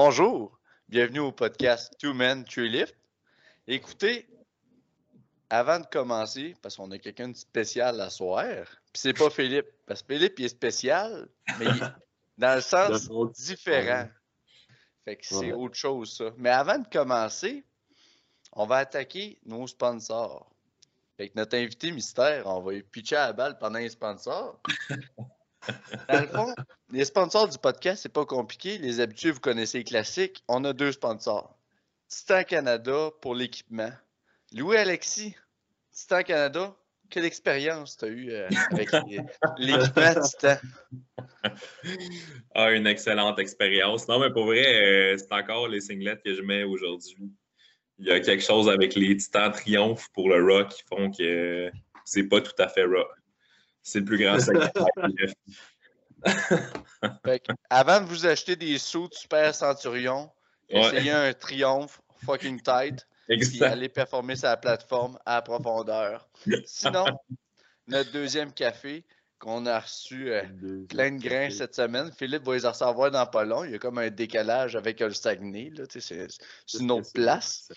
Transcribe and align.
Bonjour, 0.00 0.56
bienvenue 0.88 1.18
au 1.18 1.32
podcast 1.32 1.92
Two 1.98 2.14
Men, 2.14 2.44
Three 2.44 2.68
Lift. 2.68 2.94
Écoutez, 3.66 4.28
avant 5.50 5.80
de 5.80 5.86
commencer, 5.86 6.54
parce 6.62 6.76
qu'on 6.76 6.88
a 6.92 6.98
quelqu'un 6.98 7.30
de 7.30 7.36
spécial 7.36 8.00
à 8.00 8.08
soir, 8.08 8.44
puis 8.92 9.00
c'est 9.02 9.12
pas 9.12 9.28
Philippe, 9.28 9.66
parce 9.86 10.02
que 10.04 10.14
Philippe 10.14 10.38
il 10.38 10.44
est 10.44 10.50
spécial, 10.50 11.28
mais 11.58 11.64
il- 11.64 11.94
dans 12.38 12.54
le 12.54 12.60
sens 12.60 13.10
différent. 13.32 14.08
Fait 15.04 15.16
que 15.16 15.26
c'est 15.26 15.34
Ouais. 15.46 15.52
autre 15.52 15.74
chose, 15.74 16.16
ça. 16.16 16.26
Mais 16.36 16.50
avant 16.50 16.78
de 16.78 16.86
commencer, 16.86 17.64
on 18.52 18.66
va 18.66 18.76
attaquer 18.76 19.40
nos 19.46 19.66
sponsors. 19.66 20.48
Fait 21.16 21.28
que 21.28 21.32
notre 21.34 21.56
invité 21.56 21.90
mystère, 21.90 22.46
on 22.46 22.60
va 22.60 22.70
lui 22.70 22.84
pitcher 22.84 23.16
à 23.16 23.26
la 23.26 23.32
balle 23.32 23.58
pendant 23.58 23.80
les 23.80 23.88
sponsors. 23.88 24.60
Dans 26.08 26.20
le 26.20 26.26
fond, 26.26 26.54
les 26.90 27.04
sponsors 27.04 27.48
du 27.48 27.58
podcast, 27.58 28.02
c'est 28.02 28.12
pas 28.12 28.24
compliqué. 28.24 28.78
Les 28.78 29.00
habitués, 29.00 29.30
vous 29.30 29.40
connaissez 29.40 29.78
les 29.78 29.84
classiques. 29.84 30.42
On 30.48 30.64
a 30.64 30.72
deux 30.72 30.92
sponsors. 30.92 31.58
Titan 32.08 32.44
Canada 32.44 33.10
pour 33.20 33.34
l'équipement. 33.34 33.90
Louis-Alexis, 34.52 35.34
Titan 35.92 36.22
Canada, 36.22 36.74
quelle 37.10 37.24
expérience 37.24 37.96
tu 37.96 38.04
as 38.04 38.08
euh, 38.08 38.48
avec 38.70 38.90
l'équipement 39.58 40.14
Titan? 40.22 40.56
Ah, 42.54 42.72
une 42.72 42.86
excellente 42.86 43.38
expérience. 43.38 44.08
Non, 44.08 44.18
mais 44.18 44.30
pour 44.30 44.46
vrai, 44.46 44.64
euh, 44.64 45.16
c'est 45.16 45.32
encore 45.32 45.68
les 45.68 45.80
singlets 45.80 46.20
que 46.24 46.34
je 46.34 46.42
mets 46.42 46.64
aujourd'hui. 46.64 47.30
Il 47.98 48.06
y 48.06 48.10
a 48.10 48.20
quelque 48.20 48.44
chose 48.44 48.68
avec 48.68 48.94
les 48.94 49.16
titans 49.16 49.52
triomphe 49.52 50.08
pour 50.12 50.28
le 50.28 50.42
rock 50.42 50.68
qui 50.68 50.82
font 50.88 51.10
que 51.10 51.70
c'est 52.04 52.24
pas 52.24 52.40
tout 52.40 52.54
à 52.58 52.68
fait 52.68 52.84
rock. 52.84 53.08
C'est 53.82 54.00
le 54.00 54.04
plus 54.04 54.18
grand. 54.18 54.38
Fait 57.24 57.40
que, 57.40 57.52
avant 57.70 58.00
de 58.00 58.06
vous 58.06 58.26
acheter 58.26 58.56
des 58.56 58.76
sous 58.78 59.08
de 59.08 59.14
Super 59.14 59.54
Centurion, 59.54 60.30
Ouais. 60.70 60.80
essayez 60.80 61.12
un 61.12 61.32
triomphe 61.32 62.00
fucking 62.26 62.60
tight, 62.60 63.06
puis 63.26 63.64
allez 63.64 63.88
performer 63.88 64.36
sur 64.36 64.48
la 64.48 64.56
plateforme 64.56 65.18
à 65.24 65.40
profondeur. 65.40 66.28
Sinon, 66.66 67.04
notre 67.86 68.12
deuxième 68.12 68.52
café 68.52 69.04
qu'on 69.38 69.66
a 69.66 69.80
reçu 69.80 70.30
euh, 70.30 70.42
plein 70.88 71.12
de 71.12 71.22
grains 71.22 71.50
cette 71.50 71.74
semaine, 71.74 72.10
Philippe 72.12 72.42
va 72.42 72.56
les 72.56 72.66
recevoir 72.66 73.10
dans 73.10 73.26
pas 73.26 73.44
long. 73.44 73.64
Il 73.64 73.70
y 73.70 73.74
a 73.76 73.78
comme 73.78 73.98
un 73.98 74.10
décalage 74.10 74.74
avec 74.76 75.00
le 75.00 75.14
Saguenay, 75.14 75.72
c'est 75.88 76.26
une 76.80 76.90
autre 76.90 77.12
place. 77.14 77.70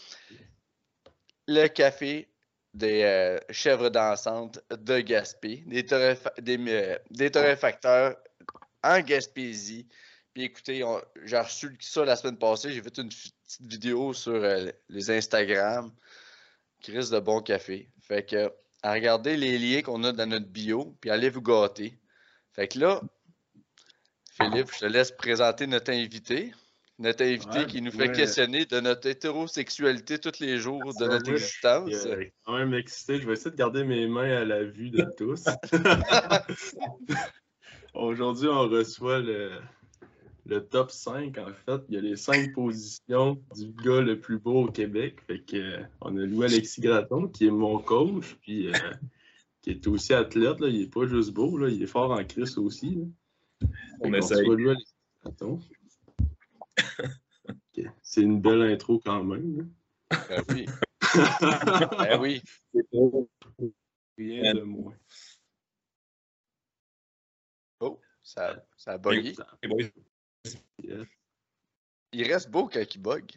Le 1.48 1.68
café 1.68 2.31
des 2.74 3.04
euh, 3.04 3.40
chèvres 3.50 3.90
dansantes 3.90 4.60
de 4.70 5.00
Gaspé, 5.00 5.64
des, 5.68 5.86
euh, 5.92 6.98
des 7.10 7.32
torréfacteurs 7.32 8.16
en 8.84 9.00
Gaspésie. 9.02 9.88
Puis 10.34 10.44
écoutez, 10.44 10.84
j'ai 11.26 11.38
reçu 11.38 11.78
ça 11.82 12.06
la 12.06 12.16
semaine 12.16 12.38
passée. 12.38 12.72
J'ai 12.72 12.82
fait 12.82 12.98
une 12.98 13.10
petite 13.10 13.36
vidéo 13.62 14.14
sur 14.14 14.34
euh, 14.34 14.72
les 14.90 15.12
Instagram. 15.12 15.92
Chris 16.82 17.10
de 17.12 17.20
bon 17.20 17.42
café. 17.42 17.90
Fait 18.02 18.26
que, 18.26 18.52
à 18.82 18.94
regarder 18.94 19.38
les 19.38 19.60
liens 19.60 19.82
qu'on 19.82 20.04
a 20.04 20.12
dans 20.12 20.28
notre 20.28 20.48
bio, 20.48 20.96
puis 21.00 21.12
allez 21.12 21.30
vous 21.30 21.42
gâter. 21.42 22.00
Fait 22.54 22.68
que 22.68 22.80
là, 22.80 23.02
Philippe, 24.32 24.72
je 24.74 24.80
te 24.80 24.86
laisse 24.86 25.12
présenter 25.12 25.68
notre 25.68 25.92
invité. 25.92 26.54
Notre 27.02 27.24
invité 27.24 27.60
Ouais, 27.60 27.66
qui 27.66 27.82
nous 27.82 27.92
fait 27.92 28.10
ouais. 28.10 28.12
questionner 28.12 28.66
de 28.66 28.80
notre 28.80 29.08
hétérosexualité 29.08 30.20
tous 30.20 30.40
les 30.40 30.60
jours 30.60 30.94
de 31.00 31.06
notre 31.08 31.32
existence. 31.32 31.90
Je 31.90 31.98
suis, 31.98 32.10
euh, 32.10 32.26
quand 32.46 32.58
même 32.58 32.76
excité. 32.76 33.20
Je 33.20 33.26
vais 33.26 33.34
essayer 33.34 33.50
de 33.50 33.56
garder 33.56 33.84
mes 33.84 34.06
mains 34.08 34.38
à 34.38 34.46
la 34.46 34.64
vue 34.64 34.92
de 34.92 35.04
tous. 35.18 35.46
Aujourd'hui, 37.96 38.48
on 38.50 38.70
reçoit 38.70 39.20
le, 39.20 39.50
le 40.46 40.64
top 40.64 40.92
5. 40.92 41.36
En 41.40 41.48
fait, 41.66 41.82
il 41.90 41.96
y 41.96 41.98
a 41.98 42.02
les 42.02 42.16
5 42.16 42.54
positions 42.54 43.42
du 43.56 43.72
gars 43.84 44.02
le 44.02 44.20
plus 44.20 44.38
beau 44.38 44.66
au 44.68 44.72
Québec. 44.72 45.22
Fait 45.26 45.40
que, 45.40 45.58
euh, 45.58 45.84
on 46.02 46.16
a 46.18 46.22
Louis-Alexis 46.22 46.82
Graton, 46.82 47.28
qui 47.28 47.48
est 47.48 47.52
mon 47.52 47.80
coach, 47.80 48.38
puis 48.42 48.68
euh, 48.68 48.74
qui 49.64 49.72
est 49.72 49.88
aussi 49.88 50.14
athlète. 50.14 50.60
Là. 50.60 50.68
Il 50.68 50.82
n'est 50.82 50.88
pas 50.88 51.08
juste 51.08 51.32
beau, 51.34 51.58
là. 51.58 51.68
il 51.70 51.82
est 51.82 51.88
fort 51.88 52.12
en 52.12 52.24
crise 52.24 52.60
aussi. 52.60 53.00
On 54.02 54.02
qu'on 54.02 54.14
essaye. 54.14 54.38
reçoit 54.38 54.56
Louis-Alexis 54.56 54.94
Graton. 55.24 55.60
C'est 58.04 58.22
une 58.22 58.42
belle 58.42 58.62
intro 58.64 59.00
quand 59.04 59.24
même. 59.24 59.72
Ben 60.10 60.44
oui, 60.50 60.66
ben 61.98 62.20
oui. 62.20 62.42
Rien 64.18 64.54
de 64.54 64.62
moins. 64.62 64.98
Oh, 67.80 68.00
ça, 68.22 68.64
ça 68.78 68.94
a 68.94 68.98
bugué. 68.98 69.36
Yes. 70.84 71.08
Il 72.12 72.24
reste 72.32 72.50
beau 72.50 72.68
quand 72.68 72.84
il 72.94 73.02
bug. 73.02 73.32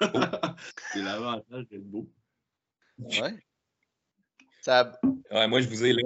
C'est 0.00 1.02
l'avantage 1.02 1.68
d'être 1.68 1.84
beau. 1.84 2.10
Ouais. 2.98 3.36
Ça 4.62 4.80
a- 4.80 5.06
ouais, 5.34 5.48
moi, 5.48 5.60
je 5.60 5.68
vous 5.68 5.84
ai 5.84 5.92
là. 5.92 6.02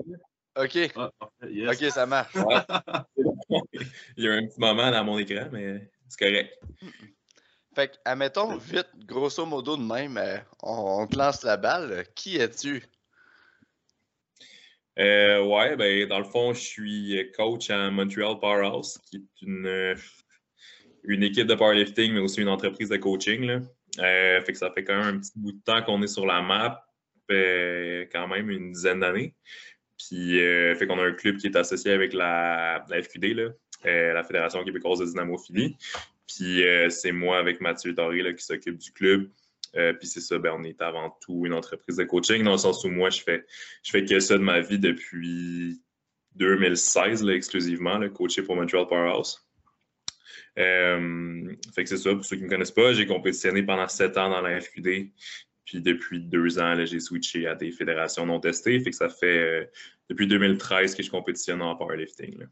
Ok, 0.57 0.93
Ah. 0.97 1.11
Yes. 1.49 1.81
ok, 1.83 1.91
ça 1.91 2.07
marche. 2.07 2.35
Il 4.17 4.25
y 4.25 4.29
a 4.29 4.33
un 4.33 4.47
petit 4.47 4.61
moment 4.61 4.91
dans 4.91 5.05
mon 5.05 5.19
écran, 5.19 5.49
mais 5.53 5.91
c'est 6.09 6.19
correct. 6.19 6.59
Fait 7.75 7.89
que, 7.89 7.97
admettons, 8.05 8.57
vite, 8.57 8.89
grosso 9.07 9.47
modo 9.47 9.77
de 9.77 9.83
même, 9.83 10.19
euh, 10.19 10.39
on, 10.63 11.07
te 11.07 11.17
lance 11.17 11.45
la 11.45 11.57
balle. 11.57 12.05
Qui 12.15 12.37
es-tu? 12.37 12.83
Euh, 14.99 15.45
ouais, 15.45 15.77
ben, 15.77 16.09
dans 16.09 16.19
le 16.19 16.25
fond, 16.25 16.53
je 16.53 16.61
suis 16.61 17.33
coach 17.37 17.71
à 17.71 17.91
Montreal 17.91 18.39
Powerhouse, 18.41 18.99
qui 19.07 19.17
est 19.19 19.43
une, 19.43 19.67
euh, 19.67 19.95
une 21.05 21.23
équipe 21.23 21.47
de 21.47 21.55
powerlifting, 21.55 22.13
mais 22.13 22.21
aussi 22.21 22.41
une 22.41 22.49
entreprise 22.49 22.89
de 22.89 22.97
coaching. 22.97 23.45
Là. 23.45 23.61
Euh, 23.99 24.43
fait 24.43 24.53
que 24.53 24.59
ça 24.59 24.71
fait 24.73 24.85
quand 24.85 24.97
même 24.97 25.17
un 25.17 25.19
petit 25.19 25.33
bout 25.37 25.53
de 25.53 25.63
temps 25.65 25.83
qu'on 25.83 26.03
est 26.03 26.09
sur 26.09 26.27
la 26.27 26.43
map, 26.43 26.85
euh, 27.31 28.07
quand 28.13 28.29
même 28.29 28.51
une 28.51 28.73
dizaine 28.73 29.01
d'années. 29.01 29.35
Puis, 30.01 30.41
euh, 30.41 30.75
fait 30.77 30.87
qu'on 30.87 30.99
a 30.99 31.05
un 31.05 31.13
club 31.13 31.37
qui 31.37 31.47
est 31.47 31.57
associé 31.57 31.93
avec 31.93 32.15
la, 32.15 32.85
FQD, 32.91 33.35
là, 33.35 33.51
euh, 33.87 34.13
la 34.15 34.25
Fédération 34.25 34.65
québécoise 34.65 35.01
de 35.01 35.05
dynamophilie. 35.05 35.77
Puis, 36.27 36.67
euh, 36.67 36.89
c'est 36.89 37.13
moi 37.13 37.39
avec 37.39 37.61
Mathieu 37.61 37.93
Doré 37.93 38.23
là, 38.23 38.33
qui 38.33 38.43
s'occupe 38.43 38.79
du 38.79 38.93
club. 38.93 39.31
Euh, 39.77 39.93
puis 39.93 40.09
c'est 40.09 40.21
ça, 40.21 40.39
ben, 40.39 40.57
on 40.59 40.65
est 40.65 40.81
avant 40.81 41.17
tout 41.21 41.45
une 41.47 41.53
entreprise 41.53 41.97
de 41.97 42.05
coaching, 42.05 42.43
dans 42.43 42.53
le 42.53 42.59
sens 42.59 42.83
où 42.85 42.89
moi, 42.89 43.11
je 43.11 43.21
fais, 43.21 43.45
je 43.85 43.91
fais 43.91 44.05
que 44.05 44.19
ça 44.19 44.37
de 44.37 44.43
ma 44.43 44.61
vie 44.61 44.79
depuis 44.81 45.81
2016, 46.37 47.23
là, 47.23 47.35
exclusivement, 47.35 47.99
là, 47.99 48.09
coaché 48.09 48.43
pour 48.43 48.57
Montreal 48.57 48.87
Powerhouse. 48.89 49.47
Fait 50.57 51.85
que 51.85 51.89
c'est 51.89 51.99
ça, 51.99 52.15
pour 52.15 52.25
ceux 52.25 52.37
qui 52.37 52.43
ne 52.43 52.49
me 52.49 52.51
connaissent 52.51 52.73
pas, 52.73 52.93
j'ai 52.95 53.07
compétitionné 53.07 53.63
pendant 53.63 53.87
sept 53.87 54.17
ans 54.19 54.29
dans 54.29 54.41
la 54.41 54.61
FQD. 54.61 55.13
Puis 55.71 55.81
depuis 55.81 56.19
deux 56.19 56.59
ans, 56.59 56.75
là, 56.75 56.85
j'ai 56.85 56.99
switché 56.99 57.47
à 57.47 57.55
des 57.55 57.71
fédérations 57.71 58.27
non 58.27 58.41
testées. 58.41 58.81
Fait 58.81 58.91
que 58.91 58.97
ça 58.97 59.09
fait 59.09 59.39
euh, 59.39 59.65
depuis 60.09 60.27
2013 60.27 60.97
que 60.97 61.03
je 61.05 61.11
compétitionne 61.13 61.63
en 61.63 61.77
powerlifting. 61.77 62.41
là. 62.41 62.47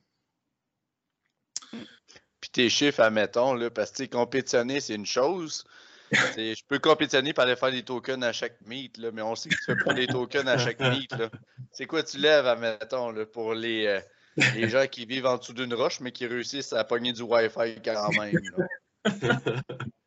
Puis 2.41 2.51
tes 2.53 2.69
chiffres, 2.69 3.01
admettons, 3.01 3.55
là, 3.55 3.71
parce 3.71 3.91
que 3.91 4.05
compétitionner, 4.05 4.79
c'est 4.79 4.95
une 4.95 5.05
chose. 5.05 5.65
Je 6.12 6.65
peux 6.69 6.79
compétitionner 6.79 7.33
par 7.33 7.47
aller 7.47 7.56
faire 7.56 7.73
des 7.73 7.83
tokens 7.83 8.23
à 8.23 8.33
chaque 8.33 8.61
meet, 8.65 8.97
là, 8.99 9.11
mais 9.11 9.21
on 9.21 9.35
sait 9.35 9.49
que 9.49 9.56
tu 9.56 9.65
fais 9.65 9.85
pas 9.85 9.95
des 9.95 10.06
tokens 10.06 10.47
à 10.47 10.56
chaque 10.56 10.79
meet. 10.79 11.11
là. 11.19 11.29
C'est 11.73 11.87
quoi 11.87 12.05
tu 12.05 12.19
lèves, 12.19 12.47
admettons, 12.47 13.11
là, 13.11 13.27
pour 13.27 13.53
les, 13.53 13.87
euh, 13.87 14.00
les 14.55 14.69
gens 14.69 14.87
qui 14.87 15.06
vivent 15.06 15.27
en 15.27 15.39
dessous 15.39 15.55
d'une 15.55 15.75
roche, 15.75 15.99
mais 15.99 16.12
qui 16.12 16.25
réussissent 16.25 16.73
à 16.73 16.85
pogner 16.85 17.12
du 17.12 17.23
Wi-Fi 17.23 17.83
quand 17.85 18.11
même. 18.11 18.41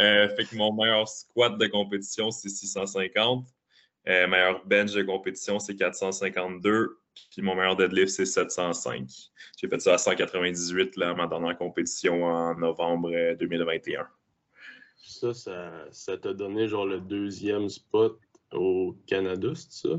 Euh, 0.00 0.28
fait 0.36 0.44
que 0.44 0.56
mon 0.56 0.72
meilleur 0.72 1.08
squat 1.08 1.58
de 1.58 1.66
compétition, 1.66 2.30
c'est 2.30 2.48
650. 2.48 3.46
Euh, 4.08 4.26
meilleur 4.26 4.64
bench 4.64 4.92
de 4.92 5.02
compétition, 5.02 5.58
c'est 5.58 5.76
452. 5.76 6.98
Puis 7.32 7.42
mon 7.42 7.54
meilleur 7.54 7.76
deadlift, 7.76 8.10
c'est 8.10 8.24
705. 8.24 9.08
J'ai 9.56 9.68
fait 9.68 9.80
ça 9.80 9.94
à 9.94 9.98
198 9.98 10.96
là, 10.96 11.10
à 11.10 11.38
ma 11.38 11.54
compétition 11.54 12.24
en 12.24 12.54
novembre 12.54 13.10
euh, 13.12 13.34
2021. 13.34 14.06
Ça, 14.96 15.34
ça, 15.34 15.84
ça 15.90 16.16
t'a 16.16 16.32
donné 16.32 16.68
genre 16.68 16.86
le 16.86 17.00
deuxième 17.00 17.68
spot 17.68 18.20
au 18.52 18.96
Canada, 19.06 19.48
c'est 19.54 19.88
ça? 19.88 19.94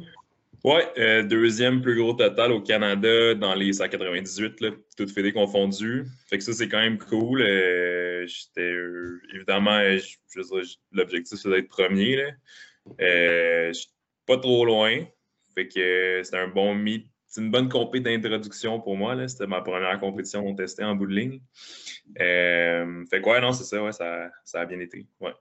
Ouais, 0.65 0.91
euh, 0.97 1.23
deuxième 1.23 1.81
plus 1.81 1.95
gros 1.95 2.13
total 2.13 2.51
au 2.51 2.61
Canada 2.61 3.33
dans 3.33 3.55
les 3.55 3.71
198, 3.71 4.59
là, 4.59 4.71
toutes 4.97 5.11
fédés 5.11 5.31
confondues. 5.31 6.05
Fait 6.27 6.37
que 6.37 6.43
ça, 6.43 6.51
c'est 6.51 6.67
quand 6.67 6.79
même 6.79 6.97
cool. 6.97 7.41
Euh, 7.41 8.27
j'étais, 8.27 8.69
euh, 8.69 9.21
évidemment, 9.33 9.79
l'objectif, 10.91 11.39
c'est 11.39 11.49
d'être 11.49 11.69
premier. 11.69 12.17
Là. 12.17 12.31
Euh, 12.99 13.67
je 13.69 13.79
suis 13.79 13.89
pas 14.25 14.37
trop 14.37 14.65
loin. 14.65 15.05
Fait 15.55 15.67
que 15.67 16.21
c'était 16.23 16.37
un 16.37 16.49
bon 16.49 16.75
meet. 16.75 17.07
C'est 17.25 17.41
une 17.41 17.51
bonne 17.51 17.69
compé 17.69 18.01
d'introduction 18.01 18.81
pour 18.81 18.97
moi. 18.97 19.27
C'était 19.27 19.47
ma 19.47 19.61
première 19.61 19.97
compétition 19.99 20.53
testée 20.55 20.83
en 20.83 20.95
bout 20.95 21.05
de 21.05 21.13
ligne. 21.13 21.41
Euh, 22.19 23.05
fait 23.09 23.21
que 23.21 23.29
ouais, 23.29 23.39
non, 23.39 23.53
c'est 23.53 23.63
ça, 23.63 23.81
ouais, 23.81 23.91
ça, 23.91 24.29
ça 24.43 24.61
a 24.61 24.65
bien 24.65 24.79
été. 24.79 25.05
Ouais. 25.21 25.33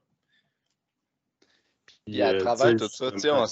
Puis 2.07 2.23
à 2.23 2.39
travers 2.39 2.77
tout 2.77 2.89
ça, 2.89 3.11
tu 3.11 3.21
sais, 3.21 3.31
on 3.31 3.47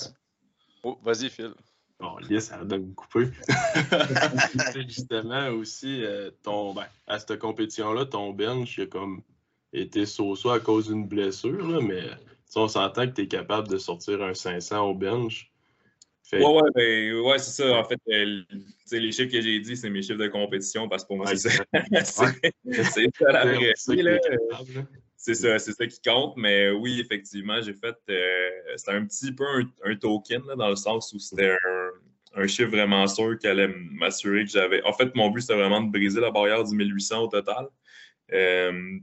Oh, 0.86 0.96
vas-y, 1.02 1.28
Phil. 1.30 1.52
Bon, 1.98 2.16
yes, 2.30 2.44
ça 2.44 2.64
de 2.64 2.76
me 2.76 2.94
couper. 2.94 3.26
Justement, 4.86 5.48
aussi, 5.48 6.04
euh, 6.04 6.30
ton, 6.44 6.74
ben, 6.74 6.86
à 7.08 7.18
cette 7.18 7.40
compétition-là, 7.40 8.04
ton 8.04 8.30
bench 8.30 8.78
a 8.78 8.86
comme 8.86 9.22
été 9.72 10.06
so 10.06 10.36
à 10.48 10.60
cause 10.60 10.86
d'une 10.86 11.08
blessure, 11.08 11.66
là, 11.66 11.80
mais 11.82 12.04
on 12.54 12.68
s'entend 12.68 13.08
que 13.08 13.14
tu 13.14 13.22
es 13.22 13.26
capable 13.26 13.66
de 13.66 13.78
sortir 13.78 14.22
un 14.22 14.32
500 14.32 14.90
au 14.90 14.94
bench. 14.94 15.50
Ouais, 16.32 16.38
ouais, 16.38 16.70
ben, 16.72 17.20
ouais 17.20 17.38
c'est 17.40 17.62
ça. 17.62 17.78
En 17.80 17.84
fait, 17.84 17.98
euh, 18.08 18.42
les 18.92 19.10
chiffres 19.10 19.32
que 19.32 19.40
j'ai 19.40 19.58
dit, 19.58 19.76
c'est 19.76 19.90
mes 19.90 20.02
chiffres 20.02 20.20
de 20.20 20.28
compétition 20.28 20.88
parce 20.88 21.02
que 21.02 21.08
pour 21.08 21.16
moi, 21.16 21.26
c'est 21.34 21.48
ça. 21.48 21.64
c'est 22.62 23.10
ça 23.12 23.32
la 23.32 23.44
vraie 23.44 23.74
c'est 25.26 25.34
ça, 25.34 25.58
c'est 25.58 25.72
ça 25.72 25.86
qui 25.88 26.00
compte. 26.00 26.36
Mais 26.36 26.70
oui, 26.70 27.00
effectivement, 27.00 27.60
j'ai 27.60 27.74
fait. 27.74 27.96
Euh, 28.10 28.48
c'était 28.76 28.92
un 28.92 29.04
petit 29.04 29.32
peu 29.32 29.44
un, 29.84 29.96
token 29.96 30.42
dans 30.56 30.68
le 30.68 30.76
sens 30.76 31.12
où 31.12 31.18
c'était 31.18 31.56
un, 32.36 32.46
chiffre 32.46 32.70
vraiment 32.70 33.06
sûr 33.08 33.36
qui 33.36 33.48
allait 33.48 33.74
m'assurer 33.90 34.44
que 34.44 34.50
j'avais. 34.50 34.82
En 34.84 34.92
fait, 34.92 35.12
mon 35.16 35.30
but, 35.30 35.40
c'était 35.40 35.56
vraiment 35.56 35.80
de 35.80 35.90
briser 35.90 36.20
la 36.20 36.30
barrière 36.30 36.62
du 36.62 36.76
1800 36.76 37.22
au 37.22 37.26
total. 37.26 37.66
Euh, 38.32 38.98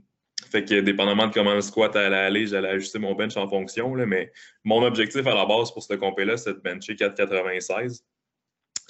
fait 0.50 0.64
que 0.64 0.80
dépendamment 0.80 1.26
de 1.26 1.34
comment 1.34 1.54
le 1.54 1.60
squat 1.60 1.94
allait 1.96 2.16
aller, 2.16 2.46
j'allais 2.46 2.68
ajuster 2.68 2.98
mon 2.98 3.14
bench 3.14 3.36
en 3.36 3.46
fonction. 3.46 3.94
Là, 3.94 4.06
mais 4.06 4.32
mon 4.62 4.82
objectif 4.82 5.26
à 5.26 5.34
la 5.34 5.44
base 5.44 5.72
pour 5.72 5.82
cette 5.82 6.00
compé-là, 6.00 6.38
c'est 6.38 6.54
de 6.54 6.60
bencher 6.60 6.94
4,96. 6.94 8.02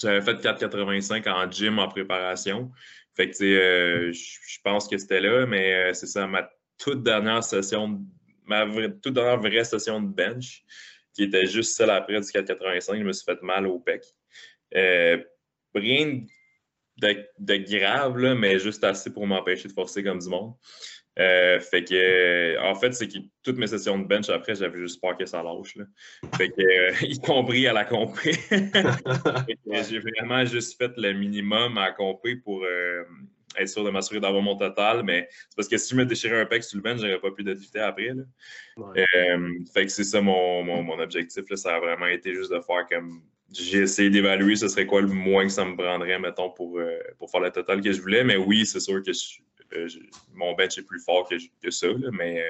J'avais 0.00 0.20
fait 0.20 0.36
4,85 0.40 1.28
en 1.28 1.50
gym 1.50 1.80
en 1.80 1.88
préparation. 1.88 2.70
Fait 3.16 3.30
que, 3.30 3.44
euh, 3.44 4.12
je 4.12 4.58
pense 4.62 4.86
que 4.86 4.98
c'était 4.98 5.20
là, 5.20 5.46
mais 5.46 5.94
c'est 5.94 6.06
ça, 6.06 6.26
ma 6.26 6.48
toute 6.78 7.02
dernière 7.02 7.42
session, 7.42 8.00
ma 8.44 8.66
toute 9.02 9.14
dernière 9.14 9.40
vraie 9.40 9.64
session 9.64 10.00
de 10.00 10.08
bench, 10.08 10.64
qui 11.14 11.24
était 11.24 11.46
juste 11.46 11.76
celle 11.76 11.90
après 11.90 12.20
du 12.20 12.26
485, 12.26 12.98
je 12.98 13.04
me 13.04 13.12
suis 13.12 13.24
fait 13.24 13.40
mal 13.42 13.66
au 13.66 13.78
pec. 13.78 14.04
Euh, 14.74 15.22
rien 15.74 16.22
de, 16.96 17.56
grave, 17.78 18.18
là, 18.18 18.34
mais 18.34 18.58
juste 18.58 18.84
assez 18.84 19.12
pour 19.12 19.26
m'empêcher 19.26 19.68
de 19.68 19.72
forcer 19.72 20.02
comme 20.02 20.18
du 20.18 20.28
monde. 20.28 20.54
Euh, 21.16 21.60
fait 21.60 21.84
que, 21.84 22.58
en 22.60 22.74
fait, 22.74 22.92
c'est 22.92 23.06
que 23.06 23.18
toutes 23.44 23.56
mes 23.56 23.68
sessions 23.68 23.98
de 23.98 24.04
bench 24.04 24.28
après, 24.30 24.56
j'avais 24.56 24.80
juste 24.80 25.00
peur 25.00 25.16
que 25.16 25.26
ça 25.26 25.44
lâche. 25.44 25.78
Fait 26.36 26.50
que, 26.50 26.60
euh, 26.60 26.92
y 27.02 27.20
compris 27.20 27.68
à 27.68 27.72
la 27.72 27.84
compé. 27.84 28.32
j'ai 29.88 30.00
vraiment 30.00 30.44
juste 30.44 30.76
fait 30.76 30.92
le 30.96 31.12
minimum 31.12 31.78
à 31.78 31.92
compé 31.92 32.36
pour, 32.36 32.66
être 33.56 33.68
sûr 33.68 33.84
de 33.84 33.90
m'assurer 33.90 34.20
d'avoir 34.20 34.42
mon 34.42 34.56
total, 34.56 35.02
mais 35.02 35.28
c'est 35.30 35.56
parce 35.56 35.68
que 35.68 35.76
si 35.76 35.90
je 35.90 35.96
me 35.96 36.04
déchirais 36.04 36.40
un 36.40 36.46
pec 36.46 36.64
sur 36.64 36.76
le 36.76 36.82
bench, 36.82 37.00
j'aurais 37.00 37.20
pas 37.20 37.30
pu 37.30 37.42
d'activité 37.42 37.80
après. 37.80 38.10
Euh, 38.78 39.48
fait 39.72 39.86
que 39.86 39.92
c'est 39.92 40.04
ça 40.04 40.20
mon, 40.20 40.62
mon, 40.62 40.98
objectif. 40.98 41.48
Là, 41.48 41.56
ça 41.56 41.76
a 41.76 41.80
vraiment 41.80 42.06
été 42.06 42.34
juste 42.34 42.52
de 42.52 42.60
faire 42.60 42.86
comme. 42.88 43.22
J'ai 43.52 43.80
essayé 43.80 44.10
d'évaluer 44.10 44.56
ce 44.56 44.68
serait 44.68 44.86
quoi 44.86 45.02
le 45.02 45.08
moins 45.08 45.44
que 45.44 45.52
ça 45.52 45.64
me 45.64 45.76
prendrait, 45.76 46.18
mettons, 46.18 46.50
pour, 46.50 46.78
euh, 46.78 46.98
pour 47.18 47.30
faire 47.30 47.40
le 47.40 47.50
total 47.50 47.82
que 47.82 47.92
je 47.92 48.00
voulais. 48.00 48.24
Mais 48.24 48.36
oui, 48.36 48.66
c'est 48.66 48.80
sûr 48.80 49.02
que 49.02 49.10
euh, 49.74 49.88
mon 50.32 50.54
bench 50.54 50.78
est 50.78 50.82
plus 50.82 51.00
fort 51.00 51.28
que, 51.28 51.36
que 51.62 51.70
ça, 51.70 51.88
mais 52.12 52.42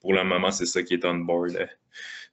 pour 0.00 0.12
le 0.12 0.22
moment, 0.24 0.50
c'est 0.50 0.66
ça 0.66 0.82
qui 0.82 0.94
est 0.94 1.04
on 1.04 1.16
board 1.16 1.68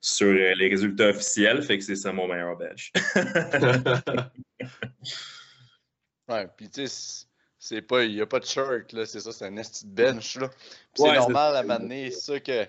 sur 0.01 0.31
les 0.31 0.69
résultats 0.69 1.09
officiels. 1.09 1.63
Fait 1.63 1.77
que 1.77 1.83
c'est 1.83 1.95
ça 1.95 2.11
mon 2.11 2.27
meilleur 2.27 2.57
bench. 2.57 2.91
ouais, 6.29 6.47
puis 6.57 6.69
tu 6.69 6.87
sais, 6.87 7.25
c'est 7.65 7.81
pas, 7.81 8.03
il 8.03 8.15
n'y 8.15 8.19
a 8.19 8.25
pas 8.25 8.41
de 8.41 8.45
shirt, 8.45 8.91
là, 8.91 9.05
c'est 9.05 9.21
ça, 9.21 9.31
c'est 9.31 9.45
un 9.45 9.55
esti 9.55 9.85
de 9.85 9.91
bench, 9.91 10.35
là. 10.35 10.49
c'est 10.93 11.13
normal 11.13 11.55
à 11.55 11.63
m'amener, 11.63 12.11
c'est 12.11 12.33
ça 12.33 12.39
que, 12.41 12.65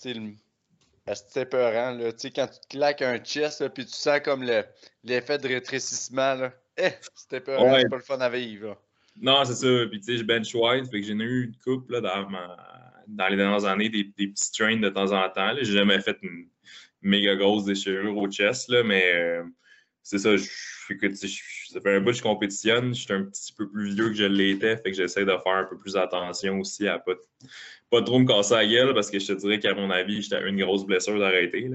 tu 0.00 0.14
sais, 0.14 1.14
c'est 1.14 1.42
épeurant, 1.42 1.90
là. 1.90 2.12
Tu 2.12 2.18
sais, 2.20 2.30
quand 2.30 2.46
tu 2.46 2.58
te 2.60 2.66
claques 2.68 3.02
un 3.02 3.18
chest, 3.18 3.60
là, 3.60 3.68
puis 3.68 3.84
tu 3.84 3.92
sens 3.92 4.20
comme 4.20 4.42
l'effet 5.04 5.36
de 5.36 5.48
rétrécissement, 5.48 6.34
là. 6.34 6.54
Eh, 6.78 6.88
c'est 7.14 7.36
épeurant, 7.36 7.76
c'est 7.78 7.90
pas 7.90 7.96
le 7.96 8.02
fun 8.02 8.20
à 8.22 8.30
vivre, 8.30 8.68
là. 8.68 8.78
Non, 9.20 9.44
c'est 9.44 9.54
ça. 9.54 9.86
Puis, 9.90 10.00
tu 10.00 10.06
sais, 10.06 10.16
je 10.16 10.24
bench 10.24 10.54
wide, 10.54 10.86
fait 10.90 11.02
que 11.02 11.06
j'ai 11.06 11.12
eu 11.12 11.44
une 11.44 11.56
coupe, 11.62 11.90
là, 11.90 12.00
dans, 12.00 12.26
dans 13.08 13.28
les 13.28 13.36
dernières 13.36 13.66
années, 13.66 13.90
des, 13.90 14.04
des 14.04 14.28
petits 14.28 14.46
strains 14.46 14.78
de 14.78 14.88
temps 14.88 15.12
en 15.12 15.28
temps, 15.28 15.54
J'ai 15.60 15.74
jamais 15.74 16.00
fait 16.00 16.16
une 16.22 16.48
méga 17.02 17.36
grosse 17.36 17.66
déchirure 17.66 18.16
au 18.16 18.30
chest, 18.30 18.70
là, 18.70 18.82
mais... 18.82 19.12
Euh, 19.12 19.42
c'est 20.02 20.18
ça, 20.18 20.36
je, 20.36 20.94
que, 20.94 21.14
ça 21.14 21.80
fait 21.80 21.94
un 21.94 22.00
bout 22.00 22.10
que 22.10 22.16
je 22.16 22.22
compétitionne, 22.22 22.94
je 22.94 23.02
suis 23.02 23.12
un 23.12 23.24
petit 23.24 23.52
peu 23.52 23.68
plus 23.68 23.94
vieux 23.94 24.08
que 24.08 24.14
je 24.14 24.24
l'étais, 24.24 24.76
fait 24.76 24.90
que 24.90 24.96
j'essaie 24.96 25.24
de 25.24 25.30
faire 25.30 25.54
un 25.54 25.64
peu 25.64 25.78
plus 25.78 25.96
attention 25.96 26.58
aussi 26.60 26.88
à 26.88 26.98
pas, 26.98 27.12
pas 27.90 28.02
trop 28.02 28.18
me 28.18 28.26
casser 28.26 28.54
la 28.54 28.66
gueule 28.66 28.94
parce 28.94 29.10
que 29.10 29.18
je 29.18 29.26
te 29.28 29.32
dirais 29.32 29.58
qu'à 29.58 29.74
mon 29.74 29.90
avis, 29.90 30.22
j'étais 30.22 30.46
une 30.48 30.60
grosse 30.60 30.84
blessure 30.84 31.18
d'arrêter. 31.18 31.70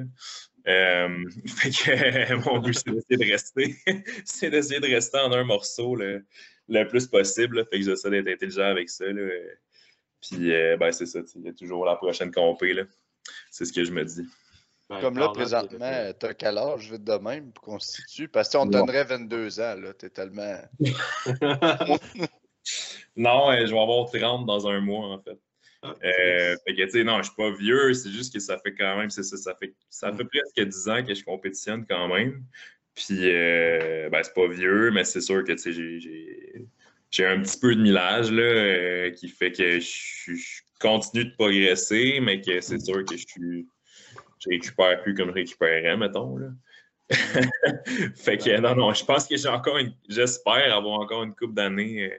Euh, 0.67 1.25
fait 1.47 1.69
que 1.69 2.49
mon 2.49 2.59
but, 2.59 2.73
c'est 2.73 2.91
d'essayer 2.91 3.17
de 3.17 3.31
rester. 3.31 3.75
c'est 4.25 4.49
d'essayer 4.49 4.79
de 4.79 4.87
rester 4.87 5.19
en 5.19 5.31
un 5.31 5.43
morceau 5.43 5.95
le, 5.95 6.23
plus 6.89 7.07
possible. 7.07 7.65
fait 7.71 7.79
que 7.79 7.85
j'essaie 7.85 8.09
d'être 8.09 8.27
intelligent 8.27 8.65
avec 8.65 8.89
ça. 8.89 9.05
Là. 9.05 9.29
Puis, 10.21 10.51
euh, 10.51 10.75
ben, 10.77 10.91
c'est 10.91 11.05
ça. 11.05 11.19
Il 11.35 11.43
y 11.43 11.49
a 11.49 11.53
toujours 11.53 11.85
la 11.85 11.95
prochaine 11.95 12.31
compé. 12.31 12.75
C'est 13.51 13.65
ce 13.65 13.71
que 13.71 13.83
je 13.83 13.91
me 13.91 14.03
dis. 14.03 14.25
Ben, 14.89 15.01
Comme 15.01 15.17
là, 15.17 15.29
présentement, 15.29 16.13
tu 16.17 16.25
as 16.25 16.33
quel 16.33 16.57
âge 16.57 16.89
vite 16.91 17.03
de 17.03 17.17
même 17.17 17.51
pour 17.51 17.63
constituer? 17.63 18.29
Parce 18.29 18.49
qu'on 18.49 18.65
te 18.65 18.71
donnerait 18.71 19.03
22 19.03 19.59
ans, 19.59 19.75
là. 19.75 19.93
T'es 19.93 20.09
tellement. 20.09 20.55
non, 23.17 23.51
je 23.51 23.73
vais 23.73 23.79
avoir 23.79 24.09
30 24.09 24.45
dans 24.45 24.67
un 24.67 24.79
mois, 24.79 25.07
en 25.07 25.19
fait. 25.21 25.37
Ah, 25.83 25.93
euh, 26.03 26.55
fait 26.65 26.75
que, 26.75 26.83
tu 26.83 26.89
sais, 26.89 27.03
non, 27.03 27.17
je 27.17 27.23
suis 27.23 27.35
pas 27.35 27.51
vieux, 27.51 27.93
c'est 27.93 28.09
juste 28.09 28.33
que 28.33 28.39
ça 28.39 28.57
fait 28.57 28.73
quand 28.73 28.97
même, 28.97 29.09
c'est 29.09 29.23
ça, 29.23 29.37
ça 29.37 29.55
fait, 29.59 29.75
ça 29.89 30.11
fait 30.11 30.23
mm. 30.23 30.29
presque 30.29 30.69
10 30.69 30.89
ans 30.89 31.03
que 31.03 31.13
je 31.13 31.23
compétitionne 31.23 31.85
quand 31.87 32.07
même. 32.07 32.43
Puis, 32.95 33.29
euh, 33.29 34.09
ben, 34.09 34.23
c'est 34.23 34.33
pas 34.33 34.47
vieux, 34.47 34.91
mais 34.91 35.03
c'est 35.03 35.21
sûr 35.21 35.43
que, 35.43 35.51
tu 35.51 35.57
sais, 35.59 36.67
j'ai 37.11 37.25
un 37.25 37.41
petit 37.41 37.59
peu 37.59 37.75
de 37.75 37.81
millage, 37.81 38.31
là, 38.31 38.41
euh, 38.41 39.11
qui 39.11 39.27
fait 39.27 39.51
que 39.51 39.79
je, 39.79 40.33
je, 40.33 40.61
continue 40.79 41.25
de 41.25 41.33
progresser, 41.35 42.19
mais 42.21 42.41
que 42.41 42.61
c'est 42.61 42.79
sûr 42.79 43.03
que 43.03 43.17
je 43.17 43.25
suis 43.27 43.67
je 44.47 44.55
récupère 44.55 45.01
plus 45.01 45.13
comme 45.13 45.29
je 45.29 45.33
récupérais, 45.33 45.97
mettons. 45.97 46.37
Là. 46.37 46.47
fait 48.15 48.37
que 48.37 48.59
non, 48.59 48.75
non, 48.75 48.93
je 48.93 49.05
pense 49.05 49.27
que 49.27 49.37
j'ai 49.37 49.47
encore 49.47 49.77
une. 49.77 49.93
J'espère 50.09 50.75
avoir 50.75 50.99
encore 50.99 51.23
une 51.23 51.33
coupe 51.33 51.53
d'années, 51.53 52.11
euh, 52.11 52.17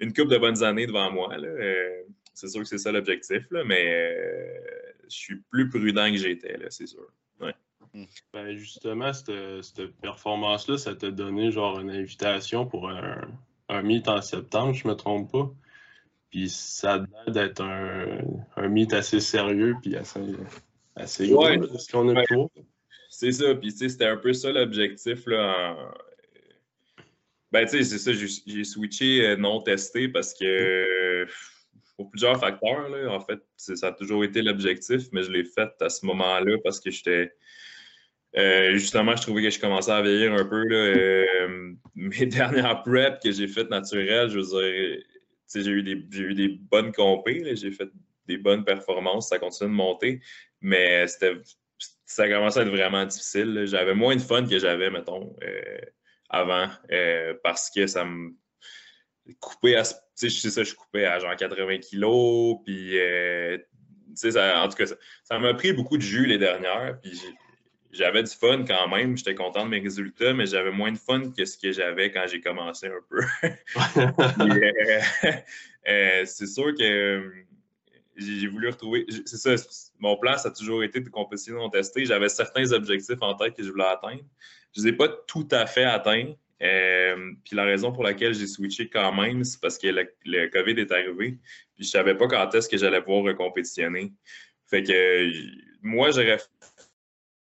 une 0.00 0.12
coupe 0.12 0.28
de 0.28 0.36
bonnes 0.36 0.62
années 0.62 0.86
devant 0.86 1.10
moi. 1.10 1.34
Euh, 1.38 2.02
c'est 2.34 2.48
sûr 2.48 2.60
que 2.60 2.68
c'est 2.68 2.78
ça 2.78 2.92
l'objectif, 2.92 3.46
mais 3.50 3.86
euh, 3.88 4.58
je 5.04 5.16
suis 5.16 5.36
plus 5.50 5.68
prudent 5.70 6.10
que 6.10 6.18
j'étais, 6.18 6.58
c'est 6.68 6.86
sûr. 6.86 7.06
Ouais. 7.40 7.54
Hmm. 7.94 8.04
Ben 8.34 8.56
justement, 8.56 9.12
cette, 9.14 9.62
cette 9.62 9.96
performance-là, 10.00 10.76
ça 10.76 10.94
t'a 10.94 11.10
donné 11.10 11.50
genre 11.50 11.80
une 11.80 11.90
invitation 11.90 12.66
pour 12.66 12.90
un, 12.90 13.26
un 13.70 13.82
meet 13.82 14.08
en 14.08 14.20
septembre, 14.20 14.74
je 14.74 14.86
me 14.86 14.94
trompe 14.94 15.32
pas. 15.32 15.50
Puis 16.30 16.50
ça 16.50 17.02
a 17.26 17.30
d'être 17.30 17.62
un, 17.62 18.20
un 18.56 18.84
assez 18.92 19.20
sérieux 19.20 19.76
puis 19.80 19.96
assez, 19.96 20.20
c'est 21.06 21.26
ce 21.26 21.92
qu'on 21.92 22.16
a 22.16 22.24
C'est 23.10 23.32
ça, 23.32 23.54
puis 23.54 23.72
c'était 23.72 24.06
un 24.06 24.16
peu 24.16 24.32
ça 24.32 24.50
l'objectif, 24.52 25.26
Ben, 25.26 25.76
tu 27.64 27.68
sais, 27.68 27.84
c'est 27.84 27.98
ça, 27.98 28.12
j'ai 28.12 28.64
switché 28.64 29.26
euh, 29.26 29.36
non 29.36 29.60
testé 29.62 30.08
parce 30.08 30.34
que 30.34 31.26
pour 31.98 32.10
plusieurs 32.10 32.38
facteurs, 32.38 32.88
là, 32.88 33.10
en 33.10 33.20
fait, 33.20 33.40
ça 33.56 33.88
a 33.88 33.92
toujours 33.92 34.22
été 34.22 34.40
l'objectif, 34.40 35.08
mais 35.12 35.24
je 35.24 35.32
l'ai 35.32 35.44
fait 35.44 35.70
à 35.80 35.88
ce 35.88 36.06
moment-là 36.06 36.56
parce 36.62 36.78
que 36.78 36.90
j'étais... 36.90 37.32
Euh, 38.36 38.74
justement, 38.74 39.16
je 39.16 39.22
trouvais 39.22 39.42
que 39.42 39.50
je 39.50 39.58
commençais 39.58 39.90
à 39.90 40.00
vieillir 40.00 40.32
un 40.32 40.44
peu. 40.44 40.62
Là, 40.62 40.76
euh, 40.76 41.72
mes 41.96 42.26
dernières 42.26 42.82
preps 42.82 43.18
que 43.24 43.32
j'ai 43.32 43.48
faites 43.48 43.70
naturelles, 43.70 44.30
je 44.30 44.38
veux 44.38 44.44
dire, 44.44 45.02
j'ai 45.54 45.70
eu, 45.70 45.82
des, 45.82 46.20
eu 46.20 46.34
des 46.34 46.48
bonnes 46.48 46.92
compées, 46.92 47.56
j'ai 47.56 47.72
fait 47.72 47.88
des 48.28 48.36
bonnes 48.36 48.64
performances, 48.64 49.30
ça 49.30 49.40
continue 49.40 49.70
de 49.70 49.74
monter, 49.74 50.20
mais 50.60 51.06
ça 51.06 52.22
a 52.22 52.28
commencé 52.28 52.58
à 52.58 52.62
être 52.62 52.68
vraiment 52.68 53.04
difficile. 53.04 53.64
J'avais 53.66 53.94
moins 53.94 54.16
de 54.16 54.20
fun 54.20 54.46
que 54.46 54.58
j'avais, 54.58 54.90
mettons, 54.90 55.34
euh, 55.42 55.78
avant, 56.28 56.68
euh, 56.90 57.34
parce 57.42 57.70
que 57.70 57.86
ça 57.86 58.04
me 58.04 58.34
coupait 59.40 59.76
à, 59.76 59.84
tu 59.84 60.30
sais, 60.30 60.50
ça, 60.50 60.62
je 60.62 60.74
coupais 60.74 61.04
à 61.04 61.18
genre 61.18 61.36
80 61.36 61.78
kilos, 61.78 62.56
puis, 62.64 62.98
euh, 62.98 63.58
tu 64.20 64.32
sais, 64.32 64.54
en 64.54 64.68
tout 64.68 64.76
cas, 64.76 64.86
ça 65.24 65.38
m'a 65.38 65.54
pris 65.54 65.72
beaucoup 65.72 65.96
de 65.96 66.02
jus 66.02 66.26
les 66.26 66.38
dernières, 66.38 66.98
puis 67.00 67.20
j'avais 67.92 68.22
du 68.22 68.30
fun 68.30 68.64
quand 68.66 68.88
même, 68.88 69.16
j'étais 69.16 69.34
content 69.34 69.64
de 69.64 69.70
mes 69.70 69.80
résultats, 69.80 70.32
mais 70.32 70.46
j'avais 70.46 70.70
moins 70.70 70.92
de 70.92 70.98
fun 70.98 71.30
que 71.30 71.44
ce 71.44 71.58
que 71.58 71.72
j'avais 71.72 72.10
quand 72.10 72.26
j'ai 72.26 72.40
commencé 72.40 72.86
un 72.86 73.00
peu. 73.08 73.20
c'est 76.26 76.46
sûr 76.46 76.74
que 76.74 77.32
j'ai 78.18 78.48
voulu 78.48 78.68
retrouver. 78.68 79.06
C'est 79.26 79.36
ça, 79.36 79.54
mon 79.98 80.16
plan, 80.16 80.36
ça 80.36 80.48
a 80.48 80.50
toujours 80.50 80.82
été 80.82 81.00
de 81.00 81.08
compétition 81.08 81.54
non 81.54 81.70
testée. 81.70 82.04
J'avais 82.04 82.28
certains 82.28 82.72
objectifs 82.72 83.20
en 83.20 83.34
tête 83.34 83.54
que 83.54 83.62
je 83.62 83.70
voulais 83.70 83.84
atteindre. 83.84 84.22
Je 84.74 84.80
ne 84.80 84.86
les 84.86 84.92
ai 84.92 84.96
pas 84.96 85.08
tout 85.26 85.48
à 85.50 85.66
fait 85.66 85.84
atteints. 85.84 86.34
Euh, 86.60 87.32
puis 87.44 87.54
la 87.54 87.64
raison 87.64 87.92
pour 87.92 88.02
laquelle 88.02 88.34
j'ai 88.34 88.48
switché 88.48 88.88
quand 88.88 89.12
même, 89.12 89.44
c'est 89.44 89.60
parce 89.60 89.78
que 89.78 89.86
le, 89.86 90.48
COVID 90.48 90.80
est 90.80 90.90
arrivé. 90.90 91.38
Puis 91.76 91.84
je 91.84 91.88
savais 91.88 92.16
pas 92.16 92.26
quand 92.26 92.54
est-ce 92.54 92.68
que 92.68 92.76
j'allais 92.76 93.00
pouvoir 93.00 93.22
recompétitionner. 93.24 94.12
Fait 94.66 94.82
que 94.82 95.30
moi, 95.82 96.10
j'aurais 96.10 96.38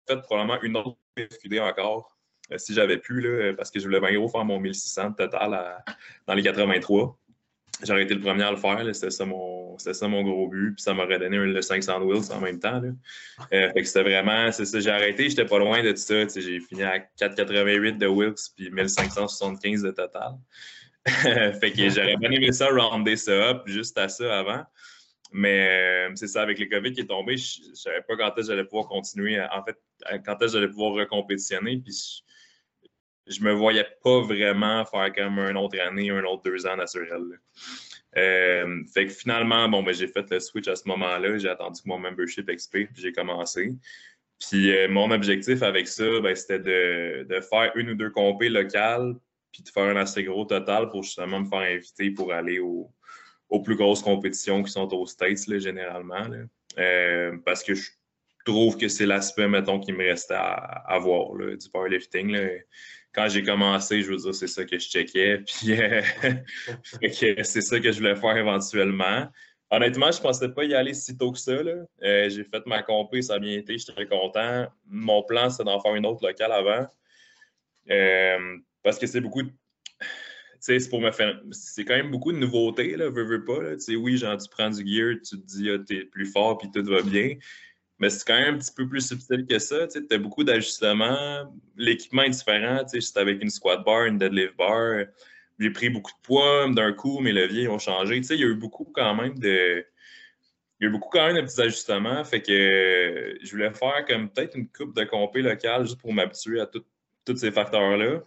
fait 0.08 0.22
probablement 0.22 0.62
une 0.62 0.78
autre 0.78 0.98
FQD 1.18 1.60
encore 1.60 2.20
si 2.58 2.74
j'avais 2.74 2.98
pu, 2.98 3.22
là, 3.22 3.54
parce 3.54 3.70
que 3.70 3.80
je 3.80 3.86
voulais 3.86 4.00
bien 4.00 4.14
gros 4.14 4.28
faire 4.28 4.44
mon 4.44 4.60
1600 4.60 5.14
total 5.14 5.84
dans 6.26 6.34
les 6.34 6.42
83. 6.42 7.18
J'aurais 7.84 8.04
été 8.04 8.14
le 8.14 8.22
premier 8.22 8.44
à 8.44 8.52
le 8.52 8.58
faire. 8.58 8.84
C'était 8.94 9.10
ça, 9.10 9.26
mon, 9.26 9.78
ça 9.78 10.08
mon 10.08 10.24
gros 10.24 10.48
but. 10.48 10.74
Puis 10.76 10.84
ça 10.84 10.94
m'aurait 10.94 11.20
donné 11.20 11.38
le 11.38 11.62
500 11.62 12.02
wheels 12.02 12.32
en 12.32 12.40
même 12.40 12.60
temps. 12.60 12.82
Là. 12.82 12.92
fait 13.50 13.82
que 13.82 13.84
c'était 13.84 14.04
vraiment, 14.04 14.52
c'est 14.52 14.66
ça. 14.66 14.80
J'ai 14.80 14.92
arrêté, 14.92 15.30
j'étais 15.30 15.46
pas 15.46 15.60
loin 15.60 15.82
de 15.82 15.92
tout 15.92 15.98
ça. 15.98 16.28
J'ai 16.28 16.60
fini 16.60 16.84
à 16.84 17.00
4,88 17.20 17.98
de 17.98 18.08
wheels 18.08 18.34
puis 18.56 18.70
1575 18.70 19.84
de 19.84 19.92
total. 19.92 20.34
fait 21.06 21.72
que 21.72 21.90
j'aurais 21.90 22.18
bien 22.18 22.32
aimé 22.32 22.52
ça, 22.52 22.68
rounder 22.70 23.16
ça 23.16 23.32
up 23.32 23.64
juste 23.66 23.98
à 23.98 24.10
ça 24.10 24.40
avant. 24.40 24.64
Mais 25.32 26.08
euh, 26.10 26.12
c'est 26.16 26.28
ça, 26.28 26.42
avec 26.42 26.60
le 26.60 26.66
COVID 26.66 26.92
qui 26.92 27.02
est 27.02 27.06
tombé, 27.06 27.38
je 27.38 27.70
ne 27.70 27.76
savais 27.76 28.02
pas 28.02 28.18
quand 28.18 28.30
est-ce 28.30 28.36
que 28.36 28.54
j'allais 28.54 28.64
pouvoir 28.64 28.88
continuer. 28.88 29.40
En 29.40 29.64
fait, 29.64 29.78
quand 30.26 30.34
est-ce 30.42 30.54
que 30.54 30.60
j'allais 30.60 30.72
pouvoir 30.72 30.94
recompétitionner. 30.94 31.78
Puis 31.78 32.24
je, 33.30 33.44
me 33.44 33.52
voyais 33.52 33.86
pas 34.04 34.22
vraiment 34.22 34.86
faire 34.86 35.14
comme 35.14 35.40
une 35.40 35.58
autre 35.58 35.80
année, 35.80 36.10
un 36.10 36.24
autre 36.24 36.44
deux 36.44 36.66
ans 36.68 36.76
naturel. 36.76 37.24
Euh, 38.18 38.84
fait 38.94 39.06
que 39.06 39.12
finalement, 39.12 39.70
bon, 39.70 39.84
ben, 39.84 39.94
j'ai 39.94 40.08
fait 40.08 40.30
le 40.32 40.40
switch 40.40 40.68
à 40.68 40.76
ce 40.76 40.88
moment-là. 40.88 41.38
J'ai 41.38 41.50
attendu 41.50 41.82
que 41.82 41.88
mon 41.88 42.00
membership 42.00 42.50
XP, 42.50 42.72
puis 42.72 43.02
j'ai 43.02 43.12
commencé. 43.12 43.76
Puis 44.40 44.76
euh, 44.76 44.88
mon 44.90 45.12
objectif 45.12 45.62
avec 45.62 45.88
ça, 45.88 46.20
ben, 46.22 46.36
c'était 46.36 46.60
de, 46.60 47.28
de, 47.30 47.42
faire 47.42 47.72
une 47.76 47.92
ou 47.92 47.96
deux 47.96 48.10
compés 48.10 48.50
locales, 48.50 49.16
puis 49.52 49.64
de 49.64 49.70
faire 49.70 49.84
un 49.84 49.96
assez 49.96 50.24
gros 50.24 50.46
total 50.46 50.90
pour 50.90 51.04
justement 51.04 51.42
me 51.42 51.46
faire 51.46 51.60
inviter 51.60 52.12
pour 52.12 52.34
aller 52.34 52.60
aux 52.60 52.92
plus 53.64 53.76
grosses 53.76 54.02
compétitions 54.02 54.64
qui 54.64 54.72
sont 54.72 54.92
aux 54.94 55.06
States, 55.06 55.60
généralement. 55.60 56.28
Euh, 56.78 57.38
parce 57.46 57.64
que 57.64 57.74
je 57.74 57.90
trouve 58.46 58.78
que 58.78 58.88
c'est 58.88 59.06
l'aspect, 59.06 59.48
mettons, 59.48 59.80
qui 59.80 59.92
me 59.92 60.04
restait 60.06 60.36
à, 60.38 60.98
voir 61.00 61.36
du 61.36 61.70
powerlifting. 61.72 62.38
Quand 63.12 63.28
j'ai 63.28 63.44
commencé, 63.44 64.02
je 64.02 64.12
veux 64.12 64.18
dire, 64.18 64.36
c'est 64.36 64.48
ça 64.48 64.66
que 64.66 64.78
je 64.78 64.88
checkais. 64.88 65.40
Puis 65.48 65.80
euh, 65.80 66.02
c'est 67.44 67.62
ça 67.62 67.80
que 67.80 67.92
je 67.92 67.98
voulais 67.98 68.16
faire 68.16 68.38
éventuellement. 68.38 69.28
Honnêtement, 69.72 70.12
je 70.12 70.18
ne 70.18 70.24
pensais 70.24 70.50
pas 70.50 70.64
y 70.64 70.74
aller 70.74 70.94
si 70.94 71.18
tôt 71.18 71.32
que 71.32 71.38
ça. 71.38 71.52
Euh, 71.52 72.30
j'ai 72.30 72.44
fait 72.44 72.66
ma 72.66 72.82
compé, 72.82 73.22
ça 73.22 73.36
a 73.36 73.40
bien 73.40 73.58
été, 73.58 73.78
j'étais 73.78 73.94
très 73.94 74.08
content. 74.08 74.68
Mon 74.88 75.24
plan, 75.24 75.50
c'est 75.50 75.64
d'en 75.64 75.80
faire 75.80 75.96
une 75.96 76.06
autre 76.06 76.26
locale 76.26 76.52
avant. 76.52 76.88
Parce 78.84 78.98
que 78.98 79.08
c'est 79.08 79.22
beaucoup 79.22 79.44
de. 79.44 79.52
c'est 80.60 80.90
pour. 80.90 81.02
C'est 81.52 81.86
quand 81.86 81.96
même 81.96 82.12
beaucoup 82.12 82.32
de 82.32 82.38
nouveautés, 82.38 82.96
là, 82.96 83.10
veux, 83.10 83.24
veux 83.24 83.44
pas. 83.44 83.76
Oui, 83.90 84.18
genre, 84.18 84.38
tu 84.38 84.50
prends 84.50 84.70
du 84.70 84.86
gear, 84.86 85.16
tu 85.24 85.40
te 85.40 85.46
dis, 85.46 85.70
ah, 85.70 85.78
t'es 85.86 86.06
plus 86.06 86.26
fort, 86.26 86.58
puis 86.58 86.70
tout 86.72 86.84
va 86.84 87.02
bien. 87.02 87.36
Mais 88.00 88.10
c'est 88.10 88.26
quand 88.26 88.40
même 88.40 88.56
un 88.56 88.58
petit 88.58 88.72
peu 88.74 88.88
plus 88.88 89.08
subtil 89.08 89.46
que 89.46 89.60
ça. 89.60 89.88
Tu 89.88 90.06
as 90.10 90.18
beaucoup 90.18 90.44
d'ajustements. 90.44 91.54
L'équipement 91.76 92.24
est 92.24 92.30
différent. 92.30 92.82
Juste 92.94 93.18
avec 93.18 93.44
une 93.44 93.50
squat 93.50 93.84
bar, 93.84 94.06
une 94.06 94.18
deadlift 94.18 94.56
bar. 94.56 95.06
J'ai 95.60 95.70
pris 95.72 95.90
beaucoup 95.90 96.12
de 96.12 96.22
poids 96.26 96.70
d'un 96.70 96.94
coup, 96.94 97.20
mes 97.20 97.34
leviers 97.34 97.68
ont 97.68 97.80
changé. 97.80 98.16
Il 98.18 98.40
y 98.40 98.44
a 98.44 98.48
eu 98.48 98.56
beaucoup 98.56 98.86
quand 98.86 99.14
même 99.16 99.38
de. 99.38 99.86
Il 100.80 100.84
y 100.84 100.86
a 100.86 100.90
eu 100.90 100.92
beaucoup 100.92 101.10
quand 101.10 101.28
même 101.28 101.36
de 101.36 101.42
petits 101.42 101.62
ajustements. 101.62 102.24
Fait 102.24 102.42
que 102.42 103.38
je 103.42 103.52
voulais 103.52 103.72
faire 103.74 104.06
comme 104.08 104.30
peut-être 104.30 104.56
une 104.56 104.70
coupe 104.70 104.96
de 104.96 105.04
compé 105.04 105.42
locale 105.42 105.86
juste 105.86 106.00
pour 106.00 106.14
m'habituer 106.14 106.62
à 106.62 106.68
tous 106.68 106.86
ces 107.36 107.52
facteurs-là. 107.52 108.22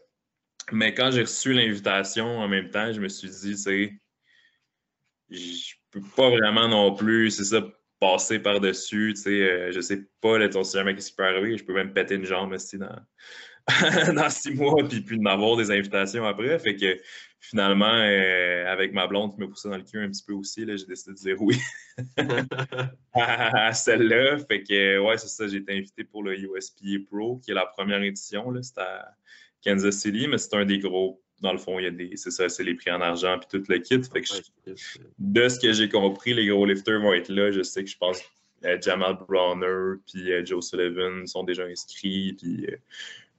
Mais 0.71 0.93
quand 0.95 1.11
j'ai 1.11 1.23
reçu 1.23 1.55
l'invitation 1.55 2.27
en 2.27 2.47
même 2.47 2.71
temps, 2.71 2.93
je 2.93 3.01
me 3.01 3.09
suis 3.09 3.31
dit, 3.31 3.53
tu 3.53 3.57
sais, 3.57 3.95
je 5.31 5.75
peux 5.91 6.03
pas 6.15 6.31
vraiment 6.31 6.69
non 6.69 6.95
plus, 6.95 7.31
c'est 7.31 7.45
ça, 7.45 7.63
passer 8.03 8.41
par-dessus, 8.41 9.13
tu 9.15 9.23
sais, 9.23 9.31
euh, 9.31 9.71
je 9.71 9.81
sais 9.81 10.03
pas, 10.21 10.37
là, 10.37 10.49
on 10.57 10.65
sait 10.65 10.79
jamais 10.79 10.99
ce 10.99 11.11
qui 11.11 11.15
peut 11.15 11.25
arriver, 11.25 11.57
je 11.57 11.65
peux 11.65 11.73
même 11.73 11.93
péter 11.93 12.17
une 12.17 12.25
jambe, 12.25 12.51
aussi 12.51 12.77
dans, 12.77 12.99
dans 14.17 14.29
six 14.29 14.53
mois, 14.53 14.83
puis 14.89 15.03
puis 15.03 15.21
m'avoir 15.21 15.57
des 15.57 15.71
invitations 15.71 16.27
après, 16.27 16.59
fait 16.59 16.75
que 16.75 16.99
finalement, 17.39 17.95
euh, 17.95 18.67
avec 18.67 18.93
ma 18.93 19.07
blonde 19.07 19.33
qui 19.33 19.41
me 19.41 19.49
poussait 19.49 19.69
dans 19.69 19.77
le 19.77 19.85
cul 19.85 20.01
un 20.01 20.09
petit 20.09 20.25
peu 20.27 20.33
aussi, 20.33 20.67
j'ai 20.67 20.85
décidé 20.85 21.13
de 21.13 21.17
dire 21.17 21.37
oui 21.41 21.57
à 23.15 23.73
celle-là, 23.73 24.39
fait 24.49 24.65
que, 24.65 24.99
ouais, 24.99 25.17
c'est 25.17 25.29
ça, 25.29 25.47
j'ai 25.47 25.59
été 25.59 25.73
invité 25.73 26.03
pour 26.03 26.25
le 26.25 26.37
USPA 26.37 27.07
Pro, 27.09 27.37
qui 27.39 27.53
est 27.53 27.55
la 27.55 27.67
première 27.67 28.03
édition, 28.03 28.51
là, 28.51 28.65
c'était 28.65 28.83
Kansas 29.65 29.95
City, 29.95 30.27
mais 30.27 30.39
c'est 30.39 30.57
un 30.57 30.65
des 30.65 30.81
gros. 30.81 31.23
Dans 31.43 31.53
le 31.53 31.59
fond, 31.59 31.79
il 31.79 31.85
y 31.85 31.89
a 31.89 31.91
des. 31.91 32.17
C'est 32.17 32.31
ça, 32.31 32.49
c'est 32.49 32.63
les 32.63 32.75
prix 32.75 32.93
en 32.93 33.01
argent 33.01 33.39
puis 33.39 33.49
tout 33.51 33.65
le 33.69 33.79
kit. 33.79 34.01
Fait 34.03 34.21
que 34.21 34.29
de 35.19 35.49
ce 35.49 35.59
que 35.59 35.73
j'ai 35.73 35.89
compris, 35.89 36.35
les 36.35 36.47
gros 36.47 36.65
lifters 36.65 37.01
vont 37.01 37.13
être 37.13 37.29
là. 37.29 37.51
Je 37.51 37.63
sais 37.63 37.83
que 37.83 37.91
je 37.91 37.99
pense 37.99 38.23
euh, 38.65 38.79
Jamal 38.81 39.19
Browner 39.29 39.99
puis 40.07 40.33
euh, 40.33 40.45
Joe 40.45 40.65
Sullivan 40.65 41.27
sont 41.27 41.43
déjà 41.43 41.65
inscrits. 41.65 42.35
Puis, 42.35 42.67
euh, 42.67 42.77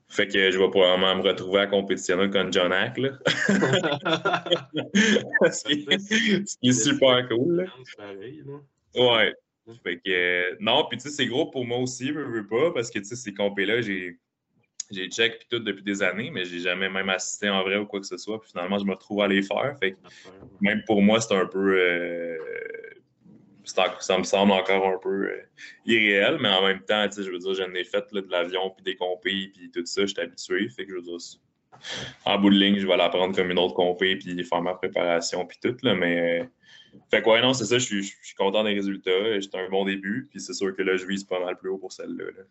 fait 0.10 0.27
que 0.27 0.51
je 0.51 0.60
vais 0.60 0.69
probablement 0.69 1.15
me 1.15 1.22
retrouver 1.22 1.62
à 1.62 1.67
compétitionner 1.67 2.29
contre 2.29 2.51
John 2.51 2.74
Hack. 2.74 2.98
Là. 2.98 3.12
ce, 5.50 6.57
qui, 6.60 6.69
est 6.69 6.74
super 6.74 7.29
cool. 7.29 7.72
Ouais. 8.95 9.33
Fait 9.81 9.98
que, 10.05 10.62
non, 10.62 10.86
puis 10.89 10.98
tu 10.98 11.03
sais, 11.03 11.10
c'est 11.10 11.25
gros 11.25 11.50
pour 11.50 11.65
moi 11.65 11.77
aussi, 11.77 12.07
je 12.07 12.19
veux 12.19 12.45
pas, 12.45 12.74
parce 12.74 12.91
que 12.91 13.00
tu 13.00 13.05
sais, 13.05 13.15
ces 13.15 13.33
compés-là, 13.33 13.81
j'ai 13.81 14.19
j'ai 14.91 15.07
check 15.07 15.39
puis 15.39 15.47
tout 15.49 15.59
depuis 15.59 15.83
des 15.83 16.03
années, 16.03 16.31
mais 16.31 16.45
j'ai 16.45 16.59
jamais 16.59 16.89
même 16.89 17.09
assisté 17.09 17.49
en 17.49 17.63
vrai 17.63 17.77
ou 17.77 17.85
quoi 17.85 17.99
que 17.99 18.05
ce 18.05 18.17
soit. 18.17 18.39
Puis 18.39 18.51
finalement, 18.51 18.79
je 18.79 18.85
me 18.85 18.91
retrouve 18.91 19.21
à 19.21 19.27
les 19.27 19.41
faire. 19.41 19.75
Fait 19.79 19.95
même 20.61 20.83
pour 20.85 21.01
moi, 21.01 21.21
c'est 21.21 21.35
un 21.35 21.45
peu. 21.45 21.77
Euh, 21.79 22.37
ça 23.65 24.17
me 24.17 24.23
semble 24.23 24.51
encore 24.51 24.85
un 24.87 24.97
peu 24.97 25.29
euh, 25.29 25.41
irréel, 25.85 26.37
mais 26.41 26.49
en 26.49 26.65
même 26.65 26.81
temps, 26.81 27.07
je 27.15 27.29
veux 27.29 27.39
dire, 27.39 27.53
j'en 27.53 27.73
ai 27.73 27.83
fait 27.83 28.05
là, 28.11 28.21
de 28.21 28.29
l'avion, 28.29 28.71
puis 28.71 28.83
des 28.83 28.95
compés, 28.95 29.51
puis 29.53 29.71
tout 29.71 29.85
ça, 29.85 30.01
je 30.01 30.07
suis 30.07 30.19
habitué. 30.19 30.67
Fait 30.69 30.85
que 30.85 30.91
je 30.91 30.95
veux 30.95 31.01
dire, 31.01 31.17
en 32.25 32.39
bout 32.39 32.49
de 32.49 32.55
ligne, 32.55 32.79
je 32.79 32.87
vais 32.87 32.97
l'apprendre 32.97 33.35
comme 33.35 33.49
une 33.51 33.59
autre 33.59 33.73
compé, 33.73 34.17
puis 34.17 34.43
faire 34.43 34.61
ma 34.61 34.73
préparation, 34.73 35.45
puis 35.45 35.57
tout. 35.61 35.75
Là, 35.83 35.95
mais. 35.95 36.49
Fait 37.09 37.23
quoi, 37.23 37.41
non, 37.41 37.53
c'est 37.53 37.65
ça, 37.65 37.79
je 37.79 37.85
suis, 37.85 38.03
je 38.03 38.13
suis 38.21 38.35
content 38.35 38.63
des 38.63 38.73
résultats. 38.73 39.39
J'étais 39.39 39.57
un 39.57 39.69
bon 39.69 39.83
début, 39.83 40.27
puis 40.29 40.39
c'est 40.39 40.53
sûr 40.53 40.75
que 40.75 40.83
là, 40.83 40.95
je 40.95 41.05
vise 41.05 41.23
pas 41.23 41.39
mal 41.39 41.57
plus 41.57 41.69
haut 41.69 41.79
pour 41.79 41.91
celle-là. 41.91 42.25
là 42.25 42.43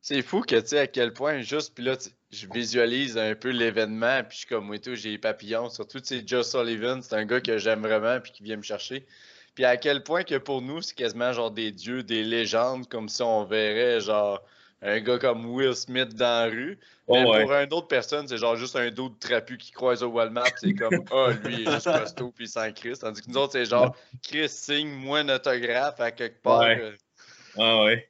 c'est 0.00 0.22
fou 0.22 0.40
que 0.40 0.56
tu 0.56 0.68
sais 0.68 0.78
à 0.78 0.86
quel 0.86 1.12
point 1.12 1.40
juste 1.40 1.74
puis 1.74 1.84
là 1.84 1.96
je 2.30 2.46
visualise 2.52 3.18
un 3.18 3.34
peu 3.34 3.50
l'événement 3.50 4.22
puis 4.22 4.32
je 4.32 4.38
suis 4.38 4.46
comme 4.46 4.66
moi 4.66 4.78
tout 4.78 4.94
j'ai 4.94 5.10
les 5.10 5.18
papillons 5.18 5.70
surtout 5.70 6.00
tu 6.00 6.06
sais 6.06 6.22
Joe 6.24 6.48
Sullivan 6.48 7.02
c'est 7.02 7.14
un 7.14 7.24
gars 7.24 7.40
que 7.40 7.58
j'aime 7.58 7.80
vraiment 7.80 8.20
puis 8.20 8.32
qui 8.32 8.42
vient 8.42 8.56
me 8.56 8.62
chercher. 8.62 9.06
Puis 9.54 9.64
à 9.64 9.76
quel 9.76 10.04
point 10.04 10.22
que 10.22 10.36
pour 10.36 10.62
nous 10.62 10.82
c'est 10.82 10.94
quasiment 10.94 11.32
genre 11.32 11.50
des 11.50 11.72
dieux 11.72 12.02
des 12.02 12.22
légendes 12.22 12.88
comme 12.88 13.08
si 13.08 13.22
on 13.22 13.44
verrait 13.44 14.00
genre 14.00 14.42
un 14.82 15.00
gars 15.00 15.18
comme 15.18 15.46
Will 15.46 15.74
Smith 15.74 16.14
dans 16.14 16.44
la 16.44 16.50
rue. 16.54 16.78
Mais 17.08 17.24
pour 17.24 17.52
une 17.52 17.72
autre 17.72 17.88
personne 17.88 18.28
c'est 18.28 18.38
genre 18.38 18.56
juste 18.56 18.76
un 18.76 18.90
dos 18.90 19.08
de 19.08 19.18
trapu 19.18 19.56
qui 19.56 19.72
croise 19.72 20.02
au 20.02 20.08
Walmart 20.08 20.52
c'est 20.58 20.74
comme 20.74 21.02
ah 21.10 21.28
oh, 21.28 21.30
lui 21.44 21.62
il 21.62 21.68
est 21.68 21.72
juste 21.72 21.90
costaud 21.90 22.30
puis 22.30 22.46
sans 22.46 22.70
Chris 22.72 22.98
tandis 23.00 23.22
que 23.22 23.30
nous 23.30 23.38
autres 23.38 23.54
c'est 23.54 23.64
genre 23.64 23.96
Chris 24.22 24.48
signe 24.48 24.90
moi 24.90 25.20
un 25.20 25.28
autographe 25.30 25.98
à 25.98 26.12
quelque 26.12 26.40
part. 26.40 26.60
Ouais. 26.60 26.94
ah 27.58 27.82
ouais 27.82 28.08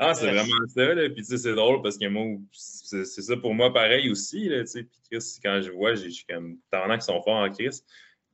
ah, 0.00 0.14
c'est 0.14 0.30
vraiment 0.30 0.66
ça, 0.68 0.94
là. 0.94 1.08
Puis, 1.08 1.22
tu 1.22 1.24
sais, 1.24 1.38
c'est 1.38 1.54
drôle 1.54 1.82
parce 1.82 1.98
que 1.98 2.06
moi, 2.06 2.38
c'est 2.52 3.04
ça 3.04 3.36
pour 3.36 3.52
moi 3.52 3.72
pareil 3.72 4.08
aussi, 4.10 4.48
là, 4.48 4.60
tu 4.60 4.66
sais. 4.68 4.82
Puis, 4.84 5.00
Chris, 5.10 5.38
quand 5.42 5.60
je 5.60 5.72
vois, 5.72 5.96
je 5.96 6.08
suis 6.08 6.24
comme, 6.24 6.58
tant 6.70 6.88
qu'ils 6.88 7.02
sont 7.02 7.20
forts 7.22 7.42
en 7.42 7.50
Chris. 7.50 7.82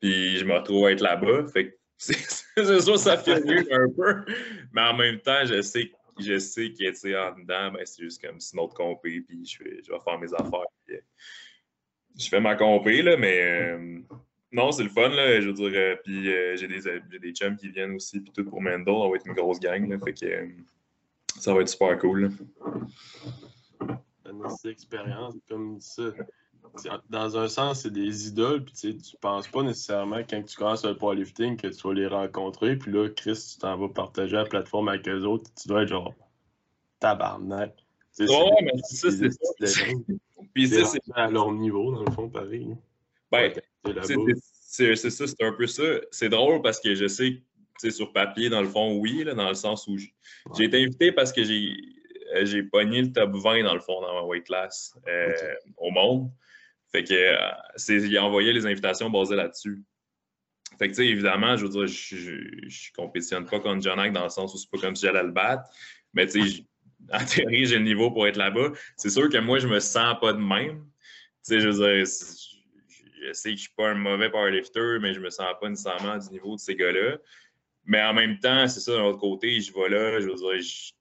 Puis, 0.00 0.36
je 0.36 0.44
me 0.44 0.52
retrouve 0.52 0.86
à 0.86 0.92
être 0.92 1.00
là-bas. 1.00 1.46
Fait 1.50 1.68
que, 1.68 1.74
c'est 1.96 2.80
sûr, 2.80 2.98
ça 2.98 3.16
fait 3.16 3.42
mieux 3.46 3.66
un 3.72 3.88
peu. 3.96 4.24
Mais 4.72 4.82
en 4.82 4.94
même 4.94 5.20
temps, 5.20 5.46
je 5.46 5.62
sais, 5.62 5.90
je 6.20 6.38
sais 6.38 6.70
que, 6.70 6.90
tu 6.90 6.94
sais, 6.94 7.16
en 7.16 7.32
dedans, 7.32 7.72
ben, 7.72 7.80
c'est 7.86 8.02
juste 8.02 8.22
comme 8.22 8.40
c'est 8.40 8.56
notre 8.56 8.74
compé. 8.74 9.22
Puis, 9.26 9.46
je 9.46 9.64
vais, 9.64 9.80
je 9.82 9.90
vais 9.90 10.00
faire 10.04 10.18
mes 10.18 10.34
affaires. 10.34 10.66
Puis, 10.86 10.96
je 12.18 12.28
fais 12.28 12.40
ma 12.40 12.56
compé, 12.56 13.00
là, 13.00 13.16
mais. 13.16 13.40
Euh, 13.42 13.98
non, 14.52 14.70
c'est 14.70 14.84
le 14.84 14.90
fun, 14.90 15.08
là, 15.08 15.40
je 15.40 15.48
veux 15.48 15.54
dire. 15.54 15.72
Euh, 15.74 15.96
puis 16.04 16.32
euh, 16.32 16.56
j'ai 16.56 16.68
des, 16.68 17.18
des 17.18 17.32
chums 17.32 17.56
qui 17.56 17.70
viennent 17.70 17.94
aussi, 17.94 18.20
puis 18.20 18.30
tout 18.32 18.44
pour 18.44 18.60
Mendel, 18.60 18.94
on 18.94 19.10
va 19.10 19.16
être 19.16 19.26
une 19.26 19.32
grosse 19.32 19.58
gang, 19.58 19.88
là, 19.88 19.98
fait 19.98 20.12
que 20.12 20.48
ça 21.38 21.54
va 21.54 21.60
être 21.60 21.68
super 21.68 21.98
cool. 21.98 22.30
Une 24.26 24.70
expérience 24.70 25.34
comme 25.48 25.80
ça. 25.80 26.04
Dans 27.08 27.36
un 27.36 27.48
sens, 27.48 27.82
c'est 27.82 27.92
des 27.92 28.28
idoles, 28.28 28.64
puis 28.64 28.74
tu 28.74 28.96
tu 28.96 29.16
penses 29.18 29.46
pas 29.46 29.62
nécessairement 29.62 30.22
quand 30.28 30.42
tu 30.42 30.56
commences 30.56 30.84
le 30.84 30.96
powerlifting 30.96 31.56
que 31.56 31.68
tu 31.68 31.86
vas 31.86 31.94
les 31.94 32.06
rencontrer, 32.06 32.76
puis 32.76 32.90
là, 32.90 33.08
Chris, 33.10 33.52
tu 33.52 33.58
t'en 33.58 33.76
vas 33.76 33.88
partager 33.88 34.34
la 34.34 34.44
plateforme 34.44 34.88
avec 34.88 35.06
eux 35.08 35.24
autres, 35.24 35.50
tu 35.60 35.68
dois 35.68 35.82
être 35.82 35.88
genre 35.88 36.12
tabarnak. 36.98 37.84
Ouais, 38.18 38.50
mais 38.62 38.72
ça, 38.82 39.10
c'est 39.10 39.30
ça. 39.30 39.84
Puis 40.54 40.68
ça, 40.68 40.84
c'est 40.84 41.00
à 41.14 41.28
leur 41.28 41.52
niveau, 41.52 41.92
dans 41.92 42.04
le 42.04 42.12
fond, 42.12 42.28
pareil. 42.28 42.76
Ben, 43.30 43.52
c'est 43.84 44.94
ça, 44.96 45.26
c'est 45.26 45.42
un 45.42 45.52
peu 45.52 45.66
ça. 45.66 45.82
C'est 46.12 46.28
drôle 46.28 46.62
parce 46.62 46.80
que 46.80 46.94
je 46.94 47.08
sais 47.08 47.42
sur 47.78 48.12
papier, 48.12 48.48
dans 48.48 48.62
le 48.62 48.68
fond, 48.68 48.98
oui, 48.98 49.24
dans 49.24 49.48
le 49.48 49.54
sens 49.54 49.86
où 49.86 49.96
j'ai 49.98 50.64
été 50.64 50.82
invité 50.82 51.12
parce 51.12 51.32
que 51.32 51.40
euh, 51.40 52.44
j'ai 52.44 52.62
pogné 52.62 53.02
le 53.02 53.12
top 53.12 53.34
20 53.34 53.62
dans 53.62 53.74
le 53.74 53.80
fond 53.80 54.00
dans 54.00 54.14
ma 54.14 54.22
weight 54.22 54.44
class 54.44 54.96
euh, 55.08 55.32
au 55.76 55.90
monde. 55.90 56.30
Fait 56.90 57.04
que 57.04 57.14
euh, 57.14 58.06
il 58.06 58.16
a 58.16 58.24
envoyé 58.24 58.52
les 58.52 58.66
invitations 58.66 59.10
basées 59.10 59.36
là-dessus. 59.36 59.82
Fait 60.78 60.88
que, 60.88 60.94
tu 60.94 61.02
sais, 61.02 61.06
évidemment, 61.06 61.56
je 61.56 61.66
veux 61.66 61.70
dire, 61.70 61.86
je, 61.86 62.68
je, 62.68 62.92
compétitionne 62.92 63.46
pas 63.46 63.60
contre 63.60 63.82
John 63.82 64.12
dans 64.12 64.24
le 64.24 64.28
sens 64.28 64.54
où 64.54 64.56
c'est 64.56 64.70
pas 64.70 64.78
comme 64.78 64.96
si 64.96 65.06
j'allais 65.06 65.22
le 65.22 65.30
battre. 65.30 65.68
Mais, 66.14 66.26
tu 66.26 66.48
sais, 66.48 66.64
en 67.12 67.24
théorie, 67.24 67.66
j'ai 67.66 67.78
le 67.78 67.84
niveau 67.84 68.10
pour 68.10 68.26
être 68.26 68.36
là-bas. 68.36 68.70
C'est 68.96 69.10
sûr 69.10 69.28
que 69.28 69.38
moi, 69.38 69.58
je 69.58 69.68
me 69.68 69.78
sens 69.80 70.16
pas 70.20 70.32
de 70.32 70.38
même. 70.38 70.84
Tu 71.44 71.54
sais, 71.54 71.60
je 71.60 71.68
veux 71.68 71.74
dire, 71.74 72.06
je 73.24 73.32
sais 73.32 73.50
que 73.50 73.56
je 73.56 73.62
suis 73.62 73.74
pas 73.76 73.90
un 73.90 73.94
mauvais 73.94 74.30
powerlifter, 74.30 74.98
mais 75.00 75.14
je 75.14 75.20
me 75.20 75.30
sens 75.30 75.54
pas 75.60 75.68
nécessairement 75.68 76.18
du 76.18 76.28
niveau 76.30 76.56
de 76.56 76.60
ces 76.60 76.74
gars-là. 76.74 77.18
Mais 77.86 78.02
en 78.02 78.14
même 78.14 78.38
temps, 78.38 78.66
c'est 78.66 78.80
ça, 78.80 78.92
d'un 78.92 79.04
autre 79.04 79.18
côté, 79.18 79.60
je 79.60 79.72
vais 79.72 79.88
là, 79.88 80.20
je 80.20 80.26
veux 80.26 80.34
dire, 80.34 80.60
je, 80.60 80.92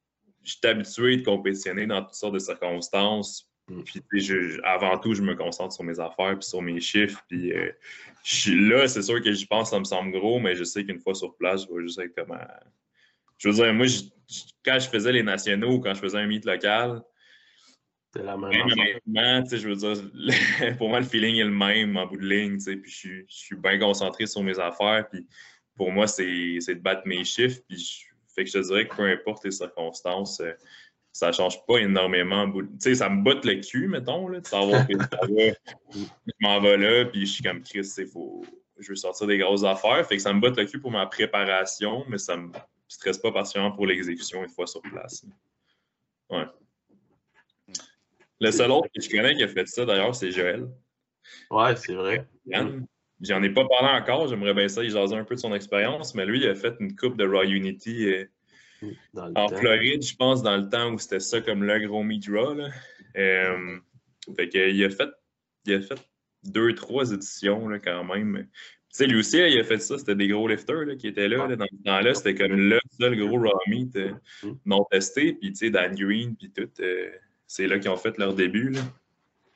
je 0.43 0.51
suis 0.51 0.59
habitué 0.63 1.17
de 1.17 1.23
compétitionner 1.23 1.87
dans 1.87 2.01
toutes 2.03 2.15
sortes 2.15 2.33
de 2.33 2.39
circonstances. 2.39 3.49
Mm. 3.69 3.81
Puis, 3.83 4.31
avant 4.63 4.97
tout, 4.97 5.13
je 5.13 5.21
me 5.21 5.35
concentre 5.35 5.73
sur 5.73 5.83
mes 5.83 5.99
affaires 5.99 6.37
puis 6.37 6.47
sur 6.47 6.61
mes 6.61 6.79
chiffres. 6.79 7.21
Puis, 7.29 7.53
euh, 7.53 7.71
là, 8.47 8.87
c'est 8.87 9.01
sûr 9.01 9.21
que 9.21 9.31
j'y 9.31 9.45
pense, 9.45 9.69
ça 9.69 9.79
me 9.79 9.85
semble 9.85 10.11
gros, 10.11 10.39
mais 10.39 10.55
je 10.55 10.63
sais 10.63 10.85
qu'une 10.85 10.99
fois 10.99 11.15
sur 11.15 11.35
place, 11.37 11.65
je 11.65 11.73
vais 11.73 11.81
juste 11.83 11.99
être 11.99 12.15
comme. 12.15 12.37
Je 13.37 13.49
veux 13.49 13.55
dire, 13.55 13.73
moi, 13.73 13.85
quand 14.65 14.79
je 14.79 14.89
faisais 14.89 15.11
les 15.11 15.23
nationaux 15.23 15.75
ou 15.75 15.79
quand 15.79 15.93
je 15.93 15.99
faisais 15.99 16.17
un 16.17 16.27
meet 16.27 16.45
local, 16.45 17.01
la 18.15 18.37
même 18.37 18.69
chose. 18.69 19.59
je 19.59 19.67
veux 19.67 19.75
dire, 19.75 20.77
pour 20.77 20.89
moi, 20.89 20.99
le 20.99 21.05
feeling 21.05 21.37
est 21.37 21.45
le 21.45 21.49
même 21.49 21.97
en 21.97 22.05
bout 22.05 22.17
de 22.17 22.27
ligne, 22.27 22.59
puis 22.63 22.91
je, 22.91 23.09
je 23.27 23.35
suis 23.35 23.55
bien 23.55 23.79
concentré 23.79 24.27
sur 24.27 24.43
mes 24.43 24.59
affaires, 24.59 25.07
puis 25.11 25.27
pour 25.75 25.91
moi, 25.91 26.07
c'est 26.07 26.23
de 26.23 26.73
battre 26.79 27.03
mes 27.05 27.23
chiffres, 27.23 27.61
puis 27.67 28.05
fait 28.35 28.43
que 28.43 28.49
je 28.49 28.59
te 28.59 28.67
dirais 28.67 28.87
que 28.87 28.95
peu 28.95 29.03
importe 29.03 29.45
les 29.45 29.51
circonstances, 29.51 30.39
euh, 30.39 30.53
ça 31.11 31.27
ne 31.27 31.33
change 31.33 31.63
pas 31.65 31.77
énormément. 31.77 32.51
Tu 32.51 32.67
sais, 32.79 32.95
ça 32.95 33.09
me 33.09 33.23
botte 33.23 33.45
le 33.45 33.55
cul, 33.55 33.87
mettons, 33.87 34.27
là, 34.27 34.39
de 34.39 34.47
savoir 34.47 34.87
que 34.87 34.93
je 35.93 36.31
m'en 36.41 36.59
vais 36.59 36.77
là, 36.77 37.05
puis 37.05 37.25
je 37.25 37.31
suis 37.33 37.43
comme 37.43 37.61
Chris, 37.61 37.87
faut... 38.11 38.43
je 38.79 38.89
veux 38.89 38.95
sortir 38.95 39.27
des 39.27 39.37
grosses 39.37 39.63
affaires. 39.63 40.05
Fait 40.07 40.15
que 40.15 40.21
ça 40.21 40.33
me 40.33 40.39
botte 40.39 40.57
le 40.57 40.65
cul 40.65 40.79
pour 40.79 40.89
ma 40.91 41.05
préparation, 41.05 42.03
mais 42.07 42.17
ça 42.17 42.35
me 42.35 42.51
stresse 42.87 43.19
pas 43.19 43.31
particulièrement 43.31 43.75
pour 43.75 43.85
l'exécution 43.85 44.43
une 44.43 44.49
fois 44.49 44.65
sur 44.65 44.81
place. 44.81 45.25
Ouais. 46.31 46.45
Le 48.39 48.51
seul 48.51 48.71
autre 48.71 48.87
que 48.93 49.01
je 49.01 49.09
connais 49.09 49.35
qui 49.35 49.43
a 49.43 49.47
fait 49.47 49.67
ça, 49.67 49.85
d'ailleurs, 49.85 50.15
c'est 50.15 50.31
Joël. 50.31 50.67
Ouais, 51.51 51.75
c'est 51.75 51.93
vrai. 51.93 52.27
J'en 53.23 53.41
ai 53.41 53.49
pas 53.49 53.65
parlé 53.65 54.01
encore, 54.01 54.27
j'aimerais 54.27 54.53
bien 54.53 54.67
ça, 54.67 54.83
il 54.83 54.91
jasait 54.91 55.15
un 55.15 55.23
peu 55.23 55.35
de 55.35 55.39
son 55.39 55.53
expérience, 55.53 56.13
mais 56.13 56.25
lui, 56.25 56.39
il 56.39 56.47
a 56.47 56.55
fait 56.55 56.75
une 56.79 56.95
coupe 56.95 57.17
de 57.17 57.25
Raw 57.25 57.43
Unity 57.43 58.07
euh, 58.07 58.25
en 59.13 59.47
Floride, 59.47 60.03
je 60.03 60.15
pense, 60.15 60.43
dans 60.43 60.57
le 60.57 60.67
temps 60.69 60.91
où 60.91 60.99
c'était 60.99 61.21
ça 61.21 61.39
comme 61.39 61.63
le 61.63 61.87
gros 61.87 62.03
meet 62.03 62.27
Raw. 62.27 62.57
Euh, 63.15 63.77
fait 64.35 64.49
qu'il 64.49 64.83
a 64.83 64.89
fait, 64.89 65.09
il 65.65 65.73
a 65.75 65.81
fait 65.81 65.99
deux, 66.43 66.73
trois 66.75 67.11
éditions 67.13 67.69
là, 67.69 67.79
quand 67.79 68.03
même. 68.03 68.45
Tu 68.45 68.97
sais, 68.97 69.07
lui 69.07 69.19
aussi, 69.19 69.37
il 69.37 69.59
a 69.59 69.63
fait 69.63 69.79
ça, 69.79 69.97
c'était 69.97 70.15
des 70.15 70.27
gros 70.27 70.47
lifters 70.47 70.97
qui 70.97 71.07
étaient 71.07 71.29
là, 71.29 71.47
dans 71.55 71.65
ce 71.65 71.83
temps-là. 71.83 72.13
C'était 72.13 72.35
comme 72.35 72.55
le 72.55 72.79
seul 72.99 73.15
gros 73.15 73.39
raw 73.39 73.59
meet 73.67 73.95
euh, 73.95 74.11
non 74.65 74.85
testé. 74.91 75.33
Puis, 75.33 75.51
tu 75.51 75.55
sais, 75.55 75.69
Dan 75.69 75.95
Green, 75.95 76.35
puis 76.35 76.51
tout, 76.51 76.69
c'est 77.47 77.67
là 77.67 77.79
qu'ils 77.79 77.89
ont 77.89 77.97
fait 77.97 78.17
leur 78.17 78.33
début. 78.33 78.73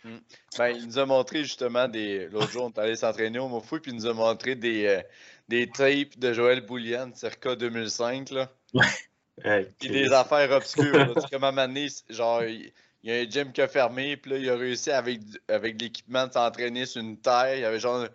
Mm. 0.08 0.20
Ben, 0.58 0.70
il 0.70 0.88
nous 0.88 1.00
a 1.00 1.06
montré 1.06 1.44
justement 1.44 1.88
des. 1.88 2.28
L'autre 2.28 2.52
jour, 2.52 2.66
on 2.66 2.70
est 2.70 2.80
allé 2.80 2.96
s'entraîner 2.96 3.40
au 3.40 3.48
Mofou, 3.48 3.80
puis 3.80 3.92
il 3.92 3.98
nous 3.98 4.08
a 4.08 4.14
montré 4.14 4.56
des, 4.56 4.86
euh, 4.86 5.02
des 5.48 5.68
tapes 5.68 6.18
de 6.18 6.34
Joël 6.34 6.62
Boulian, 6.62 7.12
circa 7.14 7.56
2005. 7.56 8.32
Là. 8.32 8.50
Ouais. 8.74 9.72
puis 9.80 9.90
des 9.90 10.12
affaires 10.12 10.52
obscures. 10.52 11.14
Comme 11.32 11.44
à 11.44 11.50
un 11.50 11.88
genre, 12.10 12.44
il 12.44 12.72
y 13.04 13.12
a 13.12 13.16
un 13.16 13.30
gym 13.30 13.52
qui 13.52 13.62
a 13.62 13.68
fermé, 13.68 14.18
puis 14.18 14.32
là, 14.32 14.38
il 14.38 14.50
a 14.50 14.56
réussi 14.56 14.92
avec, 14.92 15.22
avec 15.48 15.80
l'équipement 15.82 16.28
de 16.28 16.34
s'entraîner 16.34 16.86
sur 16.86 17.02
une 17.02 17.18
terre. 17.18 17.56
Il 17.56 17.62
y 17.62 17.66
avait 17.66 17.80
genre 17.80 18.08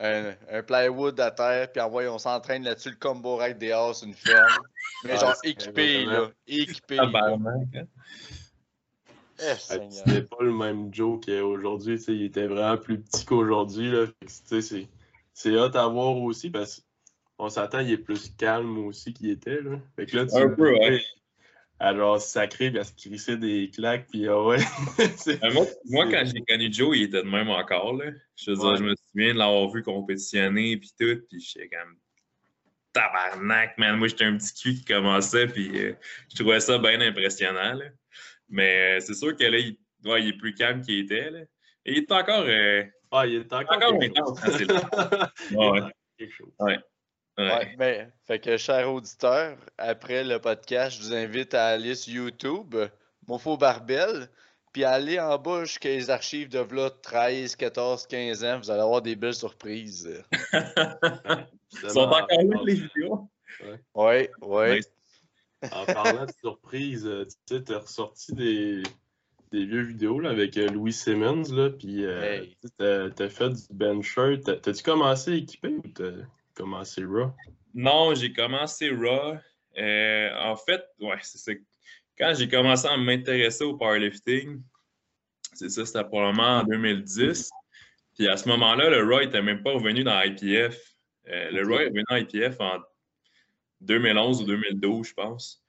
un, 0.00 0.34
un 0.50 0.62
plywood 0.62 1.18
à 1.20 1.30
terre, 1.30 1.70
puis 1.70 1.80
envoyé, 1.80 2.08
on 2.08 2.18
s'entraîne 2.18 2.64
là-dessus, 2.64 2.90
le 2.90 2.96
combo 2.96 3.36
rack 3.36 3.58
des 3.58 3.72
Haas, 3.72 4.02
une 4.04 4.14
ferme. 4.14 4.48
Mais 5.04 5.12
ah, 5.12 5.16
genre 5.16 5.36
équipé, 5.44 6.04
là. 6.04 6.30
Équipé. 6.46 6.98
Ah, 6.98 7.36
eh, 9.40 9.90
c'était 9.90 10.22
pas 10.22 10.42
le 10.42 10.52
même 10.52 10.92
Joe 10.92 11.20
qu'aujourd'hui. 11.24 11.96
Il 12.08 12.22
était 12.22 12.46
vraiment 12.46 12.76
plus 12.76 13.00
petit 13.00 13.24
qu'aujourd'hui. 13.24 13.90
C'est 15.32 15.56
hot 15.56 15.74
à 15.74 15.88
voir 15.88 16.16
aussi 16.16 16.50
parce 16.50 16.84
qu'on 17.36 17.48
s'attend 17.48 17.80
il 17.80 17.92
est 17.92 17.98
plus 17.98 18.30
calme 18.36 18.78
aussi 18.86 19.12
qu'il 19.12 19.30
était. 19.30 19.60
Là. 19.60 19.78
Fait 19.96 20.06
que 20.06 20.16
là, 20.16 20.26
tu 20.26 20.36
un 20.36 20.48
peu, 20.48 20.72
ouais. 20.72 21.02
Alors, 21.80 22.20
sacré 22.20 22.70
parce 22.70 22.92
qu'il 22.92 23.10
crissait 23.10 23.36
des 23.36 23.70
claques, 23.70 24.06
puis 24.08 24.28
ah 24.28 24.40
ouais. 24.40 24.58
Ben, 25.26 25.52
moi, 25.52 25.66
moi, 25.86 26.08
quand 26.08 26.22
j'ai 26.24 26.40
connu 26.42 26.72
Joe, 26.72 26.96
il 26.96 27.02
était 27.04 27.22
de 27.22 27.28
même 27.28 27.50
encore. 27.50 27.94
Là. 27.94 28.12
Je, 28.36 28.52
veux 28.52 28.56
dire, 28.56 28.76
je 28.76 28.84
me 28.84 28.94
souviens 28.94 29.34
de 29.34 29.38
l'avoir 29.38 29.68
vu 29.70 29.82
compétitionner, 29.82 30.76
puis 30.76 30.92
tout, 30.98 31.20
puis 31.28 31.40
j'étais 31.40 31.68
comme 31.68 31.96
tabarnak, 32.92 33.76
man. 33.76 33.96
Moi, 33.96 34.06
j'étais 34.08 34.24
un 34.24 34.36
petit 34.36 34.54
cul 34.54 34.74
qui 34.74 34.84
commençait, 34.84 35.48
puis 35.48 35.76
euh, 35.76 35.94
je 36.30 36.36
trouvais 36.36 36.60
ça 36.60 36.78
bien 36.78 37.00
impressionnant. 37.00 37.74
Là. 37.74 37.86
Mais 38.54 38.98
euh, 38.98 39.00
c'est 39.00 39.14
sûr 39.14 39.36
que 39.36 39.42
là, 39.42 39.58
il, 39.58 39.76
il, 40.04 40.28
est 40.28 40.38
plus 40.38 40.54
calme 40.54 40.80
qu'il 40.80 41.00
était. 41.00 41.28
Là. 41.28 41.40
Et 41.84 41.92
il 41.92 41.98
est 41.98 42.12
encore. 42.12 42.44
Euh, 42.46 42.84
ah, 43.10 43.26
il 43.26 43.34
est 43.34 43.52
encore. 43.52 43.76
encore 43.76 43.94
intense 44.00 44.40
ouais. 45.50 45.80
Quelque 46.16 46.32
chose. 46.32 46.52
Ouais. 46.60 46.78
Ouais. 47.36 47.74
mais, 47.78 48.08
fait 48.24 48.38
que, 48.38 48.56
cher 48.56 48.92
auditeur, 48.92 49.58
après 49.76 50.22
le 50.22 50.38
podcast, 50.38 50.96
je 50.96 51.02
vous 51.02 51.14
invite 51.14 51.52
à 51.52 51.66
aller 51.66 51.96
sur 51.96 52.14
YouTube, 52.14 52.76
Mofo 53.26 53.56
Barbel, 53.56 54.28
puis 54.72 54.84
aller 54.84 55.18
en 55.18 55.36
bas 55.36 55.64
jusqu'à 55.64 55.88
les 55.88 56.10
archives 56.10 56.48
de 56.48 56.60
v'là 56.60 56.90
13, 56.90 57.56
14, 57.56 58.06
15 58.06 58.44
ans. 58.44 58.58
Vous 58.58 58.70
allez 58.70 58.82
avoir 58.82 59.02
des 59.02 59.16
belles 59.16 59.34
surprises. 59.34 60.22
Ils 60.52 61.90
sont 61.90 62.02
encore 62.02 62.28
là, 62.30 62.60
les 62.64 62.74
vidéos. 62.74 63.28
Oui, 63.96 64.28
oui. 64.42 64.80
En 65.72 65.84
parlant 65.86 66.26
de 66.26 66.32
surprise, 66.40 67.06
euh, 67.06 67.24
tu 67.46 67.56
sais, 67.58 67.72
as 67.72 67.78
ressorti 67.78 68.32
des, 68.32 68.82
des 69.52 69.66
vieux 69.66 69.82
vidéos 69.82 70.20
là, 70.20 70.30
avec 70.30 70.56
euh, 70.56 70.68
Louis 70.68 70.92
Simmons, 70.92 71.52
là, 71.52 71.70
puis 71.70 72.04
euh, 72.04 72.44
tu 72.78 73.22
as, 73.22 73.28
fait 73.28 73.50
du 73.50 73.62
bencher. 73.70 74.40
T'as-tu 74.44 74.82
commencé 74.82 75.32
à 75.32 75.34
équiper 75.34 75.68
ou 75.68 75.88
t'as 75.94 76.12
commencé 76.54 77.04
Raw? 77.04 77.32
Non, 77.74 78.14
j'ai 78.14 78.32
commencé 78.32 78.90
Raw. 78.90 79.36
en 79.76 80.56
fait, 80.56 80.84
ouais, 81.00 81.18
c'est 81.22 81.62
Quand 82.18 82.34
j'ai 82.36 82.48
commencé 82.48 82.86
à 82.86 82.96
m'intéresser 82.96 83.64
au 83.64 83.76
powerlifting, 83.76 84.62
c'est 85.54 85.68
ça, 85.68 85.86
c'était 85.86 86.04
probablement 86.04 86.60
en 86.60 86.64
2010. 86.64 87.50
Puis 88.16 88.28
à 88.28 88.36
ce 88.36 88.48
moment-là, 88.48 88.90
le 88.90 89.02
Raw 89.04 89.20
n'était 89.20 89.42
même 89.42 89.62
pas 89.62 89.72
revenu 89.72 90.04
dans 90.04 90.20
IPF. 90.20 90.78
le 91.26 91.62
Raw 91.66 91.80
est 91.80 91.86
revenu 91.86 92.04
dans 92.08 92.16
IPF 92.16 92.60
en 92.60 92.78
2011 93.80 94.42
ou 94.42 94.44
2012, 94.46 95.08
je 95.08 95.14
pense. 95.14 95.64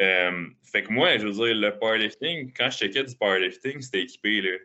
Euh, 0.00 0.46
fait 0.64 0.82
que 0.82 0.92
moi, 0.92 1.16
je 1.18 1.26
veux 1.26 1.32
dire, 1.32 1.54
le 1.54 1.78
powerlifting, 1.78 2.52
quand 2.56 2.70
je 2.70 2.78
checkais 2.78 3.04
du 3.04 3.16
powerlifting, 3.16 3.80
c'était 3.80 4.02
équipé. 4.02 4.40
Là. 4.40 4.58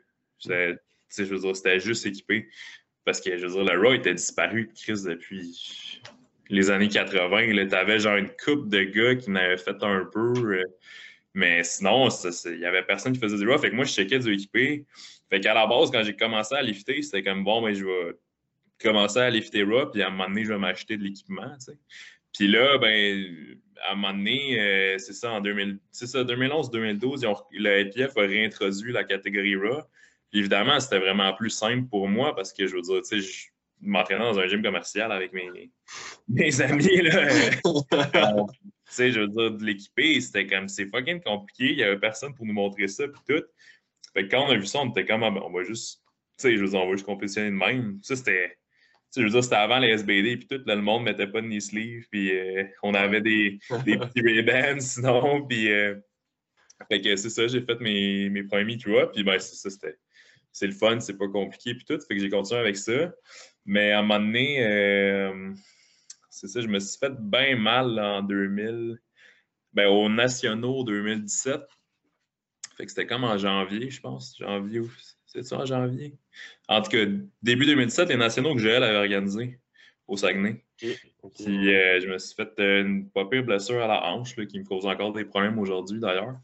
Je 0.46 1.24
veux 1.24 1.40
dire, 1.40 1.56
c'était 1.56 1.80
juste 1.80 2.06
équipé. 2.06 2.50
Parce 3.06 3.22
que, 3.22 3.38
je 3.38 3.46
veux 3.46 3.64
dire, 3.64 3.74
le 3.74 3.80
Raw 3.80 3.94
était 3.94 4.14
disparu 4.14 4.66
de 4.66 4.74
crise 4.74 5.04
depuis 5.04 6.02
les 6.50 6.70
années 6.70 6.90
80. 6.90 7.68
Tu 7.68 7.76
avais 7.76 8.00
genre 8.00 8.18
une 8.18 8.30
coupe 8.44 8.70
de 8.70 8.84
gars 8.84 9.16
qui 9.16 9.32
n'avaient 9.32 9.58
fait 9.58 9.82
un 9.82 10.06
peu. 10.12 10.34
Euh, 10.38 10.64
mais 11.34 11.64
sinon, 11.64 12.10
il 12.46 12.58
n'y 12.58 12.66
avait 12.66 12.84
personne 12.84 13.14
qui 13.14 13.20
faisait 13.20 13.38
du 13.38 13.48
Raw. 13.48 13.58
Fait 13.58 13.70
que 13.70 13.76
moi, 13.76 13.86
je 13.86 13.94
checkais 13.94 14.20
du 14.20 14.34
équipé. 14.34 14.86
Fait 15.30 15.40
qu'à 15.40 15.54
la 15.54 15.68
base, 15.68 15.92
quand 15.92 16.04
j'ai 16.04 16.16
commencé 16.16 16.56
à 16.56 16.62
lifter, 16.62 17.02
c'était 17.02 17.24
comme 17.24 17.44
bon, 17.44 17.62
mais 17.62 17.76
je 17.76 17.86
vais 17.86 18.16
commencer 18.82 19.20
à 19.20 19.30
lifter 19.30 19.64
Raw, 19.64 19.88
puis 19.88 20.02
à 20.02 20.08
un 20.08 20.10
moment 20.10 20.28
donné, 20.28 20.44
je 20.44 20.54
vais 20.54 20.58
m'acheter 20.58 20.98
de 20.98 21.04
l'équipement. 21.04 21.56
Puis 22.34 22.48
là, 22.48 22.78
ben, 22.78 23.58
à 23.84 23.94
un 23.94 23.96
moment 23.96 24.14
donné, 24.14 24.60
euh, 24.60 24.98
c'est 24.98 25.14
ça, 25.14 25.32
en 25.32 25.42
2011-2012, 25.42 27.26
le 27.52 27.82
IPF 27.82 28.18
a 28.18 28.22
réintroduit 28.22 28.92
la 28.92 29.04
catégorie 29.04 29.56
RAW. 29.56 29.82
évidemment, 30.34 30.80
c'était 30.80 31.00
vraiment 31.00 31.34
plus 31.34 31.50
simple 31.50 31.88
pour 31.90 32.08
moi 32.08 32.36
parce 32.36 32.54
que 32.54 32.68
je 32.68 32.76
veux 32.76 32.82
dire, 32.82 33.02
tu 33.02 33.22
sais, 33.22 33.22
je 33.22 33.48
m'entraînais 33.82 34.24
dans 34.24 34.40
un 34.40 34.48
gym 34.48 34.62
commercial 34.62 35.12
avec 35.12 35.34
mes, 35.34 35.72
mes 36.28 36.62
amis. 36.62 37.02
Là. 37.02 37.28
tu 37.64 38.52
sais, 38.86 39.12
je 39.12 39.22
veux 39.22 39.28
dire, 39.28 39.52
de 39.52 39.64
l'équiper, 39.64 40.20
c'était 40.22 40.48
comme, 40.48 40.68
c'est 40.68 40.86
fucking 40.86 41.22
compliqué. 41.22 41.72
Il 41.72 41.78
n'y 41.78 41.84
avait 41.84 42.00
personne 42.00 42.34
pour 42.36 42.46
nous 42.46 42.54
montrer 42.54 42.88
ça, 42.88 43.08
puis 43.08 43.22
tout. 43.28 43.44
Fait 44.14 44.28
que 44.28 44.32
quand 44.32 44.46
on 44.48 44.50
a 44.50 44.56
vu 44.56 44.66
ça, 44.66 44.80
on 44.80 44.90
était 44.90 45.06
comme, 45.06 45.24
ah, 45.24 45.32
ben, 45.32 45.42
on 45.46 45.52
va 45.52 45.64
juste, 45.64 46.02
tu 46.38 46.44
sais, 46.44 46.58
je 46.58 46.62
veux 46.62 46.70
dire, 46.70 46.80
on 46.80 46.88
va 46.88 46.94
juste 46.94 47.06
compétitionner 47.06 47.50
de 47.50 47.56
même. 47.56 48.00
Ça, 48.02 48.16
c'était 48.16 48.58
je 49.16 49.22
veux 49.24 49.30
dire, 49.30 49.44
c'était 49.44 49.56
avant 49.56 49.80
les 49.80 49.90
SBD, 49.90 50.38
puis 50.38 50.48
tout, 50.48 50.62
le 50.66 50.76
monde 50.82 51.02
ne 51.02 51.12
mettait 51.12 51.28
pas 51.28 51.42
de 51.42 51.48
knee 51.48 51.62
sleeve, 51.62 52.06
puis 52.12 52.32
euh, 52.36 52.64
on 52.84 52.94
avait 52.94 53.22
des, 53.22 53.60
des 53.86 53.98
petits 53.98 54.22
ray 54.22 54.82
sinon, 54.82 55.46
puis... 55.48 55.72
Euh, 55.72 55.96
fait 56.88 57.02
que 57.02 57.16
c'est 57.18 57.30
ça, 57.30 57.46
j'ai 57.48 57.62
fait 57.62 57.80
mes, 57.82 58.30
mes 58.30 58.44
premiers 58.44 58.64
meet 58.64 58.84
puis 59.14 59.24
ben, 59.24 59.38
c'est 59.40 59.56
ça, 59.56 59.70
c'était... 59.70 59.98
C'est 60.52 60.66
le 60.66 60.74
fun, 60.74 61.00
c'est 61.00 61.18
pas 61.18 61.28
compliqué, 61.28 61.76
puis 61.76 61.86
tout, 61.86 62.00
fait 62.00 62.16
que 62.16 62.20
j'ai 62.20 62.30
continué 62.30 62.60
avec 62.60 62.76
ça. 62.76 63.14
Mais 63.66 63.92
à 63.92 64.00
un 64.00 64.02
moment 64.02 64.20
donné, 64.20 64.66
euh, 64.66 65.54
c'est 66.30 66.48
ça, 66.48 66.62
je 66.62 66.68
me 66.68 66.80
suis 66.80 66.98
fait 66.98 67.14
bien 67.20 67.56
mal 67.56 68.00
en 68.00 68.24
2000, 68.24 68.98
ben, 69.74 69.88
aux 69.88 70.10
Nationaux 70.10 70.84
2017. 70.84 71.62
Fait 72.78 72.86
que 72.86 72.92
c'était 72.92 73.06
comme 73.06 73.26
en 73.26 73.38
janvier, 73.38 73.90
je 73.90 74.02
pense, 74.02 74.38
janvier 74.40 74.80
ou 74.80 74.90
c'est 75.44 75.50
ça 75.50 75.58
en 75.58 75.66
janvier? 75.66 76.14
En 76.68 76.82
tout 76.82 76.92
cas, 76.92 77.06
début 77.42 77.66
2017, 77.66 78.10
les 78.10 78.18
nationaux 78.18 78.56
que 78.56 78.62
Joël 78.62 78.84
avait 78.84 78.98
organisés 78.98 79.60
au 80.08 80.18
Saguenay. 80.18 80.64
Puis 80.78 80.96
euh, 81.74 82.00
je 82.02 82.08
me 82.08 82.18
suis 82.18 82.36
fait 82.36 82.50
euh, 82.60 82.82
une 82.82 83.10
pas 83.10 83.26
pire 83.26 83.44
blessure 83.44 83.82
à 83.84 83.88
la 83.88 84.06
hanche 84.06 84.36
qui 84.36 84.60
me 84.60 84.66
cause 84.66 84.86
encore 84.86 85.14
des 85.14 85.26
problèmes 85.26 85.60
aujourd'hui 85.60 86.00
d'ailleurs. 86.00 86.36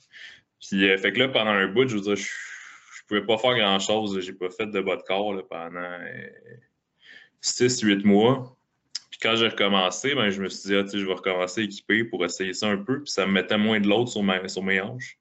Puis, 0.60 0.82
fait 0.98 1.14
que 1.14 1.20
là, 1.20 1.28
pendant 1.28 1.52
un 1.52 1.68
bout, 1.68 1.88
je 1.88 1.96
veux 1.96 2.02
dire, 2.02 2.16
je, 2.16 2.24
je 2.24 3.02
pouvais 3.08 3.26
pas 3.26 3.38
faire 3.38 3.56
grand-chose. 3.56 4.20
J'ai 4.20 4.34
pas 4.34 4.50
fait 4.50 4.68
de 4.68 4.82
bas 4.82 4.96
de 4.96 5.04
corps 5.04 5.40
pendant 5.48 6.00
6-8 7.42 8.04
mois. 8.06 8.56
Puis 9.12 9.20
quand 9.22 9.36
j'ai 9.38 9.48
recommencé, 9.48 10.14
ben, 10.14 10.30
je 10.30 10.42
me 10.42 10.50
suis 10.50 10.70
dit, 10.70 10.76
ah, 10.76 10.84
je 10.92 11.06
vais 11.06 11.14
recommencer 11.14 11.62
équipé 11.62 12.04
pour 12.04 12.26
essayer 12.26 12.54
ça 12.54 12.68
un 12.68 12.78
peu. 12.78 13.02
Puis 13.04 13.12
ça 13.12 13.26
me 13.26 13.32
mettait 13.32 13.58
moins 13.58 13.80
de 13.80 13.88
l'autre 13.88 14.12
sur, 14.12 14.24
sur 14.50 14.64
mes 14.64 14.82
hanches. 14.82 15.18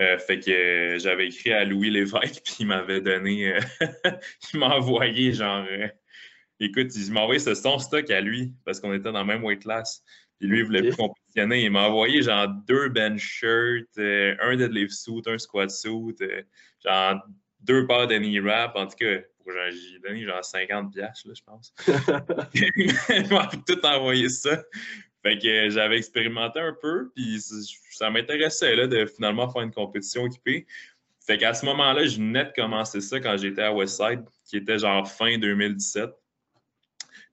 Euh, 0.00 0.18
fait 0.18 0.40
que 0.40 0.50
euh, 0.50 0.98
j'avais 0.98 1.26
écrit 1.26 1.52
à 1.52 1.64
Louis 1.64 1.90
Lévesque, 1.90 2.42
puis 2.44 2.56
il 2.60 2.66
m'avait 2.66 3.00
donné, 3.00 3.54
euh, 3.54 3.60
il 4.52 4.60
m'a 4.60 4.76
envoyé 4.76 5.32
genre, 5.32 5.66
écoute, 6.60 6.94
il 6.96 7.12
m'a 7.12 7.20
envoyé 7.22 7.38
ce 7.38 7.54
son 7.54 7.78
stock 7.78 8.10
à 8.10 8.20
lui, 8.20 8.52
parce 8.64 8.80
qu'on 8.80 8.92
était 8.92 9.04
dans 9.04 9.12
la 9.12 9.24
même 9.24 9.44
weight 9.44 9.62
class. 9.62 10.02
Puis 10.38 10.48
lui, 10.48 10.60
il 10.60 10.64
voulait 10.64 10.82
plus 10.82 10.96
compétitionner. 10.96 11.64
Il 11.64 11.70
m'a 11.70 11.88
envoyé 11.88 12.22
genre 12.22 12.48
deux 12.66 12.88
bench 12.88 13.20
shirts, 13.20 13.96
un 13.96 14.56
deadlift 14.56 14.92
suit, 14.92 15.22
un 15.26 15.38
squat 15.38 15.70
suit, 15.70 16.16
genre 16.84 17.22
deux 17.60 17.86
paires 17.86 18.08
de 18.08 18.16
knee 18.16 18.40
wrap. 18.40 18.74
En 18.74 18.86
tout 18.88 18.96
cas, 18.98 19.20
j'ai 19.46 19.98
donné 20.00 20.24
genre 20.24 20.44
50 20.44 20.92
pièces 20.92 21.24
là, 21.24 21.32
je 21.34 21.42
pense. 21.44 21.74
il 22.54 23.28
m'a 23.30 23.48
tout 23.64 23.86
envoyé 23.86 24.28
ça. 24.28 24.64
Fait 25.22 25.38
que 25.38 25.70
j'avais 25.70 25.98
expérimenté 25.98 26.58
un 26.58 26.76
peu, 26.80 27.10
puis 27.14 27.40
ça 27.90 28.10
m'intéressait 28.10 28.74
là, 28.74 28.86
de 28.86 29.06
finalement 29.06 29.48
faire 29.48 29.62
une 29.62 29.72
compétition 29.72 30.26
équipée. 30.26 30.66
Fait 31.24 31.38
qu'à 31.38 31.54
ce 31.54 31.64
moment-là, 31.66 32.04
je 32.04 32.16
venais 32.16 32.44
de 32.44 32.52
commencer 32.54 33.00
ça 33.00 33.20
quand 33.20 33.36
j'étais 33.36 33.62
à 33.62 33.72
Westside, 33.72 34.24
qui 34.44 34.56
était 34.56 34.78
genre 34.78 35.08
fin 35.08 35.38
2017. 35.38 36.10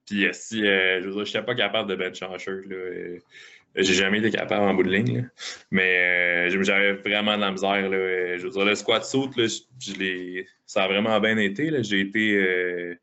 Puis 0.06 0.26
euh, 0.26 0.30
si 0.32 0.64
euh, 0.64 1.02
je 1.02 1.18
n'étais 1.18 1.42
pas 1.42 1.54
capable 1.54 1.90
de 1.90 1.96
bench 1.96 2.22
en 2.22 2.38
shirt, 2.38 2.66
là, 2.66 2.76
euh, 2.76 3.18
j'ai 3.74 3.94
jamais 3.94 4.18
été 4.18 4.30
capable 4.30 4.62
en 4.62 4.74
bout 4.74 4.84
de 4.84 4.90
ligne. 4.90 5.28
Mais 5.72 6.50
j'avais 6.50 6.92
vraiment 6.92 7.36
de 7.36 7.40
la 7.40 7.50
misère. 7.50 7.88
Là, 7.88 8.36
je 8.36 8.42
veux 8.44 8.50
dire, 8.50 8.64
le 8.64 8.74
squat 8.74 9.04
saut, 9.04 9.30
là, 9.36 9.46
je, 9.46 10.44
ça 10.66 10.84
a 10.84 10.88
vraiment 10.88 11.18
bien 11.20 11.36
été. 11.36 11.82
J'ai 11.82 12.00
été 12.00 12.96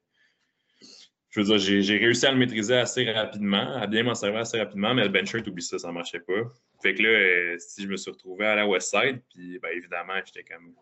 je 1.29 1.41
veux 1.41 1.57
dire, 1.57 1.81
j'ai 1.81 1.97
réussi 1.97 2.25
à 2.25 2.31
le 2.31 2.37
maîtriser 2.37 2.75
assez 2.75 3.09
rapidement, 3.11 3.75
à 3.75 3.85
bien 3.87 4.03
m'en 4.03 4.15
servir 4.15 4.39
assez 4.39 4.57
rapidement, 4.57 4.93
mais 4.93 5.03
le 5.03 5.09
bench 5.09 5.29
shirt, 5.29 5.47
oublie 5.47 5.63
ça, 5.63 5.77
ça 5.77 5.89
ne 5.89 5.93
marchait 5.93 6.21
pas. 6.21 6.41
Fait 6.81 6.93
que 6.93 7.03
là, 7.03 7.09
euh, 7.09 7.55
si 7.59 7.83
je 7.83 7.87
me 7.87 7.97
suis 7.97 8.11
retrouvé 8.11 8.45
à 8.45 8.55
la 8.55 8.67
West 8.67 8.91
Side, 8.91 9.21
puis 9.33 9.59
ben, 9.59 9.69
évidemment, 9.75 10.13
j'étais 10.25 10.43
comme 10.43 10.73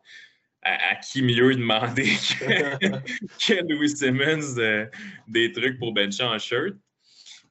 à, 0.61 0.95
qui 0.95 1.21
mieux 1.21 1.55
demander 1.55 2.03
que, 2.39 3.73
Louis 3.73 3.89
Simmons 3.89 4.57
euh, 4.57 4.85
des 5.27 5.51
trucs 5.51 5.77
pour 5.79 5.93
bencher 5.93 6.23
en 6.23 6.37
shirt. 6.37 6.75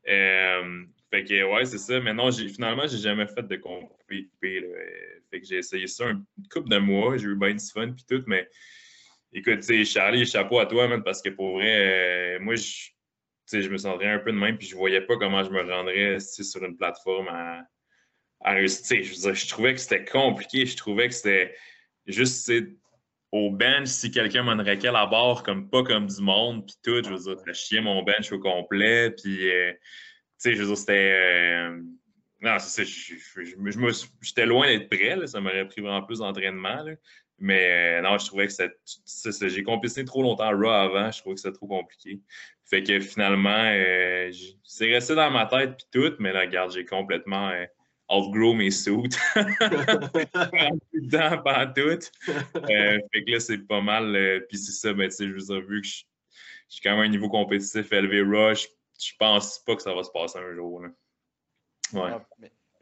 Euh, 0.09 0.85
fait 1.11 1.25
que 1.25 1.45
ouais, 1.45 1.65
c'est 1.65 1.79
ça. 1.79 2.01
Mais 2.01 2.13
non, 2.13 2.31
finalement, 2.33 2.87
j'ai 2.87 2.99
jamais 2.99 3.27
fait 3.27 3.47
de 3.47 3.57
compé. 3.57 4.29
Fait 4.41 5.41
que 5.41 5.47
j'ai 5.47 5.59
essayé 5.59 5.87
ça 5.87 6.11
une 6.11 6.25
couple 6.51 6.69
de 6.69 6.79
mois, 6.79 7.17
j'ai 7.17 7.27
eu 7.27 7.37
bien 7.37 7.55
du 7.55 7.65
fun 7.65 7.93
puis 7.93 8.05
tout, 8.09 8.23
mais 8.27 8.49
écoute, 9.35 9.85
Charlie, 9.85 10.25
chapeau 10.25 10.59
à 10.59 10.67
toi, 10.67 10.89
parce 11.03 11.21
que 11.21 11.31
pour 11.31 11.53
vrai, 11.55 12.39
moi, 12.41 12.55
je 12.55 12.95
je 13.53 13.69
me 13.69 13.77
sentirais 13.77 14.13
un 14.13 14.19
peu 14.19 14.33
de 14.33 14.39
même, 14.39 14.57
puis 14.59 14.67
je 14.67 14.77
voyais 14.77 15.01
pas 15.01 15.17
comment 15.17 15.43
je 15.45 15.51
me 15.51 15.63
rendrais 15.63 16.19
sur 16.21 16.65
une 16.65 16.77
plateforme 16.77 17.29
à, 17.29 17.67
réussir. 18.45 19.03
Je, 19.03 19.49
trouvais 19.49 19.75
que 19.75 19.81
c'était 19.81 20.05
compliqué, 20.05 20.67
je 20.67 20.77
trouvais 20.77 21.09
que 21.09 21.15
c'était 21.15 21.55
juste 22.07 22.53
au 23.33 23.51
bench, 23.51 23.89
si 23.89 24.11
quelqu'un 24.11 24.43
m'en 24.43 24.59
à 24.59 24.75
la 24.75 25.07
barre, 25.07 25.43
comme 25.43 25.69
pas 25.71 25.83
comme 25.83 26.07
du 26.07 26.21
monde, 26.21 26.67
puis 26.67 26.77
tout, 26.83 27.03
je 27.03 27.15
veux 27.15 27.35
dire, 27.35 27.55
chier 27.55 27.81
mon 27.81 28.03
bench 28.03 28.31
au 28.33 28.39
complet, 28.39 29.11
puis, 29.11 29.51
euh, 29.51 29.73
tu 29.73 29.81
sais, 30.39 30.55
je 30.55 30.61
veux 30.61 30.69
dire, 30.69 30.77
c'était. 30.77 31.13
Euh, 31.13 31.81
non, 32.41 32.59
c'est 32.59 32.85
ça, 32.85 32.91
j'étais 34.21 34.47
loin 34.47 34.67
d'être 34.67 34.91
prêt, 34.91 35.27
ça 35.27 35.41
m'aurait 35.41 35.67
pris 35.67 35.81
vraiment 35.81 36.03
plus 36.03 36.19
d'entraînement, 36.19 36.85
mais 37.39 37.99
euh, 37.99 38.03
non, 38.03 38.19
je 38.19 38.27
trouvais 38.27 38.47
que 38.47 38.53
c'était. 38.53 39.49
J'ai 39.49 39.63
compétitionné 39.63 40.07
trop 40.07 40.23
longtemps 40.23 40.51
Raw 40.51 40.69
avant, 40.69 41.11
je 41.11 41.19
trouvais 41.21 41.35
que 41.35 41.41
c'était 41.41 41.57
trop 41.57 41.67
compliqué. 41.67 42.21
Fait 42.65 42.83
que 42.83 43.01
finalement, 43.01 43.71
euh, 43.73 44.31
c'est 44.63 44.91
resté 44.91 45.15
dans 45.15 45.31
ma 45.31 45.47
tête 45.47 45.77
puis 45.77 45.87
tout, 45.93 46.15
mais 46.19 46.33
là, 46.33 46.41
regarde, 46.41 46.73
j'ai 46.73 46.85
complètement 46.85 47.51
euh, 47.51 47.67
outgrow 48.09 48.55
mes 48.55 48.71
suits. 48.71 49.11
temps 51.11 51.43
pas 51.43 51.67
tout. 51.67 51.81
Euh, 51.81 52.99
fait 53.13 53.25
que 53.25 53.31
là, 53.31 53.41
c'est 53.41 53.59
pas 53.59 53.81
mal. 53.81 54.15
Euh, 54.15 54.41
puis 54.49 54.59
c'est 54.59 54.73
ça, 54.73 54.95
mais 54.95 55.09
tu 55.09 55.17
sais, 55.17 55.29
je 55.29 55.35
vous 55.35 55.53
ai 55.53 55.61
vu 55.61 55.83
que 55.83 55.89
je 55.89 56.05
suis 56.69 56.83
quand 56.83 56.93
même 56.93 57.01
à 57.01 57.05
un 57.05 57.09
niveau 57.09 57.29
compétitif 57.29 57.93
élevé 57.93 58.23
rush. 58.23 58.69
Je 59.01 59.13
pense 59.19 59.59
pas 59.61 59.77
que 59.77 59.83
ça 59.83 59.95
va 59.95 60.03
se 60.03 60.11
passer 60.11 60.39
un 60.39 60.55
jour. 60.55 60.83
Là. 60.83 60.89
Ouais. 61.93 62.11
Ah, 62.13 62.27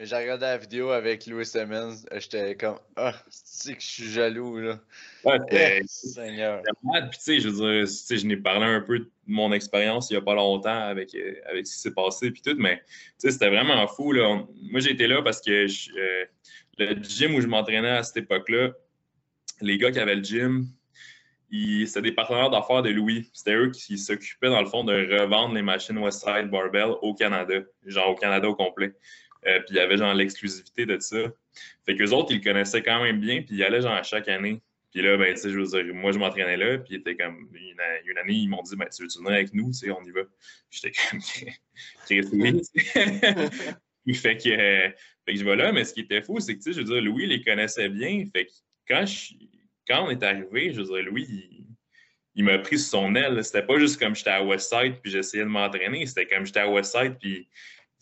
j'ai 0.05 0.17
regardé 0.17 0.47
la 0.47 0.59
vidéo 0.59 0.91
avec 0.91 1.27
Louis 1.27 1.47
Simmons, 1.47 1.97
j'étais 2.17 2.57
comme 2.57 2.79
Ah, 2.97 3.15
c'est 3.29 3.75
que 3.75 3.81
je 3.81 3.87
suis 3.87 4.11
jaloux 4.11 4.59
là. 4.59 4.81
Ouais, 5.25 5.39
eh, 5.51 5.83
Seigneur. 5.87 6.63
Puis 6.63 7.19
tu 7.19 7.21
sais, 7.21 7.41
je 7.41 7.49
veux 7.49 7.85
dire, 7.85 8.19
je 8.19 8.27
n'ai 8.27 8.37
parlé 8.37 8.67
un 8.67 8.81
peu 8.81 8.99
de 8.99 9.11
mon 9.27 9.53
expérience 9.53 10.11
il 10.11 10.15
n'y 10.15 10.19
a 10.19 10.23
pas 10.23 10.35
longtemps 10.35 10.71
avec, 10.71 11.15
euh, 11.15 11.35
avec 11.49 11.67
ce 11.67 11.75
qui 11.75 11.81
s'est 11.81 11.95
passé 11.95 12.31
puis 12.31 12.43
tout, 12.43 12.57
mais 12.59 12.79
tu 12.79 12.85
sais, 13.19 13.31
c'était 13.31 13.49
vraiment 13.49 13.87
fou. 13.87 14.13
Là. 14.13 14.45
Moi, 14.71 14.81
j'étais 14.81 15.07
là 15.07 15.23
parce 15.23 15.41
que 15.41 15.67
euh, 15.67 16.25
le 16.79 17.03
gym 17.03 17.35
où 17.35 17.41
je 17.41 17.47
m'entraînais 17.47 17.91
à 17.91 18.03
cette 18.03 18.17
époque-là, 18.17 18.73
les 19.61 19.79
gars 19.79 19.93
qui 19.93 20.01
avaient 20.01 20.17
le 20.17 20.25
gym, 20.25 20.67
c'était 21.87 22.03
des 22.03 22.13
partenaires 22.13 22.51
d'affaires 22.51 22.83
de 22.83 22.91
Louis. 22.91 23.31
C'était 23.33 23.55
eux 23.55 23.71
qui 23.71 23.99
s'occupaient, 23.99 24.49
dans 24.49 24.61
le 24.61 24.67
fond, 24.67 24.85
de 24.85 24.95
revendre 25.21 25.55
les 25.55 25.63
machines 25.63 25.99
Westside 25.99 26.51
Barbell 26.51 26.93
au 27.03 27.15
Canada, 27.15 27.61
genre 27.87 28.11
au 28.11 28.15
Canada 28.15 28.49
au 28.49 28.55
complet. 28.55 28.95
Euh, 29.47 29.59
puis 29.61 29.71
il 29.71 29.77
y 29.77 29.81
avait 29.81 29.97
genre 29.97 30.15
l'exclusivité 30.15 30.87
de 30.87 30.99
ça. 31.01 31.33
Fait 31.85 31.97
qu'eux 31.97 32.11
autres, 32.11 32.33
ils 32.33 32.39
le 32.39 32.45
connaissaient 32.45 32.83
quand 32.83 33.03
même 33.03 33.21
bien, 33.21 33.43
puis 33.43 33.57
ils 33.57 33.65
allaient 33.65 33.81
genre 33.81 33.93
à 33.93 34.03
chaque 34.03 34.29
année. 34.29 34.61
Puis 34.93 35.01
là, 35.03 35.17
ben, 35.17 35.35
tu 35.35 35.41
sais, 35.41 35.51
je 35.51 35.59
veux 35.59 35.67
dire, 35.67 35.95
moi, 35.95 36.13
je 36.13 36.19
m'entraînais 36.19 36.57
là, 36.57 36.79
puis 36.79 36.97
était 36.97 37.17
comme, 37.17 37.49
une, 37.55 37.81
une, 38.05 38.19
année, 38.19 38.35
ils 38.35 38.49
m'ont 38.49 38.63
dit, 38.63 38.77
ben, 38.77 38.87
tu 38.95 39.03
veux 39.03 39.09
venir 39.09 39.33
avec 39.33 39.55
nous, 39.55 39.69
tu 39.69 39.73
sais, 39.73 39.91
on 39.91 40.05
y 40.05 40.11
va. 40.11 40.21
J'étais 40.71 40.93
comme, 40.93 41.21
oui. 42.41 42.61
fait 44.15 44.37
que, 44.37 44.49
euh, 44.51 44.91
fait 45.25 45.33
que 45.33 45.39
je 45.39 45.45
vais 45.45 45.57
là, 45.57 45.73
mais 45.73 45.85
ce 45.85 45.95
qui 45.95 46.01
était 46.01 46.23
fou, 46.23 46.41
c'est 46.41 46.57
que, 46.57 46.63
tu 46.63 46.73
sais, 46.73 46.73
je 46.73 46.87
veux 46.87 46.93
dire, 46.93 47.03
Louis 47.03 47.27
les 47.27 47.43
connaissait 47.43 47.89
bien. 47.89 48.25
Fait 48.33 48.47
que 48.47 48.53
quand, 48.87 49.07
je, 49.07 49.35
quand 49.89 50.07
on 50.07 50.11
est 50.11 50.23
arrivé, 50.23 50.73
je 50.73 50.83
veux 50.83 50.95
dire, 50.95 51.11
Louis, 51.11 51.27
il, 51.29 51.67
il 52.35 52.45
m'a 52.45 52.59
pris 52.59 52.79
sur 52.79 52.91
son 52.91 53.15
aile. 53.15 53.43
C'était 53.45 53.63
pas 53.63 53.79
juste 53.79 53.99
comme 53.99 54.15
j'étais 54.15 54.31
à 54.31 54.45
Westside, 54.45 54.97
puis 55.03 55.11
j'essayais 55.11 55.45
de 55.45 55.49
m'entraîner. 55.49 56.05
C'était 56.07 56.27
comme 56.27 56.45
j'étais 56.47 56.61
à 56.61 56.71
Westside, 56.71 57.17
puis 57.19 57.49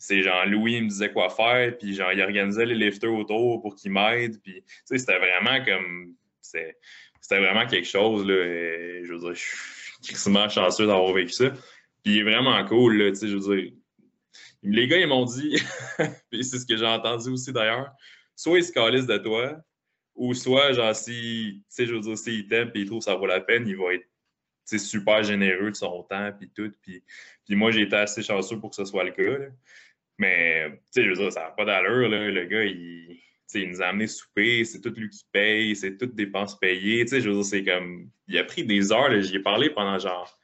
c'est 0.01 0.23
genre 0.23 0.47
Louis 0.47 0.81
me 0.81 0.87
disait 0.87 1.11
quoi 1.11 1.29
faire, 1.29 1.77
puis 1.77 1.93
genre 1.93 2.11
il 2.11 2.21
organisait 2.23 2.65
les 2.65 2.73
lifters 2.73 3.13
autour 3.13 3.61
pour 3.61 3.75
qu'ils 3.75 3.91
m'aident, 3.91 4.41
puis 4.41 4.63
tu 4.63 4.73
sais, 4.85 4.97
c'était 4.97 5.19
vraiment 5.19 5.63
comme 5.63 6.15
c'était 6.41 6.75
vraiment 7.29 7.67
quelque 7.67 7.87
chose 7.87 8.25
là, 8.25 8.33
je 9.03 9.13
veux 9.13 9.19
dire, 9.19 9.33
je 9.35 9.39
suis 9.39 10.09
extrêmement 10.09 10.49
chanceux 10.49 10.87
d'avoir 10.87 11.13
vécu 11.13 11.33
ça. 11.33 11.51
Puis 12.03 12.15
il 12.15 12.17
est 12.17 12.23
vraiment 12.23 12.65
cool 12.65 12.97
là, 12.97 13.11
tu 13.11 13.15
sais, 13.15 13.27
je 13.27 13.37
veux 13.37 13.55
dire. 13.55 13.73
Les 14.63 14.87
gars 14.87 14.97
ils 14.97 15.07
m'ont 15.07 15.25
dit, 15.25 15.61
puis 16.31 16.43
c'est 16.43 16.57
ce 16.57 16.65
que 16.65 16.77
j'ai 16.77 16.85
entendu 16.85 17.29
aussi 17.29 17.53
d'ailleurs, 17.53 17.91
soit 18.35 18.57
ils 18.57 18.65
se 18.65 18.71
calissent 18.71 19.05
de 19.05 19.17
toi, 19.17 19.55
ou 20.15 20.33
soit 20.33 20.73
genre 20.73 20.95
si, 20.95 21.59
tu 21.59 21.63
sais, 21.69 21.85
je 21.85 21.93
veux 21.93 21.99
dire, 21.99 22.17
s'ils 22.17 22.47
t'aiment 22.47 22.71
puis 22.71 22.81
ils 22.81 22.87
trouvent 22.87 22.99
que 22.99 23.05
ça 23.05 23.13
vaut 23.13 23.27
la 23.27 23.39
peine, 23.39 23.67
il 23.67 23.77
va 23.77 23.93
être 23.93 24.07
super 24.65 25.21
généreux 25.23 25.69
de 25.69 25.75
son 25.75 26.03
temps 26.03 26.31
puis 26.37 26.49
tout. 26.49 26.71
Puis, 26.81 27.03
puis 27.45 27.55
moi, 27.55 27.71
j'ai 27.71 27.81
été 27.81 27.95
assez 27.95 28.23
chanceux 28.23 28.59
pour 28.59 28.71
que 28.71 28.75
ce 28.75 28.85
soit 28.85 29.03
le 29.03 29.11
cas. 29.11 29.37
Là. 29.37 29.47
Mais, 30.17 30.69
tu 30.69 30.77
sais, 30.91 31.03
je 31.03 31.09
veux 31.09 31.15
dire, 31.15 31.31
ça 31.31 31.41
n'a 31.41 31.51
pas 31.51 31.65
d'allure, 31.65 32.09
là. 32.09 32.29
Le 32.29 32.45
gars, 32.45 32.63
il, 32.63 33.19
il 33.53 33.69
nous 33.69 33.81
a 33.81 33.87
amené 33.87 34.07
souper, 34.07 34.63
c'est 34.63 34.81
tout 34.81 34.93
lui 34.95 35.09
qui 35.09 35.25
paye, 35.31 35.75
c'est 35.75 35.97
toutes 35.97 36.15
dépenses 36.15 36.57
payées. 36.59 37.03
Tu 37.05 37.09
sais, 37.09 37.21
je 37.21 37.29
veux 37.29 37.35
dire, 37.35 37.45
c'est 37.45 37.63
comme. 37.63 38.09
Il 38.27 38.37
a 38.37 38.43
pris 38.43 38.63
des 38.63 38.91
heures, 38.91 39.21
j'y 39.21 39.35
ai 39.35 39.39
parlé 39.39 39.69
pendant 39.69 39.97
genre. 39.99 40.37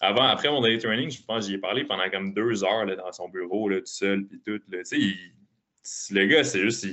Avant, 0.00 0.22
après 0.22 0.48
mon 0.48 0.62
day 0.62 0.78
training, 0.78 1.10
je 1.10 1.22
pense 1.22 1.46
j'y 1.46 1.54
ai 1.54 1.58
parlé 1.58 1.84
pendant 1.84 2.08
comme 2.08 2.32
deux 2.32 2.62
heures 2.62 2.84
là, 2.86 2.94
dans 2.94 3.10
son 3.10 3.28
bureau, 3.28 3.68
là, 3.68 3.80
tout 3.80 3.86
seul, 3.86 4.24
puis 4.26 4.40
tout. 4.44 4.58
Tu 4.58 4.84
sais, 4.84 6.14
le 6.14 6.26
gars, 6.26 6.44
c'est 6.44 6.60
juste. 6.60 6.86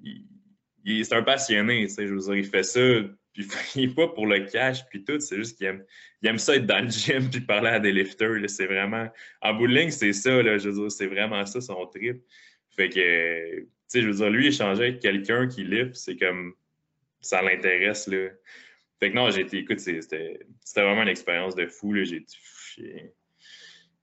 Il, 0.00 1.04
c'est 1.04 1.14
un 1.14 1.22
passionné, 1.22 1.86
tu 1.86 1.94
sais, 1.94 2.06
je 2.06 2.14
veux 2.14 2.20
dire, 2.20 2.36
il 2.36 2.46
fait 2.46 2.62
ça 2.62 2.80
puis 3.36 3.46
il 3.76 3.88
n'est 3.88 3.94
pas 3.94 4.08
pour 4.08 4.26
le 4.26 4.40
cash, 4.40 4.86
puis 4.88 5.04
tout. 5.04 5.20
C'est 5.20 5.36
juste 5.36 5.56
qu'il 5.56 5.66
aime, 5.66 5.84
il 6.22 6.28
aime 6.28 6.38
ça 6.38 6.56
être 6.56 6.66
dans 6.66 6.82
le 6.82 6.88
gym, 6.88 7.28
puis 7.30 7.40
parler 7.40 7.68
à 7.68 7.80
des 7.80 7.92
lifters. 7.92 8.48
C'est 8.48 8.66
vraiment. 8.66 9.08
En 9.42 9.54
bout 9.54 9.68
c'est 9.90 10.12
ça, 10.12 10.42
là, 10.42 10.58
je 10.58 10.70
veux 10.70 10.80
dire, 10.82 10.90
c'est 10.90 11.06
vraiment 11.06 11.44
ça 11.44 11.60
son 11.60 11.86
trip. 11.86 12.22
Fait 12.74 12.88
que, 12.88 13.60
tu 13.60 13.66
sais, 13.88 14.02
je 14.02 14.24
lui, 14.24 14.48
échanger 14.48 14.82
avec 14.84 15.00
quelqu'un 15.00 15.46
qui 15.48 15.64
lift, 15.64 15.94
c'est 15.94 16.16
comme. 16.16 16.54
Ça 17.20 17.42
l'intéresse, 17.42 18.06
là. 18.06 18.28
Fait 19.00 19.10
que 19.10 19.16
non, 19.16 19.30
j'ai 19.30 19.42
été. 19.42 19.58
Écoute, 19.58 19.80
c'était, 19.80 20.38
vraiment 20.74 21.02
une 21.02 21.08
expérience 21.08 21.54
de 21.54 21.66
fou, 21.66 21.92
là. 21.92 22.04
J'ai, 22.04 22.24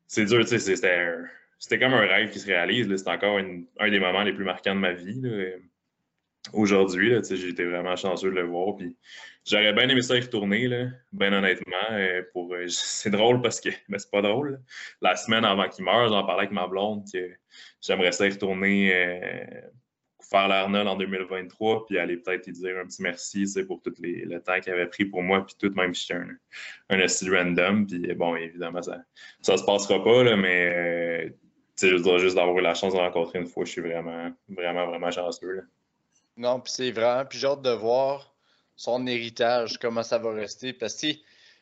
c'est 0.08 0.26
dur, 0.26 0.41
tu 0.41 0.48
sais, 0.48 0.60
c'était, 0.60 1.15
c'était 1.58 1.80
comme 1.80 1.93
un 1.93 2.06
rêve 2.06 2.30
qui 2.30 2.39
se 2.39 2.46
réalise, 2.46 2.88
là. 2.88 2.98
C'est 2.98 3.10
encore 3.10 3.39
un 3.39 3.89
des 3.89 4.00
moments 4.00 4.24
les 4.24 4.34
plus 4.34 4.46
marquants 4.46 4.76
de 4.76 4.80
ma 4.80 4.93
vie, 4.93 5.22
là 5.22 5.58
aujourd'hui. 6.51 7.13
J'ai 7.29 7.49
été 7.49 7.63
vraiment 7.63 7.95
chanceux 7.95 8.29
de 8.29 8.36
le 8.36 8.43
voir. 8.43 8.75
Puis 8.75 8.97
j'aurais 9.45 9.73
bien 9.73 9.88
aimé 9.88 10.01
ça 10.01 10.17
y 10.17 10.19
retourner, 10.19 10.67
là, 10.67 10.88
bien 11.12 11.32
honnêtement. 11.32 11.91
Euh, 11.91 12.21
pour, 12.34 12.53
euh, 12.53 12.65
c'est 12.67 13.12
drôle 13.12 13.41
parce 13.41 13.62
que 13.62 13.69
mais 13.88 13.99
c'est 13.99 14.12
pas 14.12 14.21
drôle. 14.21 14.62
La 15.01 15.15
semaine 15.15 15.45
avant 15.45 15.69
qu'il 15.69 15.86
meure, 15.86 16.10
j'en 16.10 16.25
parlais 16.25 16.43
avec 16.43 16.51
ma 16.51 16.67
blonde 16.67 17.06
que 17.12 17.32
j'aimerais 17.82 18.12
ça 18.12 18.27
y 18.27 18.32
retourner 18.32 18.93
euh, 18.93 19.62
faire 20.29 20.47
l'Arnold 20.47 20.88
en 20.88 20.95
2023, 20.95 21.86
puis 21.86 21.99
aller 21.99 22.17
peut-être 22.17 22.45
lui 22.47 22.53
dire 22.53 22.77
un 22.77 22.86
petit 22.86 23.03
merci 23.03 23.45
pour 23.67 23.82
tout 23.82 23.93
le 23.99 24.39
temps 24.39 24.60
qu'il 24.60 24.73
avait 24.73 24.88
pris 24.88 25.06
pour 25.06 25.21
moi, 25.21 25.45
puis 25.45 25.56
tout, 25.60 25.71
même 25.75 25.93
si 25.93 26.08
j'étais 26.08 26.19
un, 26.19 26.99
un 27.01 27.38
random. 27.38 27.86
Puis 27.86 28.13
bon, 28.15 28.36
évidemment, 28.36 28.82
ça 28.82 29.03
ne 29.47 29.58
se 29.58 29.63
passera 29.63 30.03
pas, 30.03 30.23
là, 30.23 30.36
mais 30.36 31.36
je 31.79 32.01
dois 32.01 32.17
juste 32.17 32.36
d'avoir 32.36 32.58
eu 32.58 32.62
la 32.62 32.73
chance 32.73 32.93
de 32.93 32.99
rencontrer 32.99 33.39
une 33.39 33.47
fois, 33.47 33.65
je 33.65 33.71
suis 33.71 33.82
vraiment, 33.82 34.32
vraiment, 34.47 34.88
vraiment 34.88 35.12
chanceux. 35.12 35.63
Non, 36.38 36.60
puis 36.60 36.74
c'est 36.74 36.91
vraiment, 36.91 37.26
puis 37.26 37.39
j'ai 37.39 37.48
hâte 37.48 37.62
de 37.62 37.69
voir 37.69 38.34
son 38.76 39.06
héritage, 39.08 39.78
comment 39.80 40.04
ça 40.04 40.17
va 40.17 40.32
rester. 40.32 40.74
Parce 40.74 40.96
que 40.96 41.08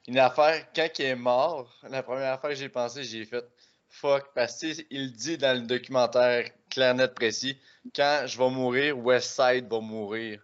une 0.08 0.18
affaire, 0.18 0.66
quand 0.74 0.88
il 1.00 1.06
est 1.06 1.16
mort, 1.16 1.78
la 1.90 2.02
première 2.04 2.34
affaire 2.34 2.52
que 2.52 2.56
j'ai 2.56 2.70
pensé, 2.70 3.04
j'ai 3.04 3.26
fait 3.26 3.46
fuck, 3.90 4.34
parce 4.34 4.58
qu'il 4.60 5.12
dit 5.12 5.38
dans 5.38 5.60
le 5.60 5.68
documentaire 5.68 6.50
clair, 6.70 6.96
net, 6.96 7.14
précis, 7.14 7.58
quand 7.96 8.24
je 8.26 8.38
vais 8.38 8.50
mourir, 8.50 8.98
Westside 8.98 9.68
va 9.70 9.80
mourir. 9.82 10.42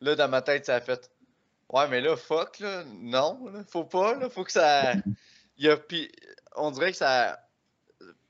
Là, 0.00 0.14
dans 0.14 0.28
ma 0.28 0.42
tête, 0.42 0.66
ça 0.66 0.76
a 0.76 0.80
fait 0.80 1.10
Ouais, 1.70 1.88
mais 1.88 2.00
là, 2.00 2.16
fuck, 2.16 2.60
là, 2.60 2.84
non, 3.00 3.50
faut 3.68 3.84
pas, 3.84 4.14
là, 4.14 4.30
faut 4.30 4.44
que 4.44 4.52
ça. 4.52 4.92
Il 5.56 5.66
y 5.66 5.68
a, 5.68 5.76
puis, 5.76 6.10
on 6.56 6.70
dirait 6.70 6.92
que 6.92 6.96
ça. 6.96 7.43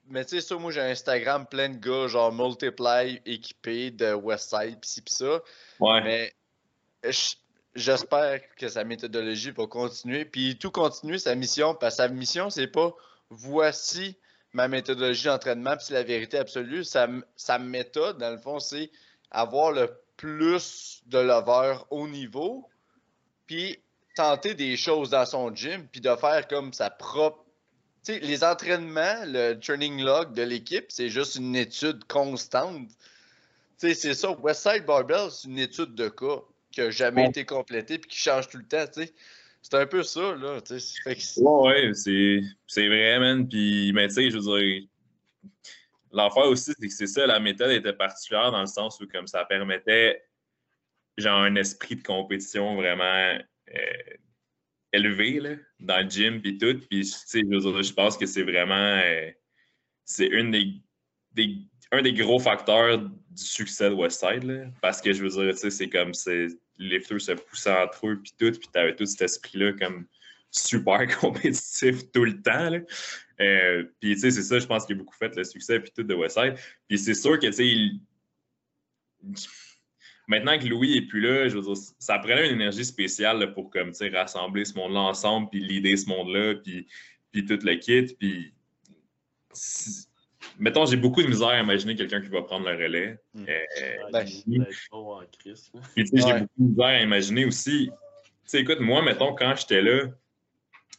Mais 0.09 0.25
tu 0.25 0.37
sais, 0.37 0.41
ça, 0.41 0.57
moi, 0.57 0.71
j'ai 0.71 0.81
un 0.81 0.91
Instagram 0.91 1.47
plein 1.47 1.71
de 1.71 1.79
gars, 1.79 2.09
genre 2.09 2.33
Multiply 2.33 3.21
équipés 3.25 3.91
de 3.91 4.13
Westside, 4.13 4.79
pis 4.81 4.89
ci, 4.89 5.03
pis 5.03 5.15
ça. 5.15 5.41
Ouais. 5.81 6.03
Mais 6.03 6.35
j'espère 7.75 8.41
que 8.57 8.69
sa 8.69 8.85
méthodologie 8.85 9.51
va 9.51 9.67
continuer. 9.67 10.25
Puis 10.25 10.59
tout 10.59 10.71
continuer 10.71 11.19
sa 11.19 11.35
mission, 11.35 11.75
parce 11.75 11.97
que 11.97 12.03
sa 12.03 12.09
mission, 12.09 12.51
c'est 12.51 12.67
pas 12.67 12.95
voici 13.31 14.17
ma 14.53 14.69
méthodologie 14.69 15.25
d'entraînement, 15.25 15.77
puis 15.77 15.87
c'est 15.87 15.95
la 15.95 16.03
vérité 16.03 16.39
absolue. 16.39 16.85
Sa, 16.85 17.09
sa, 17.37 17.59
méthode, 17.59 18.19
dans 18.19 18.31
le 18.31 18.39
fond, 18.39 18.61
c'est 18.61 18.91
avoir 19.31 19.73
le 19.73 19.91
plus 20.17 21.03
de 21.07 21.19
lovers 21.19 21.85
au 21.91 22.07
niveau, 22.07 22.69
puis 23.47 23.79
tenter 24.15 24.55
des 24.55 24.77
choses 24.77 25.11
dans 25.11 25.27
son 25.27 25.55
gym, 25.55 25.89
puis 25.89 26.01
de 26.01 26.15
faire 26.15 26.47
comme 26.47 26.73
sa 26.73 26.89
propre. 26.89 27.44
Sais, 28.05 28.21
les 28.21 28.45
entraînements, 28.45 29.25
le 29.25 29.55
training 29.55 30.03
log 30.03 30.35
de 30.35 30.43
l'équipe, 30.43 30.85
c'est 30.89 31.09
juste 31.09 31.37
une 31.37 31.57
étude 31.57 32.05
constante. 32.05 32.89
Tu 33.79 33.89
sais, 33.89 33.95
c'est 33.95 34.15
ça. 34.15 34.37
Westside 34.43 34.85
Barbell, 34.85 35.31
c'est 35.31 35.49
une 35.49 35.59
étude 35.59 35.95
de 35.95 36.09
cas 36.09 36.43
qui 36.71 36.81
n'a 36.81 36.91
jamais 36.91 37.27
été 37.27 37.47
complétée 37.47 37.99
puis 37.99 38.11
qui 38.11 38.19
change 38.19 38.49
tout 38.49 38.59
le 38.59 38.67
temps. 38.67 38.85
Tu 38.87 39.05
sais. 39.05 39.15
C'est 39.63 39.75
un 39.77 39.87
peu 39.87 40.03
ça, 40.03 40.35
là. 40.35 40.61
Tu 40.61 40.79
sais, 40.79 41.17
ouais, 41.39 41.95
c'est, 41.95 42.41
c'est 42.67 42.87
vrai, 42.87 43.19
man. 43.19 43.49
Puis, 43.49 43.93
mais 43.95 44.09
tu 44.09 44.15
sais, 44.15 44.31
je 44.31 44.37
veux 44.37 44.61
dire, 44.61 44.87
l'affaire 46.13 46.45
aussi, 46.45 46.73
c'est 46.79 46.87
que 46.87 46.93
c'est 46.93 47.07
ça, 47.07 47.27
la 47.27 47.41
méthode 47.41 47.71
était 47.71 47.95
particulière 47.95 48.53
dans 48.53 48.61
le 48.61 48.67
sens 48.67 49.01
où, 49.01 49.07
comme 49.07 49.27
ça 49.27 49.47
permettait, 49.47 50.23
genre, 51.17 51.41
un 51.41 51.55
esprit 51.55 51.97
de 51.97 52.03
compétition 52.03 52.77
vraiment 52.77 53.39
euh, 53.75 54.15
élevé, 54.95 55.41
là, 55.41 55.57
dans 55.81 56.03
le 56.03 56.09
gym, 56.09 56.41
puis 56.41 56.57
tout. 56.59 56.81
Puis, 56.89 57.05
je, 57.05 57.39
je 57.39 57.93
pense 57.93 58.17
que 58.17 58.27
c'est 58.27 58.43
vraiment, 58.43 58.75
euh, 58.75 59.31
c'est 60.05 60.27
une 60.27 60.51
des, 60.51 61.59
un 61.93 62.03
des 62.03 62.13
gros 62.13 62.39
facteurs 62.39 62.99
du 62.99 63.43
succès 63.43 63.91
de 63.91 63.95
Westside. 63.95 64.73
Parce 64.81 65.01
que, 65.01 65.13
je 65.13 65.23
veux 65.23 65.29
dire, 65.29 65.57
c'est 65.57 65.89
comme, 65.89 66.15
c'est 66.15 66.49
les 66.79 66.99
lifters 66.99 67.21
se 67.21 67.33
poussaient 67.33 67.77
entre 67.77 68.09
eux, 68.09 68.21
puis 68.21 68.33
tout, 68.39 68.51
puis 68.59 68.69
tu 68.73 68.79
avais 68.79 68.97
tout 68.97 69.07
cet 69.07 69.23
esprit-là 69.23 69.73
comme 69.75 70.07
super 70.51 71.07
compétitif 71.21 72.11
tout 72.13 72.25
le 72.25 72.41
temps. 72.43 72.71
Euh, 73.41 73.85
puis, 74.01 74.15
tu 74.15 74.21
sais, 74.21 74.31
c'est 74.31 74.43
ça, 74.43 74.59
je 74.59 74.67
pense 74.67 74.87
qu'il 74.87 74.97
a 74.97 74.99
beaucoup 74.99 75.17
fait 75.17 75.35
le 75.37 75.45
succès, 75.45 75.81
puis 75.81 75.91
tout 75.95 76.03
de 76.03 76.15
Westside. 76.15 76.55
Puis, 76.89 76.99
c'est 76.99 77.15
sûr 77.15 77.39
que, 77.39 77.47
tu 77.47 77.53
sais. 77.53 77.91
Maintenant 80.27 80.59
que 80.59 80.67
Louis 80.67 80.97
est 80.97 81.07
plus 81.07 81.21
là, 81.21 81.49
je 81.49 81.57
veux 81.57 81.63
dire, 81.63 81.77
ça 81.99 82.19
prenait 82.19 82.49
une 82.49 82.55
énergie 82.55 82.85
spéciale 82.85 83.53
pour, 83.53 83.71
comme, 83.71 83.91
tu 83.91 83.99
sais, 83.99 84.09
rassembler 84.09 84.65
ce 84.65 84.75
monde-là 84.75 85.01
ensemble, 85.01 85.49
puis 85.51 85.61
l'idée 85.61 85.97
ce 85.97 86.09
monde-là, 86.09 86.55
puis, 86.57 86.87
puis 87.31 87.45
tout 87.45 87.59
le 87.63 87.75
kit. 87.77 88.15
Puis, 88.19 88.55
mettons, 90.59 90.87
j'ai 90.87 90.97
beaucoup 90.97 91.23
de 91.23 91.29
misère 91.29 91.49
à 91.49 91.61
imaginer 91.61 91.95
quelqu'un 91.95 92.21
qui 92.21 92.29
va 92.29 92.43
prendre 92.43 92.69
le 92.69 92.77
relais. 92.77 93.19
Hmm. 93.35 93.45
Euh, 93.49 94.11
ben, 94.13 94.25
puis, 94.25 94.45
j'ai 94.47 96.13
beaucoup 96.13 96.49
de 96.59 96.65
misère 96.65 96.87
à 96.87 97.03
imaginer 97.03 97.45
aussi. 97.45 97.91
Tu 97.91 98.31
sais, 98.51 98.61
écoute, 98.61 98.81
moi, 98.81 99.03
mettons, 99.03 99.35
quand 99.35 99.55
j'étais 99.57 99.83
là, 99.83 100.09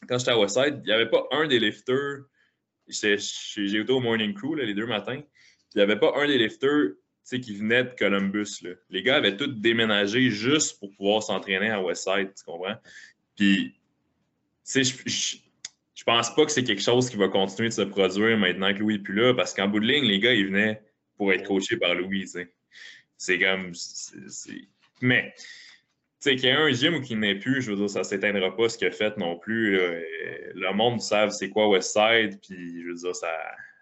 quand 0.07 0.17
j'étais 0.17 0.31
à 0.31 0.39
Westside, 0.39 0.81
il 0.83 0.87
n'y 0.87 0.91
avait 0.91 1.09
pas 1.09 1.25
un 1.31 1.47
des 1.47 1.59
lifters. 1.59 2.25
J'ai 2.87 3.13
été 3.15 3.91
au 3.91 3.99
Morning 3.99 4.33
Crew 4.33 4.55
les 4.55 4.73
deux 4.73 4.85
matins. 4.85 5.21
Il 5.73 5.77
n'y 5.77 5.81
avait 5.81 5.97
pas 5.97 6.13
un 6.15 6.27
des 6.27 6.37
lifters 6.37 6.93
qui 7.29 7.55
venait 7.55 7.83
de 7.83 7.91
Columbus. 7.97 8.61
Là. 8.61 8.71
Les 8.89 9.03
gars 9.03 9.15
avaient 9.15 9.35
tous 9.35 9.47
déménagé 9.47 10.29
juste 10.29 10.79
pour 10.79 10.91
pouvoir 10.95 11.23
s'entraîner 11.23 11.69
à 11.69 11.81
Westside, 11.81 12.33
tu 12.37 12.43
comprends? 12.45 12.75
Puis, 13.35 13.73
tu 14.63 14.83
sais, 14.83 14.83
je 14.83 15.37
je 15.95 16.03
pense 16.03 16.35
pas 16.35 16.45
que 16.45 16.51
c'est 16.51 16.63
quelque 16.63 16.81
chose 16.81 17.09
qui 17.09 17.15
va 17.15 17.29
continuer 17.29 17.69
de 17.69 17.73
se 17.73 17.81
produire 17.81 18.37
maintenant 18.37 18.71
que 18.73 18.79
Louis 18.79 18.97
n'est 18.97 19.03
plus 19.03 19.15
là, 19.15 19.33
parce 19.33 19.53
qu'en 19.53 19.67
bout 19.67 19.79
de 19.79 19.87
ligne, 19.87 20.03
les 20.05 20.19
gars, 20.19 20.33
ils 20.33 20.47
venaient 20.47 20.81
pour 21.17 21.31
être 21.33 21.47
coachés 21.47 21.77
par 21.77 21.95
Louis. 21.95 22.31
C'est 23.17 23.39
comme. 23.39 23.71
Mais, 25.01 25.33
tu 25.35 25.45
sais, 26.19 26.35
qu'il 26.35 26.45
y 26.45 26.47
ait 26.49 26.51
un 26.51 26.69
gym 26.71 26.95
ou 26.95 27.01
qu'il 27.01 27.19
n'ait 27.19 27.39
plus, 27.39 27.61
je 27.61 27.71
veux 27.71 27.77
dire, 27.77 27.89
ça 27.89 27.99
ne 27.99 28.03
s'éteindra 28.03 28.55
pas 28.55 28.69
ce 28.69 28.77
qu'il 28.77 28.87
a 28.87 28.91
fait 28.91 29.17
non 29.17 29.39
plus. 29.39 29.77
Le 29.77 30.73
monde 30.73 31.01
savent 31.01 31.31
c'est 31.31 31.49
quoi 31.49 31.69
Westside, 31.69 32.39
puis 32.41 32.83
je 32.83 32.87
veux 32.89 32.95
dire, 32.95 33.15
ça, 33.15 33.33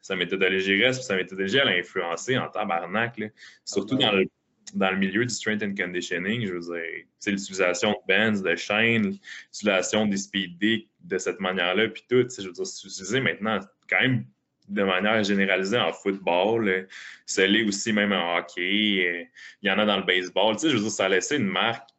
sa 0.03 0.15
méthodologie 0.15 0.83
reste, 0.83 0.99
puis 0.99 1.07
sa 1.07 1.15
méthodologie, 1.15 1.57
elle 1.57 1.69
a 1.69 1.71
influencé 1.71 2.37
en 2.37 2.49
tabarnak, 2.49 3.19
surtout 3.65 3.95
dans 3.95 4.11
le 4.11 4.25
dans 4.73 4.89
le 4.89 4.97
milieu 4.97 5.23
du 5.25 5.33
strength 5.33 5.61
and 5.61 5.75
conditioning, 5.75 6.47
je 6.47 6.53
veux 6.53 6.59
dire, 6.59 7.05
l'utilisation 7.27 7.91
de 7.91 7.97
bands, 8.07 8.41
de 8.41 8.55
chaînes, 8.55 9.17
l'utilisation 9.51 10.07
des 10.07 10.17
speed 10.17 10.57
dick 10.57 10.89
de 11.01 11.17
cette 11.17 11.39
manière-là, 11.39 11.89
puis 11.89 12.03
tout, 12.09 12.27
je 12.29 12.47
veux 12.47 12.53
dire, 12.53 12.65
c'est 12.65 12.87
utilisé 12.87 13.19
maintenant 13.19 13.59
quand 13.87 14.01
même 14.01 14.25
de 14.69 14.83
manière 14.83 15.23
généralisée 15.23 15.77
en 15.77 15.91
football, 15.91 16.87
ça 17.25 17.45
l'est 17.45 17.65
aussi 17.65 17.93
même 17.93 18.13
en 18.13 18.37
hockey, 18.37 19.05
euh, 19.05 19.23
il 19.61 19.67
y 19.67 19.71
en 19.71 19.77
a 19.77 19.85
dans 19.85 19.97
le 19.97 20.03
baseball, 20.03 20.55
tu 20.55 20.61
sais, 20.61 20.69
je 20.69 20.75
veux 20.75 20.81
dire, 20.81 20.91
ça 20.91 21.05
a 21.05 21.09
laissé 21.09 21.35
une 21.35 21.45
marque 21.45 21.89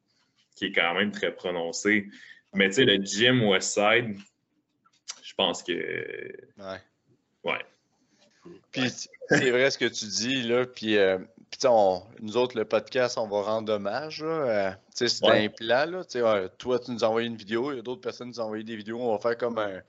qui 0.57 0.67
est 0.67 0.73
quand 0.73 0.95
même 0.95 1.13
très 1.13 1.33
prononcée. 1.33 2.09
Mais 2.55 2.69
tu 2.69 2.77
sais, 2.77 2.85
le 2.85 3.05
gym 3.05 3.45
Westside, 3.45 4.17
je 5.23 5.35
pense 5.35 5.63
que... 5.63 5.73
Ouais. 5.73 6.81
Ouais. 7.45 7.65
Puis 8.73 8.91
c'est 9.29 9.51
vrai 9.51 9.71
ce 9.71 9.79
que 9.79 9.87
tu 9.87 10.07
dis, 10.07 10.43
là, 10.43 10.67
puis... 10.67 10.97
Euh, 10.97 11.19
puis, 11.51 11.69
nous 12.21 12.37
autres, 12.37 12.59
le 12.59 12.65
podcast, 12.65 13.17
on 13.17 13.29
va 13.29 13.43
rendre 13.43 13.75
hommage. 13.75 14.25
c'est 14.93 15.25
un 15.25 15.49
plan. 15.49 15.87
Là, 15.87 16.49
toi, 16.59 16.81
tu 16.81 16.91
nous 16.91 17.05
as 17.05 17.09
envoyé 17.09 17.29
une 17.29 17.37
vidéo. 17.37 17.71
Il 17.71 17.77
y 17.77 17.79
a 17.79 17.83
d'autres 17.83 18.01
personnes 18.01 18.33
qui 18.33 18.39
nous 18.39 18.43
ont 18.43 18.47
envoyé 18.47 18.65
des 18.65 18.75
vidéos. 18.75 19.01
On 19.01 19.13
va 19.13 19.19
faire 19.19 19.39
comme 19.39 19.59
un, 19.59 19.81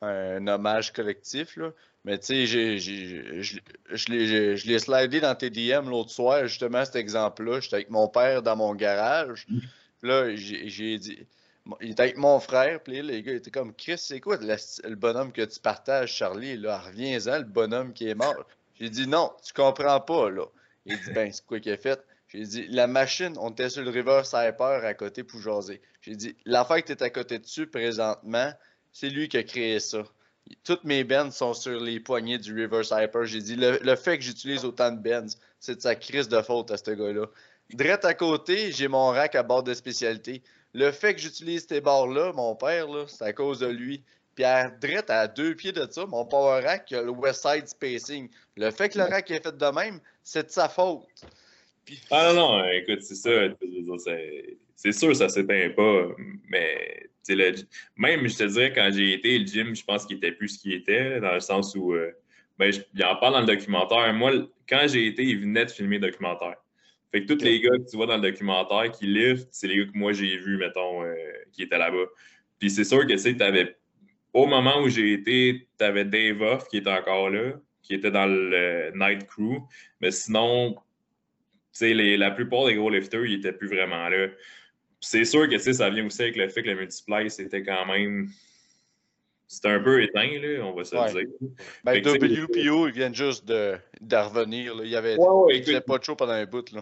un 0.00 0.46
hommage 0.46 0.92
collectif. 0.92 1.56
Là. 1.56 1.72
Mais 2.04 2.18
tu 2.18 2.46
sais, 2.46 2.78
je 2.78 4.66
l'ai 4.68 4.78
slidé 4.78 5.20
dans 5.20 5.34
tes 5.34 5.50
DM 5.50 5.88
l'autre 5.88 6.10
soir, 6.10 6.46
justement, 6.46 6.84
cet 6.84 6.96
exemple-là. 6.96 7.60
J'étais 7.60 7.76
avec 7.76 7.90
mon 7.90 8.08
père 8.08 8.42
dans 8.42 8.56
mon 8.56 8.74
garage. 8.74 9.46
Mm. 9.48 9.58
Là, 10.02 10.34
j'ai 10.34 10.98
dit. 10.98 11.18
Il 11.80 11.92
était 11.92 12.02
avec 12.02 12.16
mon 12.16 12.40
frère, 12.40 12.82
puis 12.82 13.02
les 13.02 13.22
gars 13.22 13.34
étaient 13.34 13.50
comme 13.50 13.74
Chris, 13.74 13.98
c'est 13.98 14.20
quoi 14.20 14.36
le, 14.36 14.94
bonhomme 14.94 15.32
que 15.32 15.42
tu 15.42 15.60
partages, 15.60 16.12
Charlie? 16.12 16.56
Reviens-en, 16.56 17.38
le 17.38 17.44
bonhomme 17.44 17.92
qui 17.92 18.08
est 18.08 18.14
mort. 18.14 18.46
J'ai 18.80 18.90
dit 18.90 19.06
non, 19.06 19.32
tu 19.44 19.52
comprends 19.52 20.00
pas, 20.00 20.30
là. 20.30 20.46
Il 20.86 20.98
dit, 20.98 21.12
ben, 21.12 21.32
c'est 21.32 21.46
quoi 21.46 21.60
qu'il 21.60 21.72
a 21.72 21.76
fait? 21.76 22.04
J'ai 22.28 22.44
dit, 22.44 22.66
la 22.68 22.86
machine, 22.86 23.34
on 23.38 23.50
était 23.50 23.68
sur 23.68 23.82
le 23.82 23.90
River 23.90 24.22
Cyper 24.24 24.84
à 24.84 24.94
côté 24.94 25.22
pour 25.22 25.40
jaser. 25.40 25.80
J'ai 26.00 26.16
dit, 26.16 26.36
l'affaire 26.44 26.82
que 26.82 26.92
tu 26.92 27.04
à 27.04 27.10
côté 27.10 27.38
dessus 27.38 27.66
présentement, 27.66 28.52
c'est 28.90 29.10
lui 29.10 29.28
qui 29.28 29.36
a 29.36 29.42
créé 29.42 29.78
ça. 29.80 30.02
Toutes 30.64 30.84
mes 30.84 31.04
bends 31.04 31.30
sont 31.30 31.54
sur 31.54 31.78
les 31.78 32.00
poignées 32.00 32.38
du 32.38 32.52
River 32.54 32.82
Cyper. 32.82 33.24
J'ai 33.26 33.40
dit, 33.40 33.56
le, 33.56 33.96
fait 33.96 34.18
que 34.18 34.24
j'utilise 34.24 34.64
autant 34.64 34.90
de 34.90 34.98
bends, 34.98 35.26
c'est 35.60 35.76
de 35.76 35.80
sa 35.80 35.94
crise 35.94 36.28
de 36.28 36.40
faute 36.42 36.70
à 36.70 36.76
ce 36.76 36.90
gars-là. 36.90 37.26
Drette 37.72 38.04
à 38.04 38.14
côté, 38.14 38.72
j'ai 38.72 38.88
mon 38.88 39.08
rack 39.08 39.34
à 39.34 39.42
bord 39.42 39.62
de 39.62 39.74
spécialité. 39.74 40.42
Le 40.74 40.90
fait 40.90 41.14
que 41.14 41.20
j'utilise 41.20 41.66
ces 41.68 41.80
barres-là, 41.80 42.32
mon 42.32 42.54
père, 42.54 42.86
c'est 43.08 43.24
à 43.24 43.32
cause 43.32 43.60
de 43.60 43.66
lui. 43.66 44.02
Puis 44.34 44.44
à 44.44 44.70
drette 44.70 45.10
à 45.10 45.28
deux 45.28 45.54
pieds 45.54 45.72
de 45.72 45.86
ça, 45.90 46.06
mon 46.06 46.24
power 46.24 46.62
rack, 46.64 46.90
le 46.90 47.10
West 47.10 47.46
Side 47.46 47.68
Spacing. 47.68 48.30
Le 48.56 48.70
fait 48.70 48.88
que 48.88 48.98
le 48.98 49.04
rack 49.04 49.30
est 49.30 49.42
fait 49.42 49.56
de 49.56 49.66
même, 49.66 50.00
c'est 50.22 50.46
de 50.46 50.50
sa 50.50 50.68
faute. 50.68 51.02
Ah 52.10 52.32
non, 52.32 52.58
non, 52.58 52.64
écoute, 52.70 53.02
c'est 53.02 53.14
ça. 53.14 53.30
C'est 54.74 54.92
sûr, 54.92 55.14
ça 55.14 55.28
s'éteint 55.28 55.70
pas. 55.76 56.06
Mais 56.48 57.08
même, 57.96 58.28
je 58.28 58.36
te 58.36 58.44
dirais, 58.44 58.72
quand 58.72 58.90
j'ai 58.92 59.14
été, 59.14 59.38
le 59.38 59.46
gym, 59.46 59.74
je 59.74 59.84
pense 59.84 60.06
qu'il 60.06 60.16
était 60.16 60.32
plus 60.32 60.48
ce 60.48 60.58
qu'il 60.58 60.72
était, 60.72 61.20
dans 61.20 61.34
le 61.34 61.40
sens 61.40 61.74
où. 61.74 61.92
Euh, 61.92 62.12
ben, 62.58 62.72
il 62.94 63.04
en 63.04 63.16
parle 63.16 63.34
dans 63.34 63.40
le 63.40 63.46
documentaire. 63.46 64.12
Moi, 64.12 64.32
quand 64.68 64.86
j'ai 64.86 65.06
été, 65.06 65.24
il 65.24 65.40
venait 65.40 65.64
de 65.64 65.70
filmer 65.70 65.98
le 65.98 66.08
documentaire. 66.08 66.56
Fait 67.12 67.24
que 67.24 67.32
tous 67.32 67.44
les 67.44 67.60
gars 67.60 67.70
que 67.70 67.90
tu 67.90 67.96
vois 67.96 68.06
dans 68.06 68.16
le 68.16 68.22
documentaire 68.22 68.90
qui 68.90 69.06
lift, 69.06 69.46
c'est 69.50 69.68
les 69.68 69.76
gars 69.76 69.92
que 69.92 69.98
moi 69.98 70.12
j'ai 70.12 70.36
vus, 70.38 70.56
mettons, 70.56 71.04
euh, 71.04 71.14
qui 71.52 71.62
étaient 71.62 71.78
là-bas. 71.78 72.06
Puis 72.58 72.70
c'est 72.70 72.84
sûr 72.84 73.06
que 73.06 73.14
tu 73.14 73.42
avais 73.42 73.76
au 74.32 74.46
moment 74.46 74.80
où 74.80 74.88
j'ai 74.88 75.12
été, 75.12 75.68
tu 75.78 75.84
avais 75.84 76.04
Dave 76.04 76.40
Off 76.40 76.68
qui 76.68 76.78
était 76.78 76.90
encore 76.90 77.30
là, 77.30 77.52
qui 77.82 77.94
était 77.94 78.10
dans 78.10 78.26
le 78.26 78.92
Night 78.94 79.26
Crew. 79.26 79.58
Mais 80.00 80.10
sinon, 80.10 80.76
les, 81.80 82.16
la 82.16 82.30
plupart 82.30 82.66
des 82.66 82.74
gros 82.74 82.90
lifters, 82.90 83.26
ils 83.26 83.36
n'étaient 83.36 83.52
plus 83.52 83.68
vraiment 83.68 84.08
là. 84.08 84.28
C'est 85.00 85.24
sûr 85.24 85.48
que 85.48 85.58
ça 85.58 85.90
vient 85.90 86.06
aussi 86.06 86.22
avec 86.22 86.36
le 86.36 86.48
fait 86.48 86.62
que 86.62 86.70
le 86.70 86.76
multiply, 86.76 87.28
c'était 87.28 87.62
quand 87.62 87.86
même. 87.86 88.28
C'était 89.48 89.68
un 89.68 89.80
peu 89.80 90.02
éteint, 90.02 90.38
là, 90.40 90.64
on 90.64 90.72
va 90.72 90.84
se 90.84 90.96
dire. 91.12 91.28
Ben, 91.84 92.00
WPO, 92.00 92.88
ils 92.88 92.92
viennent 92.94 93.14
juste 93.14 93.44
de, 93.44 93.76
revenir. 94.12 94.76
Là. 94.76 94.84
Il 94.84 94.90
y 94.90 94.96
avait 94.96 95.16
ouais, 95.18 95.80
pas 95.80 95.98
de 95.98 96.04
chaud 96.04 96.16
pendant 96.16 96.32
un 96.32 96.46
bout. 96.46 96.72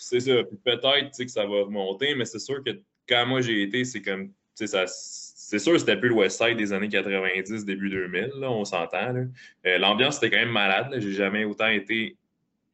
C'est 0.00 0.20
ça. 0.20 0.32
Peut-être 0.64 1.16
que 1.16 1.28
ça 1.28 1.44
va 1.44 1.62
remonter, 1.64 2.14
mais 2.14 2.24
c'est 2.24 2.38
sûr 2.38 2.64
que 2.64 2.70
quand 3.06 3.26
moi 3.26 3.42
j'ai 3.42 3.62
été, 3.62 3.84
c'est 3.84 4.00
comme. 4.00 4.32
C'est 4.54 5.58
sûr 5.58 5.72
que 5.72 5.78
c'était 5.78 5.98
plus 5.98 6.08
le 6.08 6.14
Westside 6.14 6.56
des 6.56 6.72
années 6.72 6.88
90, 6.88 7.64
début 7.64 7.90
2000, 7.90 8.32
là, 8.38 8.50
on 8.50 8.64
s'entend. 8.64 9.14
Euh, 9.66 9.78
l'ambiance 9.78 10.16
était 10.18 10.30
quand 10.30 10.42
même 10.42 10.52
malade. 10.52 10.94
J'ai 10.98 11.12
jamais 11.12 11.44
autant 11.44 11.66
été 11.66 12.16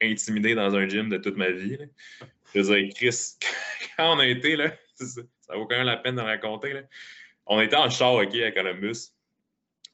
intimidé 0.00 0.54
dans 0.54 0.74
un 0.74 0.88
gym 0.88 1.08
de 1.08 1.16
toute 1.16 1.36
ma 1.36 1.50
vie. 1.50 1.78
Je 2.54 2.60
veux 2.60 2.76
dire, 2.76 2.94
Chris, 2.94 3.36
quand 3.96 4.16
on 4.16 4.18
a 4.20 4.26
été, 4.26 4.56
là, 4.56 4.72
ça, 4.94 5.22
vaut 5.54 5.66
quand 5.66 5.76
même 5.76 5.86
la 5.86 5.96
peine 5.96 6.16
de 6.16 6.20
raconter. 6.20 6.74
On 7.46 7.60
était 7.60 7.76
en 7.76 7.90
char, 7.90 8.14
OK, 8.14 8.34
à 8.36 8.52
Columbus. 8.52 9.12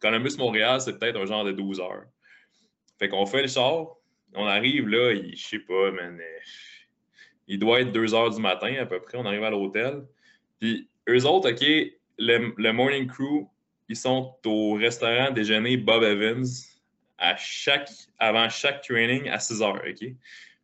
Columbus-Montréal, 0.01 0.81
c'est 0.81 0.99
peut-être 0.99 1.19
un 1.19 1.27
genre 1.27 1.45
de 1.45 1.53
12 1.53 1.81
heures. 1.81 2.05
Fait 2.99 3.09
qu'on 3.09 3.27
fait 3.27 3.43
le 3.43 3.49
char, 3.49 3.97
on 4.35 4.47
arrive 4.47 4.89
là, 4.89 5.15
je 5.15 5.37
sais 5.37 5.61
pas, 5.61 5.91
man, 5.93 6.21
il 7.49 7.59
doit 7.59 7.81
être 7.81 7.93
2 7.93 8.15
heures 8.15 8.31
du 8.31 8.41
matin 8.41 8.75
à 8.81 8.87
peu 8.87 9.01
près, 9.01 9.19
on 9.19 9.27
arrive 9.27 9.45
à 9.45 9.51
l'hôtel. 9.51 10.05
Puis 10.61 10.89
eux 11.09 11.27
autres, 11.27 11.51
OK, 11.51 11.93
le, 12.19 12.73
morning 12.73 13.07
crew, 13.07 13.47
ils 13.89 13.97
sont 13.97 14.35
au 14.47 14.75
restaurant 14.75 15.31
déjeuner 15.31 15.77
Bob 15.77 16.03
Evans 16.03 16.47
avant 17.19 18.49
chaque 18.49 18.83
training 18.83 19.29
à 19.29 19.39
6 19.39 19.63
heures, 19.63 19.83
OK? 19.87 20.09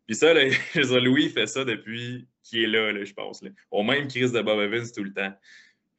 Puis 0.07 0.17
ça, 0.17 0.33
là, 0.33 0.45
Louis 1.01 1.29
fait 1.29 1.47
ça 1.47 1.65
depuis 1.65 2.27
qu'il 2.43 2.65
est 2.65 2.67
là, 2.67 3.05
je 3.05 3.13
pense. 3.13 3.43
Au 3.71 3.83
même 3.83 4.09
crise 4.09 4.33
de 4.33 4.41
Bob 4.41 4.61
Evans 4.61 4.87
tout 4.95 5.05
le 5.05 5.13
temps. 5.13 5.33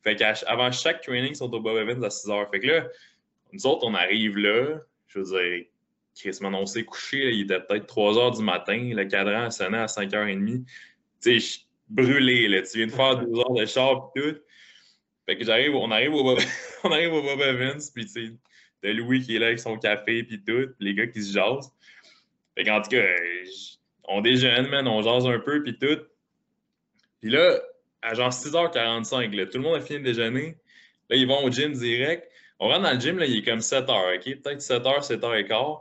Fait 0.04 0.16
qu'avant 0.16 0.72
chaque 0.72 1.02
training, 1.02 1.32
ils 1.32 1.36
sont 1.36 1.54
au 1.54 1.60
Bob 1.60 1.78
Evans 1.78 2.04
à 2.04 2.10
6 2.10 2.30
heures. 2.30 2.50
Fait 2.50 2.60
que 2.60 2.68
là, 2.68 2.88
nous 3.52 3.66
autres, 3.68 3.86
on 3.86 3.94
arrive 3.94 4.38
là, 4.38 4.80
je 5.08 5.20
veux 5.20 5.26
dire, 5.26 5.66
Chris, 6.16 6.38
on 6.42 6.66
s'est 6.66 6.84
couché, 6.84 7.32
il 7.32 7.42
était 7.42 7.60
peut-être 7.62 7.86
3 7.88 8.18
heures 8.18 8.32
du 8.32 8.44
matin, 8.44 8.92
le 8.94 9.06
cadran 9.06 9.50
sonnait 9.52 9.78
à 9.78 9.86
5h30. 9.86 10.66
Tu 11.22 11.40
sais, 11.40 11.60
brûlé, 11.88 12.48
là. 12.48 12.62
Tu 12.62 12.78
viens 12.78 12.88
de 12.88 12.92
faire 12.92 13.18
12 13.18 13.40
heures 13.40 13.54
de 13.54 13.66
char 13.66 14.12
et 14.16 14.20
tout. 14.20 14.38
Fait 15.26 15.38
que 15.38 15.46
j'arrive, 15.46 15.76
on 15.76 15.92
arrive 15.92 16.14
au 16.14 16.24
Bob, 16.24 16.40
Evans, 16.84 17.80
puis 17.94 18.06
tu 18.06 18.38
sais, 18.82 18.94
Louis 18.94 19.22
qui 19.22 19.36
est 19.36 19.40
là 19.40 19.48
avec 19.48 19.60
son 19.60 19.78
café 19.78 20.24
puis 20.24 20.42
tout, 20.44 20.70
les 20.80 20.96
gars 20.96 21.08
qui 21.08 21.22
se 21.22 21.34
jasent. 21.34 21.72
Fait 22.56 22.64
qu'en 22.64 22.82
tout 22.82 22.90
cas, 22.90 23.06
on 24.06 24.22
déjeune, 24.22 24.68
man, 24.70 24.88
on 24.88 25.02
jase 25.02 25.28
un 25.28 25.40
peu 25.40 25.62
puis 25.62 25.78
tout. 25.78 26.00
Puis 27.22 27.30
là, 27.30 27.60
à 28.02 28.14
genre 28.14 28.32
6h45, 28.32 29.36
là, 29.36 29.46
tout 29.46 29.58
le 29.58 29.64
monde 29.64 29.76
a 29.76 29.82
fini 29.82 30.00
de 30.00 30.06
déjeuner. 30.06 30.58
Là, 31.10 31.16
ils 31.16 31.28
vont 31.28 31.44
au 31.44 31.52
gym 31.52 31.74
direct. 31.74 32.30
On 32.60 32.68
rentre 32.68 32.84
dans 32.84 32.94
le 32.94 33.00
gym, 33.00 33.20
il 33.22 33.38
est 33.38 33.44
comme 33.44 33.60
7h, 33.60 34.16
OK? 34.16 34.42
Peut-être 34.42 34.62
7h, 34.62 35.08
7h15. 35.08 35.80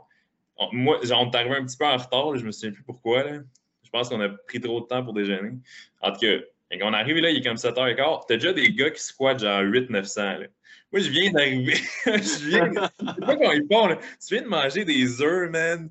Moi, 0.71 0.99
genre, 1.03 1.21
on 1.21 1.31
est 1.31 1.35
arrivé 1.35 1.55
un 1.55 1.65
petit 1.65 1.77
peu 1.77 1.85
en 1.85 1.97
retard, 1.97 2.35
je 2.35 2.45
me 2.45 2.51
souviens 2.51 2.71
plus 2.71 2.83
pourquoi. 2.83 3.23
Là. 3.23 3.39
Je 3.83 3.89
pense 3.89 4.09
qu'on 4.09 4.21
a 4.21 4.29
pris 4.29 4.59
trop 4.59 4.81
de 4.81 4.85
temps 4.85 5.03
pour 5.03 5.13
déjeuner. 5.13 5.57
En 6.01 6.11
tout 6.11 6.19
cas, 6.19 6.37
on 6.83 6.93
arrive 6.93 7.17
là, 7.17 7.31
il 7.31 7.37
est 7.37 7.41
comme 7.41 7.57
7h15. 7.57 8.25
T'as 8.27 8.35
déjà 8.35 8.53
des 8.53 8.71
gars 8.71 8.91
qui 8.91 9.01
squattent 9.01 9.39
genre 9.39 9.61
800-900. 9.61 10.47
Moi, 10.91 11.01
je 11.01 11.09
viens 11.09 11.31
d'arriver. 11.31 11.75
je 12.05 12.49
viens. 12.49 12.71
Sais 12.73 13.21
pas 13.21 13.35
comment 13.35 13.51
ils 13.51 13.65
font, 13.71 13.87
là. 13.87 13.95
Tu 13.95 14.35
viens 14.35 14.43
de 14.43 14.47
manger 14.47 14.85
des 14.85 15.21
œufs, 15.21 15.49
man. 15.49 15.89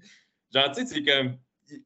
Genre, 0.55 0.73
tu 0.73 0.87
sais, 0.87 0.95
c'est 0.95 1.03
comme. 1.03 1.39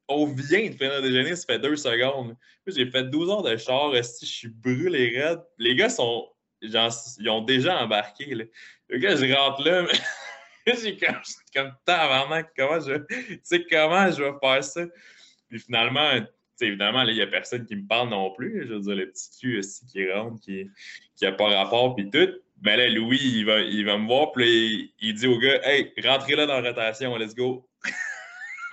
On 0.06 0.26
vient 0.26 0.68
de 0.68 0.74
faire 0.74 0.92
un 0.92 1.00
déjeuner, 1.00 1.34
ça 1.34 1.44
fait 1.46 1.58
deux 1.58 1.76
secondes. 1.76 2.28
Moi, 2.28 2.36
j'ai 2.68 2.86
fait 2.86 3.04
12 3.04 3.30
heures 3.30 3.42
de 3.42 3.56
char, 3.56 3.92
je 3.94 4.02
suis 4.24 4.48
brûlé 4.48 5.18
raide. 5.18 5.40
Les 5.58 5.74
gars 5.74 5.88
sont. 5.88 6.28
Genre, 6.62 6.92
ils 7.18 7.28
ont 7.28 7.40
déjà 7.40 7.82
embarqué, 7.82 8.34
là. 8.34 8.44
Le 8.88 8.98
gars, 8.98 9.16
je 9.16 9.34
rentre 9.34 9.62
là. 9.62 9.86
j'ai 10.82 10.96
comme, 10.96 11.20
comme 11.54 11.72
tabarnak, 11.84 12.52
comment 12.56 12.80
je. 12.80 13.04
Tu 13.08 13.40
sais, 13.42 13.64
comment 13.70 14.10
je 14.10 14.22
vais 14.22 14.32
faire 14.40 14.64
ça? 14.64 14.82
Puis 15.48 15.58
finalement, 15.58 16.20
évidemment, 16.60 17.02
il 17.02 17.14
n'y 17.14 17.22
a 17.22 17.26
personne 17.26 17.66
qui 17.66 17.76
me 17.76 17.86
parle 17.86 18.10
non 18.10 18.30
plus. 18.30 18.66
Je 18.66 18.74
veux 18.74 18.80
dire, 18.80 18.94
le 18.94 19.10
petit 19.10 19.30
cul 19.40 19.58
aussi 19.58 19.86
qui 19.86 20.10
rentre, 20.10 20.40
qui 20.40 20.70
n'a 21.20 21.32
pas 21.32 21.48
rapport, 21.48 21.94
puis 21.94 22.10
tout. 22.10 22.30
Mais 22.62 22.76
là, 22.76 22.88
Louis, 22.88 23.20
il 23.20 23.44
va, 23.44 23.60
il 23.60 23.84
va 23.84 23.98
me 23.98 24.06
voir, 24.06 24.32
puis 24.32 24.94
il, 25.00 25.14
dit 25.14 25.26
au 25.26 25.38
gars 25.38 25.60
Hey, 25.64 25.92
rentrez 26.04 26.36
là 26.36 26.46
dans 26.46 26.60
la 26.60 26.70
rotation, 26.70 27.16
let's 27.16 27.34
go. 27.34 27.68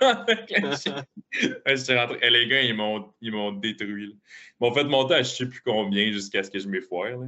je 0.00 1.76
suis 1.76 1.94
rentré. 1.94 2.30
les 2.30 2.46
gars, 2.46 2.62
ils 2.62 2.74
m'ont 2.74 3.52
détruit. 3.52 4.16
Ils 4.16 4.16
m'ont 4.60 4.72
fait 4.72 4.84
monter 4.84 5.14
à 5.14 5.22
je 5.22 5.30
ne 5.30 5.34
sais 5.34 5.46
plus 5.46 5.60
combien 5.60 6.10
jusqu'à 6.12 6.42
ce 6.42 6.50
que 6.50 6.58
je 6.58 6.68
m'effoire. 6.68 7.18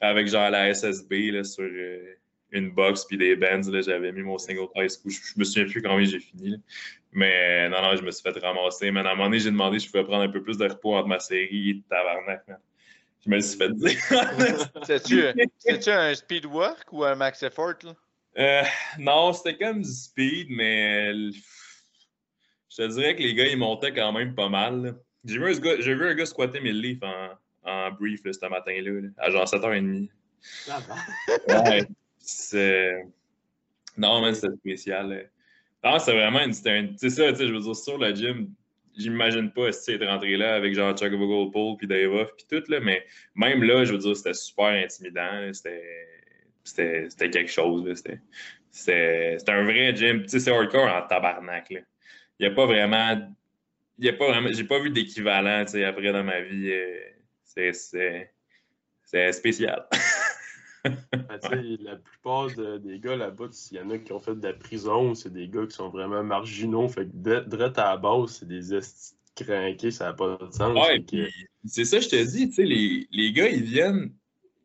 Avec 0.00 0.26
genre 0.26 0.50
la 0.50 0.74
SSB 0.74 1.30
là, 1.30 1.44
sur 1.44 1.64
euh, 1.64 2.14
une 2.54 2.70
box 2.70 3.04
puis 3.04 3.18
des 3.18 3.36
bands. 3.36 3.60
J'avais 3.62 4.12
mis 4.12 4.22
mon 4.22 4.38
single 4.38 4.68
high 4.76 4.88
school. 4.88 5.12
Je, 5.12 5.18
je 5.34 5.38
me 5.38 5.44
souviens 5.44 5.70
plus 5.70 5.82
combien 5.82 6.04
j'ai 6.06 6.20
fini. 6.20 6.56
Mais 7.12 7.68
non, 7.68 7.82
non, 7.82 7.96
je 7.96 8.02
me 8.02 8.10
suis 8.10 8.22
fait 8.22 8.38
ramasser. 8.38 8.90
Mais 8.90 9.00
à 9.00 9.10
un 9.10 9.14
moment 9.14 9.24
donné, 9.24 9.40
j'ai 9.40 9.50
demandé 9.50 9.78
si 9.78 9.86
je 9.86 9.92
pouvais 9.92 10.04
prendre 10.04 10.22
un 10.22 10.28
peu 10.28 10.42
plus 10.42 10.56
de 10.56 10.66
repos 10.66 10.94
entre 10.96 11.08
ma 11.08 11.20
série 11.20 11.70
et 11.70 11.82
tabarnak. 11.88 12.46
Man. 12.48 12.58
Je 13.24 13.30
me 13.30 13.40
suis 13.40 13.58
fait 13.58 13.72
dire. 13.72 13.98
C'était-tu 14.82 15.90
un 15.90 16.14
speed 16.14 16.46
work 16.46 16.92
ou 16.92 17.04
un 17.04 17.14
max 17.14 17.42
effort? 17.42 17.74
Là? 17.82 17.94
Euh, 18.38 18.62
non, 18.98 19.32
c'était 19.32 19.56
comme 19.56 19.82
du 19.82 19.88
speed, 19.88 20.48
mais 20.50 21.12
je 21.14 22.76
te 22.76 22.86
dirais 22.88 23.14
que 23.14 23.22
les 23.22 23.34
gars, 23.34 23.46
ils 23.46 23.56
montaient 23.56 23.94
quand 23.94 24.12
même 24.12 24.34
pas 24.34 24.48
mal. 24.48 24.96
J'ai 25.24 25.38
vu, 25.38 25.54
vu, 25.54 26.06
un 26.06 26.14
gars 26.14 26.26
squatter 26.26 26.60
1000 26.60 26.80
livres 26.80 27.06
en, 27.06 27.30
en 27.70 27.92
brief 27.92 28.24
là, 28.24 28.32
ce 28.32 28.46
matin-là, 28.46 29.08
à 29.18 29.30
genre 29.30 29.44
7h30. 29.44 30.08
Ah 30.68 30.80
ben. 31.48 31.64
ouais, 31.64 31.86
Non, 33.96 34.20
mais 34.22 34.34
c'était 34.34 34.56
spécial. 34.56 35.30
Non, 35.82 35.98
c'est 35.98 36.12
vraiment 36.12 36.40
une. 36.40 36.52
C'est 36.52 37.10
ça, 37.10 37.30
tu 37.32 37.38
sais, 37.38 37.46
je 37.46 37.52
veux 37.52 37.60
dire, 37.60 37.76
sur 37.76 37.98
le 37.98 38.14
gym, 38.14 38.52
j'imagine 38.96 39.50
pas 39.52 39.70
si 39.72 39.92
être 39.92 40.06
rentré 40.06 40.36
là 40.36 40.54
avec 40.54 40.74
genre 40.74 40.96
Chuck 40.96 41.12
Paul 41.52 41.76
puis 41.76 41.86
Dave 41.86 42.12
Off 42.12 42.30
puis 42.36 42.46
tout, 42.50 42.70
là, 42.70 42.80
mais 42.80 43.04
même 43.34 43.62
là, 43.62 43.84
je 43.84 43.92
veux 43.92 43.98
dire, 43.98 44.16
c'était 44.16 44.34
super 44.34 44.66
intimidant. 44.66 45.50
C'était 45.52 47.28
quelque 47.30 47.50
chose. 47.50 47.84
C'était 48.70 49.36
un 49.48 49.64
vrai 49.64 49.94
gym. 49.94 50.22
Tu 50.22 50.28
sais, 50.28 50.40
c'est 50.40 50.50
hardcore 50.50 50.88
en 50.88 51.06
tabarnak. 51.06 51.70
Il 51.70 51.84
n'y 52.40 52.46
a 52.46 52.50
pas 52.50 52.66
vraiment. 52.66 53.30
A 54.02 54.12
pas 54.12 54.28
vraiment. 54.28 54.48
J'ai 54.52 54.64
pas 54.64 54.80
vu 54.80 54.90
d'équivalent, 54.90 55.64
tu 55.64 55.72
sais, 55.72 55.84
après 55.84 56.12
dans 56.12 56.24
ma 56.24 56.40
vie. 56.40 56.70
Euh, 56.72 57.00
c'est 57.44 59.32
spécial. 59.32 59.86
Ben, 61.50 61.76
la 61.80 61.96
plupart 61.96 62.48
des 62.80 62.98
gars 62.98 63.16
là-bas, 63.16 63.48
s'il 63.50 63.78
y 63.78 63.80
en 63.80 63.90
a 63.90 63.98
qui 63.98 64.12
ont 64.12 64.20
fait 64.20 64.34
de 64.34 64.46
la 64.46 64.52
prison, 64.52 65.14
c'est 65.14 65.32
des 65.32 65.48
gars 65.48 65.66
qui 65.66 65.74
sont 65.74 65.88
vraiment 65.88 66.22
marginaux. 66.22 66.88
Fait 66.88 67.06
que 67.06 67.44
direct 67.48 67.78
à 67.78 67.90
la 67.90 67.96
base, 67.96 68.38
c'est 68.38 68.48
des 68.48 68.74
estis 68.74 69.14
craqués, 69.34 69.90
ça 69.90 70.06
n'a 70.06 70.12
pas 70.12 70.38
de 70.40 70.52
sens. 70.52 70.78
c'est 71.64 71.84
ça, 71.84 72.00
je 72.00 72.08
te 72.08 72.24
dis, 72.24 72.48
tu 72.48 72.54
sais, 72.54 72.62
les, 72.64 73.08
les, 73.10 73.32
gars, 73.32 73.48
ils 73.48 73.62
viennent. 73.62 74.12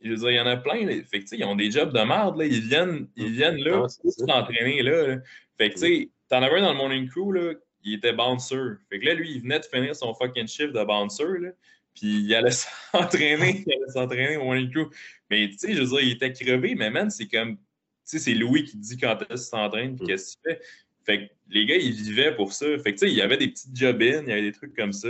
Je 0.01 0.11
veux 0.11 0.17
dire, 0.17 0.29
il 0.31 0.35
y 0.35 0.39
en 0.39 0.45
a 0.45 0.57
plein. 0.57 0.85
Fait 1.03 1.21
que, 1.21 1.35
ils 1.35 1.43
ont 1.43 1.55
des 1.55 1.71
jobs 1.71 1.91
de 1.91 2.01
merde. 2.01 2.37
Là. 2.37 2.45
Ils, 2.45 2.61
viennent, 2.61 3.07
ils 3.15 3.31
viennent 3.31 3.57
là 3.57 3.85
ah, 3.85 3.87
pour 4.01 4.11
s'entraîner. 4.11 4.81
Là, 4.83 5.17
Fait 5.57 5.69
que, 5.69 5.75
tu 5.75 5.79
sais, 5.79 6.09
t'en 6.29 6.41
avais 6.41 6.59
un 6.59 6.61
dans 6.61 6.71
le 6.71 6.77
morning 6.77 7.09
crew, 7.09 7.33
là, 7.33 7.53
il 7.83 7.95
était 7.95 8.13
bouncer. 8.13 8.75
Fait 8.89 8.99
que 8.99 9.05
là, 9.05 9.13
lui, 9.13 9.31
il 9.31 9.41
venait 9.41 9.59
de 9.59 9.65
finir 9.65 9.95
son 9.95 10.13
fucking 10.13 10.47
shift 10.47 10.73
de 10.73 10.83
bouncer. 10.83 11.39
Là. 11.39 11.49
Puis 11.99 12.21
il 12.21 12.35
allait 12.35 12.51
s'entraîner, 12.91 13.63
il 13.65 13.73
allait 13.73 13.91
s'entraîner 13.91 14.37
au 14.37 14.45
morning 14.45 14.71
crew. 14.71 14.89
Mais 15.29 15.49
tu 15.49 15.57
sais, 15.57 15.73
je 15.73 15.81
veux 15.81 15.87
dire, 15.87 16.01
il 16.01 16.11
était 16.13 16.31
crevé, 16.31 16.75
mais 16.75 16.89
man, 16.89 17.09
c'est 17.09 17.27
comme. 17.27 17.57
Tu 17.57 18.17
sais, 18.17 18.19
c'est 18.19 18.33
Louis 18.33 18.63
qui 18.63 18.77
dit 18.77 18.97
quand 18.97 19.17
est-ce 19.21 19.27
qu'il 19.27 19.37
s'entraîne, 19.37 19.95
puis 19.95 20.05
mm. 20.05 20.07
qu'est-ce 20.07 20.37
qu'il 20.37 20.51
fait. 20.51 20.61
Fait 21.05 21.27
que 21.27 21.33
les 21.49 21.65
gars, 21.65 21.75
ils 21.75 21.91
vivaient 21.91 22.35
pour 22.35 22.53
ça. 22.53 22.65
Fait 22.79 22.93
que 22.93 22.99
tu 22.99 23.07
sais, 23.07 23.11
il 23.11 23.17
y 23.17 23.21
avait 23.21 23.37
des 23.37 23.47
petites 23.47 23.75
job-in, 23.75 24.21
il 24.23 24.29
y 24.29 24.31
avait 24.31 24.41
des 24.41 24.51
trucs 24.51 24.75
comme 24.75 24.93
ça. 24.93 25.09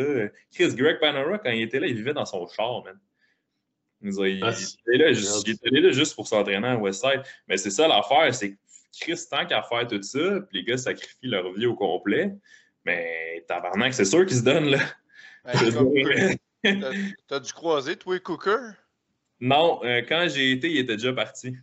Chris 0.51 0.75
Greg 0.75 0.99
Panera, 0.99 1.37
quand 1.39 1.51
il 1.51 1.61
était 1.61 1.79
là, 1.79 1.87
il 1.87 1.95
vivait 1.95 2.13
dans 2.13 2.25
son 2.25 2.47
char, 2.47 2.83
man. 2.83 2.97
Il, 4.01 4.39
ah, 4.43 4.51
était, 4.51 4.97
là, 4.97 5.11
juste, 5.11 5.45
il 5.45 5.51
était 5.51 5.69
là 5.81 5.91
juste 5.91 6.15
pour 6.15 6.25
s'entraîner 6.25 6.67
à 6.67 6.77
Westside. 6.77 7.21
Mais 7.47 7.57
c'est 7.57 7.69
ça 7.69 7.85
l'affaire, 7.85 8.33
c'est 8.33 8.51
que 8.51 8.57
Chris, 8.97 9.19
tant 9.29 9.45
qu'à 9.45 9.61
faire 9.61 9.85
tout 9.87 10.01
ça, 10.01 10.39
puis 10.49 10.59
les 10.59 10.63
gars 10.63 10.77
sacrifient 10.77 11.27
leur 11.27 11.51
vie 11.51 11.65
au 11.65 11.75
complet, 11.75 12.31
mais 12.85 13.43
tabarnak, 13.47 13.93
c'est 13.93 14.05
sûr 14.05 14.25
qu'ils 14.25 14.37
se 14.37 14.43
donnent, 14.43 14.69
là. 14.69 14.79
T'as 17.27 17.39
dû 17.39 17.53
croiser, 17.53 17.95
toi, 17.95 18.19
Cooker? 18.19 18.71
Non, 19.39 19.79
euh, 19.83 20.01
quand 20.07 20.27
j'ai 20.29 20.51
été, 20.51 20.69
il 20.69 20.77
était 20.79 20.97
déjà 20.97 21.13
parti. 21.13 21.55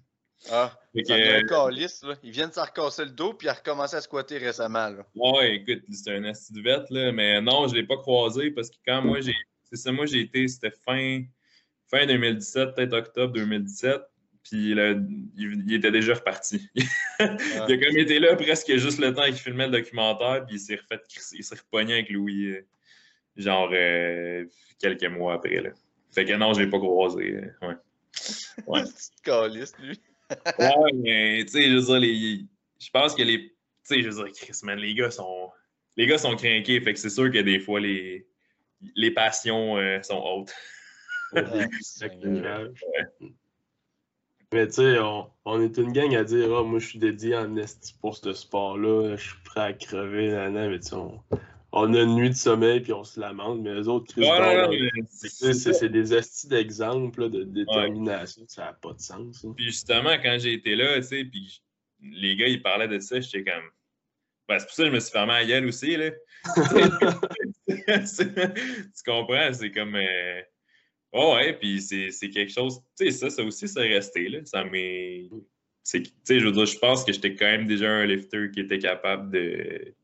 Ah, 0.50 0.78
c'est 0.94 1.10
un 1.10 1.42
calice, 1.42 2.02
là. 2.02 2.14
Il 2.22 2.30
vient 2.30 2.48
de 2.48 2.52
se 2.52 2.60
recasser 2.60 3.04
le 3.04 3.10
dos, 3.10 3.34
puis 3.34 3.46
il 3.46 3.50
a 3.50 3.54
recommencé 3.54 3.96
à 3.96 4.00
squatter 4.00 4.38
récemment, 4.38 4.88
là. 4.88 5.06
Ouais, 5.14 5.56
écoute, 5.56 5.84
c'est 5.92 6.14
un 6.14 6.24
asti 6.24 6.52
de 6.52 6.62
vette, 6.62 6.88
là, 6.90 7.12
mais 7.12 7.40
non, 7.40 7.68
je 7.68 7.74
ne 7.74 7.80
l'ai 7.80 7.86
pas 7.86 7.96
croisé 7.96 8.50
parce 8.50 8.70
que 8.70 8.76
quand 8.86 9.02
moi 9.02 9.20
j'ai. 9.20 9.34
C'est 9.64 9.76
ça, 9.76 9.90
moi 9.90 10.06
j'ai 10.06 10.20
été, 10.20 10.46
c'était 10.46 10.70
fin, 10.70 11.22
fin 11.90 12.06
2017, 12.06 12.76
peut-être 12.76 12.92
octobre 12.92 13.32
2017, 13.32 14.00
puis 14.44 14.70
il, 14.70 15.72
était 15.74 15.90
déjà 15.90 16.14
reparti. 16.14 16.70
il 16.76 17.24
a 17.24 17.66
comme 17.66 17.98
été 17.98 18.20
là 18.20 18.36
presque 18.36 18.76
juste 18.76 19.00
le 19.00 19.12
temps 19.12 19.24
qu'il 19.24 19.34
filmait 19.34 19.66
le 19.66 19.72
documentaire, 19.72 20.46
puis 20.46 20.54
il 20.54 20.60
s'est 20.60 20.76
refait, 20.76 21.02
il 21.32 21.42
s'est 21.42 21.56
repogné 21.56 21.94
avec 21.94 22.10
Louis. 22.10 22.54
Euh, 23.38 23.42
genre 23.42 23.70
quelques 24.80 25.04
mois 25.04 25.34
après. 25.34 25.60
Là. 25.60 25.70
Fait 26.10 26.24
que 26.24 26.32
non, 26.34 26.52
je 26.54 26.62
l'ai 26.62 26.70
pas 26.70 26.78
croisé. 26.78 27.40
Ouais. 27.62 27.74
Ouais. 28.66 28.82
C'est 29.24 29.78
lui. 29.80 30.00
ouais, 30.58 30.92
mais 30.94 31.44
tu 31.44 31.52
sais, 31.52 31.62
je 31.70 31.76
veux 31.76 31.82
dire, 31.82 32.00
les... 32.00 32.44
je 32.80 32.90
pense 32.90 33.14
que 33.14 33.22
les. 33.22 33.48
Tu 33.48 33.54
sais, 33.84 34.02
je 34.02 34.08
veux 34.08 34.24
dire, 34.24 34.32
Chris, 34.32 34.58
man, 34.64 34.78
les 34.78 34.94
gars 34.94 35.10
sont. 35.10 35.50
Les 35.96 36.06
gars 36.06 36.18
sont 36.18 36.36
craqués, 36.36 36.80
fait 36.80 36.92
que 36.92 36.98
c'est 36.98 37.10
sûr 37.10 37.30
que 37.30 37.38
des 37.38 37.58
fois, 37.58 37.80
les, 37.80 38.26
les 38.96 39.10
passions 39.10 39.76
sont 40.02 40.22
hautes. 40.22 40.52
Mais 44.52 44.68
tu 44.68 44.74
sais, 44.74 44.96
on, 45.44 45.60
est 45.60 45.76
une 45.76 45.92
gang 45.92 46.14
à 46.14 46.22
dire 46.22 46.56
Ah, 46.56 46.62
moi 46.62 46.78
je 46.78 46.86
suis 46.86 46.98
dédié 47.00 47.36
en 47.36 47.56
esti 47.56 47.94
pour 48.00 48.16
ce 48.16 48.32
sport-là, 48.32 49.16
je 49.16 49.22
suis 49.30 49.38
prêt 49.44 49.60
à 49.60 49.72
crever, 49.72 50.28
nan, 50.28 50.70
mais 50.70 50.78
tu 50.78 50.94
on, 50.94 51.20
on, 51.76 51.94
a 51.94 52.02
une 52.02 52.14
nuit 52.14 52.30
de 52.30 52.34
sommeil 52.34 52.80
puis 52.80 52.92
on 52.92 53.04
se 53.04 53.20
lamente, 53.20 53.60
mais 53.60 53.74
les 53.74 53.88
autres, 53.88 54.12
c'est 55.52 55.88
des 55.88 56.14
estis 56.14 56.48
d'exemple 56.48 57.30
de 57.30 57.44
détermination, 57.44 58.44
ça 58.48 58.66
n'a 58.66 58.72
pas 58.72 58.92
de 58.92 59.00
sens. 59.00 59.46
Puis 59.56 59.66
justement, 59.66 60.16
quand 60.22 60.36
j'ai 60.38 60.54
été 60.54 60.76
là, 60.76 60.96
tu 60.96 61.02
sais, 61.02 61.24
puis 61.24 61.62
les 62.00 62.36
gars 62.36 62.48
ils 62.48 62.62
parlaient 62.62 62.88
de 62.88 62.98
ça, 62.98 63.20
j'étais 63.20 63.44
comme. 63.50 63.70
Ben, 64.48 64.60
c'est 64.60 64.66
pour 64.66 64.74
ça 64.74 64.82
que 64.84 64.90
je 64.90 64.94
me 64.94 65.00
suis 65.00 65.10
fermé 65.10 65.32
à 65.32 65.44
gueule 65.44 65.66
aussi, 65.66 65.96
là. 65.96 66.10
tu 67.66 69.02
comprends? 69.04 69.52
C'est 69.52 69.72
comme. 69.72 69.96
Euh, 69.96 70.42
Oh 71.18 71.34
ouais, 71.34 71.54
puis 71.54 71.80
c'est 71.80 72.30
quelque 72.30 72.52
chose, 72.52 72.80
tu 72.98 73.06
sais, 73.06 73.10
ça, 73.10 73.30
ça 73.30 73.42
aussi, 73.42 73.66
c'est 73.66 73.88
resté, 73.88 74.28
là. 74.28 74.40
Ça 74.44 74.64
m'est. 74.64 75.28
Tu 75.90 76.04
sais, 76.24 76.40
je 76.40 76.44
veux 76.44 76.52
dire, 76.52 76.66
je 76.66 76.78
pense 76.78 77.04
que 77.04 77.12
j'étais 77.12 77.34
quand 77.34 77.46
même 77.46 77.66
déjà 77.66 77.88
un 77.88 78.04
lifter 78.04 78.50
qui 78.50 78.60
était 78.60 78.78
capable 78.78 79.30
de. 79.30 79.94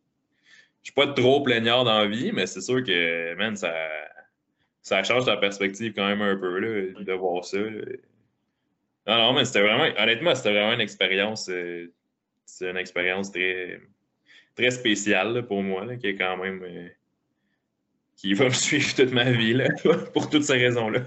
Je 0.83 0.91
suis 0.91 0.95
pas 0.95 1.07
trop 1.07 1.43
plaignard 1.43 1.85
dans 1.85 1.99
la 2.01 2.07
vie, 2.07 2.33
mais 2.33 2.47
c'est 2.47 2.61
sûr 2.61 2.83
que, 2.83 3.35
man, 3.37 3.55
ça, 3.57 3.73
ça 4.83 5.03
change 5.05 5.27
ta 5.27 5.37
perspective 5.37 5.93
quand 5.95 6.07
même 6.07 6.23
un 6.23 6.37
peu, 6.37 6.59
là, 6.59 7.01
de 7.01 7.13
voir 7.13 7.45
ça. 7.45 7.59
Non, 7.59 9.17
non, 9.17 9.33
mais 9.33 9.45
c'était 9.45 9.63
vraiment, 9.63 9.89
honnêtement, 9.99 10.35
c'était 10.35 10.53
vraiment 10.53 10.73
une 10.73 10.81
expérience, 10.81 11.49
euh, 11.49 11.93
c'est 12.45 12.71
une 12.71 12.77
expérience 12.77 13.31
très, 13.31 13.81
très 14.57 14.71
spéciale 14.71 15.47
pour 15.47 15.63
moi, 15.63 15.85
là, 15.85 15.97
qui 15.97 16.09
est 16.09 16.17
quand 16.17 16.37
même. 16.37 16.63
Euh, 16.63 16.89
qui 18.17 18.35
va 18.35 18.45
me 18.47 18.51
suivre 18.51 18.95
toute 18.95 19.13
ma 19.13 19.31
vie, 19.31 19.55
là, 19.55 19.69
pour 20.13 20.31
toutes 20.31 20.45
ces 20.45 20.59
raisons-là. 20.59 21.03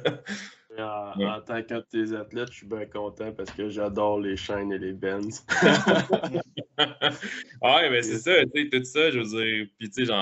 En, 0.77 1.41
tant 1.41 1.61
qu'un 1.63 1.79
de 1.79 1.85
tes 1.89 2.15
athlètes, 2.15 2.51
je 2.51 2.57
suis 2.57 2.67
bien 2.67 2.85
content 2.85 3.31
parce 3.31 3.51
que 3.51 3.69
j'adore 3.69 4.19
les 4.19 4.35
chaînes 4.35 4.71
et 4.71 4.77
les 4.77 4.93
bends. 4.93 5.19
ouais, 6.77 7.89
ben 7.89 8.03
c'est 8.03 8.19
ça, 8.19 8.45
tu 8.45 8.63
sais, 8.63 8.69
tout 8.69 8.83
ça, 8.83 9.11
je 9.11 9.19
veux 9.19 9.25
dire, 9.25 9.67
puis 9.77 9.89
tu 9.89 10.05
sais, 10.05 10.13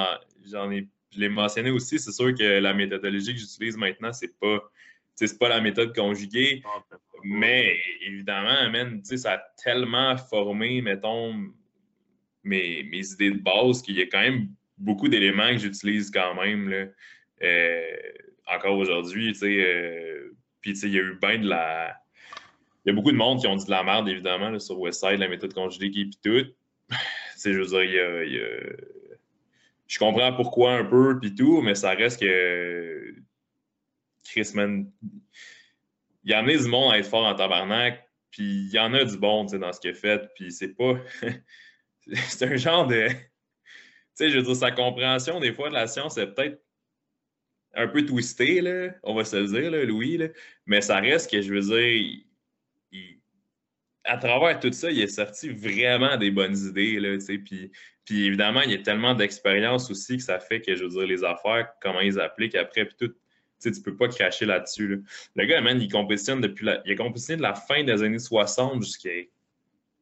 j'en 0.52 0.72
ai, 0.72 0.88
je 1.12 1.20
l'ai 1.20 1.30
mentionné 1.30 1.72
aussi, 1.72 2.00
c'est 2.00 2.12
sûr 2.12 2.34
que 2.36 2.60
la 2.60 2.74
méthodologie 2.74 3.34
que 3.34 3.40
j'utilise 3.40 3.78
maintenant, 3.78 4.14
c'est 4.14 4.40
pas, 4.40 4.60
c'est 5.16 5.38
pas 5.40 5.50
la 5.50 5.62
méthode 5.62 5.96
conjuguée, 5.96 6.62
mais 7.24 7.78
évidemment, 8.02 8.70
man, 8.70 9.02
tu 9.02 9.10
sais, 9.10 9.18
ça 9.18 9.34
a 9.34 9.44
tellement 9.64 10.18
formé, 10.18 10.82
mettons, 10.82 11.34
mes, 12.44 12.84
mes 12.84 13.12
idées 13.12 13.32
de 13.32 13.40
base 13.40 13.82
qu'il 13.82 13.98
y 13.98 14.02
a 14.02 14.06
quand 14.06 14.22
même 14.22 14.50
beaucoup 14.78 15.08
d'éléments 15.08 15.52
que 15.52 15.60
j'utilise 15.60 16.12
quand 16.12 16.36
même. 16.36 16.70
Là, 16.70 16.86
euh, 17.44 17.96
encore 18.48 18.78
aujourd'hui, 18.78 19.32
tu 19.34 19.40
sais. 19.40 19.58
Euh, 19.60 20.36
puis, 20.64 20.74
tu 20.74 20.80
sais, 20.80 20.88
il 20.88 20.94
y 20.94 20.98
a 20.98 21.02
eu 21.02 21.20
bien 21.22 21.38
de 21.40 21.48
la. 21.48 21.96
Il 22.86 22.90
y 22.90 22.92
a 22.92 22.96
beaucoup 22.96 23.12
de 23.12 23.18
monde 23.18 23.40
qui 23.40 23.48
ont 23.48 23.56
dit 23.56 23.66
de 23.66 23.70
la 23.70 23.84
merde, 23.84 24.10
évidemment, 24.10 24.50
là, 24.50 24.60
sur 24.60 24.80
Westside, 24.80 25.20
la 25.20 25.28
méthode 25.28 25.54
conjuguée 25.54 26.02
et 26.02 26.10
tout. 26.10 26.52
Tu 27.42 27.54
je 27.54 28.78
Je 29.88 30.00
comprends 30.00 30.34
pourquoi 30.34 30.76
un 30.76 30.86
peu, 30.86 31.20
puis 31.20 31.36
tout, 31.36 31.62
mais 31.62 31.76
ça 31.76 31.92
reste 31.92 32.22
que. 32.22 33.14
Chris, 34.24 34.52
man. 34.56 34.90
Il 36.24 36.32
y 36.32 36.36
en 36.36 36.48
a 36.48 36.56
du 36.56 36.70
monde 36.70 36.94
à 36.94 37.00
être 37.00 37.08
fort 37.10 37.26
en 37.26 37.36
tabarnak, 37.36 38.10
puis 38.32 38.44
il 38.44 38.72
y 38.72 38.80
en 38.80 38.94
a 38.94 39.04
du 39.04 39.18
bon, 39.18 39.46
tu 39.46 39.60
dans 39.60 39.74
ce 39.74 39.82
qu'il 39.82 39.94
fait, 39.94 40.30
puis 40.36 40.52
c'est 40.54 40.74
pas. 40.74 40.94
c'est 42.30 42.46
un 42.46 42.56
genre 42.56 42.88
de 42.88 43.10
sais, 44.14 44.30
je 44.30 44.38
veux 44.38 44.44
dire, 44.44 44.56
sa 44.56 44.72
compréhension 44.72 45.40
des 45.40 45.54
fois 45.54 45.70
de 45.70 45.74
la 45.74 45.88
science 45.88 46.18
est 46.18 46.28
peut-être 46.28 46.62
un 47.74 47.88
peu 47.88 48.06
twistée, 48.06 48.62
là, 48.62 48.94
on 49.04 49.16
va 49.16 49.26
se 49.26 49.36
le 49.36 49.48
dire, 49.48 49.72
là, 49.72 49.84
Louis, 49.84 50.18
là, 50.18 50.28
mais 50.66 50.82
ça 50.82 51.00
reste 51.00 51.32
que, 51.32 51.42
je 51.42 51.54
veux 51.54 51.62
dire, 51.62 52.20
à 54.04 54.18
travers 54.18 54.60
tout 54.60 54.72
ça, 54.72 54.92
il 54.92 55.00
est 55.00 55.08
sorti 55.08 55.50
vraiment 55.50 56.18
des 56.18 56.32
bonnes 56.32 56.58
idées, 56.58 57.00
là, 57.00 57.18
puis, 57.46 57.72
puis 58.06 58.26
évidemment, 58.26 58.62
il 58.62 58.72
y 58.72 58.76
a 58.76 58.80
tellement 58.80 59.16
d'expérience 59.16 59.90
aussi 59.90 60.18
que 60.18 60.24
ça 60.24 60.40
fait 60.40 60.62
que, 60.62 60.76
je 60.76 60.84
veux 60.84 60.90
dire, 60.90 61.08
les 61.08 61.24
affaires, 61.24 61.70
comment 61.82 62.02
ils 62.02 62.20
appliquent 62.20 62.56
après, 62.56 62.86
puis 62.86 62.96
tout, 63.00 63.14
tu 63.62 63.70
ne 63.70 63.84
peux 63.84 63.96
pas 63.96 64.10
cracher 64.10 64.46
là-dessus. 64.46 65.04
Le 65.36 65.46
gars, 65.46 65.62
man, 65.62 65.82
il 65.82 65.92
compétitionne 65.92 66.42
depuis 66.42 66.66
la, 66.66 66.82
il 66.86 66.92
a 66.92 66.96
compétitionné 66.96 67.38
de 67.38 67.44
la 67.44 67.56
fin 67.56 67.84
des 67.84 68.04
années 68.04 68.20
60 68.20 68.84
jusqu'à 68.84 69.10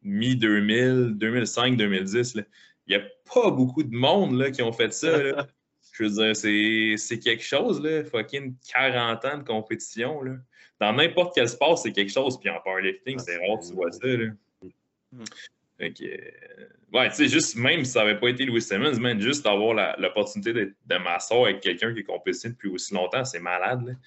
mi-2000, 0.03 1.17
2005, 1.17 1.78
2010. 1.78 2.34
Il 2.36 2.45
n'y 2.88 2.95
a 2.95 3.05
pas 3.34 3.51
beaucoup 3.51 3.84
de 3.84 3.95
monde 3.95 4.38
là, 4.38 4.51
qui 4.51 4.61
ont 4.61 4.74
fait 4.74 4.93
ça. 4.93 5.47
Je 5.92 6.04
veux 6.04 6.10
dire, 6.10 6.98
c'est 6.98 7.20
quelque 7.20 7.44
chose, 7.44 7.82
là, 7.82 8.04
fucking 8.04 8.56
40 8.74 9.26
ans 9.26 9.38
de 9.38 9.44
compétition. 9.44 10.22
Là. 10.22 10.34
Dans 10.80 10.94
n'importe 10.94 11.36
quel 11.36 11.48
sport, 11.48 11.78
c'est 11.78 11.92
quelque 11.92 12.12
chose. 12.12 12.39
Puis 12.39 12.50
en 12.50 12.60
powerlifting, 12.62 13.20
c'est 13.20 13.38
rare 13.38 13.60
que 13.60 13.68
tu 13.68 13.74
vois 13.74 13.92
ça. 13.92 14.08
Là. 14.08 14.28
Mm. 15.12 15.24
Fait 15.78 15.94
que, 15.94 16.04
euh, 16.06 16.68
ouais, 16.94 17.10
tu 17.10 17.16
sais, 17.16 17.28
juste 17.28 17.56
même 17.56 17.84
si 17.84 17.92
ça 17.92 18.04
n'avait 18.04 18.20
pas 18.20 18.30
été 18.30 18.46
Louis 18.46 18.62
Simmons, 18.62 19.00
même 19.00 19.20
juste 19.20 19.44
d'avoir 19.44 19.98
l'opportunité 20.00 20.54
de, 20.54 20.74
de 20.86 20.98
m'asseoir 20.98 21.46
avec 21.46 21.60
quelqu'un 21.60 21.94
qui 21.94 22.02
est 22.02 22.04
compétitionne 22.04 22.54
depuis 22.54 22.70
aussi 22.70 22.94
longtemps, 22.94 23.26
c'est 23.26 23.39
malade. 23.39 23.98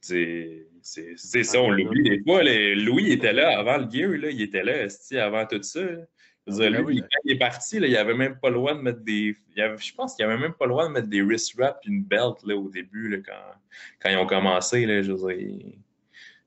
C'est 0.00 1.42
ça, 1.42 1.60
on 1.60 1.70
l'oublie 1.70 2.02
des 2.02 2.22
fois. 2.22 2.42
Louis 2.42 3.12
était 3.12 3.32
là 3.32 3.58
avant 3.58 3.78
le 3.78 3.90
gear, 3.90 4.10
là, 4.10 4.30
il 4.30 4.40
était 4.40 4.62
là 4.62 4.86
avant 5.24 5.46
tout 5.46 5.62
ça. 5.62 5.80
Ah, 6.48 6.68
lui, 6.68 7.00
quand 7.00 7.20
il 7.24 7.32
est 7.32 7.38
parti, 7.38 7.80
là, 7.80 7.88
il 7.88 7.96
avait 7.96 8.14
même 8.14 8.38
pas 8.38 8.50
le 8.50 8.54
droit 8.54 8.74
de 8.74 8.80
mettre 8.80 9.00
des. 9.00 9.36
je 9.56 9.94
pense 9.94 10.14
qu'il 10.14 10.24
avait 10.24 10.38
même 10.38 10.52
pas 10.52 10.66
le 10.66 10.70
droit 10.70 10.86
de 10.86 10.92
mettre 10.92 11.08
des 11.08 11.20
wrist 11.22 11.56
wraps 11.56 11.78
et 11.84 11.88
une 11.88 12.04
belt 12.04 12.36
là, 12.44 12.56
au 12.56 12.68
début, 12.68 13.08
là, 13.08 13.18
quand, 13.26 13.58
quand 14.00 14.10
ils 14.10 14.16
ont 14.16 14.26
commencé. 14.26 14.86
Là, 14.86 15.02
je 15.02 15.12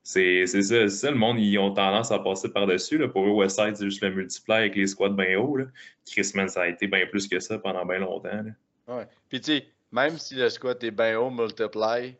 c'est 0.02 0.46
ça, 0.46 0.88
ça, 0.88 1.10
le 1.10 1.16
monde, 1.16 1.38
ils 1.38 1.58
ont 1.58 1.72
tendance 1.72 2.10
à 2.10 2.18
passer 2.18 2.48
par-dessus. 2.48 2.98
Pour 3.10 3.26
eux, 3.26 3.32
Westside, 3.32 3.76
c'est 3.76 3.84
juste 3.84 4.02
le 4.02 4.10
multiplier 4.10 4.58
avec 4.58 4.74
les 4.74 4.86
squats 4.86 5.10
bien 5.10 5.38
hauts. 5.38 5.56
Là. 5.56 5.66
Chris, 6.10 6.32
man, 6.34 6.48
ça 6.48 6.62
a 6.62 6.68
été 6.68 6.86
bien 6.86 7.06
plus 7.06 7.28
que 7.28 7.38
ça 7.38 7.58
pendant 7.58 7.84
bien 7.84 7.98
longtemps. 7.98 8.28
Là. 8.42 8.96
Ouais. 8.96 9.06
Puis 9.28 9.40
tu 9.40 9.52
sais, 9.52 9.66
même 9.92 10.18
si 10.18 10.34
le 10.34 10.48
squat 10.48 10.82
est 10.82 10.90
bien 10.90 11.18
haut, 11.18 11.30
multiply, 11.30 12.16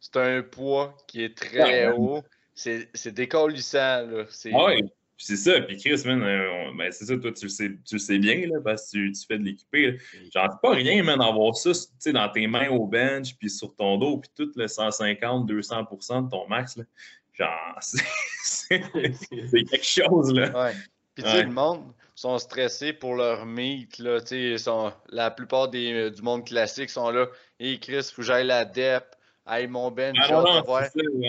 c'est 0.00 0.16
un 0.16 0.42
poids 0.42 0.94
qui 1.06 1.22
est 1.22 1.36
très 1.36 1.92
haut. 1.92 2.22
C'est 2.54 3.14
décollissant. 3.14 4.06
Là. 4.06 4.24
Ah 4.52 4.64
ouais 4.66 4.82
c'est 5.26 5.36
ça, 5.36 5.58
puis 5.62 5.78
Chris, 5.78 6.02
man, 6.04 6.22
euh, 6.22 6.70
ben 6.76 6.92
c'est 6.92 7.06
ça, 7.06 7.16
toi, 7.16 7.32
tu 7.32 7.46
le 7.46 7.48
sais, 7.48 7.70
tu 7.86 7.94
le 7.94 7.98
sais 7.98 8.18
bien, 8.18 8.46
là, 8.46 8.60
parce 8.62 8.90
que 8.90 8.98
tu, 8.98 9.12
tu 9.12 9.26
fais 9.26 9.38
de 9.38 9.44
l'équiper. 9.44 9.98
J'en 10.34 10.48
pas 10.62 10.72
rien, 10.72 11.02
man, 11.02 11.18
d'avoir 11.18 11.56
ça, 11.56 11.72
tu 11.72 11.80
sais, 11.98 12.12
dans 12.12 12.28
tes 12.28 12.46
mains 12.46 12.68
au 12.68 12.86
bench, 12.86 13.34
puis 13.36 13.48
sur 13.48 13.74
ton 13.74 13.96
dos, 13.96 14.18
puis 14.18 14.30
tout, 14.36 14.52
le 14.54 14.68
150, 14.68 15.50
200% 15.50 16.26
de 16.26 16.30
ton 16.30 16.46
max, 16.46 16.76
là. 16.76 16.84
Genre, 17.32 17.78
c'est 17.80 19.64
quelque 19.64 19.82
chose, 19.82 20.34
là. 20.34 20.64
Ouais. 20.66 20.72
Puis, 21.14 21.24
tu 21.24 21.30
sais, 21.30 21.44
le 21.44 21.50
monde 21.50 21.84
sont 22.14 22.36
stressés 22.38 22.92
pour 22.92 23.14
leur 23.14 23.46
meet, 23.46 23.98
là, 24.00 24.20
tu 24.20 24.58
sais, 24.58 24.70
la 25.08 25.30
plupart 25.30 25.68
des, 25.68 25.90
euh, 25.90 26.10
du 26.10 26.20
monde 26.20 26.44
classique 26.44 26.90
sont 26.90 27.08
là. 27.08 27.28
Hé, 27.58 27.70
hey, 27.70 27.80
Chris, 27.80 28.10
faut 28.12 28.20
que 28.20 28.26
j'aille 28.28 28.46
la 28.46 28.66
DEP. 28.66 29.04
Hey, 29.46 29.66
mon 29.68 29.90
bench, 29.90 30.16
ah, 30.20 30.88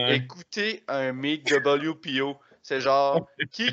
Écoutez 0.10 0.84
un 0.88 1.14
meet 1.14 1.50
WPO. 1.50 2.38
C'est 2.66 2.82
genre, 2.82 3.28
qui 3.52 3.72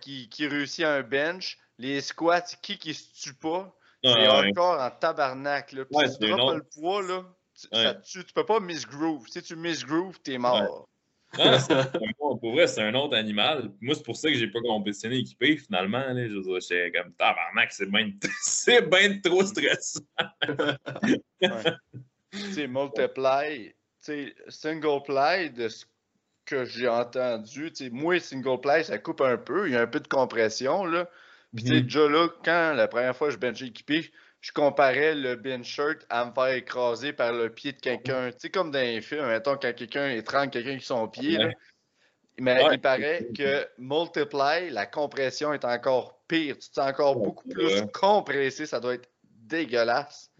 qui, 0.00 0.28
qui, 0.30 0.46
réussit 0.46 0.86
un 0.86 1.02
bench, 1.02 1.58
les 1.76 2.00
squats, 2.00 2.40
qui 2.62 2.78
qui 2.78 2.94
se 2.94 3.12
tue 3.12 3.34
pas? 3.34 3.76
C'est 4.02 4.28
encore 4.28 4.80
en 4.80 4.90
tabarnak. 4.90 5.72
Là. 5.72 5.84
si 6.08 6.18
tu 6.18 6.30
droppes 6.30 6.56
le 6.56 6.62
poids, 6.62 7.02
là, 7.02 7.26
tu, 8.02 8.24
tu 8.24 8.32
peux 8.32 8.46
pas 8.46 8.58
misgroove. 8.58 9.28
Si 9.28 9.42
tu 9.42 9.56
misgroove, 9.56 10.18
t'es 10.20 10.38
mort. 10.38 10.88
Non, 11.38 12.38
pour 12.38 12.52
vrai, 12.54 12.66
c'est 12.66 12.80
un 12.80 12.94
autre 12.94 13.14
animal. 13.14 13.74
Moi, 13.82 13.94
c'est 13.94 14.04
pour 14.04 14.16
ça 14.16 14.30
que 14.30 14.38
j'ai 14.38 14.48
pas 14.48 14.60
compétitionné 14.60 15.18
équipé, 15.18 15.58
finalement. 15.58 15.98
Là. 15.98 16.26
Je 16.26 16.98
comme 16.98 17.12
tabarnak, 17.12 17.72
c'est 17.72 17.90
bien, 17.90 18.10
c'est 18.42 18.88
bien 18.88 19.20
trop 19.20 19.44
stressant. 19.44 20.00
Tu 22.32 22.52
sais, 22.52 22.68
multiply, 22.68 23.74
single 24.48 25.02
play 25.04 25.50
de 25.50 25.68
que 26.50 26.64
j'ai 26.64 26.88
entendu, 26.88 27.72
moi, 27.92 28.18
single 28.20 28.60
play, 28.60 28.82
ça 28.82 28.98
coupe 28.98 29.20
un 29.20 29.36
peu, 29.36 29.68
il 29.68 29.74
y 29.74 29.76
a 29.76 29.82
un 29.82 29.86
peu 29.86 30.00
de 30.00 30.08
compression, 30.08 30.84
là. 30.84 31.08
Puis, 31.54 31.64
tu 31.64 31.70
sais, 31.70 31.76
mhm. 31.76 31.82
déjà 31.82 32.08
là, 32.08 32.28
quand 32.44 32.74
la 32.74 32.88
première 32.88 33.16
fois 33.16 33.28
que 33.28 33.34
je 33.34 33.38
benchais 33.38 33.66
équipé, 33.66 34.10
je 34.40 34.52
comparais 34.52 35.14
le 35.14 35.36
bench 35.36 35.66
shirt 35.66 36.06
à 36.08 36.24
me 36.24 36.32
faire 36.32 36.54
écraser 36.54 37.12
par 37.12 37.32
le 37.32 37.50
pied 37.50 37.72
de 37.72 37.80
quelqu'un. 37.80 38.30
Tu 38.30 38.38
sais, 38.38 38.50
comme 38.50 38.70
dans 38.70 38.80
les 38.80 39.00
films, 39.00 39.26
mettons, 39.26 39.56
quand 39.56 39.74
quelqu'un 39.74 40.10
étrangle 40.10 40.50
quelqu'un 40.50 40.78
qui 40.78 40.84
son 40.84 41.08
pied, 41.08 41.38
Mais 42.38 42.64
il 42.72 42.80
paraît 42.80 43.26
que 43.36 43.68
multiply, 43.76 44.70
la 44.70 44.86
compression 44.86 45.52
est 45.52 45.64
encore 45.64 46.20
pire. 46.26 46.54
Tu 46.54 46.70
te 46.70 46.74
sens 46.74 46.88
encore 46.88 47.16
beaucoup 47.16 47.48
plus 47.48 47.82
compressé. 47.92 48.64
Ça 48.64 48.80
doit 48.80 48.94
être 48.94 49.10
dégueulasse. 49.24 50.30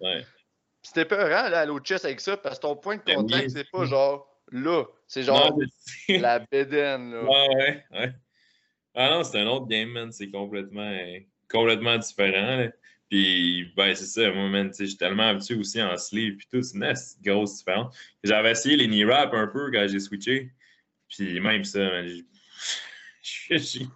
C'était 0.82 1.04
peurant 1.04 1.50
là, 1.50 1.60
aller 1.60 1.72
au 1.72 1.80
chess 1.84 2.04
avec 2.06 2.20
ça 2.20 2.38
parce 2.38 2.56
que 2.58 2.62
ton 2.62 2.76
point 2.76 2.96
de 2.96 3.02
contact, 3.02 3.50
c'est 3.50 3.70
pas 3.70 3.84
genre 3.84 4.29
là. 4.52 4.84
C'est 5.06 5.22
genre 5.22 5.56
Non, 5.58 5.66
la 6.20 6.38
bédaine. 6.38 7.12
Là. 7.12 7.24
Ouais, 7.24 7.48
ouais, 7.56 7.84
ouais. 7.92 8.12
Ah 8.94 9.10
non, 9.10 9.24
c'est 9.24 9.38
un 9.40 9.46
autre 9.46 9.66
game, 9.66 9.88
man. 9.90 10.10
C'est 10.12 10.30
complètement, 10.30 10.90
euh, 10.90 11.18
complètement 11.48 11.96
différent. 11.98 12.56
là. 12.56 12.68
Puis, 13.08 13.72
ben, 13.76 13.94
c'est 13.94 14.06
ça. 14.06 14.30
Moi, 14.30 14.48
man, 14.48 14.70
je 14.78 14.84
suis 14.84 14.96
tellement 14.96 15.28
habitué 15.28 15.54
aussi 15.56 15.82
en 15.82 15.96
sleeve. 15.96 16.36
Puis 16.36 16.46
tout, 16.50 16.62
c'est 16.62 16.76
une 16.78 16.94
grosse 17.24 17.58
différence. 17.58 17.96
J'avais 18.22 18.52
essayé 18.52 18.76
les 18.76 18.86
knee 18.86 19.04
wraps 19.04 19.34
un 19.34 19.48
peu 19.48 19.70
quand 19.72 19.86
j'ai 19.88 19.98
switché. 19.98 20.52
Puis 21.08 21.40
même 21.40 21.64
ça, 21.64 21.80
man, 21.80 22.08
suis 23.58 23.88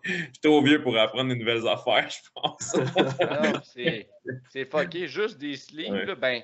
trop 0.43 0.63
vieux 0.63 0.83
pour 0.83 0.99
apprendre 0.99 1.31
de 1.31 1.35
nouvelles 1.37 1.67
affaires, 1.69 2.09
je 2.11 2.29
pense. 2.35 2.77
Ah 3.21 3.53
non, 3.53 3.61
c'est 3.65 4.09
c'est 4.51 4.69
fucké. 4.71 5.07
Juste 5.07 5.39
des 5.39 5.57
sleeves, 5.57 5.93
Ouais. 5.93 6.07
là, 6.07 6.15
ben, 6.17 6.43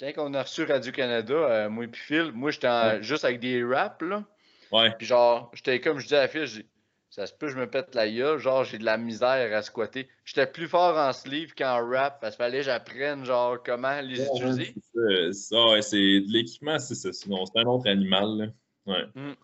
quand 0.00 0.30
on 0.30 0.34
a 0.34 0.42
reçu 0.42 0.64
Radio-Canada, 0.64 1.34
euh, 1.34 1.68
moi 1.68 1.84
et 1.84 1.88
puis 1.88 2.00
Phil, 2.00 2.32
moi 2.32 2.50
j'étais 2.50 3.02
juste 3.02 3.24
avec 3.24 3.40
des 3.40 3.62
wraps, 3.62 4.02
là. 4.02 4.24
Ouais. 4.70 4.90
Puis 4.96 5.06
genre, 5.06 5.50
j'étais 5.54 5.80
comme 5.80 5.98
je 5.98 6.04
disais 6.04 6.18
à 6.18 6.28
Phil, 6.28 6.46
j'ai 6.46 6.62
dit, 6.62 6.68
ça 7.10 7.26
se 7.26 7.32
peut 7.32 7.46
que 7.46 7.52
je 7.52 7.58
me 7.58 7.68
pète 7.68 7.94
la 7.94 8.08
gueule, 8.08 8.38
genre 8.38 8.64
j'ai 8.64 8.78
de 8.78 8.84
la 8.84 8.98
misère 8.98 9.56
à 9.56 9.62
squatter. 9.62 10.08
J'étais 10.24 10.46
plus 10.46 10.68
fort 10.68 10.96
en 10.96 11.12
sleeve 11.12 11.54
qu'en 11.54 11.82
wrap 11.82 12.20
parce 12.20 12.36
qu'il 12.36 12.44
fallait 12.44 12.58
que 12.58 12.64
j'apprenne 12.64 13.24
genre 13.24 13.62
comment 13.62 14.00
les 14.00 14.22
utiliser. 14.24 14.74
C'est 14.94 15.32
ça, 15.32 15.64
ouais, 15.68 15.82
c'est 15.82 15.96
de 15.96 16.32
l'équipement, 16.32 16.78
c'est 16.78 16.94
ça. 16.94 17.12
Sinon, 17.12 17.46
c'est 17.46 17.58
un 17.60 17.66
autre 17.66 17.88
animal. 17.88 18.28
Là. 18.36 18.46
Ouais. 18.86 19.34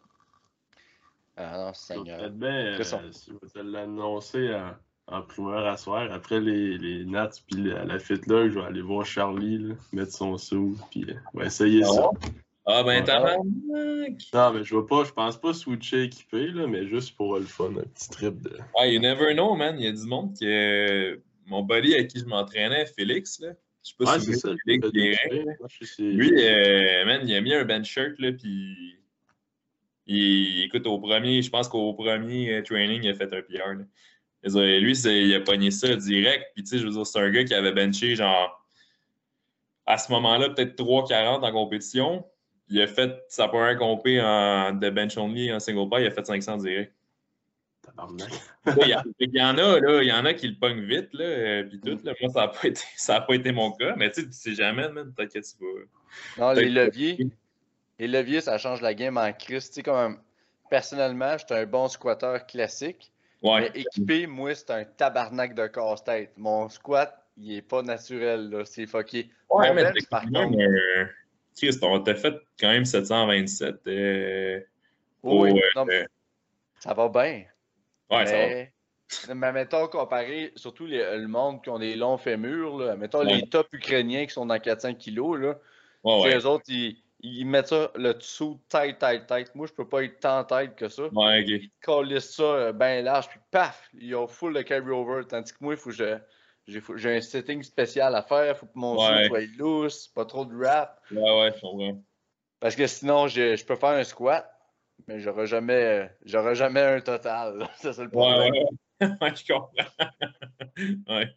Ah 1.36 1.56
non, 1.56 1.74
Seigneur. 1.74 2.18
Peut-être 2.18 2.38
bien, 2.38 2.78
euh, 2.78 3.12
si 3.12 3.32
je 3.54 3.60
l'annoncer 3.60 4.54
en, 4.54 4.74
en 5.06 5.22
primeur 5.22 5.66
à 5.66 5.76
soir, 5.76 6.10
après 6.12 6.40
les, 6.40 6.78
les 6.78 7.04
Nats 7.04 7.30
puis 7.46 7.62
la, 7.64 7.84
la 7.84 7.98
fête 7.98 8.26
là, 8.26 8.48
je 8.48 8.58
vais 8.58 8.64
aller 8.64 8.80
voir 8.82 9.04
Charlie, 9.04 9.58
là, 9.58 9.74
mettre 9.92 10.12
son 10.12 10.36
sou, 10.38 10.76
puis 10.90 11.04
euh, 11.08 11.14
on 11.34 11.38
va 11.40 11.46
essayer 11.46 11.82
Ah 11.84 11.88
ça. 11.88 12.10
Ah 12.66 12.82
ben, 12.82 13.00
Ouais. 13.00 13.04
tabarnak! 13.04 14.16
Non, 14.32 14.52
mais 14.54 14.64
je 14.64 14.74
vais 14.74 14.86
pas, 14.88 15.04
je 15.04 15.12
pense 15.12 15.38
pas 15.38 15.52
switcher 15.52 16.04
équipé, 16.04 16.46
là, 16.48 16.66
mais 16.66 16.86
juste 16.86 17.14
pour 17.16 17.38
le 17.38 17.44
fun, 17.44 17.70
un 17.76 17.82
petit 17.82 18.08
trip 18.08 18.40
de. 18.40 18.56
Ouais, 18.78 18.94
you 18.94 19.00
never 19.00 19.34
know, 19.34 19.54
man. 19.54 19.76
Il 19.78 19.84
y 19.84 19.88
a 19.88 19.92
du 19.92 20.06
monde 20.06 20.32
qui. 20.34 20.46
euh, 20.46 21.16
Mon 21.46 21.62
buddy 21.62 21.92
avec 21.94 22.08
qui 22.08 22.20
je 22.20 22.24
m'entraînais, 22.24 22.86
Félix, 22.86 23.38
là. 23.40 23.50
Je 23.84 23.90
sais 23.90 23.94
pas 23.98 24.12
Ouais, 24.14 24.18
si 24.20 24.26
c'est 24.32 24.38
ça, 24.38 24.54
Félix 24.64 24.90
Guérin. 24.90 25.44
Lui, 25.98 26.32
euh, 26.42 27.04
man, 27.04 27.20
il 27.28 27.34
a 27.34 27.40
mis 27.42 27.52
un 27.52 27.64
bench 27.66 27.86
shirt, 27.86 28.18
là, 28.18 28.32
puis. 28.32 28.96
Il, 30.06 30.62
écoute, 30.64 30.86
au 30.86 30.98
premier, 30.98 31.42
je 31.42 31.50
pense 31.50 31.68
qu'au 31.68 31.92
premier 31.94 32.62
training, 32.62 33.02
il 33.04 33.10
a 33.10 33.14
fait 33.14 33.32
un 33.32 33.42
PR. 33.42 33.74
là. 33.74 33.84
Dire, 34.44 34.80
Lui, 34.80 34.92
il 34.92 35.34
a 35.34 35.40
pogné 35.40 35.70
ça 35.70 35.94
direct. 35.96 36.46
Puis, 36.54 36.64
tu 36.64 36.70
sais, 36.70 36.78
je 36.78 36.84
veux 36.86 36.92
dire, 36.92 37.06
c'est 37.06 37.18
un 37.18 37.30
gars 37.30 37.44
qui 37.44 37.54
avait 37.54 37.72
benché, 37.72 38.14
genre, 38.14 38.64
à 39.86 39.98
ce 39.98 40.10
moment-là, 40.12 40.50
peut-être 40.50 40.76
3,40 40.76 41.44
en 41.44 41.52
compétition. 41.52 42.26
Il 42.68 42.80
a 42.80 42.86
fait 42.86 43.12
sa 43.28 43.48
première 43.48 43.76
compé 43.78 44.20
en, 44.20 44.72
de 44.72 44.90
bench 44.90 45.16
only 45.18 45.52
en 45.52 45.60
single 45.60 45.88
bar, 45.88 46.00
il 46.00 46.06
a 46.06 46.10
fait 46.10 46.24
500 46.26 46.58
direct. 46.58 46.92
Il, 48.80 48.88
y 48.88 48.92
a- 48.94 49.04
il 49.20 49.34
y 49.36 49.42
en 49.42 49.58
a, 49.58 49.78
là, 49.78 50.02
il 50.02 50.08
y 50.08 50.12
en 50.12 50.24
a 50.24 50.32
qui 50.32 50.48
le 50.48 50.56
pognent 50.58 50.80
vite, 50.84 51.10
là, 51.12 51.62
puis 51.64 51.78
tout. 51.80 51.98
Là. 52.02 52.14
Moi, 52.20 52.30
ça 52.32 52.40
n'a 52.40 52.48
pas, 52.48 52.68
été- 52.68 52.80
ça 52.96 53.16
a 53.16 53.20
pas 53.20 53.34
été 53.34 53.52
mon 53.52 53.72
cas. 53.72 53.94
Mais 53.96 54.10
tu 54.10 54.22
sais, 54.22 54.26
tu 54.26 54.32
sais 54.32 54.54
jamais, 54.54 54.88
man, 54.88 55.12
peut-être 55.14 55.34
que 55.34 55.38
tu 55.38 55.54
vas. 55.60 55.82
Non, 56.38 56.52
les 56.62 56.70
leviers, 56.70 57.16
les 57.98 58.08
leviers, 58.08 58.40
ça 58.40 58.56
change 58.56 58.80
la 58.80 58.94
game 58.94 59.18
en 59.18 59.30
crise. 59.34 59.68
Tu 59.68 59.74
sais, 59.74 59.82
comme 59.82 60.18
personnellement, 60.70 61.36
j'étais 61.38 61.54
un 61.56 61.66
bon 61.66 61.88
squatteur 61.88 62.46
classique. 62.46 63.12
Ouais. 63.44 63.60
Mais 63.74 63.80
équipé, 63.80 64.26
moi, 64.26 64.54
c'est 64.54 64.70
un 64.70 64.84
tabarnak 64.84 65.54
de 65.54 65.66
casse-tête. 65.66 66.32
Mon 66.36 66.68
squat, 66.68 67.14
il 67.36 67.56
est 67.56 67.62
pas 67.62 67.82
naturel, 67.82 68.48
là. 68.50 68.64
C'est 68.64 68.86
fucké. 68.86 69.30
Ouais, 69.50 69.68
Mon 69.68 69.74
mais 69.74 69.84
bench, 69.84 70.06
par 70.10 70.22
contre. 70.22 70.56
Chris, 71.56 71.78
on 71.82 72.00
t'a 72.00 72.14
fait 72.16 72.34
quand 72.58 72.68
même 72.70 72.84
727. 72.84 73.86
euh, 73.86 74.60
Oui, 75.22 75.52
non, 75.76 75.84
mais 75.84 76.02
euh, 76.02 76.06
ça 76.80 76.94
va 76.94 77.08
bien. 77.08 77.44
Ouais, 78.10 78.26
ça 78.26 78.32
va. 78.32 78.46
mais... 78.48 78.72
mais 79.34 79.52
mettons, 79.52 79.86
comparé, 79.88 80.52
surtout 80.56 80.86
les- 80.86 81.16
le 81.18 81.28
monde 81.28 81.62
qui 81.62 81.70
ont 81.70 81.78
des 81.78 81.94
longs 81.96 82.16
fémurs, 82.18 82.78
là, 82.78 82.96
mettons 82.96 83.20
Ouais. 83.24 83.36
les 83.36 83.48
top 83.48 83.68
ukrainiens 83.72 84.24
qui 84.26 84.32
sont 84.32 84.46
dans 84.46 84.58
400 84.58 84.94
kilos, 84.94 85.38
là, 85.38 85.58
Ouais, 86.02 86.22
ouais. 86.24 86.36
eux 86.38 86.46
autres, 86.46 86.64
ils, 86.68 86.96
ils 87.24 87.46
mettent 87.46 87.68
ça 87.68 87.90
le 87.94 88.14
dessous 88.14 88.60
tête, 88.68 88.98
tête, 88.98 89.26
tête. 89.26 89.54
Moi, 89.54 89.66
je 89.66 89.72
peux 89.72 89.88
pas 89.88 90.04
être 90.04 90.20
tant 90.20 90.44
tête 90.44 90.76
que 90.76 90.88
ça. 90.88 91.04
Ouais, 91.04 91.40
ok. 91.42 91.48
Ils 91.48 91.70
collissent 91.82 92.34
ça 92.34 92.42
euh, 92.42 92.72
bien 92.72 93.02
large, 93.02 93.28
puis 93.28 93.40
paf, 93.50 93.88
ils 93.94 94.14
ont 94.14 94.26
full 94.26 94.54
de 94.54 94.62
carry-over. 94.62 95.22
Tandis 95.26 95.52
que 95.52 95.58
moi, 95.60 95.74
il 95.74 95.76
faut 95.78 95.90
que 95.90 95.96
je. 95.96 96.18
J'ai 96.66 97.16
un 97.16 97.20
setting 97.20 97.62
spécial 97.62 98.14
à 98.14 98.22
faire, 98.22 98.54
il 98.54 98.58
faut 98.58 98.66
que 98.66 98.72
mon 98.74 98.96
Ouais. 98.96 99.26
soit 99.26 99.46
loose, 99.58 100.08
pas 100.08 100.24
trop 100.24 100.46
de 100.46 100.54
wrap. 100.54 100.98
Ouais, 101.10 101.18
ouais, 101.18 101.52
je 101.54 101.60
comprends. 101.60 102.02
Parce 102.60 102.74
que 102.74 102.86
sinon, 102.86 103.28
je, 103.28 103.54
je 103.56 103.64
peux 103.66 103.76
faire 103.76 103.90
un 103.90 104.04
squat, 104.04 104.50
mais 105.06 105.20
j'aurai 105.20 105.46
jamais, 105.46 106.10
j'aurai 106.24 106.54
jamais 106.54 106.80
un 106.80 107.00
total. 107.00 107.68
Ça, 107.76 107.92
c'est 107.92 108.04
le 108.04 108.10
problème. 108.10 108.50
ouais, 108.52 108.60
ouais. 108.60 109.08
Ouais, 109.20 109.34
je 109.34 109.52
comprends. 109.52 109.70
ouais. 111.08 111.28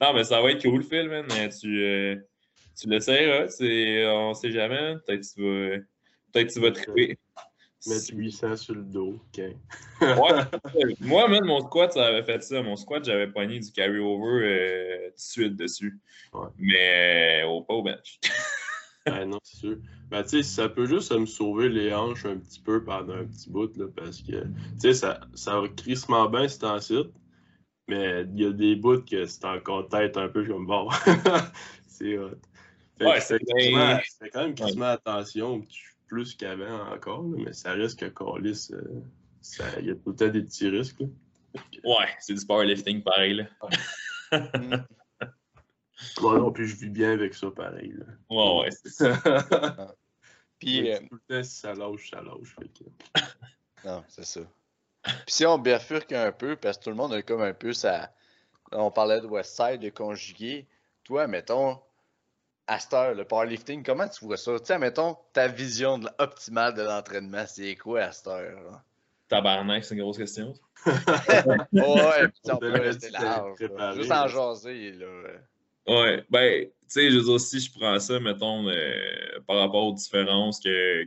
Non, 0.00 0.12
mais 0.14 0.22
ça 0.22 0.40
va 0.40 0.52
être 0.52 0.62
cool, 0.62 0.84
Phil, 0.84 1.08
man. 1.08 1.26
Mais 1.28 1.48
Tu, 1.48 1.82
euh, 1.82 2.16
tu 2.78 2.88
l'essayeras. 2.88 3.48
c'est- 3.48 4.06
On 4.06 4.34
sait 4.34 4.50
jamais. 4.50 4.96
Peut-être 5.06 5.20
que 5.22 5.34
tu 5.34 5.42
vas. 5.42 5.84
Peut-être 6.32 6.52
tu 6.52 6.60
vas 6.60 6.70
triper. 6.72 7.18
Mettre 7.86 8.12
800 8.12 8.56
sur 8.56 8.74
le 8.74 8.82
dos, 8.82 9.20
ok. 9.28 9.38
Ouais. 9.38 9.54
Moi, 11.00 11.28
même, 11.28 11.44
mon 11.44 11.60
squat, 11.60 11.92
ça 11.92 12.06
avait 12.06 12.24
fait 12.24 12.42
ça. 12.42 12.60
Mon 12.60 12.74
squat, 12.74 13.04
j'avais 13.04 13.28
pogné 13.28 13.60
du 13.60 13.70
carry-over 13.70 14.44
euh, 14.44 15.06
tout 15.10 15.14
de 15.14 15.20
suite 15.20 15.56
dessus. 15.56 15.98
Ouais. 16.32 16.48
Mais 16.58 17.42
euh, 17.44 17.46
au, 17.46 17.62
pas 17.62 17.74
au 17.74 17.82
bench. 17.82 18.18
Non, 19.26 19.38
c'est 19.42 19.56
sûr. 19.56 19.78
Ben, 20.10 20.22
tu 20.22 20.28
sais, 20.28 20.42
ça 20.42 20.68
peut 20.68 20.84
juste 20.84 21.12
me 21.12 21.24
sauver 21.24 21.70
les 21.70 21.94
hanches 21.94 22.26
un 22.26 22.36
petit 22.36 22.60
peu 22.60 22.84
pendant 22.84 23.14
un 23.14 23.24
petit 23.24 23.48
bout, 23.48 23.74
là, 23.78 23.86
parce 23.96 24.20
que, 24.20 24.42
tu 24.42 24.80
sais, 24.80 24.92
ça, 24.92 25.20
ça 25.32 25.58
va 25.58 25.68
crissement 25.68 26.28
bien 26.28 26.46
ce 26.46 26.58
temps-ci, 26.58 27.04
mais 27.88 28.24
il 28.34 28.40
y 28.42 28.44
a 28.44 28.52
des 28.52 28.76
bouts 28.76 29.00
que 29.02 29.24
c'est 29.24 29.46
encore 29.46 29.88
tête 29.88 30.18
un 30.18 30.28
peu 30.28 30.44
comme 30.44 30.66
bon. 30.66 30.90
c'est 31.88 32.18
hot. 32.18 32.32
Ouais, 33.06 33.20
c'est 33.20 33.38
quand 34.30 34.40
même 34.42 34.54
crissement 34.54 34.86
attention, 34.86 35.66
plus 36.06 36.34
qu'avant 36.34 36.90
encore, 36.92 37.22
là, 37.22 37.36
mais 37.44 37.52
ça 37.52 37.72
reste 37.72 37.98
que 37.98 38.06
Callis, 38.06 38.68
euh, 38.72 39.02
il 39.80 39.86
y 39.86 39.90
a 39.90 39.94
tout 39.94 40.10
le 40.10 40.16
temps 40.16 40.28
des 40.28 40.42
petits 40.42 40.68
risques. 40.68 41.00
là. 41.00 41.06
Ouais, 41.84 42.08
c'est 42.20 42.34
du 42.34 42.44
powerlifting 42.46 43.02
pareil. 43.02 43.34
Là. 43.34 44.84
Non, 46.22 46.52
puis 46.52 46.66
je 46.68 46.76
vis 46.76 46.90
bien 46.90 47.12
avec 47.12 47.34
ça 47.34 47.50
pareil. 47.50 47.92
là. 47.96 48.04
Ouais, 48.30 48.60
ouais, 48.60 48.70
c'est 48.70 48.90
ça. 48.90 49.20
Puis, 50.58 50.90
euh, 50.92 50.98
tout 51.08 51.18
le 51.28 51.36
temps, 51.36 51.42
si 51.44 51.54
ça 51.56 51.72
lâche, 51.74 52.10
ça 52.10 52.20
lâche. 52.20 52.54
fait 52.58 52.68
que- 52.68 52.90
non, 53.84 54.04
c'est 54.08 54.24
ça. 54.24 54.40
Puis 55.04 55.14
si 55.28 55.46
on 55.46 55.56
bifurque 55.58 56.12
un 56.12 56.32
peu, 56.32 56.56
parce 56.56 56.78
que 56.78 56.84
tout 56.84 56.90
le 56.90 56.96
monde 56.96 57.14
a 57.14 57.22
comme 57.22 57.42
un 57.42 57.54
peu 57.54 57.72
ça. 57.72 58.12
On 58.72 58.90
parlait 58.90 59.20
de 59.20 59.26
Westside, 59.26 59.80
de 59.80 59.88
conjuguer. 59.90 60.66
Toi, 61.04 61.26
mettons, 61.28 61.80
à 62.68 62.78
cette 62.78 62.92
heure, 62.92 63.14
le 63.14 63.24
powerlifting, 63.24 63.82
comment 63.82 64.06
tu 64.08 64.24
vois 64.26 64.36
ça? 64.36 64.58
Tu 64.60 64.66
sais, 64.66 64.78
mettons, 64.78 65.16
ta 65.32 65.48
vision 65.48 65.98
de 65.98 66.08
optimale 66.18 66.74
de 66.74 66.82
l'entraînement, 66.82 67.44
c'est 67.46 67.74
quoi 67.76 68.02
à 68.02 68.12
cette 68.12 68.26
heure? 68.28 68.62
là? 68.62 68.84
Tabarnak, 69.28 69.84
c'est 69.84 69.94
une 69.94 70.02
grosse 70.02 70.18
question. 70.18 70.54
Ouais, 70.86 72.28
puis 72.28 72.52
on 72.52 72.56
peut 72.58 72.70
rester 72.70 73.10
large. 73.10 73.56
préparé, 73.56 73.96
Juste 73.96 74.12
en 74.12 74.28
jaser, 74.28 74.92
là. 74.92 75.06
Ouais, 75.86 76.24
ben, 76.28 76.64
tu 76.64 76.70
sais, 76.88 77.10
je 77.10 77.16
veux 77.16 77.24
dire, 77.24 77.40
si 77.40 77.60
je 77.60 77.72
prends 77.72 77.98
ça, 77.98 78.20
mettons, 78.20 78.68
euh, 78.68 79.40
par 79.46 79.56
rapport 79.56 79.86
aux 79.86 79.94
différences 79.94 80.60
que, 80.60 81.04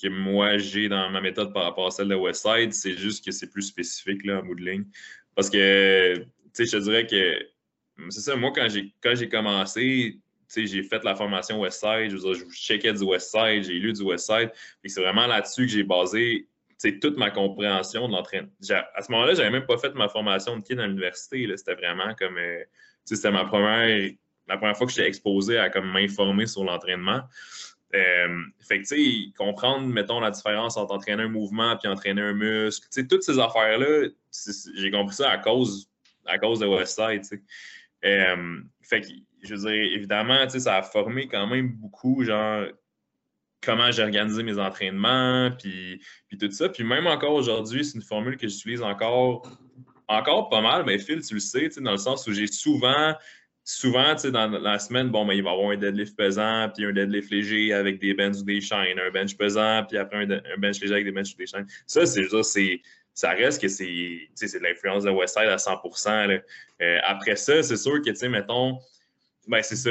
que 0.00 0.08
moi 0.08 0.58
j'ai 0.58 0.88
dans 0.88 1.10
ma 1.10 1.20
méthode 1.20 1.52
par 1.52 1.64
rapport 1.64 1.88
à 1.88 1.90
celle 1.90 2.08
de 2.08 2.14
Westside, 2.14 2.72
c'est 2.72 2.96
juste 2.96 3.24
que 3.24 3.32
c'est 3.32 3.50
plus 3.50 3.62
spécifique, 3.62 4.24
là, 4.24 4.38
en 4.38 4.44
bout 4.44 4.54
de 4.54 4.64
ligne. 4.64 4.84
Parce 5.34 5.50
que, 5.50 6.14
tu 6.14 6.26
sais, 6.52 6.66
je 6.66 6.70
te 6.70 6.82
dirais 6.84 7.06
que, 7.08 8.10
c'est 8.10 8.20
ça, 8.20 8.36
moi, 8.36 8.52
quand 8.54 8.68
j'ai, 8.68 8.94
quand 9.02 9.16
j'ai 9.16 9.28
commencé, 9.28 10.20
j'ai 10.54 10.82
fait 10.82 11.04
la 11.04 11.14
formation 11.14 11.60
Westside, 11.60 12.10
je 12.10 12.16
dire, 12.16 12.34
je 12.34 12.44
checkais 12.54 12.92
du 12.92 13.04
Westside, 13.04 13.64
j'ai 13.64 13.78
lu 13.78 13.92
du 13.92 14.02
Westside, 14.02 14.50
et 14.84 14.88
c'est 14.88 15.00
vraiment 15.00 15.26
là-dessus 15.26 15.66
que 15.66 15.72
j'ai 15.72 15.84
basé, 15.84 16.48
toute 17.00 17.16
ma 17.16 17.30
compréhension 17.30 18.06
de 18.08 18.12
l'entraînement. 18.12 18.50
À 18.94 19.02
ce 19.02 19.10
moment-là, 19.10 19.34
j'avais 19.34 19.50
même 19.50 19.66
pas 19.66 19.78
fait 19.78 19.94
ma 19.94 20.08
formation 20.08 20.56
de 20.56 20.62
kid 20.62 20.78
à 20.78 20.86
l'université, 20.86 21.46
c'était 21.56 21.74
vraiment 21.74 22.14
comme... 22.14 22.38
euh, 22.38 22.62
c'était 23.04 23.30
ma 23.30 23.44
première, 23.46 24.10
la 24.48 24.56
première 24.58 24.76
fois 24.76 24.86
que 24.86 24.92
j'étais 24.92 25.08
exposé 25.08 25.58
à 25.58 25.68
m'informer 25.80 26.46
sur 26.46 26.64
l'entraînement. 26.64 27.22
Euh, 27.94 28.42
fait 28.60 28.82
que, 28.82 29.36
comprendre, 29.36 29.86
mettons, 29.86 30.20
la 30.20 30.30
différence 30.30 30.76
entre 30.76 30.92
entraîner 30.92 31.22
un 31.22 31.28
mouvement 31.28 31.76
puis 31.76 31.88
entraîner 31.88 32.20
un 32.20 32.34
muscle, 32.34 32.86
toutes 33.08 33.22
ces 33.22 33.38
affaires-là, 33.38 34.08
j'ai 34.76 34.90
compris 34.90 35.14
ça 35.14 35.30
à 35.30 35.38
cause, 35.38 35.88
de 36.26 36.66
Westside, 36.66 37.22
tu. 37.26 37.42
Euh, 38.04 38.60
fait 38.82 39.00
que, 39.00 39.08
je 39.42 39.54
veux 39.54 39.70
dire, 39.70 39.92
évidemment, 39.94 40.44
tu 40.44 40.52
sais, 40.52 40.60
ça 40.60 40.76
a 40.76 40.82
formé 40.82 41.28
quand 41.28 41.46
même 41.46 41.72
beaucoup, 41.72 42.22
genre, 42.24 42.66
comment 43.62 43.90
j'ai 43.90 44.02
organisé 44.02 44.42
mes 44.42 44.58
entraînements, 44.58 45.50
puis, 45.58 46.00
puis 46.28 46.38
tout 46.38 46.50
ça. 46.50 46.68
Puis 46.68 46.84
même 46.84 47.06
encore 47.06 47.32
aujourd'hui, 47.32 47.84
c'est 47.84 47.96
une 47.96 48.02
formule 48.02 48.36
que 48.36 48.48
j'utilise 48.48 48.82
encore 48.82 49.48
encore 50.08 50.48
pas 50.48 50.62
mal, 50.62 50.84
mais 50.86 50.98
Phil, 50.98 51.20
tu 51.20 51.34
le 51.34 51.40
sais, 51.40 51.60
tu 51.60 51.72
sais, 51.72 51.80
dans 51.82 51.92
le 51.92 51.98
sens 51.98 52.26
où 52.26 52.32
j'ai 52.32 52.46
souvent, 52.46 53.14
souvent, 53.62 54.14
dans 54.32 54.48
la 54.48 54.78
semaine, 54.78 55.10
bon, 55.10 55.26
ben, 55.26 55.34
il 55.34 55.42
va 55.42 55.50
y 55.50 55.52
avoir 55.52 55.70
un 55.70 55.76
deadlift 55.76 56.16
pesant, 56.16 56.70
puis 56.74 56.86
un 56.86 56.92
deadlift 56.92 57.30
léger 57.30 57.74
avec 57.74 58.00
des 58.00 58.14
benches 58.14 58.38
ou 58.38 58.44
des 58.44 58.62
chaînes, 58.62 58.98
un 58.98 59.10
bench 59.10 59.36
pesant, 59.36 59.84
puis 59.86 59.98
après 59.98 60.24
un, 60.24 60.58
bench 60.58 60.80
léger 60.80 60.94
avec 60.94 61.04
des 61.04 61.12
benches 61.12 61.34
ou 61.34 61.36
des 61.36 61.46
chaînes. 61.46 61.66
Ça, 61.86 62.06
c'est 62.06 62.26
c'est 62.42 62.80
ça 63.12 63.30
reste 63.30 63.60
que 63.60 63.68
c'est 63.68 63.84
de 63.84 64.62
l'influence 64.62 65.04
de 65.04 65.10
Westside 65.10 65.48
à 65.48 65.56
100% 65.56 66.40
euh, 66.80 66.98
Après 67.04 67.36
ça, 67.36 67.62
c'est 67.62 67.76
sûr 67.76 68.00
que, 68.00 68.10
tu 68.10 68.16
sais, 68.16 68.28
mettons, 68.28 68.78
ben, 69.48 69.62
c'est 69.62 69.76
ça, 69.76 69.90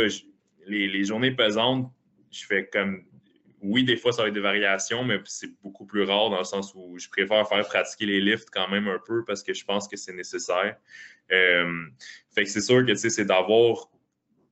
les, 0.65 0.87
les, 0.87 1.03
journées 1.03 1.31
pesantes, 1.31 1.91
je 2.31 2.45
fais 2.45 2.67
comme 2.67 3.03
oui, 3.61 3.83
des 3.83 3.97
fois, 3.97 4.11
ça 4.11 4.21
va 4.21 4.27
être 4.27 4.33
des 4.33 4.39
variations, 4.39 5.03
mais 5.03 5.19
c'est 5.25 5.59
beaucoup 5.61 5.85
plus 5.85 6.03
rare 6.03 6.29
dans 6.29 6.37
le 6.37 6.43
sens 6.43 6.73
où 6.75 6.97
je 6.99 7.09
préfère 7.09 7.47
faire 7.47 7.65
pratiquer 7.67 8.05
les 8.05 8.21
lifts 8.21 8.49
quand 8.51 8.69
même 8.69 8.87
un 8.87 8.99
peu 9.05 9.25
parce 9.25 9.41
que 9.41 9.53
je 9.53 9.65
pense 9.65 9.87
que 9.87 9.97
c'est 9.97 10.13
nécessaire. 10.13 10.77
Euh, 11.31 11.85
fait 12.33 12.43
que 12.43 12.49
c'est 12.49 12.61
sûr 12.61 12.85
que 12.85 12.93
c'est 12.93 13.25
d'avoir, 13.25 13.89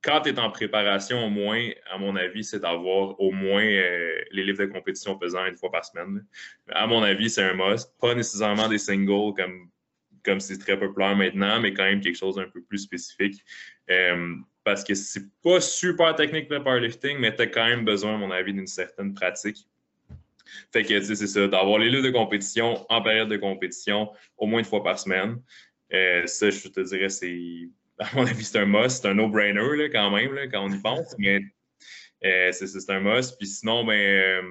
quand 0.02 0.22
tu 0.22 0.30
es 0.30 0.38
en 0.38 0.50
préparation, 0.50 1.24
au 1.24 1.30
moins, 1.30 1.70
à 1.90 1.98
mon 1.98 2.16
avis, 2.16 2.42
c'est 2.42 2.58
d'avoir 2.58 3.18
au 3.20 3.30
moins 3.30 3.64
euh, 3.64 4.20
les 4.32 4.42
livres 4.42 4.64
de 4.64 4.66
compétition 4.66 5.16
pesant 5.16 5.46
une 5.46 5.56
fois 5.56 5.70
par 5.70 5.84
semaine. 5.84 6.26
À 6.68 6.86
mon 6.88 7.02
avis, 7.02 7.30
c'est 7.30 7.44
un 7.44 7.54
must. 7.54 7.96
Pas 8.00 8.14
nécessairement 8.14 8.68
des 8.68 8.78
singles 8.78 9.34
comme 9.36 9.70
comme 10.24 10.40
c'est 10.40 10.58
très 10.58 10.76
populaire 10.76 11.14
maintenant, 11.14 11.60
mais 11.60 11.72
quand 11.72 11.84
même 11.84 12.00
quelque 12.00 12.18
chose 12.18 12.34
d'un 12.34 12.48
peu 12.48 12.60
plus 12.60 12.78
spécifique. 12.78 13.44
Euh, 13.88 14.34
parce 14.66 14.82
que 14.82 14.96
c'est 14.96 15.22
pas 15.44 15.60
super 15.60 16.16
technique 16.16 16.50
le 16.50 16.60
powerlifting, 16.60 17.18
mais 17.20 17.32
tu 17.36 17.42
as 17.42 17.46
quand 17.46 17.66
même 17.66 17.84
besoin, 17.84 18.16
à 18.16 18.18
mon 18.18 18.32
avis, 18.32 18.52
d'une 18.52 18.66
certaine 18.66 19.14
pratique. 19.14 19.68
Fait 20.72 20.82
que, 20.82 21.00
c'est 21.00 21.14
ça, 21.28 21.46
d'avoir 21.46 21.78
les 21.78 21.88
lieux 21.88 22.02
de 22.02 22.10
compétition 22.10 22.84
en 22.88 23.00
période 23.00 23.28
de 23.28 23.36
compétition 23.36 24.10
au 24.36 24.46
moins 24.46 24.58
une 24.58 24.64
fois 24.64 24.82
par 24.82 24.98
semaine. 24.98 25.40
Euh, 25.94 26.26
ça, 26.26 26.50
je 26.50 26.66
te 26.66 26.80
dirais, 26.80 27.08
c'est, 27.10 27.68
à 28.00 28.08
mon 28.16 28.26
avis, 28.26 28.42
c'est 28.42 28.58
un 28.58 28.66
must. 28.66 29.02
C'est 29.02 29.08
un 29.08 29.14
no-brainer, 29.14 29.88
quand 29.92 30.10
même, 30.10 30.36
quand 30.50 30.64
on 30.64 30.72
y 30.72 30.82
pense. 30.82 31.14
Mais 31.16 31.40
euh, 32.24 32.50
c'est, 32.50 32.90
un 32.90 32.98
must. 32.98 33.38
Puis 33.38 33.46
sinon, 33.46 33.84
ben, 33.84 33.92
euh, 33.92 34.42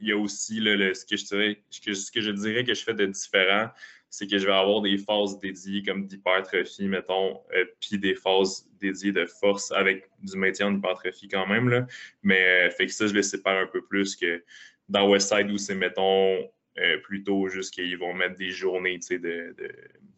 il 0.00 0.08
y 0.08 0.12
a 0.12 0.16
aussi 0.16 0.56
ce, 0.56 1.04
que 1.04 1.18
je 1.18 1.24
dirais, 1.26 1.62
ce 1.70 2.10
que 2.10 2.22
je 2.22 2.30
dirais 2.30 2.64
que 2.64 2.72
je 2.72 2.82
fais 2.82 2.94
de 2.94 3.04
différent 3.04 3.68
c'est 4.16 4.26
que 4.26 4.38
je 4.38 4.46
vais 4.46 4.52
avoir 4.52 4.80
des 4.80 4.96
phases 4.96 5.38
dédiées 5.40 5.82
comme 5.82 6.06
d'hypertrophie, 6.06 6.88
mettons, 6.88 7.38
euh, 7.54 7.66
puis 7.82 7.98
des 7.98 8.14
phases 8.14 8.66
dédiées 8.80 9.12
de 9.12 9.26
force 9.26 9.70
avec 9.72 10.08
du 10.22 10.38
maintien 10.38 10.72
d'hypertrophie 10.72 11.28
quand 11.28 11.46
même. 11.46 11.68
Là. 11.68 11.86
Mais 12.22 12.66
euh, 12.66 12.70
fait 12.70 12.86
que 12.86 12.92
ça, 12.92 13.06
je 13.06 13.12
les 13.12 13.22
sépare 13.22 13.58
un 13.58 13.66
peu 13.66 13.82
plus 13.84 14.16
que 14.16 14.42
dans 14.88 15.06
Westside 15.06 15.50
où 15.50 15.58
c'est, 15.58 15.74
mettons, 15.74 16.38
euh, 16.78 16.96
plutôt 17.02 17.48
juste 17.48 17.74
qu'ils 17.74 17.98
vont 17.98 18.14
mettre 18.14 18.36
des 18.36 18.48
journées 18.48 18.96
de, 18.96 19.18
de, 19.18 19.54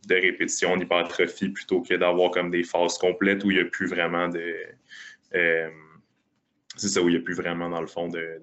de, 0.06 0.14
répétition 0.14 0.76
d'hypertrophie 0.76 1.48
plutôt 1.48 1.82
que 1.82 1.94
d'avoir 1.94 2.30
comme 2.30 2.52
des 2.52 2.62
phases 2.62 2.98
complètes 2.98 3.42
où 3.42 3.50
il 3.50 3.56
n'y 3.56 3.62
a 3.62 3.64
plus 3.64 3.88
vraiment 3.88 4.28
de. 4.28 4.54
c'est 5.32 6.88
ça, 6.88 7.02
où 7.02 7.08
il 7.08 7.16
n'y 7.16 7.18
a 7.18 7.22
plus 7.22 7.34
vraiment, 7.34 7.68
dans 7.68 7.80
le 7.80 7.88
fond, 7.88 8.06
de 8.06 8.40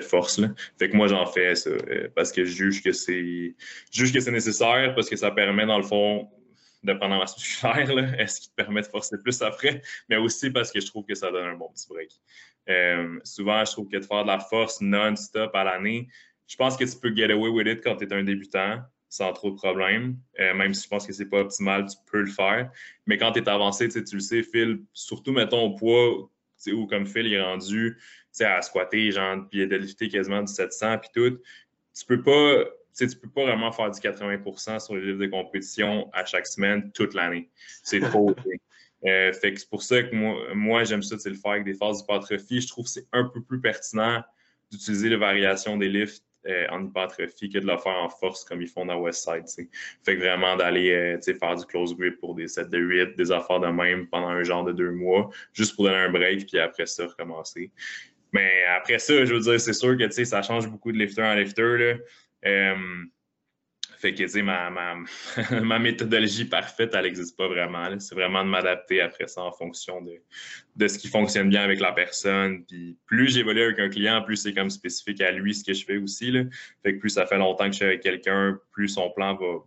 force. 0.00 0.38
Là. 0.38 0.48
Fait 0.78 0.90
que 0.90 0.96
moi, 0.96 1.06
j'en 1.08 1.26
fais 1.26 1.54
ça 1.54 1.70
euh, 1.70 2.08
parce 2.14 2.32
que 2.32 2.44
je 2.44 2.50
juge 2.50 2.82
que 2.82 2.92
c'est 2.92 3.54
nécessaire 4.30 4.94
parce 4.94 5.08
que 5.08 5.16
ça 5.16 5.30
permet, 5.30 5.66
dans 5.66 5.78
le 5.78 5.84
fond, 5.84 6.28
de 6.82 6.92
prendre 6.94 7.18
ma 7.18 7.24
musculaire, 7.24 8.20
est-ce 8.20 8.40
qui 8.40 8.50
te 8.50 8.54
permet 8.54 8.82
de 8.82 8.86
forcer 8.86 9.16
plus 9.22 9.42
après, 9.42 9.82
mais 10.08 10.16
aussi 10.16 10.50
parce 10.50 10.70
que 10.72 10.80
je 10.80 10.86
trouve 10.86 11.04
que 11.04 11.14
ça 11.14 11.30
donne 11.30 11.46
un 11.46 11.54
bon 11.54 11.68
petit 11.74 11.86
break. 11.88 12.10
Euh, 12.68 13.18
souvent, 13.24 13.64
je 13.64 13.72
trouve 13.72 13.88
que 13.88 13.98
de 13.98 14.04
faire 14.04 14.22
de 14.22 14.28
la 14.28 14.38
force 14.38 14.80
non-stop 14.80 15.54
à 15.54 15.64
l'année, 15.64 16.08
je 16.46 16.56
pense 16.56 16.76
que 16.76 16.84
tu 16.84 16.98
peux 16.98 17.14
get 17.14 17.30
away 17.30 17.48
with 17.48 17.66
it 17.66 17.80
quand 17.82 17.96
tu 17.96 18.04
es 18.04 18.12
un 18.12 18.24
débutant 18.24 18.80
sans 19.08 19.32
trop 19.32 19.50
de 19.50 19.56
problèmes. 19.56 20.16
Euh, 20.38 20.54
même 20.54 20.72
si 20.72 20.84
je 20.84 20.88
pense 20.88 21.06
que 21.06 21.12
c'est 21.12 21.28
pas 21.28 21.40
optimal, 21.40 21.86
tu 21.86 21.96
peux 22.10 22.20
le 22.20 22.30
faire. 22.30 22.70
Mais 23.06 23.18
quand 23.18 23.32
tu 23.32 23.40
es 23.40 23.48
avancé, 23.48 23.88
tu 23.88 24.14
le 24.14 24.20
sais, 24.20 24.42
Phil, 24.42 24.82
surtout 24.92 25.32
mettons 25.32 25.62
au 25.62 25.74
poids, 25.74 26.30
ou 26.68 26.86
comme 26.86 27.06
Phil 27.06 27.32
est 27.32 27.42
rendu, 27.42 27.98
à 28.40 28.62
squatter, 28.62 29.10
genre, 29.10 29.46
puis 29.50 29.66
de 29.66 29.76
lifter 29.76 30.08
quasiment 30.08 30.42
du 30.42 30.52
700, 30.52 30.98
puis 30.98 31.10
tout, 31.14 31.38
tu 31.98 32.06
peux 32.06 32.22
pas, 32.22 32.64
tu 32.96 33.16
peux 33.16 33.28
pas 33.28 33.44
vraiment 33.44 33.72
faire 33.72 33.90
du 33.90 34.00
80% 34.00 34.78
sur 34.80 34.94
les 34.94 35.02
livres 35.02 35.18
de 35.18 35.26
compétition 35.26 36.08
à 36.12 36.24
chaque 36.24 36.46
semaine, 36.46 36.90
toute 36.92 37.14
l'année. 37.14 37.50
C'est 37.82 38.00
trop. 38.00 38.34
euh, 39.06 39.32
fait 39.32 39.54
que 39.54 39.60
c'est 39.60 39.68
pour 39.68 39.82
ça 39.82 40.02
que 40.02 40.14
moi, 40.14 40.54
moi 40.54 40.84
j'aime 40.84 41.02
ça, 41.02 41.16
le 41.24 41.34
faire 41.34 41.52
avec 41.52 41.64
des 41.64 41.74
phases 41.74 41.98
d'hypertrophie. 41.98 42.60
Je 42.60 42.68
trouve 42.68 42.84
que 42.84 42.90
c'est 42.90 43.06
un 43.12 43.24
peu 43.24 43.42
plus 43.42 43.60
pertinent 43.60 44.22
d'utiliser 44.70 45.08
les 45.08 45.16
variations 45.16 45.76
des 45.76 45.88
lifts 45.88 46.24
euh, 46.46 46.66
en 46.70 46.86
hypertrophie 46.86 47.50
que 47.50 47.58
de 47.58 47.66
le 47.66 47.76
faire 47.76 47.96
en 47.96 48.08
force 48.08 48.44
comme 48.44 48.62
ils 48.62 48.68
font 48.68 48.86
dans 48.86 48.98
Westside. 48.98 49.44
Fait 49.48 50.14
que 50.16 50.20
vraiment 50.20 50.56
d'aller 50.56 50.90
euh, 50.90 51.20
faire 51.20 51.54
du 51.54 51.66
close 51.66 51.94
grip 51.94 52.18
pour 52.18 52.34
des 52.34 52.48
sets 52.48 52.64
de 52.66 52.78
8, 52.78 53.16
des 53.16 53.30
affaires 53.30 53.60
de 53.60 53.66
même 53.66 54.06
pendant 54.06 54.28
un 54.28 54.42
genre 54.42 54.64
de 54.64 54.72
deux 54.72 54.90
mois, 54.90 55.28
juste 55.52 55.74
pour 55.74 55.84
donner 55.84 55.98
un 55.98 56.10
break, 56.10 56.46
puis 56.46 56.58
après 56.58 56.86
ça, 56.86 57.06
recommencer. 57.06 57.70
Mais 58.32 58.64
après 58.76 58.98
ça, 58.98 59.24
je 59.24 59.34
veux 59.34 59.40
dire, 59.40 59.60
c'est 59.60 59.72
sûr 59.72 59.96
que 59.96 60.24
ça 60.24 60.42
change 60.42 60.68
beaucoup 60.68 60.92
de 60.92 60.98
lifter 60.98 61.22
en 61.22 61.34
lifter. 61.34 61.76
Là. 61.76 61.94
Euh, 62.46 62.76
fait 64.00 64.14
que, 64.14 64.40
ma, 64.40 64.70
ma, 65.60 65.78
méthodologie 65.78 66.46
parfaite, 66.46 66.92
elle 66.94 67.04
n'existe 67.04 67.36
pas 67.36 67.48
vraiment. 67.48 67.86
C'est 67.98 68.14
vraiment 68.14 68.42
de 68.42 68.48
m'adapter 68.48 69.02
après 69.02 69.26
ça 69.26 69.42
en 69.42 69.52
fonction 69.52 70.00
de, 70.00 70.22
de, 70.76 70.88
ce 70.88 70.98
qui 70.98 71.08
fonctionne 71.08 71.50
bien 71.50 71.62
avec 71.62 71.80
la 71.80 71.92
personne. 71.92 72.64
Puis 72.64 72.96
plus 73.04 73.34
j'évolue 73.34 73.62
avec 73.62 73.78
un 73.78 73.90
client, 73.90 74.22
plus 74.22 74.36
c'est 74.36 74.54
comme 74.54 74.70
spécifique 74.70 75.20
à 75.20 75.32
lui 75.32 75.54
ce 75.54 75.64
que 75.64 75.74
je 75.74 75.84
fais 75.84 75.98
aussi. 75.98 76.30
Là. 76.30 76.44
Fait 76.82 76.94
que 76.94 76.98
plus 76.98 77.10
ça 77.10 77.26
fait 77.26 77.36
longtemps 77.36 77.66
que 77.66 77.72
je 77.72 77.76
suis 77.76 77.84
avec 77.84 78.00
quelqu'un, 78.00 78.58
plus 78.72 78.88
son 78.88 79.10
plan 79.10 79.34
va, 79.34 79.58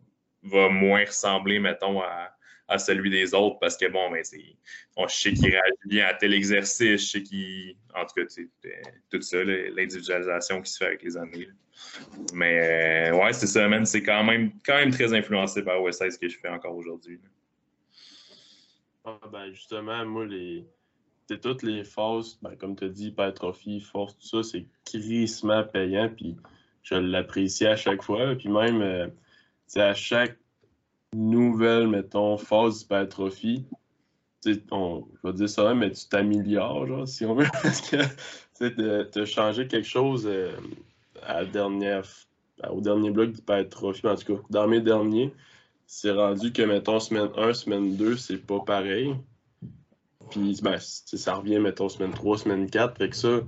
va 0.41 0.69
moins 0.69 1.05
ressembler, 1.05 1.59
mettons, 1.59 2.01
à, 2.01 2.35
à 2.73 2.79
celui 2.79 3.09
des 3.09 3.33
autres 3.33 3.59
parce 3.59 3.77
que 3.77 3.87
bon, 3.87 4.09
mais 4.09 4.23
c'est. 4.23 4.43
je 4.97 5.13
sais 5.13 5.33
qu'il 5.33 5.51
réagit 5.51 5.87
bien 5.87 6.07
à 6.07 6.13
tel 6.15 6.33
exercice, 6.33 7.01
je 7.01 7.07
sais 7.07 7.23
qu'il. 7.23 7.75
En 7.95 8.05
tout 8.05 8.15
cas, 8.15 8.23
tout 9.11 9.21
ça, 9.21 9.43
l'individualisation 9.43 10.61
qui 10.61 10.71
se 10.71 10.77
fait 10.77 10.87
avec 10.87 11.03
les 11.03 11.15
années. 11.15 11.49
Mais 12.33 13.11
euh, 13.11 13.17
ouais, 13.17 13.33
c'est 13.33 13.47
ça, 13.47 13.67
man. 13.67 13.85
C'est 13.85 14.01
quand 14.01 14.23
même, 14.23 14.51
quand 14.65 14.75
même 14.75 14.91
très 14.91 15.13
influencé 15.13 15.63
par 15.63 15.81
OSS 15.81 16.09
ce 16.09 16.17
que 16.17 16.27
je 16.27 16.37
fais 16.39 16.49
encore 16.49 16.75
aujourd'hui. 16.75 17.19
Ah, 19.05 19.19
ben 19.31 19.51
justement, 19.51 20.05
moi, 20.05 20.25
les. 20.25 20.65
Toutes 21.41 21.63
les 21.63 21.83
phases, 21.83 22.37
ben, 22.43 22.55
comme 22.55 22.75
tu 22.75 22.83
as 22.83 22.89
dit, 22.89 23.07
hypertrophie, 23.07 23.79
force, 23.79 24.15
tout 24.19 24.27
ça, 24.27 24.43
c'est 24.43 24.67
crissement 24.85 25.63
payant, 25.63 26.07
puis 26.15 26.35
je 26.83 26.93
l'apprécie 26.93 27.65
à 27.65 27.75
chaque 27.75 28.03
fois. 28.03 28.35
Puis 28.35 28.49
même, 28.49 28.81
euh, 28.81 29.07
à 29.75 29.95
chaque 29.95 30.37
nouvelle, 31.13 31.87
mettons, 31.87 32.37
phase 32.37 32.79
d'hypertrophie, 32.79 33.65
on, 34.71 35.05
je 35.15 35.27
vais 35.27 35.33
dire 35.33 35.49
ça, 35.49 35.73
mais 35.73 35.91
tu 35.91 36.07
t'améliores, 36.07 36.87
genre, 36.87 37.07
si 37.07 37.25
on 37.25 37.35
veut, 37.35 37.47
parce 37.63 37.81
que 37.81 37.97
tu 38.59 39.19
as 39.19 39.25
changé 39.25 39.67
quelque 39.67 39.87
chose 39.87 40.27
euh, 40.27 40.51
au 42.69 42.81
dernier 42.81 43.11
bloc 43.11 43.31
d'hypertrophie, 43.31 44.07
en 44.07 44.15
tout 44.15 44.35
cas, 44.35 44.41
dans 44.49 44.67
mes 44.67 44.81
derniers, 44.81 45.33
c'est 45.85 46.11
rendu 46.11 46.51
que, 46.51 46.61
mettons, 46.61 46.99
semaine 46.99 47.29
1, 47.35 47.53
semaine 47.53 47.95
2, 47.95 48.17
c'est 48.17 48.37
pas 48.37 48.59
pareil. 48.59 49.15
Puis, 50.31 50.59
ben, 50.63 50.77
ça 50.79 51.35
revient, 51.35 51.59
mettons, 51.59 51.89
semaine 51.89 52.11
3, 52.11 52.39
semaine 52.39 52.69
4. 52.69 52.97
Fait 52.97 53.09
que 53.09 53.15
ça, 53.15 53.41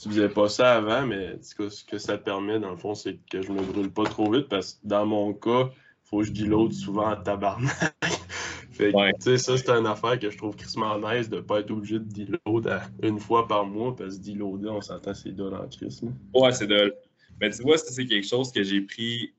tu 0.00 0.08
faisais 0.08 0.28
pas 0.28 0.48
ça 0.48 0.76
avant, 0.76 1.06
mais 1.06 1.38
ce 1.42 1.84
que 1.84 1.98
ça 1.98 2.18
permet, 2.18 2.58
dans 2.58 2.70
le 2.70 2.76
fond, 2.76 2.94
c'est 2.94 3.18
que 3.30 3.42
je 3.42 3.52
me 3.52 3.62
brûle 3.62 3.90
pas 3.90 4.04
trop 4.04 4.30
vite 4.30 4.48
parce 4.48 4.74
que 4.74 4.78
dans 4.84 5.06
mon 5.06 5.32
cas, 5.32 5.70
faut 6.10 6.18
que 6.18 6.24
je 6.24 6.32
deload 6.32 6.72
souvent 6.72 7.08
à 7.08 7.16
tabarnak. 7.16 7.70
fait 8.72 8.92
que, 8.92 9.36
ça, 9.36 9.56
c'est 9.56 9.70
une 9.70 9.86
affaire 9.86 10.18
que 10.18 10.28
je 10.28 10.36
trouve 10.36 10.56
crissement 10.56 10.98
nice 10.98 11.28
de 11.28 11.36
ne 11.36 11.40
pas 11.40 11.60
être 11.60 11.70
obligé 11.70 12.00
de 12.00 12.04
deload 12.04 12.80
une 13.02 13.20
fois 13.20 13.46
par 13.46 13.64
mois, 13.64 13.94
parce 13.94 14.18
que 14.18 14.24
deloader, 14.24 14.70
on 14.70 14.80
s'entend, 14.80 15.14
c'est 15.14 15.30
dole 15.30 15.54
en 15.54 15.68
crise. 15.68 16.02
Ouais, 16.34 16.52
c'est 16.52 16.66
dole. 16.66 16.94
Mais 17.40 17.50
tu 17.50 17.62
vois, 17.62 17.78
c'est 17.78 18.06
quelque 18.06 18.26
chose 18.26 18.50
que 18.52 18.62
j'ai 18.62 18.80
pris 18.80 19.32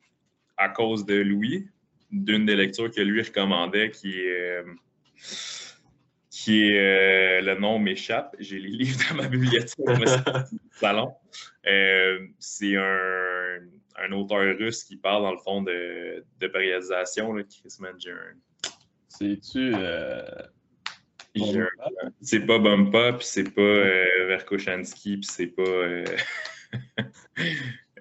à 0.57 0.69
cause 0.69 1.05
de 1.05 1.15
Louis, 1.15 1.67
d'une 2.11 2.45
des 2.45 2.55
lectures 2.55 2.89
que 2.89 3.01
lui 3.01 3.22
recommandait, 3.22 3.91
qui 3.91 4.19
est. 4.19 4.30
Euh, 4.30 4.63
qui 6.32 6.63
est 6.63 6.80
euh, 6.80 7.41
le 7.41 7.59
nom 7.59 7.78
m'échappe. 7.78 8.36
J'ai 8.39 8.57
les 8.57 8.69
livres 8.69 8.99
dans 9.09 9.15
ma 9.17 9.28
bibliothèque, 9.28 9.76
salon. 10.72 11.13
Euh, 11.67 12.26
c'est 12.39 12.76
un 12.78 13.41
un 13.98 14.12
auteur 14.12 14.58
russe 14.58 14.84
qui 14.84 14.98
parle 14.98 15.24
dans 15.24 15.32
le 15.32 15.39
fond 15.39 15.62
de, 15.62 16.24
de 16.39 16.48
périodisation, 16.48 17.34
là, 17.34 17.44
Chris 17.44 17.76
Manger. 17.80 18.34
C'est-tu. 19.08 19.74
Euh... 19.76 20.24
C'est 22.22 22.46
pas 22.46 22.60
Bumpa, 22.60 23.14
puis 23.14 23.26
c'est 23.26 23.50
pas 23.56 23.62
euh, 23.62 24.28
Verkoshansky, 24.28 25.18
puis 25.18 25.30
c'est 25.30 25.48
pas. 25.48 25.62
Euh, 25.62 26.06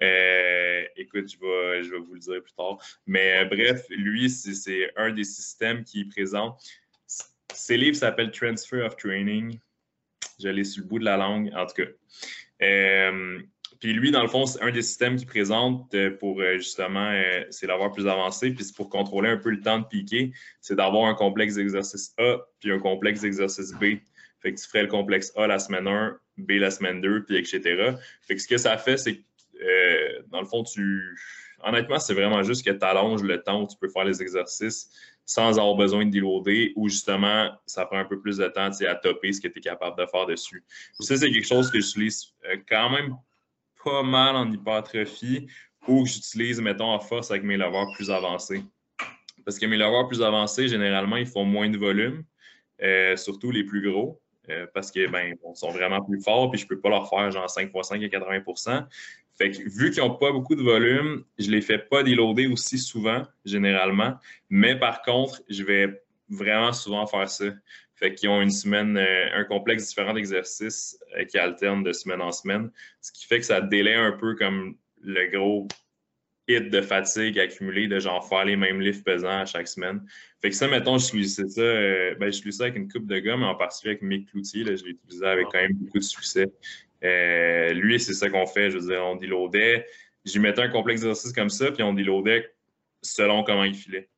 euh... 0.01 0.83
écoute, 0.97 1.31
je 1.31 1.39
vais, 1.39 1.83
je 1.83 1.91
vais 1.91 1.99
vous 1.99 2.13
le 2.13 2.19
dire 2.19 2.41
plus 2.43 2.53
tard. 2.53 2.77
Mais 3.05 3.45
bref, 3.45 3.85
lui, 3.89 4.29
c'est 4.29 4.91
un 4.97 5.11
des 5.11 5.23
systèmes 5.23 5.83
qui 5.83 6.01
est 6.01 6.09
présent. 6.09 6.57
Ses 7.53 7.77
livres 7.77 7.95
s'appellent 7.95 8.31
Transfer 8.31 8.85
of 8.85 8.97
Training. 8.97 9.59
Je 10.41 10.49
l'ai 10.49 10.63
sur 10.63 10.83
le 10.83 10.89
bout 10.89 10.99
de 10.99 11.05
la 11.05 11.17
langue, 11.17 11.51
en 11.55 11.65
tout 11.65 11.83
cas. 11.83 11.89
Puis 13.81 13.93
lui, 13.93 14.11
dans 14.11 14.21
le 14.21 14.27
fond, 14.27 14.45
c'est 14.45 14.61
un 14.61 14.69
des 14.69 14.83
systèmes 14.83 15.17
qu'il 15.17 15.25
présente 15.25 15.91
euh, 15.95 16.15
pour 16.15 16.39
euh, 16.39 16.57
justement, 16.57 17.09
euh, 17.11 17.43
c'est 17.49 17.65
l'avoir 17.65 17.91
plus 17.91 18.07
avancé, 18.07 18.51
puis 18.51 18.63
c'est 18.63 18.75
pour 18.75 18.89
contrôler 18.89 19.29
un 19.29 19.37
peu 19.37 19.49
le 19.49 19.59
temps 19.59 19.79
de 19.79 19.85
piquer, 19.85 20.31
c'est 20.61 20.75
d'avoir 20.75 21.09
un 21.09 21.15
complexe 21.15 21.55
d'exercice 21.55 22.13
A, 22.19 22.37
puis 22.59 22.71
un 22.71 22.77
complexe 22.77 23.21
d'exercice 23.21 23.73
B. 23.73 23.97
Fait 24.39 24.53
que 24.53 24.59
tu 24.59 24.67
ferais 24.67 24.83
le 24.83 24.87
complexe 24.87 25.33
A 25.35 25.47
la 25.47 25.57
semaine 25.57 25.87
1, 25.87 26.15
B 26.37 26.51
la 26.51 26.69
semaine 26.69 27.01
2, 27.01 27.25
puis 27.25 27.37
etc. 27.37 27.95
Fait 28.21 28.35
que 28.35 28.41
ce 28.41 28.47
que 28.47 28.57
ça 28.57 28.77
fait, 28.77 28.97
c'est 28.97 29.15
que, 29.15 30.29
dans 30.29 30.41
le 30.41 30.47
fond, 30.47 30.63
tu. 30.63 31.17
Honnêtement, 31.63 31.99
c'est 31.99 32.15
vraiment 32.15 32.41
juste 32.41 32.65
que 32.65 32.71
tu 32.71 32.85
allonges 32.85 33.23
le 33.23 33.41
temps 33.41 33.63
où 33.63 33.67
tu 33.67 33.77
peux 33.77 33.89
faire 33.89 34.05
les 34.05 34.21
exercices 34.21 34.89
sans 35.25 35.59
avoir 35.59 35.75
besoin 35.75 36.05
de 36.05 36.11
déloader 36.11 36.73
ou 36.75 36.89
justement, 36.89 37.51
ça 37.67 37.85
prend 37.85 37.99
un 37.99 38.05
peu 38.05 38.19
plus 38.19 38.37
de 38.37 38.47
temps 38.47 38.69
à 38.71 38.95
topper 38.95 39.31
ce 39.31 39.41
que 39.41 39.47
tu 39.47 39.59
es 39.59 39.61
capable 39.61 39.95
de 39.97 40.05
faire 40.07 40.25
dessus. 40.25 40.63
ça, 40.99 41.17
c'est 41.17 41.31
quelque 41.31 41.47
chose 41.47 41.69
que 41.71 41.79
j'utilise 41.79 42.33
quand 42.67 42.89
même 42.89 43.15
pas 43.83 44.03
mal 44.03 44.35
en 44.35 44.51
hypertrophie 44.51 45.47
ou 45.87 46.03
que 46.03 46.09
j'utilise, 46.09 46.61
mettons, 46.61 46.91
en 46.91 46.99
force 46.99 47.31
avec 47.31 47.43
mes 47.43 47.57
leveurs 47.57 47.87
plus 47.95 48.11
avancés. 48.11 48.63
Parce 49.43 49.57
que 49.57 49.65
mes 49.65 49.77
leveurs 49.77 50.07
plus 50.07 50.21
avancés, 50.21 50.67
généralement, 50.67 51.17
ils 51.17 51.25
font 51.25 51.45
moins 51.45 51.69
de 51.69 51.77
volume, 51.77 52.23
euh, 52.81 53.15
surtout 53.15 53.51
les 53.51 53.63
plus 53.63 53.81
gros, 53.81 54.21
euh, 54.49 54.67
parce 54.73 54.91
qu'ils 54.91 55.09
ben, 55.09 55.35
sont 55.55 55.71
vraiment 55.71 56.01
plus 56.01 56.21
forts, 56.21 56.51
puis 56.51 56.59
je 56.59 56.65
ne 56.65 56.69
peux 56.69 56.79
pas 56.79 56.89
leur 56.89 57.09
faire 57.09 57.31
genre 57.31 57.49
5 57.49 57.71
x 57.73 57.87
5 57.87 58.03
à 58.03 58.09
80 58.09 58.87
Fait 59.37 59.51
que 59.51 59.57
vu 59.57 59.91
qu'ils 59.91 60.03
n'ont 60.03 60.15
pas 60.15 60.31
beaucoup 60.31 60.55
de 60.55 60.61
volume, 60.61 61.23
je 61.39 61.47
ne 61.47 61.51
les 61.51 61.61
fais 61.61 61.79
pas 61.79 62.03
déloader 62.03 62.47
aussi 62.47 62.77
souvent, 62.77 63.23
généralement. 63.45 64.15
Mais 64.49 64.77
par 64.77 65.01
contre, 65.01 65.41
je 65.49 65.63
vais 65.63 66.03
vraiment 66.29 66.73
souvent 66.73 67.05
faire 67.07 67.29
ça. 67.29 67.45
Fait 68.01 68.15
qu'ils 68.15 68.29
ont 68.29 68.41
une 68.41 68.49
semaine, 68.49 68.97
euh, 68.97 69.27
un 69.33 69.43
complexe 69.43 69.89
différent 69.89 70.13
d'exercices 70.13 70.99
euh, 71.15 71.23
qui 71.23 71.37
alterne 71.37 71.83
de 71.83 71.93
semaine 71.93 72.19
en 72.19 72.31
semaine, 72.31 72.71
ce 72.99 73.11
qui 73.11 73.27
fait 73.27 73.37
que 73.37 73.45
ça 73.45 73.61
délaie 73.61 73.93
un 73.93 74.13
peu 74.13 74.33
comme 74.33 74.75
le 75.03 75.27
gros 75.27 75.67
hit 76.47 76.71
de 76.71 76.81
fatigue 76.81 77.37
accumulé 77.37 77.87
de 77.87 77.99
genre 77.99 78.27
faire 78.27 78.45
les 78.45 78.55
mêmes 78.55 78.81
lifts 78.81 79.05
pesants 79.05 79.41
à 79.41 79.45
chaque 79.45 79.67
semaine. 79.67 80.01
Fait 80.41 80.49
que 80.49 80.55
ça, 80.55 80.67
mettons, 80.67 80.97
je 80.97 81.05
suis 81.05 81.29
ça, 81.29 81.61
euh, 81.61 82.15
ben, 82.15 82.33
je 82.33 82.49
ça 82.49 82.63
avec 82.63 82.75
une 82.75 82.91
coupe 82.91 83.05
de 83.05 83.19
gomme, 83.19 83.43
en 83.43 83.53
particulier 83.53 83.91
avec 83.91 84.01
Mick 84.01 84.31
Cloutier, 84.31 84.63
là, 84.63 84.75
je 84.75 84.83
l'ai 84.83 84.91
utilisé 84.91 85.23
avec 85.23 85.45
quand 85.51 85.61
même 85.61 85.73
beaucoup 85.73 85.99
de 85.99 86.03
succès. 86.03 86.47
lui, 87.03 87.99
c'est 87.99 88.13
ça 88.13 88.31
qu'on 88.31 88.47
fait, 88.47 88.71
je 88.71 88.79
veux 88.79 88.87
dire, 88.87 89.05
on 89.05 89.15
déloadait, 89.15 89.85
j'y 90.25 90.39
mettais 90.39 90.63
un 90.63 90.69
complexe 90.69 91.01
d'exercice 91.01 91.33
comme 91.33 91.51
ça, 91.51 91.71
puis 91.71 91.83
on 91.83 91.93
déloadait 91.93 92.51
selon 93.03 93.43
comment 93.43 93.63
il 93.63 93.75
filait. 93.75 94.09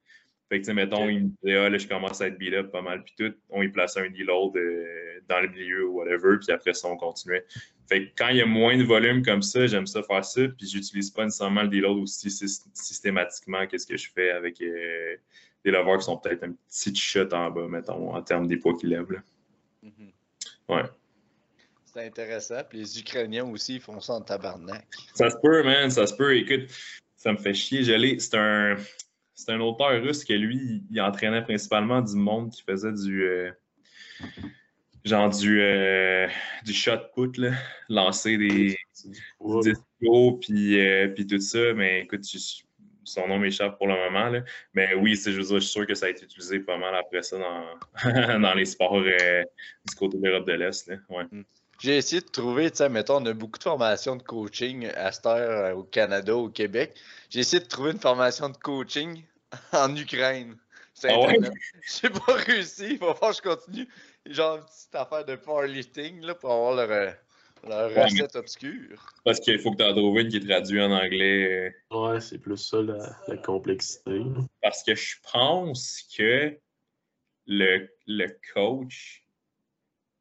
Fait 0.53 0.61
que, 0.61 0.71
mettons, 0.71 1.09
il 1.09 1.23
me 1.23 1.29
disait, 1.41 1.57
ah, 1.57 1.67
là, 1.67 1.79
je 1.79 1.87
commence 1.87 2.21
à 2.21 2.27
être 2.27 2.37
beat 2.37 2.53
up 2.53 2.71
pas 2.71 2.83
mal, 2.83 3.03
puis 3.03 3.15
tout, 3.17 3.33
on 3.49 3.63
y 3.63 3.69
plaçait 3.69 4.01
un 4.01 4.11
deload 4.11 4.55
euh, 4.55 5.19
dans 5.27 5.39
le 5.39 5.47
milieu 5.47 5.87
ou 5.87 5.93
whatever, 5.93 6.37
puis 6.37 6.53
après 6.53 6.75
ça, 6.75 6.89
on 6.89 6.95
continuait. 6.95 7.43
Fait 7.89 8.05
que 8.05 8.11
quand 8.15 8.27
il 8.27 8.37
y 8.37 8.41
a 8.41 8.45
moins 8.45 8.77
de 8.77 8.83
volume 8.83 9.25
comme 9.25 9.41
ça, 9.41 9.65
j'aime 9.65 9.87
ça 9.87 10.03
faire 10.03 10.23
ça, 10.23 10.41
puis 10.55 10.67
j'utilise 10.67 11.09
pas 11.09 11.23
nécessairement 11.23 11.63
le 11.63 11.69
deload 11.69 11.97
aussi 11.97 12.29
systématiquement 12.29 13.65
qu'est-ce 13.65 13.87
que 13.87 13.97
je 13.97 14.11
fais 14.13 14.29
avec 14.29 14.61
euh, 14.61 15.15
des 15.65 15.71
leveurs 15.71 15.97
qui 15.97 16.03
sont 16.03 16.17
peut-être 16.17 16.43
un 16.43 16.51
petit 16.51 16.93
shot 16.93 17.29
en 17.31 17.49
bas, 17.49 17.67
mettons, 17.67 18.13
en 18.13 18.21
termes 18.21 18.45
des 18.45 18.57
poids 18.57 18.75
qu'ils 18.77 18.89
lèvent. 18.89 19.23
Mm-hmm. 19.83 20.11
Ouais. 20.69 20.83
C'est 21.83 22.05
intéressant. 22.05 22.61
Puis 22.69 22.77
les 22.77 22.99
Ukrainiens 22.99 23.45
aussi, 23.45 23.77
ils 23.77 23.81
font 23.81 23.99
ça 23.99 24.13
en 24.13 24.21
tabarnak. 24.21 24.85
Ça 25.15 25.31
se 25.31 25.37
peut, 25.41 25.63
man, 25.63 25.89
ça 25.89 26.05
se 26.05 26.13
peut. 26.13 26.37
Écoute, 26.37 26.69
ça 27.17 27.31
me 27.31 27.37
fait 27.37 27.55
chier. 27.55 27.83
C'est 28.19 28.35
un, 28.35 28.77
c'est 29.43 29.51
un 29.51 29.59
auteur 29.59 30.01
russe 30.01 30.23
que 30.23 30.33
lui, 30.33 30.83
il 30.89 31.01
entraînait 31.01 31.41
principalement 31.41 32.01
du 32.01 32.15
monde 32.15 32.51
qui 32.51 32.63
faisait 32.63 32.93
du. 32.93 33.23
Euh, 33.23 33.51
genre 35.03 35.29
du, 35.29 35.61
euh, 35.61 36.27
du 36.63 36.73
shot 36.73 36.97
put, 37.13 37.37
là, 37.37 37.51
lancer 37.89 38.37
des, 38.37 38.77
discos, 38.93 40.39
puis, 40.39 40.79
euh, 40.79 41.09
puis 41.09 41.27
tout 41.27 41.41
ça. 41.41 41.73
Mais 41.73 42.01
écoute, 42.03 42.23
son 43.03 43.27
nom 43.27 43.37
m'échappe 43.37 43.77
pour 43.77 43.87
le 43.87 43.95
moment. 43.95 44.29
Là. 44.29 44.43
Mais 44.73 44.93
oui, 44.93 45.15
je, 45.15 45.31
je 45.31 45.41
suis 45.41 45.61
sûr 45.61 45.85
que 45.85 45.93
ça 45.93 46.05
a 46.05 46.09
été 46.09 46.23
utilisé 46.23 46.61
pas 46.61 46.77
mal 46.77 46.95
après 46.95 47.21
ça 47.21 47.37
dans, 47.37 48.39
dans 48.39 48.53
les 48.53 48.65
sports 48.65 49.01
du 49.01 49.95
côté 49.97 50.17
de 50.17 50.25
l'Europe 50.25 50.47
de 50.47 50.53
l'Est. 50.53 50.89
Ouais. 51.09 51.25
Mm. 51.29 51.43
J'ai 51.79 51.97
essayé 51.97 52.21
de 52.21 52.27
trouver, 52.27 52.71
tu 52.71 52.77
sais, 52.77 52.87
mettons, 52.87 53.17
on 53.21 53.25
a 53.25 53.33
beaucoup 53.33 53.57
de 53.57 53.63
formations 53.63 54.15
de 54.15 54.23
coaching 54.23 54.87
à 54.95 55.11
cette 55.11 55.25
heure 55.25 55.77
au 55.77 55.83
Canada, 55.83 56.33
au 56.33 56.47
Québec. 56.47 56.95
J'ai 57.29 57.41
essayé 57.41 57.61
de 57.61 57.67
trouver 57.67 57.91
une 57.91 57.99
formation 57.99 58.47
de 58.47 58.55
coaching 58.55 59.21
en 59.73 59.95
Ukraine. 59.95 60.57
C'est 60.93 61.11
ah 61.11 61.19
ouais? 61.19 61.37
J'ai 62.01 62.09
pas 62.09 62.33
réussi. 62.33 62.91
Il 62.91 62.99
va 62.99 63.13
falloir 63.13 63.31
que 63.31 63.37
je 63.37 63.55
continue. 63.55 63.87
Genre 64.25 64.57
une 64.57 64.63
petite 64.63 64.95
affaire 64.95 65.25
de 65.25 65.35
powerlifting 65.35 66.21
là, 66.21 66.35
pour 66.35 66.51
avoir 66.51 66.75
leur, 66.75 66.91
euh, 66.91 68.03
recette 68.03 68.35
obscure. 68.35 69.13
Parce 69.25 69.39
qu'il 69.39 69.59
faut 69.59 69.71
que 69.71 69.77
tu 69.77 69.83
en 69.83 69.93
trouves 69.93 70.19
une 70.19 70.29
qui 70.29 70.37
est 70.37 70.47
traduite 70.47 70.81
en 70.81 70.91
anglais. 70.91 71.75
Ouais, 71.91 72.21
c'est 72.21 72.37
plus 72.37 72.57
ça 72.57 72.81
la, 72.81 73.37
complexité. 73.37 74.21
Parce 74.61 74.83
que 74.83 74.95
je 74.95 75.15
pense 75.31 76.03
que 76.15 76.57
le, 77.47 77.89
le 78.07 78.27
coach. 78.53 79.25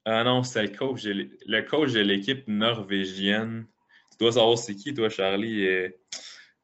Ah 0.04 0.24
non, 0.24 0.42
c'est 0.42 0.62
le 0.62 0.76
coach. 0.76 1.04
Le 1.04 1.60
coach 1.62 1.92
de 1.92 2.00
l'équipe 2.00 2.46
norvégienne. 2.48 3.66
Tu 4.10 4.16
dois 4.18 4.32
savoir 4.32 4.58
c'est 4.58 4.74
qui, 4.74 4.94
toi, 4.94 5.08
Charlie. 5.08 5.62
Et, 5.62 5.96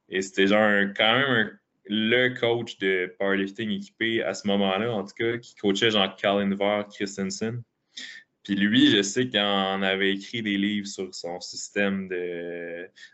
et 0.09 0.23
c'était 0.23 0.49
genre 0.49 0.93
quand 0.97 1.19
même 1.19 1.31
un 1.31 1.59
le 1.89 2.39
coach 2.39 2.79
de 2.79 3.15
powerlifting 3.19 3.71
équipé 3.71 4.23
à 4.23 4.35
ce 4.35 4.47
moment-là, 4.47 4.93
en 4.93 5.05
tout 5.05 5.15
cas, 5.15 5.39
qui 5.39 5.55
coachait 5.57 5.91
Jean 5.91 6.15
Kalinvar 6.15 6.89
Christensen. 6.89 7.63
Puis 8.49 8.57
lui, 8.57 8.91
je 8.91 9.03
sais 9.03 9.29
qu'il 9.29 9.39
en 9.41 9.83
avait 9.83 10.15
écrit 10.15 10.41
des 10.41 10.57
livres 10.57 10.87
sur 10.87 11.15
son 11.15 11.39
système 11.39 12.09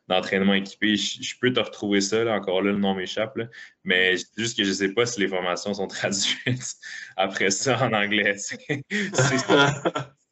d'entraînement 0.06 0.54
équipé. 0.54 0.96
Je, 0.96 1.36
peux 1.40 1.52
te 1.52 1.58
retrouver 1.58 2.00
ça, 2.00 2.24
encore 2.32 2.62
là, 2.62 2.70
le 2.70 2.78
nom 2.78 2.94
m'échappe. 2.94 3.36
Mais 3.82 4.14
juste 4.36 4.56
que 4.56 4.62
je 4.62 4.68
ne 4.68 4.74
sais 4.74 4.92
pas 4.92 5.06
si 5.06 5.18
les 5.18 5.26
formations 5.26 5.74
sont 5.74 5.86
traduites 5.88 6.76
après 7.16 7.50
ça 7.50 7.84
en 7.84 7.92
anglais. 7.92 8.36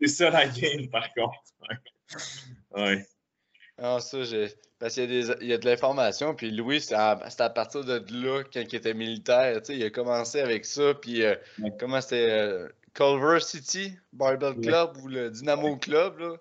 C'est 0.00 0.06
ça, 0.06 0.30
la 0.30 0.46
game, 0.46 0.88
par 0.88 1.12
contre. 1.14 1.34
Ouais. 2.76 3.04
Ah, 3.78 3.98
ça, 3.98 4.22
j'ai. 4.22 4.50
Parce 4.82 4.94
qu'il 4.94 5.14
y, 5.14 5.30
a 5.30 5.36
il 5.40 5.46
y 5.46 5.52
a 5.52 5.58
de 5.58 5.64
l'information, 5.64 6.34
puis 6.34 6.50
Louis, 6.50 6.80
c'est 6.80 6.96
à, 6.96 7.10
à, 7.38 7.50
partir 7.50 7.84
de 7.84 8.02
là, 8.10 8.42
quand 8.52 8.60
il 8.60 8.74
était 8.74 8.94
militaire, 8.94 9.62
tu 9.62 9.66
sais, 9.66 9.76
il 9.76 9.84
a 9.84 9.90
commencé 9.90 10.40
avec 10.40 10.64
ça, 10.64 10.92
puis 10.94 11.22
euh, 11.22 11.36
comment 11.78 12.00
c'était 12.00 12.28
euh, 12.28 12.68
Culver 12.92 13.38
City, 13.38 13.94
Barbell 14.12 14.56
Club 14.60 14.96
ou 15.00 15.06
le 15.06 15.30
Dynamo 15.30 15.76
Club, 15.76 16.18
là. 16.18 16.34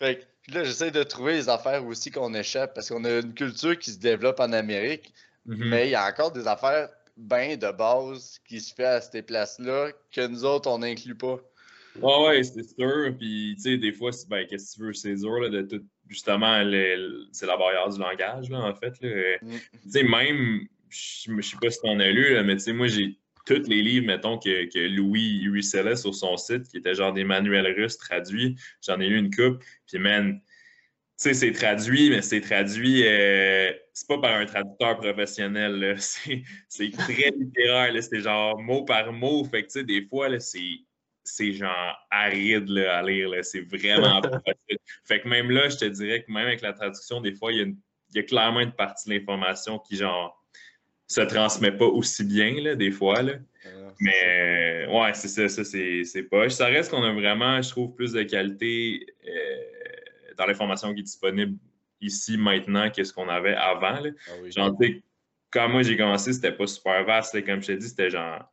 Fait 0.00 0.26
puis 0.42 0.54
là, 0.54 0.64
j'essaie 0.64 0.90
de 0.90 1.04
trouver 1.04 1.34
les 1.34 1.48
affaires 1.48 1.86
aussi 1.86 2.10
qu'on 2.10 2.34
échappe, 2.34 2.74
parce 2.74 2.88
qu'on 2.88 3.04
a 3.04 3.20
une 3.20 3.32
culture 3.32 3.78
qui 3.78 3.92
se 3.92 4.00
développe 4.00 4.40
en 4.40 4.52
Amérique, 4.52 5.14
mm-hmm. 5.46 5.68
mais 5.68 5.86
il 5.86 5.90
y 5.90 5.94
a 5.94 6.04
encore 6.08 6.32
des 6.32 6.48
affaires 6.48 6.88
bien 7.16 7.56
de 7.56 7.70
base 7.70 8.40
qui 8.48 8.60
se 8.60 8.74
fait 8.74 8.86
à 8.86 9.00
ces 9.00 9.22
places-là 9.22 9.92
que 10.10 10.26
nous 10.26 10.44
autres, 10.44 10.68
on 10.68 10.78
n'inclut 10.78 11.14
pas. 11.14 11.38
Ouais, 12.00 12.26
ouais, 12.26 12.42
c'est 12.42 12.62
sûr. 12.62 13.14
Puis, 13.18 13.54
tu 13.56 13.62
sais, 13.62 13.78
des 13.78 13.92
fois, 13.92 14.10
ben, 14.28 14.46
qu'est-ce 14.46 14.72
que 14.72 14.76
tu 14.76 14.86
veux, 14.86 14.92
c'est 14.92 15.14
dur 15.14 15.40
là, 15.40 15.48
de 15.48 15.62
tout 15.62 15.84
justement, 16.10 16.60
c'est 17.32 17.46
la 17.46 17.56
barrière 17.56 17.88
du 17.88 17.98
langage, 17.98 18.50
là, 18.50 18.58
en 18.60 18.74
fait. 18.74 19.00
Là. 19.00 19.36
Mm. 19.42 19.58
Tu 19.82 19.90
sais, 19.90 20.02
même, 20.02 20.66
je 20.88 21.30
ne 21.30 21.40
sais 21.40 21.56
pas 21.60 21.70
si 21.70 21.80
tu 21.80 21.88
en 21.88 22.00
as 22.00 22.10
lu, 22.10 22.34
là, 22.34 22.42
mais 22.42 22.56
tu 22.56 22.62
sais, 22.62 22.72
moi, 22.72 22.88
j'ai 22.88 23.16
tous 23.46 23.68
les 23.68 23.80
livres, 23.80 24.06
mettons, 24.06 24.38
que, 24.38 24.66
que 24.66 24.78
Louis 24.78 25.48
ruisselait 25.48 25.96
sur 25.96 26.14
son 26.14 26.36
site, 26.36 26.68
qui 26.68 26.78
étaient 26.78 26.94
genre 26.94 27.12
des 27.12 27.24
manuels 27.24 27.72
russes 27.74 27.96
traduits. 27.96 28.56
J'en 28.86 29.00
ai 29.00 29.08
lu 29.08 29.18
une 29.18 29.34
coupe. 29.34 29.62
Puis, 29.86 29.98
man, 29.98 30.40
tu 30.40 30.44
sais, 31.16 31.34
c'est 31.34 31.52
traduit, 31.52 32.10
mais 32.10 32.22
c'est 32.22 32.40
traduit, 32.40 33.06
euh, 33.06 33.72
c'est 33.92 34.08
pas 34.08 34.18
par 34.18 34.34
un 34.34 34.46
traducteur 34.46 34.96
professionnel, 34.96 35.96
c'est 36.68 36.90
très 36.90 37.30
littéraire, 37.36 37.92
c'est 38.02 38.20
genre 38.20 38.60
mot 38.60 38.84
par 38.84 39.12
mot. 39.12 39.44
Fait 39.44 39.62
que, 39.62 39.66
tu 39.66 39.72
sais, 39.80 39.84
des 39.84 40.06
fois, 40.06 40.40
c'est 40.40 40.80
c'est 41.30 41.52
genre 41.52 41.96
aride 42.10 42.68
là, 42.68 42.98
à 42.98 43.02
lire. 43.02 43.30
C'est 43.42 43.60
vraiment 43.60 44.20
pas 44.22 44.40
facile. 44.40 44.78
Fait 45.04 45.20
que 45.20 45.28
même 45.28 45.50
là, 45.50 45.68
je 45.68 45.76
te 45.76 45.84
dirais 45.84 46.22
que 46.22 46.30
même 46.30 46.46
avec 46.46 46.60
la 46.60 46.72
traduction, 46.72 47.20
des 47.20 47.32
fois, 47.32 47.52
il 47.52 47.76
y 48.14 48.18
a, 48.18 48.22
clairement 48.22 48.60
une 48.60 48.72
partie 48.72 49.08
de 49.08 49.14
l'information 49.14 49.78
qui, 49.78 49.96
genre, 49.96 50.44
se 51.06 51.20
transmet 51.22 51.72
pas 51.72 51.86
aussi 51.86 52.24
bien, 52.24 52.60
là, 52.60 52.74
des 52.74 52.90
fois. 52.90 53.22
Là. 53.22 53.34
Mais 54.00 54.86
ouais, 54.88 55.12
c'est 55.14 55.28
ça, 55.28 55.48
ça 55.48 55.64
c'est 55.64 56.22
pas. 56.30 56.48
Ça 56.48 56.66
reste 56.66 56.90
qu'on 56.90 57.02
a 57.02 57.12
vraiment, 57.12 57.60
je 57.60 57.70
trouve, 57.70 57.94
plus 57.94 58.12
de 58.12 58.22
qualité 58.22 59.06
euh, 59.26 60.34
dans 60.36 60.46
l'information 60.46 60.94
qui 60.94 61.00
est 61.00 61.04
disponible 61.04 61.58
ici 62.00 62.38
maintenant 62.38 62.90
que 62.90 63.04
ce 63.04 63.12
qu'on 63.12 63.28
avait 63.28 63.54
avant. 63.54 64.00
Là. 64.00 64.10
Ah 64.28 64.48
genre, 64.48 64.76
quand 65.50 65.68
moi 65.68 65.82
j'ai 65.82 65.96
commencé, 65.96 66.32
c'était 66.32 66.52
pas 66.52 66.66
super 66.66 67.04
vaste. 67.04 67.44
Comme 67.44 67.60
je 67.60 67.66
t'ai 67.68 67.76
dit, 67.76 67.88
c'était 67.88 68.10
genre 68.10 68.50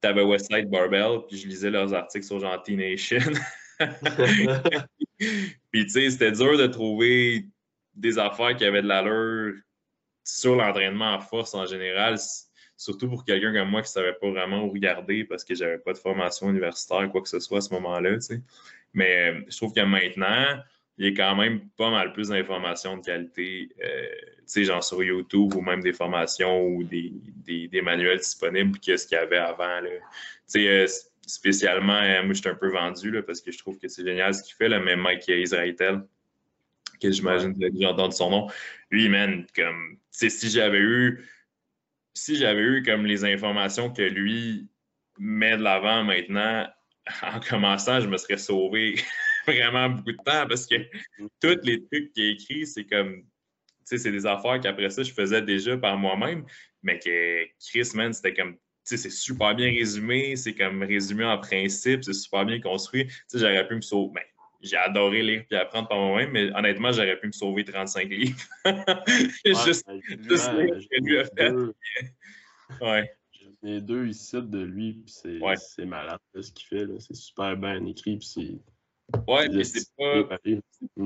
t'avais 0.00 0.22
Westside 0.22 0.68
Barbell, 0.68 1.20
puis 1.28 1.38
je 1.38 1.48
lisais 1.48 1.70
leurs 1.70 1.92
articles 1.94 2.26
sur 2.26 2.38
genre 2.40 2.62
T-Nation. 2.62 3.18
puis 5.18 5.86
tu 5.86 5.88
sais, 5.88 6.10
c'était 6.10 6.32
dur 6.32 6.58
de 6.58 6.66
trouver 6.66 7.46
des 7.94 8.18
affaires 8.18 8.56
qui 8.56 8.64
avaient 8.64 8.82
de 8.82 8.88
l'allure 8.88 9.54
sur 10.24 10.56
l'entraînement 10.56 11.14
en 11.14 11.20
force 11.20 11.54
en 11.54 11.66
général, 11.66 12.16
surtout 12.76 13.08
pour 13.08 13.24
quelqu'un 13.24 13.52
comme 13.52 13.70
moi 13.70 13.82
qui 13.82 13.88
ne 13.88 13.92
savait 13.92 14.14
pas 14.14 14.30
vraiment 14.30 14.64
où 14.64 14.70
regarder 14.70 15.24
parce 15.24 15.44
que 15.44 15.54
j'avais 15.54 15.78
pas 15.78 15.92
de 15.92 15.98
formation 15.98 16.50
universitaire, 16.50 17.10
quoi 17.10 17.22
que 17.22 17.28
ce 17.28 17.40
soit 17.40 17.58
à 17.58 17.62
ce 17.62 17.72
moment-là. 17.74 18.14
Tu 18.14 18.20
sais. 18.20 18.42
Mais 18.92 19.30
euh, 19.30 19.40
je 19.48 19.56
trouve 19.56 19.72
que 19.72 19.80
maintenant, 19.80 20.60
il 20.98 21.06
y 21.06 21.08
a 21.08 21.16
quand 21.16 21.36
même 21.36 21.60
pas 21.76 21.90
mal 21.90 22.12
plus 22.12 22.28
d'informations 22.28 22.96
de 22.96 23.04
qualité, 23.04 23.68
euh, 23.84 24.06
tu 24.38 24.42
sais, 24.46 24.64
genre 24.64 24.82
sur 24.82 25.02
YouTube 25.02 25.54
ou 25.54 25.60
même 25.60 25.80
des 25.80 25.92
formations 25.92 26.66
ou 26.66 26.82
des, 26.82 27.12
des, 27.46 27.82
manuels 27.82 28.18
disponibles 28.18 28.78
que 28.80 28.96
ce 28.96 29.06
qu'il 29.06 29.16
y 29.16 29.20
avait 29.20 29.36
avant. 29.36 29.80
Tu 29.80 29.90
sais, 30.46 30.68
euh, 30.68 30.86
spécialement, 31.24 32.00
euh, 32.00 32.24
moi, 32.24 32.34
je 32.34 32.40
suis 32.40 32.48
un 32.48 32.56
peu 32.56 32.70
vendu 32.70 33.12
là, 33.12 33.22
parce 33.22 33.40
que 33.40 33.52
je 33.52 33.58
trouve 33.58 33.78
que 33.78 33.86
c'est 33.86 34.04
génial 34.04 34.34
ce 34.34 34.42
qu'il 34.42 34.56
fait, 34.56 34.68
là, 34.68 34.80
mais 34.80 34.96
Mike 34.96 35.28
Israël, 35.28 36.04
que 37.00 37.10
j'imagine 37.12 37.56
que 37.56 37.68
déjà 37.68 37.90
entendu 37.90 38.16
son 38.16 38.30
nom, 38.30 38.46
lui, 38.90 39.08
man, 39.08 39.46
comme, 39.54 39.98
si 40.10 40.50
j'avais 40.50 40.80
eu, 40.80 41.24
si 42.12 42.34
j'avais 42.34 42.62
eu 42.62 42.82
comme 42.82 43.06
les 43.06 43.24
informations 43.24 43.92
que 43.92 44.02
lui 44.02 44.66
met 45.16 45.56
de 45.56 45.62
l'avant 45.62 46.02
maintenant, 46.02 46.66
en 47.22 47.38
commençant, 47.38 48.00
je 48.00 48.08
me 48.08 48.16
serais 48.16 48.36
sauvé 48.36 48.96
vraiment 49.52 49.90
beaucoup 49.90 50.12
de 50.12 50.16
temps 50.16 50.46
parce 50.48 50.66
que 50.66 50.76
tous 51.40 51.58
les 51.64 51.84
trucs 51.86 52.12
qu'il 52.12 52.24
a 52.24 52.30
écrits, 52.32 52.66
c'est 52.66 52.84
comme, 52.84 53.22
tu 53.22 53.24
sais, 53.84 53.98
c'est 53.98 54.12
des 54.12 54.26
affaires 54.26 54.60
qu'après 54.60 54.90
ça, 54.90 55.02
je 55.02 55.12
faisais 55.12 55.42
déjà 55.42 55.76
par 55.76 55.96
moi-même, 55.96 56.44
mais 56.82 56.98
que 56.98 57.44
Chris, 57.70 57.90
man, 57.94 58.12
c'était 58.12 58.34
comme, 58.34 58.54
tu 58.54 58.60
sais, 58.84 58.96
c'est 58.96 59.10
super 59.10 59.54
bien 59.54 59.66
résumé, 59.70 60.36
c'est 60.36 60.54
comme 60.54 60.82
résumé 60.82 61.24
en 61.24 61.38
principe, 61.38 62.04
c'est 62.04 62.12
super 62.14 62.44
bien 62.46 62.60
construit. 62.60 63.06
Tu 63.06 63.14
sais, 63.28 63.38
j'aurais 63.38 63.66
pu 63.68 63.74
me 63.76 63.80
sauver. 63.80 64.12
Ben, 64.14 64.22
j'ai 64.60 64.76
adoré 64.76 65.22
lire 65.22 65.44
et 65.50 65.56
apprendre 65.56 65.88
par 65.88 65.98
moi-même, 65.98 66.30
mais 66.32 66.50
honnêtement, 66.54 66.90
j'aurais 66.92 67.18
pu 67.20 67.28
me 67.28 67.32
sauver 67.32 67.64
35 67.64 68.08
livres. 68.08 68.36
juste, 69.44 69.84
Ouais, 69.88 70.00
juste 70.28 70.50
ben, 70.50 70.66
lire 70.66 70.88
que 70.90 71.00
lui 71.00 71.18
a 71.18 71.22
j'ai 71.24 71.28
fait. 71.36 71.50
deux- 71.50 71.74
Ouais. 72.80 73.10
Les 73.62 73.80
deux 73.80 74.06
ici 74.06 74.36
de 74.40 74.60
lui, 74.62 74.92
puis 75.04 75.12
c'est 75.12 75.38
Ouais. 75.40 75.56
malade 75.86 76.18
là, 76.34 76.42
ce 76.42 76.52
qu'il 76.52 76.66
fait. 76.68 76.84
là. 76.86 76.94
C'est 77.00 77.14
super 77.16 77.56
bien 77.56 77.84
écrit, 77.86 78.16
puis 78.18 78.26
c'est. 78.26 78.58
Ouais, 79.26 79.48
puis 79.48 79.64
c'est 79.64 79.88
pas. 79.96 80.22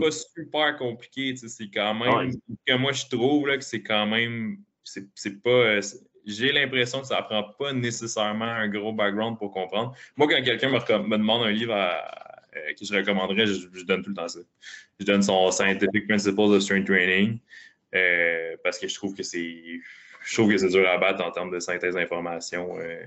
pas 0.01 0.11
super 0.11 0.77
compliqué. 0.77 1.31
tu 1.35 1.37
sais, 1.37 1.49
C'est 1.49 1.71
quand 1.73 1.95
même. 1.95 2.13
Ouais. 2.15 2.31
que 2.67 2.75
moi, 2.75 2.93
je 2.93 3.07
trouve 3.07 3.47
là, 3.49 3.57
que 3.59 3.65
c'est 3.65 3.83
quand 3.83 4.07
même. 4.07 4.59
C'est 4.85 5.43
pas. 5.43 5.51
euh, 5.51 5.81
J'ai 6.27 6.53
l'impression 6.53 7.01
que 7.01 7.07
ça 7.07 7.23
prend 7.23 7.45
pas 7.59 7.73
nécessairement 7.73 8.45
un 8.45 8.69
gros 8.69 8.93
background 8.93 9.39
pour 9.39 9.53
comprendre. 9.53 9.95
Moi, 10.17 10.27
quand 10.29 10.43
quelqu'un 10.43 10.69
me, 10.71 10.79
me 11.09 11.17
demande 11.19 11.43
un 11.45 11.51
livre 11.53 11.75
à- 11.75 12.41
euh, 12.57 12.75
que 12.79 12.85
je 12.85 12.95
recommanderais, 12.95 13.47
je, 13.47 13.67
je 13.73 13.85
donne 13.85 14.03
tout 14.03 14.11
le 14.11 14.17
temps 14.17 14.29
ça. 14.29 14.41
Je 15.01 15.05
donne 15.07 15.23
son 15.23 15.51
Scientific 15.51 16.07
Principles 16.07 16.41
of 16.41 16.61
Strength 16.63 16.87
Training 16.87 17.39
euh, 17.95 18.57
parce 18.63 18.79
que 18.79 18.89
je 18.89 18.95
trouve 18.95 19.15
que 19.15 19.23
c'est. 19.23 19.81
Je 20.25 20.35
trouve 20.35 20.51
que 20.51 20.59
c'est 20.59 20.69
dur 20.69 20.87
à 20.89 20.99
battre 20.99 21.25
en 21.25 21.31
termes 21.33 21.51
de 21.51 21.59
synthèse 21.61 21.95
d'information. 21.95 22.79
euh, 22.79 23.01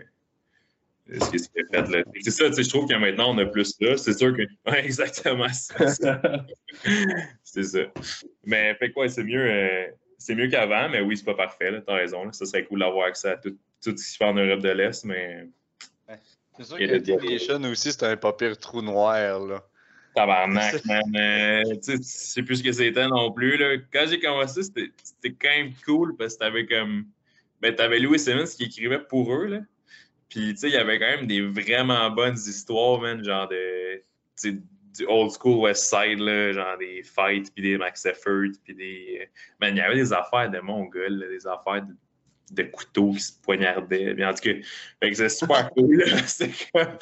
ce 1.07 1.29
qui 1.29 1.37
fait 1.39 1.87
là. 1.89 2.03
C'est 2.21 2.31
ça, 2.31 2.47
tu 2.49 2.55
sais, 2.55 2.63
je 2.63 2.69
trouve 2.69 2.87
que 2.87 2.95
maintenant 2.95 3.33
on 3.33 3.37
a 3.37 3.45
plus 3.45 3.75
ça. 3.79 3.97
C'est 3.97 4.13
sûr 4.17 4.35
que. 4.35 4.41
Ouais, 4.69 4.83
exactement. 4.83 5.47
ça. 5.49 6.45
C'est 7.43 7.63
ça. 7.63 7.79
Mais 8.43 8.75
fait 8.75 8.91
quoi, 8.91 9.07
c'est 9.07 9.23
mieux, 9.23 9.49
euh, 9.49 9.85
c'est 10.17 10.35
mieux 10.35 10.47
qu'avant, 10.47 10.89
mais 10.89 11.01
oui, 11.01 11.15
c'est 11.15 11.23
pas 11.23 11.35
parfait, 11.35 11.71
là, 11.71 11.81
t'as 11.81 11.93
raison. 11.95 12.25
là. 12.25 12.31
Ça 12.33 12.45
serait 12.45 12.65
cool 12.65 12.79
d'avoir 12.79 13.07
accès 13.07 13.29
à 13.29 13.37
tout, 13.37 13.51
tout 13.83 13.91
ce 13.91 13.91
qui 13.91 14.11
se 14.11 14.17
fait 14.17 14.25
en 14.25 14.33
Europe 14.33 14.61
de 14.61 14.69
l'Est, 14.69 15.05
mais 15.05 15.47
C'est 16.57 16.63
sûr 16.65 16.79
Il 16.81 16.89
que 16.89 16.97
Deviation 16.97 17.61
aussi, 17.63 17.91
c'est 17.91 18.03
un 18.03 18.17
pas 18.17 18.33
pire 18.33 18.57
trou 18.57 18.81
noir, 18.81 19.39
là. 19.39 19.63
tabarnak, 20.15 20.83
man. 20.85 21.01
euh, 21.15 21.75
tu 21.83 21.97
sais, 22.03 22.33
tu 22.41 22.45
plus 22.45 22.57
ce 22.57 22.63
que 22.63 22.71
c'était 22.71 23.07
non 23.07 23.31
plus. 23.31 23.57
Là. 23.57 23.77
Quand 23.93 24.05
j'ai 24.09 24.19
commencé, 24.19 24.63
c'était 24.63 24.89
c'était 25.03 25.35
quand 25.39 25.49
même 25.55 25.73
cool 25.85 26.15
parce 26.17 26.33
que 26.33 26.39
t'avais 26.39 26.65
comme. 26.65 27.05
Ben, 27.61 27.73
t'avais 27.75 27.99
Louis 27.99 28.19
Simmons 28.19 28.45
qui 28.45 28.65
écrivait 28.65 28.99
pour 28.99 29.33
eux, 29.33 29.45
là. 29.45 29.59
Puis, 30.29 30.53
tu 30.53 30.57
sais, 30.57 30.67
il 30.69 30.73
y 30.73 30.77
avait 30.77 30.99
quand 30.99 31.05
même 31.07 31.27
des 31.27 31.41
vraiment 31.41 32.09
bonnes 32.09 32.35
histoires, 32.35 32.99
man, 32.99 33.23
genre 33.23 33.47
de. 33.47 34.01
du 34.43 35.05
old 35.07 35.31
school 35.31 35.57
West 35.59 35.83
Side, 35.89 36.19
là, 36.19 36.51
genre 36.53 36.77
des 36.77 37.03
fights, 37.03 37.51
puis 37.53 37.63
des 37.63 37.77
Max 37.77 38.05
Effort, 38.05 38.47
puis 38.63 38.73
des. 38.75 39.19
euh, 39.21 39.25
Man, 39.59 39.75
il 39.75 39.79
y 39.79 39.81
avait 39.81 39.95
des 39.95 40.13
affaires 40.13 40.49
de 40.49 40.59
Mongol, 40.59 41.13
là, 41.19 41.27
des 41.27 41.45
affaires 41.47 41.83
de, 41.85 41.93
de 42.51 42.63
couteaux 42.69 43.11
qui 43.11 43.19
se 43.19 43.41
poignardaient. 43.41 44.11
En 44.25 44.33
tout 44.33 44.41
cas, 44.49 45.11
c'est 45.13 45.29
super 45.29 45.69
cool. 45.75 45.97
là. 45.97 46.05
Comme- 46.73 46.97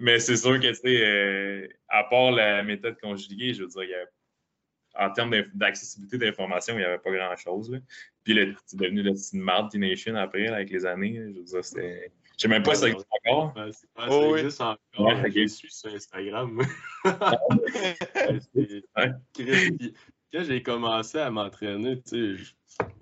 Mais 0.00 0.18
c'est 0.20 0.36
sûr 0.36 0.58
que, 0.60 0.68
tu 0.68 0.74
sais, 0.74 1.04
euh, 1.06 1.66
à 1.88 2.04
part 2.04 2.30
la 2.32 2.62
méthode 2.62 2.98
conjuguée, 3.00 3.54
je 3.54 3.62
veux 3.62 3.68
dire, 3.68 3.82
il 3.84 3.90
y 3.90 3.94
a- 3.94 4.06
en 5.06 5.12
termes 5.12 5.32
d'accessibilité 5.54 6.18
d'information, 6.18 6.74
il 6.74 6.78
n'y 6.78 6.84
avait 6.84 6.98
pas 6.98 7.10
grand-chose. 7.12 7.70
Puis 8.24 8.56
c'est 8.66 8.76
devenu 8.78 9.02
le 9.02 9.12
petit 9.12 9.36
marde 9.38 9.72
Nation 9.76 10.16
après, 10.16 10.44
là, 10.46 10.56
avec 10.56 10.70
les 10.70 10.84
années. 10.84 11.18
là. 11.18 11.26
Je 11.32 11.38
veux 11.38 11.44
dire, 11.44 11.64
c'était. 11.64 12.10
Je 12.38 12.42
sais 12.42 12.48
même 12.48 12.62
pas 12.62 12.74
si 12.76 12.82
ça 12.82 12.88
existe 12.88 13.08
encore. 13.26 13.52
Oh, 13.56 13.60
ça 13.96 14.28
oui. 14.28 14.38
existe 14.40 14.60
encore. 14.60 14.78
Ouais. 14.98 15.30
Je 15.34 15.46
suis 15.48 15.70
sur 15.72 15.92
Instagram. 15.92 16.62
Quand 20.32 20.44
j'ai 20.44 20.62
commencé 20.62 21.18
à 21.18 21.30
m'entraîner, 21.30 22.00
tu 22.02 22.36
sais, 22.36 22.44
je- 22.44 22.54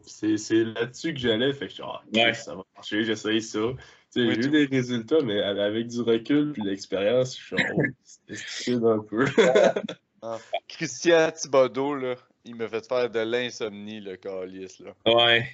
c'est 0.03 0.37
c'est 0.39 0.65
là-dessus 0.65 1.13
que 1.13 1.21
j'allais. 1.21 1.53
Fait 1.53 1.67
que 1.67 1.71
je 1.71 1.75
suis, 1.75 1.83
ah, 1.85 2.01
Ouais. 2.15 2.33
ça 2.35 2.55
va 2.55 2.63
marcher, 2.77 3.05
j'essaye 3.05 3.43
ça. 3.43 3.59
Oui, 3.61 3.77
j'ai 4.15 4.35
tout- 4.41 4.47
eu 4.47 4.51
des 4.51 4.77
résultats, 4.77 5.21
mais 5.23 5.43
avec 5.43 5.89
du 5.89 6.01
recul 6.01 6.53
puis 6.53 6.63
de 6.63 6.69
l'expérience, 6.69 7.37
je 7.39 8.35
suis 8.35 8.77
oh, 8.77 8.87
un 8.89 9.01
peu. 9.01 9.27
Christian 10.69 11.31
Thibodeau, 11.33 11.95
là, 11.97 12.15
il 12.45 12.55
m'a 12.55 12.69
fait 12.69 12.87
faire 12.87 13.11
de 13.11 13.21
l'insomnie, 13.21 14.01
le 14.01 14.17
calice, 14.17 14.79
là. 14.81 14.95
Ouais. 15.05 15.49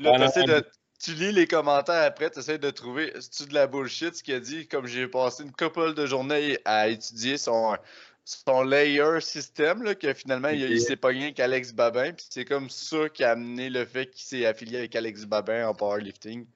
Là, 0.00 0.12
Ah, 0.14 0.18
non, 0.18 0.26
t'essaies 0.26 0.40
non. 0.46 0.54
de... 0.58 0.66
Tu 1.02 1.12
lis 1.14 1.32
les 1.32 1.46
commentaires 1.46 2.02
après, 2.04 2.30
tu 2.30 2.38
essaies 2.38 2.58
de 2.58 2.70
trouver 2.70 3.12
c'est-tu 3.20 3.48
de 3.48 3.54
la 3.54 3.66
bullshit 3.66 4.14
ce 4.14 4.22
qu'il 4.22 4.34
a 4.34 4.40
dit, 4.40 4.66
comme 4.66 4.86
j'ai 4.86 5.08
passé 5.08 5.42
une 5.42 5.52
couple 5.52 5.94
de 5.94 6.06
journées 6.06 6.58
à 6.64 6.88
étudier 6.88 7.36
son, 7.36 7.76
son 8.24 8.62
layer 8.62 9.20
système, 9.20 9.82
là, 9.82 9.94
que 9.94 10.14
finalement 10.14 10.48
il, 10.48 10.62
il 10.62 10.80
s'est 10.80 10.96
pogné 10.96 11.24
avec 11.24 11.40
Alex 11.40 11.72
Babin, 11.72 12.12
puis 12.12 12.24
c'est 12.30 12.44
comme 12.44 12.70
ça 12.70 13.08
qui 13.08 13.24
a 13.24 13.32
amené 13.32 13.70
le 13.70 13.84
fait 13.84 14.06
qu'il 14.10 14.24
s'est 14.24 14.46
affilié 14.46 14.78
avec 14.78 14.96
Alex 14.96 15.24
Babin 15.24 15.68
en 15.68 15.74
powerlifting. 15.74 16.46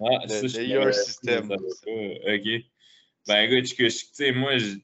Ah, 0.00 0.20
Le 0.24 0.48
ça, 0.48 0.58
layer 0.58 0.92
system. 0.92 1.50
OK. 1.52 2.64
Ben, 3.26 3.50
écoute, 3.50 3.74
tu 3.76 3.90
sais, 3.90 4.32
moi, 4.32 4.56
je- 4.58 4.76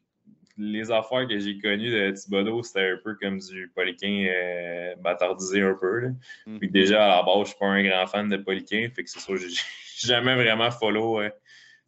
les 0.59 0.91
affaires 0.91 1.27
que 1.29 1.39
j'ai 1.39 1.59
connues 1.59 1.91
de 1.91 2.11
Thibodeau, 2.11 2.63
c'était 2.63 2.93
un 2.93 2.99
peu 3.03 3.15
comme 3.15 3.39
du 3.39 3.71
Poliquin 3.75 4.27
euh, 4.29 4.95
bâtardisé 4.97 5.63
un 5.63 5.75
peu. 5.75 5.99
Là. 6.01 6.09
Mm. 6.47 6.59
Puis 6.59 6.69
que 6.69 6.73
déjà, 6.73 7.05
à 7.05 7.17
la 7.17 7.23
base, 7.23 7.41
je 7.43 7.49
suis 7.49 7.59
pas 7.59 7.67
un 7.67 7.83
grand 7.83 8.07
fan 8.07 8.29
de 8.29 8.37
Poliquin, 8.37 8.89
fait 8.95 9.05
que 9.05 9.11
c'est 9.11 9.21
sûr, 9.21 9.37
j'ai 9.37 9.49
jamais 10.07 10.35
vraiment 10.35 10.71
follow 10.71 11.21
euh, 11.21 11.31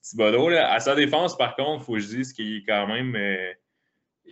Thibodeau. 0.03 0.51
Là. 0.51 0.73
À 0.73 0.81
sa 0.81 0.95
défense, 0.95 1.37
par 1.37 1.57
contre, 1.57 1.83
il 1.83 1.87
faut 1.87 1.93
que 1.95 2.01
je 2.01 2.09
dise 2.09 2.33
qu'il 2.33 2.57
est 2.59 2.65
quand 2.65 2.87
même... 2.87 3.15
euh, 3.17 3.53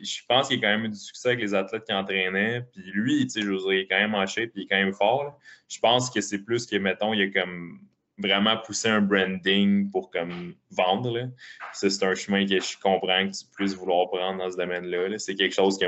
je 0.03 0.20
pense 0.28 0.49
qu'il 0.49 0.59
a 0.59 0.61
quand 0.61 0.76
même 0.76 0.84
eu 0.84 0.91
du 0.91 0.99
succès 0.99 1.28
avec 1.28 1.41
les 1.41 1.55
athlètes 1.55 1.84
qu'il 1.84 1.95
entraînait. 1.95 2.62
Puis 2.72 2.82
lui, 2.93 3.22
tu 3.22 3.30
sais, 3.30 3.41
je 3.41 3.51
veux 3.51 3.57
dire, 3.57 3.72
il 3.72 3.78
est 3.80 3.87
quand 3.87 3.99
même 3.99 4.14
en 4.14 4.26
shape, 4.26 4.51
puis 4.51 4.62
il 4.62 4.64
est 4.64 4.66
quand 4.66 4.76
même 4.76 4.93
fort. 4.93 5.24
là. 5.24 5.37
Je 5.68 5.78
pense 5.80 6.11
que 6.11 6.20
c'est 6.20 6.41
plus 6.41 6.66
que, 6.66 6.76
mettons, 6.76 7.14
il 7.14 7.22
a 7.22 7.43
comme 7.43 7.80
vraiment 8.18 8.56
poussé 8.56 8.88
un 8.88 9.00
branding 9.00 9.90
pour 9.90 10.10
comme 10.10 10.54
vendre. 10.70 11.16
Là. 11.18 11.26
Ça, 11.72 11.90
c'est 11.90 12.04
un 12.04 12.14
chemin 12.14 12.46
que 12.46 12.58
je 12.60 12.78
comprends 12.78 13.26
que 13.28 13.36
tu 13.36 13.44
puisses 13.54 13.74
vouloir 13.74 14.08
prendre 14.08 14.38
dans 14.38 14.50
ce 14.50 14.56
domaine-là. 14.56 15.08
là. 15.08 15.18
C'est 15.18 15.34
quelque 15.34 15.54
chose 15.54 15.78
que, 15.78 15.86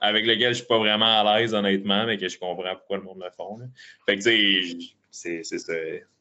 avec 0.00 0.26
lequel 0.26 0.52
je 0.52 0.58
suis 0.58 0.66
pas 0.66 0.78
vraiment 0.78 1.20
à 1.20 1.38
l'aise, 1.40 1.54
honnêtement, 1.54 2.04
mais 2.06 2.18
que 2.18 2.28
je 2.28 2.38
comprends 2.38 2.74
pourquoi 2.76 2.98
le 2.98 3.02
monde 3.04 3.22
le 3.24 3.30
font. 3.30 3.58
là. 3.58 3.66
Fait 4.06 4.18
que, 4.18 4.22
tu 4.22 4.78
sais, 4.78 4.78
c'est 5.10 5.44
c'est 5.44 5.58
ça. 5.58 5.72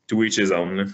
To 0.08 0.24
each 0.24 0.38
his 0.38 0.52
own. 0.52 0.76
là. 0.78 0.86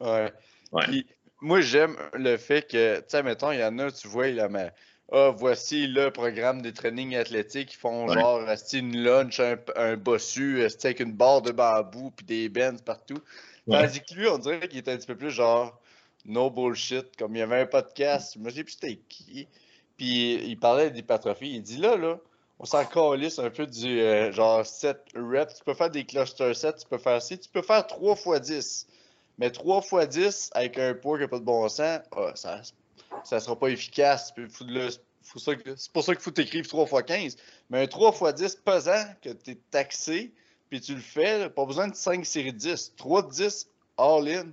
Ouais. 0.00 0.32
Ouais. 0.72 0.84
Puis, 0.86 1.06
moi, 1.40 1.60
j'aime 1.60 1.96
le 2.14 2.36
fait 2.36 2.62
que, 2.68 2.98
tu 2.98 3.04
sais, 3.08 3.22
mettons, 3.22 3.52
il 3.52 3.60
y 3.60 3.64
en 3.64 3.78
a, 3.78 3.90
tu 3.90 4.08
vois, 4.08 4.28
là, 4.28 4.48
mais, 4.48 4.70
ah, 5.12 5.30
voici 5.36 5.86
le 5.86 6.10
programme 6.10 6.62
des 6.62 6.72
trainings 6.72 7.14
athlétiques. 7.16 7.74
Ils 7.74 7.78
font 7.78 8.06
Ouais. 8.08 8.14
genre, 8.14 8.40
une 8.72 8.96
lunch, 8.96 9.38
un, 9.40 9.56
un 9.76 9.96
bossu, 9.96 10.64
avec 10.64 11.00
une 11.00 11.12
barre 11.12 11.42
de 11.42 11.52
bambou, 11.52 12.10
puis 12.12 12.24
des 12.26 12.48
benz 12.48 12.80
partout. 12.82 13.18
Tandis 13.70 14.02
que 14.02 14.14
lui, 14.14 14.28
on 14.28 14.38
dirait 14.38 14.68
qu'il 14.68 14.78
est 14.78 14.88
un 14.88 14.96
petit 14.96 15.06
peu 15.06 15.16
plus 15.16 15.30
genre, 15.30 15.80
no 16.24 16.50
bullshit. 16.50 17.16
Comme 17.16 17.34
il 17.34 17.38
y 17.38 17.42
avait 17.42 17.60
un 17.60 17.66
podcast, 17.66 18.34
je 18.34 18.38
me 18.38 18.50
plus 18.50 18.72
c'était 18.72 18.96
qui. 19.08 19.48
Puis 19.96 20.34
il 20.34 20.58
parlait 20.58 20.90
d'hypertrophie. 20.90 21.54
Il 21.54 21.62
dit 21.62 21.78
là, 21.78 21.96
là, 21.96 22.18
on 22.58 22.64
s'en 22.64 22.84
calisse 22.84 23.38
un 23.38 23.50
peu 23.50 23.66
du 23.66 24.00
euh, 24.00 24.32
genre 24.32 24.64
7 24.64 24.98
reps. 25.14 25.54
Tu 25.54 25.64
peux 25.64 25.74
faire 25.74 25.90
des 25.90 26.04
cluster 26.04 26.54
sets, 26.54 26.74
tu 26.74 26.86
peux 26.88 26.98
faire 26.98 27.20
ci, 27.22 27.38
tu 27.38 27.48
peux 27.48 27.62
faire 27.62 27.86
3 27.86 28.16
x 28.16 28.40
10. 28.40 28.86
Mais 29.38 29.50
3 29.50 29.82
x 29.82 30.08
10 30.08 30.50
avec 30.54 30.78
un 30.78 30.94
poids 30.94 31.16
qui 31.16 31.22
n'a 31.22 31.28
pas 31.28 31.38
de 31.38 31.44
bon 31.44 31.68
sens, 31.68 32.00
ah, 32.16 32.32
ça 32.34 32.60
ça 33.22 33.40
sera 33.40 33.58
pas 33.58 33.68
efficace. 33.68 34.32
C'est 34.36 35.92
pour 35.92 36.04
ça 36.04 36.14
qu'il 36.14 36.22
faut 36.22 36.30
t'écrire 36.30 36.66
3 36.66 36.84
x 36.84 37.02
15. 37.06 37.36
Mais 37.70 37.82
un 37.82 37.86
3 37.86 38.30
x 38.30 38.34
10 38.34 38.56
pesant, 38.64 39.04
que 39.22 39.30
tu 39.30 39.52
es 39.52 39.58
taxé, 39.70 40.32
puis 40.74 40.80
tu 40.80 40.94
le 40.96 41.00
fais, 41.00 41.38
là, 41.38 41.50
pas 41.50 41.64
besoin 41.66 41.86
de 41.86 41.94
5 41.94 42.26
séries 42.26 42.52
de 42.52 42.58
10. 42.58 42.94
3 42.96 43.22
de 43.22 43.30
10, 43.30 43.70
all-in, 43.96 44.48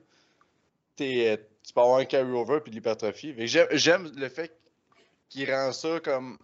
euh, 1.01 1.37
tu 1.63 1.73
peux 1.73 1.81
avoir 1.81 1.97
un 1.97 2.05
carry-over 2.05 2.59
puis 2.61 2.69
de 2.69 2.75
l'hypertrophie. 2.75 3.33
J'aime 3.47 4.11
le 4.15 4.29
fait 4.29 4.55
qu'il 5.29 5.51
rend 5.51 5.71
ça 5.71 5.99
comme 5.99 6.37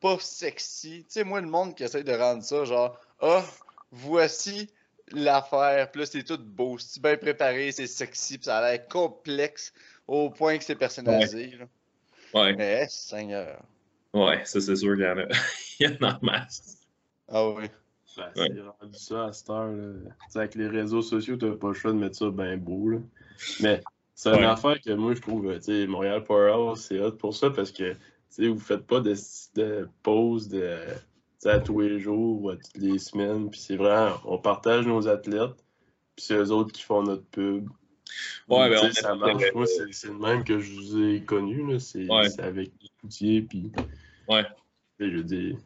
pas 0.00 0.16
sexy. 0.18 1.04
Tu 1.04 1.12
sais, 1.12 1.24
moi, 1.24 1.42
le 1.42 1.46
monde 1.46 1.74
qui 1.74 1.84
essaie 1.84 2.02
de 2.02 2.12
rendre 2.14 2.42
ça 2.42 2.64
genre, 2.64 2.98
ah, 3.20 3.44
voici 3.90 4.70
l'affaire, 5.08 5.90
puis 5.90 6.00
là, 6.00 6.06
c'est 6.06 6.22
tout 6.22 6.38
beau, 6.38 6.78
c'est 6.78 7.02
bien 7.02 7.18
préparé, 7.18 7.70
c'est 7.70 7.86
sexy, 7.86 8.38
puis 8.38 8.46
ça 8.46 8.60
a 8.60 8.72
l'air 8.72 8.88
complexe 8.88 9.74
au 10.08 10.30
point 10.30 10.56
que 10.56 10.64
c'est 10.64 10.74
personnalisé. 10.74 11.48
là. 11.58 11.66
Ouais. 12.32 12.54
Mais, 12.54 12.86
Seigneur. 12.88 13.62
Ouais, 14.14 14.42
ça 14.46 14.58
c'est 14.58 14.76
sûr 14.76 14.94
qu'il 14.96 15.04
y 15.04 15.08
en 15.08 15.18
a. 15.18 15.26
Il 15.80 15.90
y 15.90 16.02
en 16.02 16.08
a 16.08 16.14
en 16.14 16.18
masse. 16.22 16.78
Ah 17.28 17.46
oui. 17.50 17.66
Ben, 18.16 18.30
c'est 18.34 18.60
rendu 18.60 18.98
ça 18.98 19.24
à 19.26 19.32
cette 19.32 19.50
heure. 19.50 19.72
Là. 19.72 19.92
Avec 20.34 20.54
les 20.54 20.68
réseaux 20.68 21.02
sociaux, 21.02 21.36
tu 21.36 21.46
n'as 21.46 21.56
pas 21.56 21.68
le 21.68 21.74
choix 21.74 21.92
de 21.92 21.98
mettre 21.98 22.16
ça 22.16 22.30
bien 22.30 22.56
beau. 22.56 22.88
Là. 22.88 22.98
Mais 23.60 23.82
c'est 24.14 24.36
une 24.36 24.44
affaire 24.44 24.80
que 24.80 24.92
moi, 24.92 25.14
je 25.14 25.20
trouve, 25.20 25.52
tu 25.54 25.62
sais, 25.62 25.86
Montréal 25.86 26.24
Powerhouse, 26.24 26.80
c'est 26.80 27.00
hot 27.00 27.12
pour 27.12 27.34
ça 27.34 27.50
parce 27.50 27.72
que 27.72 27.96
vous 28.38 28.54
ne 28.54 28.58
faites 28.58 28.86
pas 28.86 29.00
de, 29.00 29.14
de 29.54 29.88
pause 30.02 30.48
de, 30.48 30.78
à 31.44 31.58
tous 31.58 31.80
les 31.80 31.98
jours 31.98 32.42
ou 32.42 32.50
à 32.50 32.56
toutes 32.56 32.76
les 32.76 32.98
semaines. 32.98 33.50
Puis 33.50 33.60
c'est 33.60 33.76
vraiment, 33.76 34.16
on 34.24 34.38
partage 34.38 34.86
nos 34.86 35.08
athlètes, 35.08 35.64
puis 36.16 36.24
c'est 36.24 36.34
eux 36.34 36.50
autres 36.50 36.72
qui 36.72 36.82
font 36.82 37.02
notre 37.02 37.24
pub. 37.26 37.68
Ouais, 38.48 38.68
ben, 38.68 38.92
ça 38.92 39.14
marche. 39.14 39.42
Moi, 39.54 39.66
c'est 39.66 40.08
le 40.08 40.18
même 40.18 40.44
que 40.44 40.58
je 40.58 40.72
vous 40.74 41.02
ai 41.02 41.22
connu. 41.22 41.80
C'est 41.80 42.08
avec 42.38 42.70
les 43.20 43.42
puis. 43.42 43.72
Ouais. 44.28 44.44
Je 44.98 45.06
veux 45.06 45.24
dire, 45.24 45.56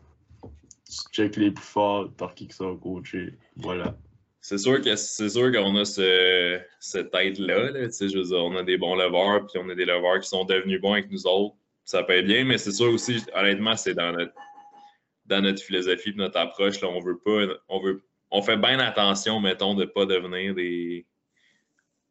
tu 0.89 0.97
check 1.13 1.37
les 1.37 1.51
plus 1.51 1.65
forts 1.65 2.11
par 2.13 2.35
qui 2.35 2.49
qui 2.49 2.55
sont 2.55 2.77
coachés. 2.77 3.35
Voilà. 3.57 3.97
C'est 4.41 4.59
sûr 4.59 4.81
que 4.81 4.95
c'est 4.95 5.29
sûr 5.29 5.51
qu'on 5.53 5.77
a 5.77 5.85
ce, 5.85 6.61
cette 6.79 7.11
tête-là. 7.11 7.71
Là, 7.73 7.89
je 7.89 8.17
veux 8.17 8.25
dire, 8.25 8.45
on 8.45 8.55
a 8.57 8.63
des 8.63 8.79
bons 8.79 8.95
leveurs, 8.95 9.47
puis 9.47 9.59
on 9.63 9.69
a 9.69 9.75
des 9.75 9.85
leveurs 9.85 10.21
qui 10.21 10.29
sont 10.29 10.45
devenus 10.45 10.81
bons 10.81 10.93
avec 10.93 11.11
nous 11.11 11.27
autres. 11.27 11.57
Ça 11.85 12.03
peut 12.05 12.15
être 12.15 12.27
bien, 12.27 12.45
mais 12.45 12.59
c'est 12.59 12.73
sûr 12.73 12.93
aussi, 12.93 13.23
honnêtement, 13.35 13.77
c'est 13.77 13.95
dans 13.95 14.13
notre 14.13 14.33
dans 15.27 15.43
notre 15.43 15.61
philosophie, 15.61 16.13
notre 16.15 16.39
approche, 16.39 16.81
là, 16.81 16.89
on 16.89 17.01
veut 17.01 17.19
pas, 17.19 17.53
on 17.69 17.81
veut, 17.81 18.05
on 18.31 18.43
fait 18.43 18.57
bien 18.57 18.79
attention, 18.79 19.41
mettons, 19.41 19.75
de 19.75 19.81
ne 19.81 19.87
pas 19.87 20.07
devenir 20.07 20.55
des, 20.55 21.05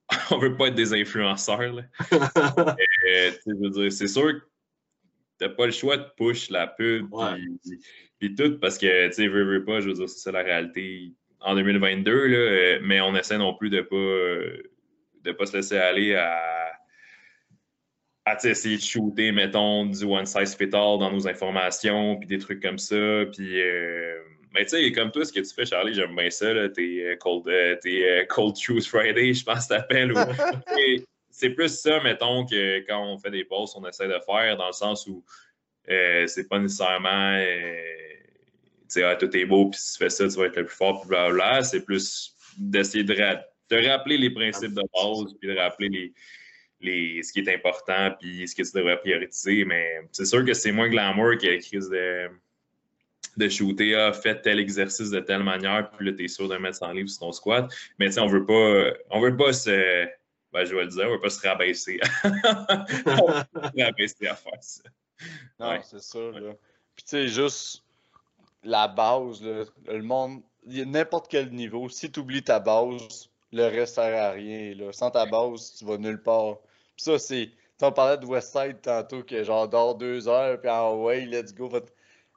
on 0.31 0.37
veut 0.37 0.55
pas 0.55 0.67
être 0.67 0.75
des 0.75 0.93
influenceurs. 0.93 1.75
Euh, 3.07 3.89
c'est 3.91 4.07
sûr 4.07 4.33
que 4.33 4.41
t'as 5.37 5.49
pas 5.49 5.65
le 5.65 5.71
choix 5.71 5.97
de 5.97 6.05
push 6.17 6.49
la 6.49 6.67
pub 6.67 7.07
puis 8.19 8.35
tout 8.35 8.57
parce 8.59 8.77
que 8.77 9.07
tu 9.07 9.13
sais, 9.13 9.27
veux, 9.27 9.43
veux 9.43 9.63
pas, 9.63 9.81
je 9.81 9.87
veux 9.87 9.93
dire, 9.93 10.09
c'est 10.09 10.19
ça 10.19 10.31
la 10.31 10.41
réalité 10.41 11.13
en 11.41 11.55
2022, 11.55 12.27
là, 12.27 12.37
euh, 12.37 12.79
mais 12.81 13.01
on 13.01 13.15
essaie 13.15 13.37
non 13.37 13.53
plus 13.53 13.69
de 13.69 13.81
pas 13.81 13.95
de 15.23 15.31
pas 15.31 15.45
se 15.45 15.57
laisser 15.57 15.77
aller 15.77 16.15
à 16.15 16.55
à 18.25 18.35
essayer 18.43 18.77
de 18.77 18.81
shooter, 18.81 19.31
mettons, 19.31 19.85
du 19.85 20.03
one 20.03 20.25
size 20.25 20.55
fit 20.55 20.65
all 20.73 20.97
dans 20.99 21.11
nos 21.11 21.27
informations, 21.27 22.17
puis 22.17 22.27
des 22.27 22.39
trucs 22.39 22.61
comme 22.61 22.79
ça. 22.79 23.25
Puis, 23.31 23.61
euh, 23.61 24.17
mais 24.53 24.65
tu 24.65 24.69
sais, 24.69 24.91
comme 24.91 25.11
toi, 25.11 25.23
ce 25.23 25.31
que 25.31 25.41
tu 25.41 25.53
fais, 25.53 25.65
Charlie, 25.65 25.93
j'aime 25.93 26.15
bien 26.15 26.31
ça, 26.31 26.51
là, 26.51 26.67
tes, 26.69 27.05
euh, 27.05 27.15
cold, 27.17 27.47
euh, 27.47 27.75
tes 27.75 28.25
Cold 28.27 28.55
Choose 28.57 28.87
Friday, 28.87 29.33
je 29.33 29.43
pense 29.43 29.67
que 29.67 29.75
t'appelles. 29.75 30.13
c'est 31.37 31.49
plus 31.49 31.69
ça, 31.69 32.01
mettons, 32.01 32.45
que 32.45 32.79
quand 32.87 33.03
on 33.03 33.17
fait 33.17 33.31
des 33.31 33.43
posts, 33.43 33.75
on 33.77 33.87
essaie 33.87 34.07
de 34.07 34.19
faire, 34.25 34.57
dans 34.57 34.67
le 34.67 34.73
sens 34.73 35.05
où 35.07 35.23
c'est 35.87 36.47
pas 36.49 36.59
nécessairement, 36.59 37.37
tu 37.37 38.85
sais, 38.87 39.03
ah, 39.03 39.15
tout 39.15 39.35
est 39.35 39.45
beau, 39.45 39.69
puis 39.69 39.79
si 39.79 39.93
tu 39.93 40.03
fais 40.03 40.09
ça, 40.09 40.27
tu 40.27 40.35
vas 40.35 40.45
être 40.45 40.55
le 40.55 40.65
plus 40.65 40.75
fort, 40.75 41.01
puis 41.01 41.09
blablabla. 41.09 41.63
C'est 41.63 41.81
plus 41.81 42.35
d'essayer 42.57 43.03
de, 43.03 43.13
de 43.13 43.87
rappeler 43.87 44.17
les 44.17 44.29
principes 44.29 44.73
de 44.73 44.83
base, 44.93 45.33
puis 45.39 45.49
de 45.49 45.57
rappeler 45.57 45.89
les 45.89 46.13
ce 47.23 47.31
qui 47.33 47.39
est 47.39 47.53
important 47.53 48.11
puis 48.19 48.47
ce 48.47 48.55
que 48.55 48.63
tu 48.63 48.77
devrais 48.77 48.99
prioriser. 48.99 49.65
Mais 49.65 50.01
c'est 50.11 50.25
sûr 50.25 50.45
que 50.45 50.53
c'est 50.53 50.71
moins 50.71 50.89
glamour 50.89 51.31
que 51.37 51.59
crise 51.59 51.89
de, 51.89 52.29
de 53.37 53.49
shooter, 53.49 53.95
ah, 53.95 54.13
fait 54.13 54.41
tel 54.41 54.59
exercice 54.59 55.09
de 55.09 55.19
telle 55.19 55.43
manière, 55.43 55.89
puis 55.91 56.05
là, 56.05 56.13
tu 56.13 56.23
es 56.23 56.27
sûr 56.27 56.47
de 56.47 56.57
mettre 56.57 56.77
100 56.77 56.91
livres 56.93 57.09
sur 57.09 57.19
ton 57.19 57.31
squat. 57.31 57.71
Mais 57.99 58.07
tu 58.07 58.13
sais, 58.13 58.19
on 58.19 58.27
veut 58.27 58.45
pas, 58.45 58.93
on 59.09 59.19
veut 59.19 59.35
pas 59.35 59.53
se. 59.53 60.07
Ben, 60.55 60.63
je 60.63 60.73
vais 60.73 60.83
le 60.83 60.87
dire, 60.87 61.05
on 61.05 61.11
veut 61.11 61.19
pas 61.19 61.29
se 61.29 61.45
rabaisser. 61.45 61.99
on 62.23 62.29
se 62.29 63.83
rabaisser 63.83 64.25
à 64.25 64.35
faire 64.35 64.57
ça. 64.61 64.83
Non, 65.59 65.77
c'est 65.83 66.01
sûr. 66.01 66.31
Là. 66.31 66.53
Puis 66.95 67.03
tu 67.03 67.09
sais, 67.09 67.27
juste 67.27 67.83
la 68.63 68.87
base, 68.87 69.41
le 69.41 70.01
monde, 70.01 70.41
n'importe 70.65 71.27
quel 71.29 71.51
niveau, 71.51 71.89
si 71.89 72.09
tu 72.09 72.21
oublies 72.21 72.41
ta 72.41 72.61
base, 72.61 73.29
le 73.51 73.65
reste 73.65 73.95
sert 73.95 74.23
à 74.23 74.31
rien. 74.31 74.73
Là. 74.75 74.93
Sans 74.93 75.11
ta 75.11 75.25
base, 75.25 75.73
tu 75.77 75.83
vas 75.83 75.97
nulle 75.97 76.23
part. 76.23 76.59
Puis 76.95 77.03
ça, 77.03 77.19
c'est. 77.19 77.51
Tu 77.77 77.91
parlais 77.91 78.17
de 78.17 78.25
Westside 78.25 78.79
tantôt, 78.81 79.23
que 79.23 79.43
genre 79.43 79.67
dors 79.67 79.95
deux 79.95 80.29
heures, 80.29 80.61
puis 80.61 80.69
en 80.69 81.03
way, 81.03 81.25
let's 81.25 81.53
go. 81.53 81.69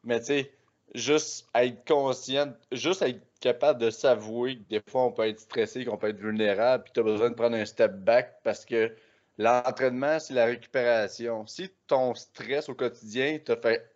Mais 0.03 0.19
tu 0.19 0.27
sais, 0.27 0.53
juste 0.95 1.49
être 1.55 1.87
conscient, 1.87 2.53
juste 2.73 3.03
être 3.03 3.21
capable 3.41 3.81
de 3.81 3.91
s'avouer 3.91 4.59
que 4.59 4.69
des 4.69 4.83
fois 4.89 5.05
on 5.05 5.13
peut 5.13 5.29
être 5.29 5.41
stressé, 5.41 5.85
qu'on 5.85 5.97
peut 5.97 6.09
être 6.09 6.19
vulnérable, 6.19 6.85
puis 6.85 6.93
tu 6.93 7.01
as 7.01 7.03
besoin 7.03 7.31
de 7.31 7.35
prendre 7.35 7.57
un 7.57 7.65
step 7.65 7.93
back 7.93 8.37
parce 8.43 8.65
que 8.65 8.93
l'entraînement, 9.39 10.19
c'est 10.19 10.35
la 10.35 10.47
récupération. 10.47 11.47
Si 11.47 11.71
ton 11.87 12.15
stress 12.15 12.69
au 12.69 12.75
quotidien 12.75 13.39
te 13.39 13.55
fait 13.57 13.89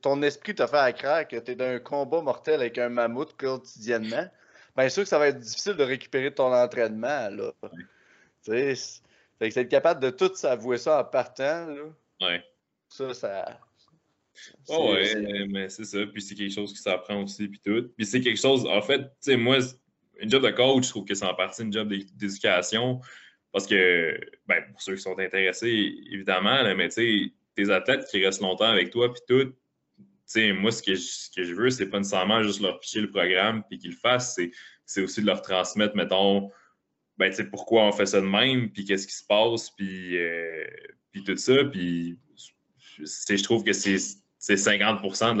ton 0.00 0.22
esprit 0.22 0.54
te 0.54 0.66
fait 0.66 0.76
accraire 0.76 1.28
que 1.28 1.36
tu 1.36 1.52
es 1.52 1.54
dans 1.54 1.66
un 1.66 1.78
combat 1.78 2.20
mortel 2.20 2.60
avec 2.60 2.78
un 2.78 2.88
mammouth 2.88 3.36
quotidiennement, 3.36 4.26
bien 4.76 4.88
sûr 4.88 5.04
que 5.04 5.08
ça 5.08 5.18
va 5.18 5.28
être 5.28 5.38
difficile 5.38 5.74
de 5.74 5.84
récupérer 5.84 6.34
ton 6.34 6.52
entraînement. 6.52 7.28
Là. 7.30 7.52
Tu 8.44 8.74
sais, 8.74 8.74
c'est 8.74 9.60
être 9.60 9.68
capable 9.68 10.00
de 10.00 10.10
tout 10.10 10.34
s'avouer 10.34 10.78
ça 10.78 11.00
en 11.00 11.04
partant, 11.04 11.66
là. 11.66 11.82
Ouais. 12.20 12.44
Ça, 12.88 13.14
ça. 13.14 13.60
Oh 14.68 14.92
ouais, 14.92 15.46
mais 15.48 15.68
c'est 15.68 15.84
ça. 15.84 16.06
Puis 16.06 16.22
c'est 16.22 16.34
quelque 16.34 16.54
chose 16.54 16.72
qui 16.72 16.78
s'apprend 16.78 17.22
aussi, 17.22 17.48
puis 17.48 17.60
tout. 17.64 17.90
Puis 17.96 18.06
c'est 18.06 18.20
quelque 18.20 18.40
chose, 18.40 18.66
en 18.66 18.82
fait, 18.82 19.00
tu 19.00 19.06
sais, 19.20 19.36
moi, 19.36 19.58
une 20.20 20.30
job 20.30 20.44
de 20.44 20.50
coach, 20.50 20.84
je 20.84 20.90
trouve 20.90 21.04
que 21.04 21.14
c'est 21.14 21.26
en 21.26 21.34
partie 21.34 21.62
une 21.62 21.72
job 21.72 21.88
d'éducation. 21.88 23.00
Parce 23.52 23.66
que, 23.66 24.18
ben, 24.46 24.62
pour 24.70 24.80
ceux 24.80 24.96
qui 24.96 25.02
sont 25.02 25.18
intéressés, 25.18 25.94
évidemment, 26.10 26.62
là, 26.62 26.74
mais 26.74 26.88
tu 26.88 26.94
sais, 26.94 27.32
tes 27.54 27.70
athlètes 27.70 28.06
qui 28.10 28.24
restent 28.24 28.40
longtemps 28.40 28.70
avec 28.70 28.90
toi, 28.90 29.12
puis 29.12 29.22
tout, 29.28 29.52
tu 29.52 30.04
sais, 30.24 30.52
moi, 30.52 30.72
ce 30.72 30.82
que 30.82 30.94
je, 30.94 31.00
ce 31.00 31.30
que 31.30 31.44
je 31.44 31.54
veux, 31.54 31.68
c'est 31.68 31.90
pas 31.90 31.98
nécessairement 31.98 32.42
juste 32.42 32.62
leur 32.62 32.80
picher 32.80 33.00
le 33.00 33.10
programme 33.10 33.62
puis 33.68 33.78
qu'ils 33.78 33.90
le 33.90 33.96
fassent, 33.96 34.40
c'est 34.86 35.02
aussi 35.02 35.20
de 35.20 35.26
leur 35.26 35.42
transmettre, 35.42 35.94
mettons, 35.94 36.50
ben, 37.18 37.30
pourquoi 37.50 37.84
on 37.84 37.92
fait 37.92 38.06
ça 38.06 38.22
de 38.22 38.26
même, 38.26 38.70
puis 38.72 38.86
qu'est-ce 38.86 39.06
qui 39.06 39.14
se 39.14 39.24
passe, 39.26 39.70
puis, 39.70 40.16
euh, 40.16 40.64
puis 41.10 41.22
tout 41.22 41.36
ça. 41.36 41.64
Puis 41.64 42.18
je 42.98 43.42
trouve 43.42 43.64
que 43.64 43.72
c'est 43.72 43.98
50% 44.42 45.34
de 45.34 45.38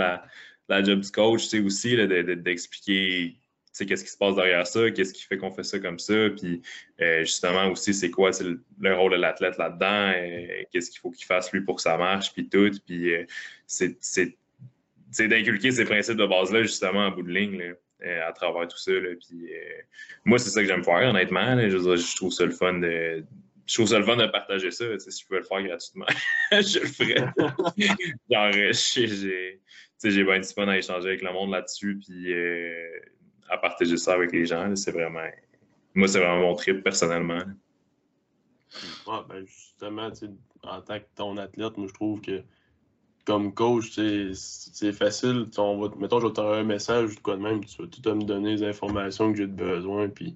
la, 0.68 0.82
job 0.82 1.00
du 1.00 1.10
coach, 1.10 1.52
aussi, 1.54 1.96
d'expliquer 2.06 3.36
qu'est-ce 3.78 4.04
qui 4.04 4.10
se 4.10 4.16
passe 4.16 4.36
derrière 4.36 4.66
ça, 4.66 4.90
qu'est-ce 4.90 5.12
qui 5.12 5.22
fait 5.22 5.36
qu'on 5.36 5.50
fait 5.50 5.64
ça 5.64 5.78
comme 5.78 5.98
ça, 5.98 6.30
puis 6.36 6.62
euh, 7.00 7.20
justement 7.20 7.68
aussi, 7.68 7.92
c'est 7.94 8.10
quoi 8.10 8.30
le, 8.80 8.94
rôle 8.94 9.12
de 9.12 9.16
l'athlète 9.16 9.58
là-dedans, 9.58 10.12
euh, 10.14 10.62
qu'est-ce 10.70 10.90
qu'il 10.90 11.00
faut 11.00 11.10
qu'il 11.10 11.26
fasse 11.26 11.52
lui 11.52 11.62
pour 11.62 11.76
que 11.76 11.82
ça 11.82 11.96
marche, 11.96 12.32
puis 12.32 12.48
tout. 12.48 12.70
Puis 12.86 13.12
c'est 13.66 15.28
d'inculquer 15.28 15.72
ces 15.72 15.84
principes 15.84 16.16
de 16.16 16.26
base-là, 16.26 16.62
justement, 16.62 17.06
en 17.06 17.10
bout 17.10 17.22
de 17.22 17.32
ligne. 17.32 17.74
Euh, 18.04 18.28
à 18.28 18.32
travers 18.32 18.66
tout 18.66 18.78
ça. 18.78 18.90
Puis, 18.90 19.52
euh, 19.52 19.82
moi, 20.24 20.36
c'est 20.36 20.50
ça 20.50 20.60
que 20.60 20.66
j'aime 20.66 20.82
faire, 20.82 21.08
honnêtement. 21.08 21.56
Je, 21.56 22.16
trouve 22.16 22.32
ça 22.32 22.44
le 22.44 22.50
fun 22.50 22.74
de. 22.74 23.24
Je 23.66 23.74
trouve 23.74 23.86
ça 23.86 23.98
le 23.98 24.04
fun 24.04 24.16
de 24.16 24.26
partager 24.26 24.70
ça. 24.70 24.84
Si 24.98 25.20
je 25.20 25.26
pouvais 25.26 25.40
le 25.40 25.46
faire 25.46 25.62
gratuitement, 25.62 26.06
je 26.52 26.80
le 26.80 26.86
ferais. 26.86 27.32
Genre, 28.30 28.50
euh, 28.54 28.72
j'ai 30.04 30.24
bien 30.24 30.40
du 30.40 30.48
fun 30.48 30.68
à 30.68 30.76
échanger 30.76 31.08
avec 31.08 31.22
le 31.22 31.32
monde 31.32 31.52
là-dessus, 31.52 31.98
puis 32.04 32.34
à 33.48 33.58
partager 33.58 33.96
ça 33.96 34.14
avec 34.14 34.32
les 34.32 34.46
gens. 34.46 34.74
C'est 34.74 34.92
vraiment. 34.92 35.26
Moi, 35.94 36.08
c'est 36.08 36.18
vraiment 36.18 36.40
mon 36.40 36.54
trip 36.54 36.82
personnellement. 36.82 37.42
Ouais, 39.06 39.18
ben 39.28 39.46
justement, 39.46 40.10
en 40.62 40.80
tant 40.80 40.98
que 40.98 41.04
ton 41.14 41.36
athlète, 41.36 41.76
moi, 41.76 41.86
je 41.88 41.94
trouve 41.94 42.20
que 42.20 42.42
comme 43.24 43.54
coach, 43.54 43.98
c'est 44.34 44.92
facile. 44.92 45.46
On 45.58 45.78
va, 45.78 45.94
mettons, 45.96 46.20
je 46.20 46.26
vais 46.26 46.32
t'envoyer 46.32 46.60
un 46.60 46.64
message 46.64 47.12
ou 47.12 47.20
quoi 47.22 47.36
de 47.36 47.42
même, 47.42 47.64
tu 47.64 47.82
vas 47.82 47.88
tout 47.88 48.14
me 48.14 48.24
donner 48.24 48.56
les 48.56 48.64
informations 48.64 49.30
que 49.30 49.38
j'ai 49.38 49.46
besoin. 49.46 50.08
Puis, 50.08 50.34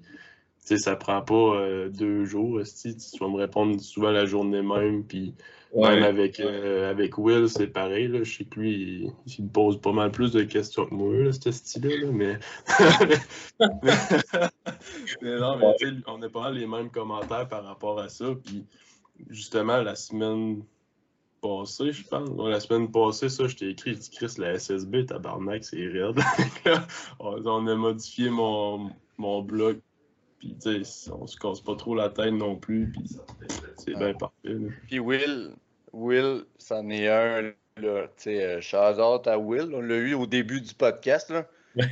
ça 0.75 0.97
prend 0.97 1.21
pas 1.21 1.55
euh, 1.55 1.89
deux 1.89 2.25
jours. 2.25 2.61
Tu 2.63 2.93
vas 3.19 3.29
me 3.29 3.37
répondre 3.37 3.79
souvent 3.79 4.11
la 4.11 4.25
journée 4.25 4.61
même. 4.61 5.05
Puis, 5.05 5.33
même 5.73 6.03
avec, 6.03 6.39
euh, 6.39 6.89
avec 6.89 7.17
Will, 7.17 7.47
c'est 7.47 7.67
pareil. 7.67 8.07
Là. 8.07 8.23
Je 8.23 8.37
sais 8.37 8.43
que 8.43 8.59
lui, 8.59 9.09
il, 9.25 9.43
me 9.43 9.49
pose 9.49 9.79
pas 9.79 9.93
mal 9.93 10.11
plus 10.11 10.33
de 10.33 10.43
questions 10.43 10.85
que 10.85 10.93
moi, 10.93 11.13
là, 11.13 11.31
ce 11.31 11.51
style-là. 11.51 12.11
Mais... 12.11 12.39
mais 15.21 15.39
non, 15.39 15.57
mais 15.57 15.73
on 16.07 16.17
n'a 16.17 16.29
pas 16.29 16.51
les 16.51 16.67
mêmes 16.67 16.89
commentaires 16.89 17.47
par 17.47 17.63
rapport 17.63 17.99
à 17.99 18.09
ça. 18.09 18.25
Puis, 18.43 18.65
justement, 19.29 19.77
la 19.77 19.95
semaine 19.95 20.63
passée, 21.41 21.91
je 21.91 22.07
pense. 22.07 22.29
la 22.37 22.59
semaine 22.59 22.91
passée, 22.91 23.29
ça, 23.29 23.47
je 23.47 23.55
t'ai 23.55 23.69
écrit, 23.69 23.93
je 23.93 23.99
dis 23.99 24.09
Chris, 24.09 24.33
la 24.37 24.59
SSB, 24.59 25.05
tabarnak, 25.05 25.63
c'est 25.63 25.87
raide. 25.87 26.19
on 27.19 27.67
a 27.67 27.75
modifié 27.75 28.29
mon, 28.29 28.89
mon 29.17 29.41
blog. 29.41 29.79
Puis, 30.39 30.55
tu 30.61 30.83
sais, 30.83 31.11
on 31.11 31.25
se 31.25 31.37
casse 31.37 31.61
pas 31.61 31.75
trop 31.75 31.95
la 31.95 32.09
tête 32.09 32.33
non 32.33 32.55
plus. 32.55 32.91
Puis, 32.91 33.17
c'est 33.77 33.95
bien 33.95 34.13
parfait. 34.13 34.55
Puis, 34.87 34.99
Will, 34.99 35.51
Will, 35.93 36.45
c'en 36.57 36.89
est 36.89 37.07
un, 37.07 37.53
là. 37.77 38.07
Tu 38.07 38.23
sais, 38.23 38.43
euh, 38.43 38.61
shout 38.61 38.77
à 38.77 39.37
Will. 39.37 39.71
On 39.73 39.81
l'a 39.81 39.95
eu 39.95 40.13
au 40.13 40.27
début 40.27 40.61
du 40.61 40.73
podcast, 40.73 41.29
là. 41.29 41.47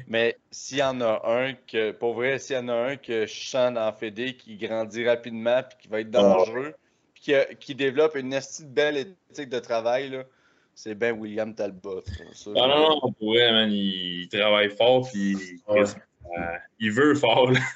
Mais 0.07 0.37
s'il 0.51 0.79
y 0.79 0.83
en 0.83 0.99
a 1.01 1.21
un 1.25 1.53
que, 1.53 1.91
pour 1.91 2.15
vrai, 2.15 2.39
s'il 2.39 2.55
y 2.55 2.59
en 2.59 2.69
a 2.69 2.73
un 2.73 2.95
que 2.95 3.25
je 3.25 3.49
sens 3.49 3.73
dans 3.73 3.91
Fédé 3.93 4.35
qui 4.35 4.57
grandit 4.57 5.07
rapidement 5.07 5.61
puis 5.63 5.77
qui 5.81 5.87
va 5.87 6.01
être 6.01 6.09
dangereux, 6.09 6.73
qui, 7.59 7.75
développe 7.75 8.15
une 8.15 8.39
belle 8.67 8.97
éthique 8.97 9.49
de 9.49 9.59
travail, 9.59 10.23
c'est 10.73 10.95
bien 10.95 11.11
William 11.11 11.53
Talbot. 11.53 12.03
non, 12.47 12.67
non, 12.67 12.89
non, 12.89 13.13
pour 13.13 13.33
vrai, 13.33 13.51
man, 13.51 13.71
il, 13.71 14.27
travaille 14.29 14.69
fort, 14.69 15.07
puis 15.11 15.35
euh, 16.37 16.57
il 16.79 16.91
veut 16.91 17.15
fort, 17.15 17.51
là. 17.51 17.59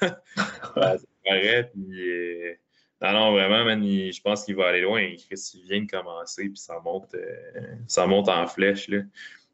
ça 0.74 0.98
paraît, 1.24 1.70
puis... 1.72 2.10
Euh, 2.10 2.54
non, 3.02 3.12
non, 3.12 3.32
vraiment, 3.32 3.64
man, 3.64 3.82
je 3.82 4.20
pense 4.20 4.44
qu'il 4.44 4.56
va 4.56 4.66
aller 4.68 4.82
loin. 4.82 5.00
Il 5.00 5.64
vient 5.64 5.80
de 5.80 5.90
commencer, 5.90 6.44
puis 6.50 6.58
ça 6.58 6.78
monte, 6.84 7.14
euh, 7.14 7.76
ça 7.86 8.06
monte 8.06 8.28
en 8.28 8.46
flèche, 8.46 8.88
là. 8.88 8.98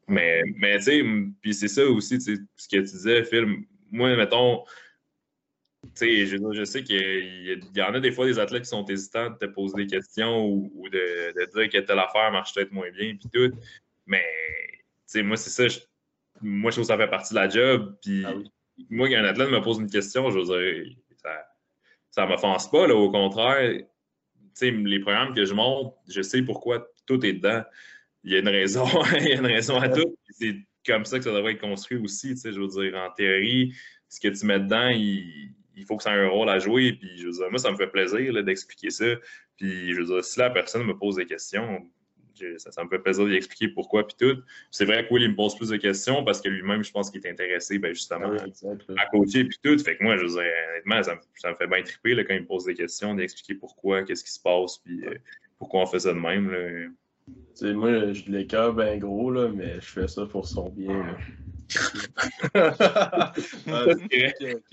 Mais, 0.09 0.41
mais 0.55 0.77
tu 0.77 0.83
sais, 0.83 1.03
puis 1.41 1.53
c'est 1.53 1.67
ça 1.67 1.85
aussi, 1.85 2.19
ce 2.19 2.31
que 2.31 2.77
tu 2.77 2.81
disais, 2.81 3.23
Phil. 3.23 3.63
Moi, 3.89 4.15
mettons, 4.17 4.63
tu 5.83 5.89
sais, 5.93 6.25
je, 6.25 6.63
sais 6.65 6.83
qu'il 6.83 7.61
y, 7.75 7.81
en 7.81 7.93
a 7.93 7.99
des 7.99 8.11
fois 8.11 8.25
des 8.25 8.39
athlètes 8.39 8.63
qui 8.63 8.69
sont 8.69 8.85
hésitants 8.85 9.29
de 9.29 9.35
te 9.35 9.45
poser 9.45 9.75
des 9.77 9.87
questions 9.87 10.45
ou, 10.45 10.89
de, 10.89 11.33
dire 11.55 11.69
que 11.69 11.85
telle 11.85 11.99
affaire 11.99 12.31
marche 12.31 12.53
peut-être 12.53 12.71
moins 12.71 12.89
bien, 12.91 13.15
puis 13.15 13.29
tout. 13.33 13.57
Mais, 14.05 14.25
tu 14.73 14.89
sais, 15.05 15.23
moi, 15.23 15.37
c'est 15.37 15.49
ça. 15.49 15.79
moi, 16.41 16.71
je 16.71 16.75
trouve 16.75 16.83
que 16.85 16.93
ça 16.93 16.97
fait 16.97 17.09
partie 17.09 17.33
de 17.33 17.39
la 17.39 17.49
job. 17.49 17.95
Puis, 18.01 18.25
ah 18.25 18.33
moi, 18.89 19.09
quand 19.09 19.17
un 19.17 19.25
athlète 19.25 19.49
me 19.49 19.61
pose 19.61 19.79
une 19.79 19.89
question, 19.89 20.29
je 20.29 20.39
veux 20.39 20.45
dire, 20.45 20.95
ça 22.09 22.23
ne 22.25 22.29
m'offense 22.29 22.69
pas, 22.69 22.87
là, 22.87 22.95
au 22.95 23.11
contraire. 23.11 23.79
Les 24.61 24.99
programmes 24.99 25.35
que 25.35 25.45
je 25.45 25.53
monte, 25.53 25.93
je 26.09 26.21
sais 26.21 26.41
pourquoi 26.41 26.87
tout 27.05 27.23
est 27.23 27.33
dedans. 27.33 27.63
Il 28.23 28.33
y 28.33 28.35
a 28.35 28.39
une 28.39 28.47
raison, 28.47 28.85
il 29.19 29.27
y 29.27 29.33
a 29.33 29.35
une 29.35 29.45
raison 29.45 29.79
à 29.79 29.89
tout. 29.89 30.17
C'est 30.31 30.55
comme 30.85 31.05
ça 31.05 31.19
que 31.19 31.25
ça 31.25 31.31
devrait 31.31 31.53
être 31.53 31.61
construit 31.61 31.97
aussi. 31.97 32.35
Je 32.43 32.59
veux 32.59 32.67
dire, 32.67 32.97
en 32.97 33.11
théorie, 33.11 33.73
ce 34.09 34.19
que 34.19 34.29
tu 34.29 34.45
mets 34.45 34.59
dedans, 34.59 34.89
il, 34.89 35.53
il 35.75 35.85
faut 35.85 35.95
que 35.95 36.03
ça 36.03 36.15
ait 36.15 36.19
un 36.19 36.29
rôle 36.29 36.49
à 36.49 36.59
jouer. 36.59 36.93
Puis, 36.93 37.17
je 37.17 37.27
veux 37.27 37.33
dire, 37.33 37.49
moi, 37.49 37.59
ça 37.59 37.71
me 37.71 37.77
fait 37.77 37.87
plaisir 37.87 38.43
d'expliquer 38.43 38.89
ça. 38.89 39.05
Puis, 39.57 39.93
je 39.93 39.99
veux 39.99 40.05
dire, 40.05 40.23
si 40.23 40.39
la 40.39 40.49
personne 40.49 40.83
me 40.83 40.97
pose 40.97 41.17
des 41.17 41.25
questions, 41.25 41.87
ça, 42.57 42.83
me 42.83 42.89
fait 42.89 42.99
plaisir 42.99 43.25
d'y 43.25 43.35
expliquer 43.35 43.67
pourquoi, 43.69 44.07
puis 44.07 44.15
tout. 44.19 44.41
C'est 44.71 44.85
vrai 44.85 45.07
que 45.07 45.13
Will, 45.13 45.23
il 45.23 45.31
me 45.31 45.35
pose 45.35 45.55
plus 45.55 45.69
de 45.69 45.77
questions 45.77 46.23
parce 46.23 46.41
que 46.41 46.49
lui-même, 46.49 46.83
je 46.83 46.91
pense 46.91 47.09
qu'il 47.09 47.25
est 47.25 47.29
intéressé, 47.29 47.79
ben, 47.79 47.93
justement, 47.93 48.31
à 48.97 49.05
coacher, 49.07 49.45
puis 49.45 49.57
tout. 49.63 49.77
Fait 49.79 49.97
que 49.97 50.03
moi, 50.03 50.17
je 50.17 50.23
veux 50.23 50.29
dire, 50.29 50.51
honnêtement, 50.71 51.03
ça 51.03 51.15
me, 51.49 51.55
fait 51.55 51.67
bien 51.67 51.83
triper 51.83 52.15
là, 52.15 52.23
quand 52.23 52.33
il 52.33 52.41
me 52.41 52.47
pose 52.47 52.65
des 52.65 52.75
questions, 52.75 53.15
d'expliquer 53.15 53.55
pourquoi, 53.55 54.03
qu'est-ce 54.03 54.23
qui 54.23 54.31
se 54.31 54.41
passe, 54.41 54.77
puis 54.79 55.05
euh, 55.05 55.15
pourquoi 55.57 55.81
on 55.81 55.85
fait 55.85 55.99
ça 55.99 56.13
de 56.13 56.19
même. 56.19 56.51
Là. 56.51 57.73
moi, 57.73 58.13
je 58.13 58.31
l'écœure 58.31 58.73
bien 58.73 58.97
gros, 58.97 59.31
là, 59.31 59.49
mais 59.49 59.75
je 59.75 59.87
fais 59.87 60.07
ça 60.07 60.25
pour 60.25 60.47
son 60.47 60.69
bien. 60.69 61.17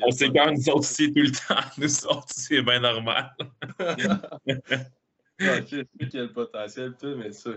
on 0.01 0.11
s'écarte 0.13 0.55
nous 0.55 0.69
autres 0.69 0.79
aussi 0.79 1.13
tout 1.13 1.23
le 1.23 1.33
temps. 1.33 1.61
Nous 1.79 2.07
autres, 2.07 2.29
c'est 2.29 2.63
bien 2.63 2.81
normal. 2.81 3.35
Ah, 5.41 5.61
je 5.61 5.79
sais 5.79 5.87
qu'il 5.99 6.15
y 6.15 6.19
a 6.19 6.23
le 6.23 6.33
potentiel, 6.33 6.95
tout, 6.99 7.15
mais 7.17 7.33
ça. 7.33 7.51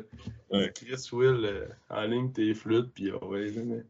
Chris 0.73 1.09
Will, 1.11 1.45
euh, 1.45 1.67
en 1.89 2.03
ligne, 2.03 2.31
tes 2.31 2.53
flûtes, 2.53 2.91
puis 2.93 3.11
ouais, 3.11 3.51
mais 3.51 3.83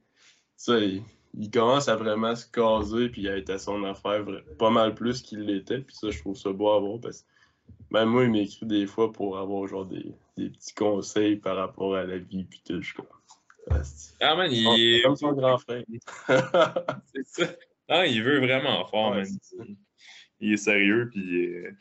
ça, 0.57 0.77
il, 0.79 1.03
commence 1.51 1.87
à 1.87 1.95
vraiment 1.95 2.35
se 2.35 2.45
caser, 2.49 3.09
puis 3.09 3.21
il 3.21 3.29
a 3.29 3.37
été 3.37 3.57
son 3.57 3.83
affaire 3.85 4.25
pas 4.59 4.69
mal 4.69 4.93
plus 4.93 5.21
qu'il 5.21 5.45
l'était, 5.45 5.79
puis 5.79 5.95
ça, 5.95 6.09
je 6.09 6.19
trouve 6.19 6.35
ça 6.35 6.51
beau 6.51 6.71
à 6.71 6.79
voir, 6.79 6.99
parce 6.99 7.21
que 7.21 7.27
même 7.91 8.09
moi, 8.09 8.25
il 8.25 8.31
m'écrit 8.31 8.65
des 8.65 8.87
fois 8.87 9.11
pour 9.13 9.37
avoir 9.37 9.67
genre 9.67 9.85
des, 9.85 10.13
des, 10.35 10.49
petits 10.49 10.73
conseils 10.73 11.37
par 11.37 11.55
rapport 11.55 11.95
à 11.95 12.03
la 12.03 12.17
vie, 12.17 12.43
puis 12.43 12.61
tout, 12.65 12.81
je 12.81 12.93
crois. 12.93 13.21
Ah, 14.19 14.35
man, 14.35 14.51
il 14.51 14.67
est. 14.67 15.01
Comme 15.03 15.15
son 15.15 15.33
grand 15.33 15.57
frère. 15.57 15.83
c'est 17.13 17.25
ça. 17.25 17.53
Ah, 17.89 18.05
il 18.05 18.23
veut 18.23 18.39
vraiment 18.39 18.85
fort, 18.85 19.15
man. 19.15 19.27
Il 20.39 20.53
est 20.53 20.57
sérieux, 20.57 21.09
puis. 21.11 21.53
Euh, 21.53 21.71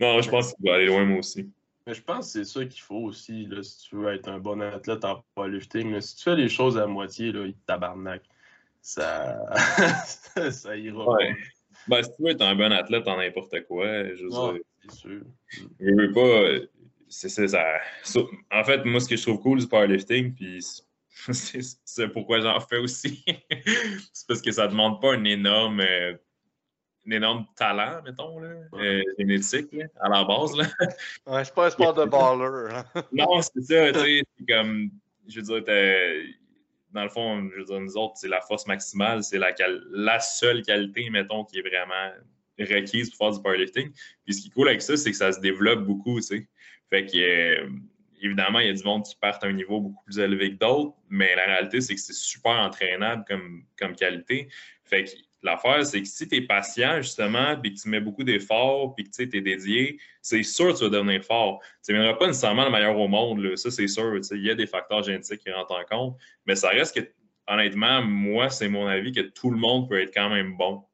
non, 0.00 0.20
je 0.20 0.30
pense 0.30 0.54
qu'il 0.54 0.68
va 0.68 0.76
aller 0.76 0.86
loin, 0.86 1.04
moi 1.04 1.18
aussi. 1.18 1.50
Mais 1.86 1.94
je 1.94 2.02
pense 2.02 2.26
que 2.32 2.32
c'est 2.32 2.44
ça 2.44 2.64
qu'il 2.64 2.82
faut 2.82 3.04
aussi, 3.04 3.46
là, 3.46 3.62
si 3.62 3.88
tu 3.88 3.96
veux 3.96 4.12
être 4.12 4.28
un 4.28 4.38
bon 4.38 4.60
athlète 4.60 5.04
en 5.04 5.24
powerlifting. 5.34 6.00
Si 6.00 6.16
tu 6.16 6.24
fais 6.24 6.36
les 6.36 6.48
choses 6.48 6.76
à 6.76 6.86
moitié, 6.86 7.32
là, 7.32 7.46
il 7.46 7.54
tabarnak. 7.66 8.22
Ça, 8.82 9.38
ça 10.50 10.76
ira. 10.76 11.10
Ouais. 11.10 11.34
Ben, 11.88 12.02
si 12.02 12.10
tu 12.14 12.22
veux 12.22 12.30
être 12.30 12.42
un 12.42 12.54
bon 12.54 12.72
athlète 12.72 13.08
en 13.08 13.16
n'importe 13.16 13.64
quoi, 13.66 13.86
je 14.14 14.24
veux 14.24 14.28
dire. 14.28 14.62
C'est 14.82 14.96
sûr. 14.96 15.20
Je 15.80 15.94
veux 15.94 16.12
pas. 16.12 16.66
C'est 17.08 17.28
ça. 17.28 17.80
En 18.52 18.64
fait, 18.64 18.84
moi, 18.84 19.00
ce 19.00 19.08
que 19.08 19.16
je 19.16 19.22
trouve 19.22 19.40
cool 19.40 19.60
du 19.60 19.66
powerlifting, 19.66 20.34
puis 20.34 20.62
c'est 21.32 22.08
pourquoi 22.12 22.40
j'en 22.40 22.60
fais 22.60 22.78
aussi. 22.78 23.24
c'est 24.12 24.26
parce 24.28 24.42
que 24.42 24.52
ça 24.52 24.68
demande 24.68 25.00
pas 25.00 25.14
un 25.14 25.24
énorme 25.24 25.80
euh, 25.80 26.14
énorme 27.12 27.46
talent, 27.56 28.02
mettons, 28.04 28.38
là, 28.38 28.50
euh, 28.74 29.02
génétique, 29.18 29.72
là, 29.72 29.86
à 30.00 30.08
la 30.08 30.24
base. 30.24 30.56
Là. 30.56 30.64
Ouais, 31.26 31.44
c'est 31.44 31.54
pas 31.54 31.66
un 31.66 31.70
sport 31.70 31.94
de 31.94 32.04
baller. 32.06 32.74
Hein. 32.74 33.02
non, 33.12 33.40
c'est 33.42 33.62
ça, 33.62 33.92
tu 33.92 34.00
sais, 34.00 34.22
c'est 34.38 34.54
comme, 34.54 34.90
je 35.26 35.40
veux 35.40 35.60
dire, 35.60 36.34
dans 36.92 37.02
le 37.02 37.10
fond, 37.10 37.48
je 37.50 37.58
veux 37.58 37.64
dire, 37.64 37.80
nous 37.80 37.96
autres, 37.96 38.14
c'est 38.16 38.28
la 38.28 38.40
force 38.40 38.66
maximale, 38.66 39.22
c'est 39.22 39.38
la, 39.38 39.54
la 39.90 40.20
seule 40.20 40.62
qualité, 40.62 41.10
mettons, 41.10 41.44
qui 41.44 41.58
est 41.58 41.62
vraiment 41.62 42.12
requise 42.58 43.10
pour 43.10 43.18
faire 43.18 43.36
du 43.36 43.42
powerlifting. 43.42 43.92
Puis 44.24 44.34
ce 44.34 44.42
qui 44.42 44.48
est 44.48 44.52
cool 44.52 44.68
avec 44.68 44.82
ça, 44.82 44.96
c'est 44.96 45.10
que 45.10 45.16
ça 45.16 45.32
se 45.32 45.40
développe 45.40 45.84
beaucoup, 45.84 46.16
tu 46.16 46.26
sais. 46.26 46.48
Fait 46.90 47.04
que, 47.04 47.16
euh, 47.16 47.68
évidemment, 48.20 48.60
il 48.60 48.66
y 48.66 48.70
a 48.70 48.72
du 48.72 48.82
monde 48.84 49.04
qui 49.04 49.14
part 49.16 49.38
à 49.42 49.46
un 49.46 49.52
niveau 49.52 49.80
beaucoup 49.80 50.04
plus 50.04 50.18
élevé 50.18 50.52
que 50.52 50.58
d'autres, 50.58 50.96
mais 51.08 51.34
la 51.36 51.44
réalité, 51.44 51.80
c'est 51.80 51.94
que 51.94 52.00
c'est 52.00 52.14
super 52.14 52.52
entraînable 52.52 53.24
comme, 53.28 53.64
comme 53.78 53.94
qualité. 53.94 54.48
Fait 54.84 55.04
que 55.04 55.10
L'affaire, 55.42 55.86
c'est 55.86 56.02
que 56.02 56.08
si 56.08 56.26
tu 56.26 56.36
es 56.36 56.40
patient, 56.40 57.00
justement, 57.00 57.56
puis 57.60 57.72
que 57.72 57.80
tu 57.80 57.88
mets 57.88 58.00
beaucoup 58.00 58.24
d'efforts, 58.24 58.94
puis 58.94 59.04
que 59.04 59.10
tu 59.10 59.22
es 59.22 59.40
dédié, 59.40 59.98
c'est 60.20 60.42
sûr 60.42 60.72
que 60.72 60.78
tu 60.78 60.84
vas 60.84 60.90
devenir 60.90 61.22
fort. 61.22 61.60
Tu 61.84 61.92
ne 61.92 61.98
deviendras 61.98 62.18
pas 62.18 62.26
nécessairement 62.26 62.64
le 62.64 62.70
meilleur 62.70 62.98
au 62.98 63.06
monde, 63.06 63.56
ça 63.56 63.70
c'est 63.70 63.86
sûr. 63.86 64.20
Il 64.32 64.44
y 64.44 64.50
a 64.50 64.54
des 64.54 64.66
facteurs 64.66 65.02
génétiques 65.04 65.40
qui 65.40 65.50
rentrent 65.52 65.78
en 65.78 65.84
compte, 65.84 66.16
mais 66.44 66.56
ça 66.56 66.70
reste 66.70 67.00
que, 67.00 67.08
honnêtement, 67.46 68.02
moi, 68.02 68.50
c'est 68.50 68.68
mon 68.68 68.86
avis 68.86 69.12
que 69.12 69.20
tout 69.20 69.50
le 69.50 69.58
monde 69.58 69.88
peut 69.88 70.00
être 70.02 70.12
quand 70.12 70.28
même 70.28 70.56
bon. 70.56 70.84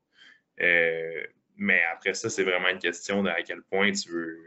Euh, 0.60 1.24
mais 1.56 1.82
après 1.92 2.14
ça, 2.14 2.28
c'est 2.28 2.44
vraiment 2.44 2.68
une 2.68 2.78
question 2.78 3.22
de 3.22 3.30
à 3.30 3.42
quel 3.42 3.62
point 3.62 3.92
tu 3.92 4.10
veux. 4.10 4.38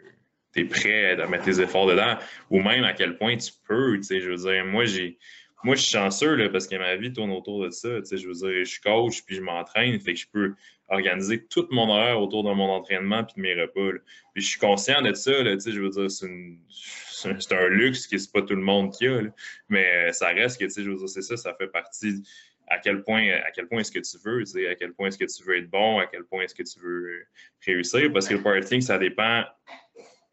es 0.55 0.65
prêt 0.65 1.19
à 1.19 1.27
mettre 1.27 1.45
tes 1.45 1.59
efforts 1.59 1.87
dedans, 1.87 2.17
ou 2.49 2.61
même 2.61 2.83
à 2.83 2.93
quel 2.93 3.17
point 3.17 3.35
tu 3.35 3.51
peux. 3.67 3.99
Je 4.01 4.29
veux 4.29 4.35
dire, 4.35 4.65
moi, 4.65 4.85
j'ai 4.85 5.17
moi, 5.63 5.75
je 5.75 5.81
suis 5.81 5.91
chanceux 5.91 6.35
là, 6.35 6.49
parce 6.49 6.67
que 6.67 6.75
ma 6.75 6.95
vie 6.95 7.11
tourne 7.11 7.31
autour 7.31 7.63
de 7.63 7.69
ça. 7.71 7.89
Je 7.89 8.27
veux 8.27 8.33
dire, 8.33 8.63
je 8.63 8.69
suis 8.69 8.81
coach 8.81 9.23
puis 9.23 9.35
je 9.35 9.41
m'entraîne, 9.41 9.99
fait 9.99 10.13
que 10.13 10.19
je 10.19 10.27
peux 10.31 10.53
organiser 10.89 11.45
tout 11.45 11.67
mon 11.71 11.89
horaire 11.89 12.21
autour 12.21 12.43
de 12.43 12.51
mon 12.51 12.69
entraînement 12.69 13.23
puis 13.23 13.35
de 13.37 13.41
mes 13.41 13.59
repas. 13.59 13.97
Je 14.35 14.41
suis 14.41 14.59
conscient 14.59 15.01
de 15.01 15.13
ça. 15.13 15.43
Là, 15.43 15.57
je 15.57 15.79
veux 15.79 15.89
dire, 15.89 16.11
c'est, 16.11 17.55
un 17.55 17.67
luxe 17.67 18.07
que 18.07 18.17
c'est 18.17 18.31
pas 18.31 18.41
tout 18.41 18.55
le 18.55 18.61
monde 18.61 18.93
qui 18.93 19.07
a. 19.07 19.21
Mais 19.69 20.09
euh, 20.09 20.11
ça 20.11 20.27
reste 20.27 20.59
que, 20.59 20.69
je 20.69 20.89
veux 20.89 20.95
dire, 20.95 21.09
c'est 21.09 21.21
ça, 21.21 21.35
ça 21.35 21.53
fait 21.55 21.67
partie 21.67 22.23
à 22.69 22.79
quel 22.79 23.01
point, 23.01 23.25
point 23.69 23.79
est-ce 23.79 23.91
que 23.91 23.99
tu 23.99 24.17
veux, 24.23 24.43
à 24.69 24.75
quel 24.75 24.93
point 24.93 25.07
est-ce 25.07 25.17
que 25.17 25.25
tu 25.25 25.43
veux 25.43 25.57
être 25.57 25.69
bon, 25.69 25.99
à 25.99 26.05
quel 26.05 26.23
point 26.23 26.43
est-ce 26.43 26.55
que 26.55 26.63
tu 26.63 26.79
veux 26.79 27.25
réussir. 27.65 28.11
Parce 28.11 28.27
que 28.27 28.35
le 28.35 28.41
powerlifting, 28.41 28.81
ça 28.81 28.97
dépend 28.97 29.43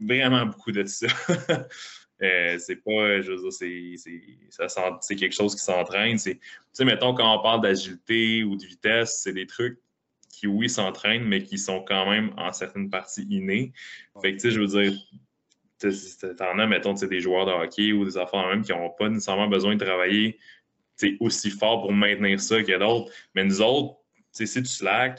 vraiment 0.00 0.46
beaucoup 0.46 0.72
de 0.72 0.84
ça. 0.84 1.06
Euh, 2.22 2.58
c'est 2.58 2.76
pas, 2.76 3.20
je 3.20 3.32
veux 3.32 3.40
dire, 3.40 4.98
c'est 5.00 5.16
quelque 5.16 5.34
chose 5.34 5.54
qui 5.54 5.62
s'entraîne. 5.62 6.16
Tu 6.16 6.38
sais, 6.72 6.84
mettons, 6.84 7.14
quand 7.14 7.38
on 7.38 7.42
parle 7.42 7.60
d'agilité 7.60 8.44
ou 8.44 8.56
de 8.56 8.64
vitesse, 8.64 9.20
c'est 9.22 9.32
des 9.32 9.46
trucs 9.46 9.78
qui, 10.30 10.46
oui, 10.46 10.68
s'entraînent, 10.68 11.24
mais 11.24 11.42
qui 11.42 11.58
sont 11.58 11.82
quand 11.82 12.08
même 12.08 12.32
en 12.36 12.52
certaines 12.52 12.90
parties 12.90 13.26
innés. 13.30 13.72
Fait 14.22 14.32
que, 14.32 14.36
tu 14.36 14.40
sais, 14.40 14.50
je 14.50 14.60
veux 14.60 14.66
dire, 14.66 14.92
t'en 16.36 16.58
as, 16.58 16.66
mettons, 16.66 16.94
des 16.94 17.20
joueurs 17.20 17.46
de 17.46 17.52
hockey 17.52 17.92
ou 17.92 18.04
des 18.04 18.16
affaires 18.16 18.46
même 18.48 18.62
qui 18.62 18.72
n'ont 18.72 18.90
pas 18.90 19.08
nécessairement 19.08 19.48
besoin 19.48 19.74
de 19.74 19.84
travailler 19.84 20.38
aussi 21.20 21.50
fort 21.50 21.82
pour 21.82 21.92
maintenir 21.92 22.40
ça 22.40 22.62
que 22.62 22.78
d'autres. 22.78 23.12
Mais 23.34 23.44
nous 23.44 23.60
autres, 23.60 23.96
si 24.32 24.46
tu 24.46 24.64
slack, 24.64 25.18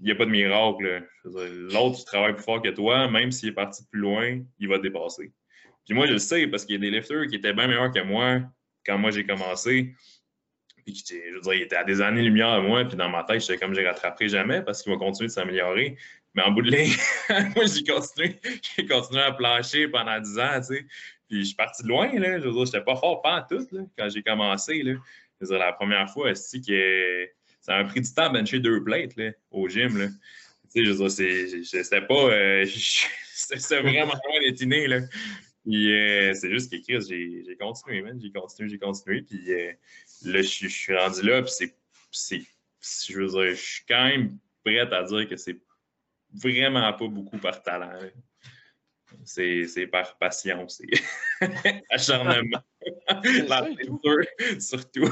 il 0.00 0.06
n'y 0.06 0.12
a 0.12 0.14
pas 0.14 0.26
de 0.26 0.30
miracle. 0.30 1.06
L'autre 1.24 1.98
qui 1.98 2.04
travaille 2.04 2.34
plus 2.34 2.42
fort 2.42 2.62
que 2.62 2.68
toi, 2.70 3.10
même 3.10 3.32
s'il 3.32 3.50
est 3.50 3.52
parti 3.52 3.84
plus 3.90 4.00
loin, 4.00 4.40
il 4.58 4.68
va 4.68 4.78
te 4.78 4.82
dépasser. 4.82 5.32
Puis 5.84 5.94
moi, 5.94 6.06
je 6.06 6.12
le 6.12 6.18
sais 6.18 6.46
parce 6.46 6.64
qu'il 6.64 6.74
y 6.74 6.78
a 6.78 6.90
des 6.90 6.96
lifters 6.96 7.26
qui 7.28 7.36
étaient 7.36 7.52
bien 7.52 7.66
meilleurs 7.66 7.92
que 7.92 8.00
moi 8.00 8.40
quand 8.86 8.98
moi 8.98 9.10
j'ai 9.10 9.24
commencé. 9.24 9.94
Puis, 10.84 11.02
je 11.08 11.34
veux 11.34 11.40
dire, 11.40 11.54
il 11.54 11.62
était 11.62 11.76
à 11.76 11.84
des 11.84 12.02
années-lumière 12.02 12.60
de 12.60 12.66
moi. 12.66 12.84
Puis 12.84 12.96
dans 12.96 13.08
ma 13.08 13.24
tête, 13.24 13.40
j'étais 13.40 13.58
comme, 13.58 13.74
je 13.74 13.80
ne 13.80 13.86
rattraperai 13.86 14.28
jamais 14.28 14.62
parce 14.62 14.82
qu'il 14.82 14.92
va 14.92 14.98
continuer 14.98 15.28
de 15.28 15.32
s'améliorer. 15.32 15.96
Mais 16.34 16.42
en 16.42 16.50
bout 16.50 16.62
de 16.62 16.70
ligne, 16.70 16.92
moi, 17.56 17.64
j'ai 17.66 17.84
continué, 17.84 18.36
j'ai 18.76 18.86
continué 18.86 19.22
à 19.22 19.32
plancher 19.32 19.88
pendant 19.88 20.18
10 20.20 20.38
ans, 20.38 20.60
tu 20.60 20.76
sais. 20.76 20.86
Puis 21.28 21.40
je 21.40 21.44
suis 21.44 21.54
parti 21.54 21.82
de 21.84 21.88
loin, 21.88 22.12
là. 22.18 22.38
Je 22.38 22.44
veux 22.44 22.52
dire, 22.52 22.64
j'étais 22.66 22.82
pas 22.82 22.96
fort 22.96 23.22
pas 23.22 23.46
tout, 23.48 23.66
là, 23.72 23.82
quand 23.96 24.08
j'ai 24.10 24.22
commencé, 24.22 24.82
là. 24.82 24.92
Je 25.40 25.46
veux 25.46 25.50
dire, 25.52 25.58
la 25.58 25.72
première 25.72 26.10
fois, 26.10 26.34
c'est 26.34 26.60
que 26.60 27.28
ça 27.60 27.82
m'a 27.82 27.88
pris 27.88 28.00
du 28.00 28.12
temps 28.12 28.24
à 28.24 28.28
bencher 28.28 28.58
deux 28.58 28.82
plates, 28.82 29.16
là, 29.16 29.30
au 29.50 29.68
gym, 29.68 29.96
là. 29.96 30.08
Tu 30.74 30.80
sais, 30.80 30.84
je 30.84 30.90
veux 30.90 31.08
dire, 31.08 31.64
c'était 31.64 32.02
pas... 32.02 32.14
Euh, 32.14 32.66
c'était 33.34 33.80
vraiment 33.80 34.12
loin 34.12 34.40
d'être 34.40 34.60
inné, 34.60 34.86
là. 34.86 35.00
Puis 35.64 35.92
euh, 35.92 36.34
c'est 36.34 36.50
juste 36.50 36.70
que 36.70 37.00
j'ai 37.00 37.56
continué, 37.58 38.02
man. 38.02 38.20
J'ai 38.20 38.30
continué, 38.30 38.68
j'ai 38.68 38.78
continué. 38.78 39.22
Puis 39.22 39.52
euh, 39.52 39.72
là, 40.24 40.42
je 40.42 40.68
suis 40.68 40.96
rendu 40.96 41.22
là. 41.22 41.42
Puis 41.42 41.52
c'est. 42.10 42.42
Je 43.08 43.18
veux 43.18 43.28
dire, 43.28 43.54
je 43.54 43.60
suis 43.60 43.84
quand 43.88 44.04
même 44.04 44.38
prête 44.62 44.92
à 44.92 45.02
dire 45.04 45.26
que 45.28 45.36
c'est 45.36 45.58
vraiment 46.34 46.92
pas 46.92 47.08
beaucoup 47.08 47.38
par 47.38 47.62
talent. 47.62 47.98
c'est 49.24 49.86
par 49.90 50.18
passion, 50.18 50.68
c'est 50.68 50.86
acharnement. 51.90 52.62
La 53.48 53.66
surtout. 54.58 55.08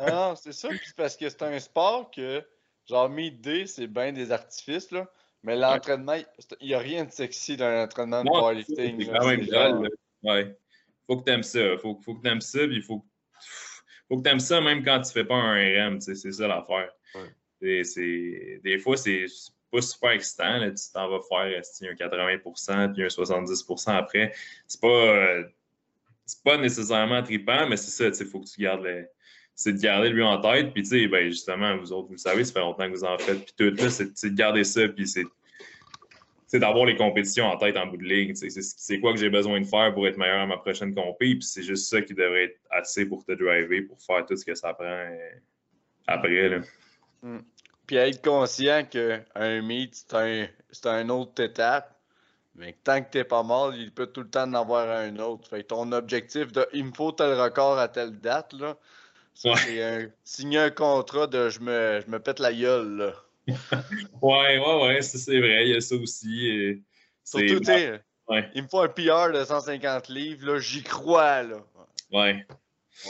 ah, 0.00 0.34
c'est 0.40 0.52
ça, 0.52 0.68
puis 0.68 0.92
parce 0.96 1.16
que 1.16 1.28
c'est 1.28 1.42
un 1.42 1.58
sport 1.58 2.10
que, 2.12 2.46
genre, 2.88 3.08
mid-day, 3.08 3.66
c'est 3.66 3.88
bien 3.88 4.12
des 4.12 4.30
artifices, 4.30 4.92
là. 4.92 5.10
Mais 5.44 5.56
l'entraînement, 5.56 6.14
il 6.60 6.66
n'y 6.66 6.74
a 6.74 6.78
rien 6.78 7.04
de 7.04 7.12
sexy 7.12 7.56
dans 7.56 7.70
l'entraînement 7.70 8.24
de 8.24 8.28
powerlifting. 8.28 8.98
C'est 8.98 9.12
quand 9.12 9.26
même 9.26 9.44
drôle. 9.44 9.90
Ouais. 10.22 10.56
Faut 11.06 11.18
que 11.18 11.24
tu 11.24 11.32
aimes 11.32 11.42
ça. 11.42 11.76
Faut, 11.82 12.00
faut 12.02 12.14
que 12.14 12.22
tu 12.22 12.28
aimes 12.28 12.40
ça, 12.40 12.66
puis 12.66 12.80
faut, 12.80 13.04
faut 14.08 14.16
que 14.16 14.22
tu 14.22 14.30
aimes 14.30 14.40
ça 14.40 14.62
même 14.62 14.82
quand 14.82 15.02
tu 15.02 15.12
fais 15.12 15.24
pas 15.24 15.34
un 15.34 15.54
RM. 15.54 16.00
C'est 16.00 16.14
ça 16.14 16.48
l'affaire. 16.48 16.90
Ouais. 17.14 17.82
Des 18.62 18.78
fois, 18.78 18.96
c'est 18.96 19.26
pas 19.70 19.82
super 19.82 20.10
excitant. 20.12 20.56
Là. 20.58 20.70
Tu 20.70 20.84
t'en 20.94 21.10
vas 21.10 21.20
faire 21.28 21.40
un 21.40 21.94
80% 21.94 22.94
puis 22.94 23.04
un 23.04 23.08
70% 23.08 23.90
après. 23.90 24.32
C'est 24.66 24.80
pas, 24.80 25.42
c'est 26.24 26.42
pas 26.42 26.56
nécessairement 26.56 27.22
trippant, 27.22 27.68
mais 27.68 27.76
c'est 27.76 27.90
ça. 27.90 28.18
Il 28.18 28.30
faut 28.30 28.40
que 28.40 28.46
tu 28.46 28.62
gardes 28.62 28.82
le 28.82 29.06
c'est 29.54 29.72
de 29.72 29.80
garder 29.80 30.10
lui 30.10 30.22
en 30.22 30.40
tête. 30.40 30.72
Puis, 30.72 30.82
tu 30.82 30.88
sais, 30.90 31.06
ben, 31.06 31.28
justement, 31.30 31.76
vous 31.76 31.92
autres, 31.92 32.08
vous 32.08 32.14
le 32.14 32.18
savez, 32.18 32.44
ça 32.44 32.52
fait 32.52 32.60
longtemps 32.60 32.86
que 32.86 32.96
vous 32.96 33.04
en 33.04 33.18
faites. 33.18 33.44
Puis, 33.44 33.54
tout, 33.56 33.82
là, 33.82 33.90
c'est 33.90 34.30
de 34.30 34.36
garder 34.36 34.64
ça. 34.64 34.88
Puis, 34.88 35.06
c'est 35.06 36.58
d'avoir 36.58 36.86
les 36.86 36.96
compétitions 36.96 37.46
en 37.46 37.56
tête 37.56 37.76
en 37.76 37.86
bout 37.86 37.96
de 37.96 38.04
ligne. 38.04 38.34
C'est 38.34 39.00
quoi 39.00 39.12
que 39.12 39.18
j'ai 39.18 39.30
besoin 39.30 39.60
de 39.60 39.66
faire 39.66 39.92
pour 39.92 40.06
être 40.06 40.16
meilleur 40.16 40.40
à 40.40 40.46
ma 40.46 40.56
prochaine 40.56 40.94
compé. 40.94 41.34
Puis, 41.34 41.42
c'est 41.42 41.62
juste 41.62 41.88
ça 41.88 42.00
qui 42.02 42.14
devrait 42.14 42.44
être 42.44 42.60
assez 42.70 43.06
pour 43.06 43.24
te 43.24 43.32
driver, 43.32 43.82
pour 43.82 44.00
faire 44.02 44.24
tout 44.26 44.36
ce 44.36 44.44
que 44.44 44.54
ça 44.54 44.74
prend 44.74 44.84
euh, 44.86 45.30
après. 46.06 46.48
Là. 46.48 46.58
Hmm. 47.22 47.40
Puis, 47.86 47.96
être 47.96 48.22
conscient 48.22 48.84
qu'un 48.84 49.62
meet, 49.62 49.94
c'est 49.94 50.14
un, 50.14 50.48
un 50.84 51.08
autre 51.10 51.42
étape. 51.42 51.90
Mais 52.56 52.76
tant 52.84 53.02
que 53.02 53.10
t'es 53.10 53.24
pas 53.24 53.42
mort, 53.42 53.74
il 53.74 53.90
peut 53.90 54.06
tout 54.06 54.22
le 54.22 54.30
temps 54.30 54.44
en 54.44 54.54
avoir 54.54 54.88
un 54.88 55.16
autre. 55.18 55.48
Fait 55.48 55.64
ton 55.64 55.90
objectif 55.90 56.52
de 56.52 56.66
il 56.72 56.84
me 56.84 56.92
faut 56.92 57.10
tel 57.10 57.34
record 57.34 57.78
à 57.78 57.88
telle 57.88 58.20
date, 58.20 58.52
là, 58.52 58.76
c'est 59.34 60.12
signer 60.24 60.58
un 60.58 60.70
contrat 60.70 61.26
de 61.26 61.48
je 61.48 61.60
me, 61.60 62.00
je 62.04 62.10
me 62.10 62.18
pète 62.18 62.38
la 62.38 62.52
gueule. 62.52 62.96
Là. 62.96 63.12
ouais, 64.22 64.58
ouais, 64.58 64.82
ouais, 64.82 65.02
c'est 65.02 65.38
vrai, 65.38 65.66
il 65.66 65.74
y 65.74 65.76
a 65.76 65.80
ça 65.80 65.96
aussi. 65.96 66.82
Surtout, 67.24 67.60
tu 67.60 67.64
sais, 67.64 68.00
il 68.54 68.62
me 68.62 68.68
faut 68.68 68.80
un 68.80 68.88
PR 68.88 69.32
de 69.32 69.44
150 69.44 70.08
livres, 70.08 70.46
là, 70.46 70.58
j'y 70.58 70.82
crois. 70.82 71.42
Là. 71.42 71.56
Ouais. 72.12 72.46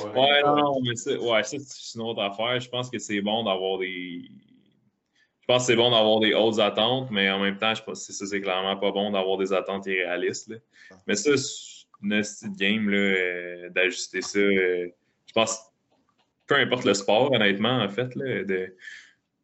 Ouais, 0.03 0.43
non, 0.43 0.81
mais 0.83 0.97
c'est, 0.97 1.17
ouais, 1.19 1.43
ça, 1.43 1.57
c'est 1.59 1.99
une 1.99 2.03
autre 2.03 2.23
affaire. 2.23 2.59
Je 2.59 2.69
pense 2.69 2.91
que 2.91 2.99
c'est 2.99 3.21
bon 3.21 3.45
d'avoir 3.45 3.79
des. 3.79 4.31
Je 5.41 5.47
pense 5.47 5.63
que 5.63 5.67
c'est 5.67 5.77
bon 5.77 5.91
d'avoir 5.91 6.21
des 6.21 6.33
hautes 6.33 6.59
attentes, 6.59 7.11
mais 7.11 7.31
en 7.31 7.39
même 7.39 7.59
temps, 7.59 7.75
je 7.75 7.83
pense 7.83 8.07
que 8.07 8.13
ça, 8.15 8.27
c'est 8.27 8.41
clairement 8.41 8.77
pas 8.79 8.93
bon 8.93 9.11
d'avoir 9.11 9.37
des 9.37 9.53
attentes 9.53 9.87
irréalistes. 9.87 10.49
Là. 10.49 10.57
Ah. 10.91 10.95
Mais 11.07 11.17
ça, 11.17 11.37
c'est 11.37 11.87
une 12.03 12.23
petite 12.23 12.57
game 12.57 12.89
là, 12.89 12.97
euh, 12.97 13.71
d'ajuster 13.71 14.23
ça. 14.23 14.39
Euh, 14.39 14.89
je 15.27 15.33
pense 15.35 15.59
peu 16.47 16.57
importe 16.57 16.85
le 16.85 16.95
sport, 16.95 17.33
honnêtement, 17.33 17.83
en 17.83 17.89
fait. 17.89 18.15
Là. 18.15 18.43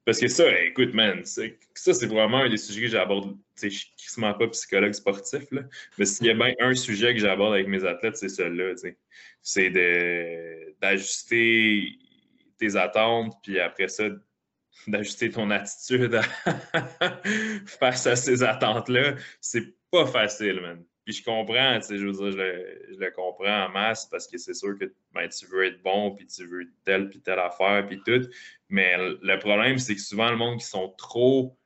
Parce 0.05 0.19
que 0.19 0.29
ça, 0.29 0.45
écoute, 0.63 0.95
man, 0.95 1.25
ça, 1.25 1.43
c'est 1.75 2.07
vraiment 2.07 2.39
un 2.39 2.49
des 2.49 2.57
sujets 2.57 2.83
que 2.83 2.89
j'aborde. 2.89 3.37
Je 3.61 3.67
ne 3.67 3.71
suis 3.71 4.21
pas 4.21 4.49
psychologue 4.49 4.93
sportif, 4.93 5.43
là, 5.53 5.63
mais 5.99 6.05
s'il 6.05 6.27
y 6.27 6.31
a 6.31 6.35
bien 6.35 6.55
un 6.61 6.75
sujet 6.75 7.15
que 7.15 7.21
j'aborde 7.21 7.55
avec 7.55 7.69
mes 7.69 7.85
athlètes, 7.85 8.17
c'est 8.17 8.29
celui-là. 8.29 8.75
C'est 9.43 9.71
d'ajuster 10.81 11.99
tes 12.59 12.77
attentes, 12.77 13.35
puis 13.43 13.61
après 13.61 13.89
ça, 13.89 14.09
d'ajuster 14.87 15.31
ton 15.31 15.51
attitude 15.51 16.19
face 17.67 18.07
à 18.07 18.17
ces 18.17 18.43
attentes-là. 18.43 19.15
C'est 19.41 19.75
pas 19.91 20.07
facile, 20.07 20.61
man 20.61 20.85
je 21.13 21.23
comprends, 21.23 21.79
tu 21.81 21.87
sais, 21.87 21.99
je 21.99 22.07
veux 22.07 22.13
dire, 22.13 22.33
je 22.33 22.99
le, 22.99 23.11
comprends 23.11 23.67
en 23.67 23.69
masse 23.71 24.07
parce 24.07 24.27
que 24.27 24.39
c'est 24.39 24.55
sûr 24.55 24.79
que 24.79 24.93
ben, 25.13 25.29
tu 25.29 25.47
veux 25.47 25.67
être 25.67 25.83
bon, 25.83 26.15
puis 26.15 26.27
tu 26.27 26.47
veux 26.47 26.69
telle 26.85 27.09
puis 27.09 27.21
telle 27.21 27.39
affaire, 27.39 27.87
puis 27.87 28.01
tout. 28.05 28.29
Mais 28.69 28.97
le 28.99 29.39
problème, 29.39 29.79
c'est 29.79 29.95
que 29.95 30.01
souvent, 30.01 30.31
le 30.31 30.37
monde 30.37 30.59
qui 30.59 30.67
sont 30.67 30.89
trop. 30.97 31.57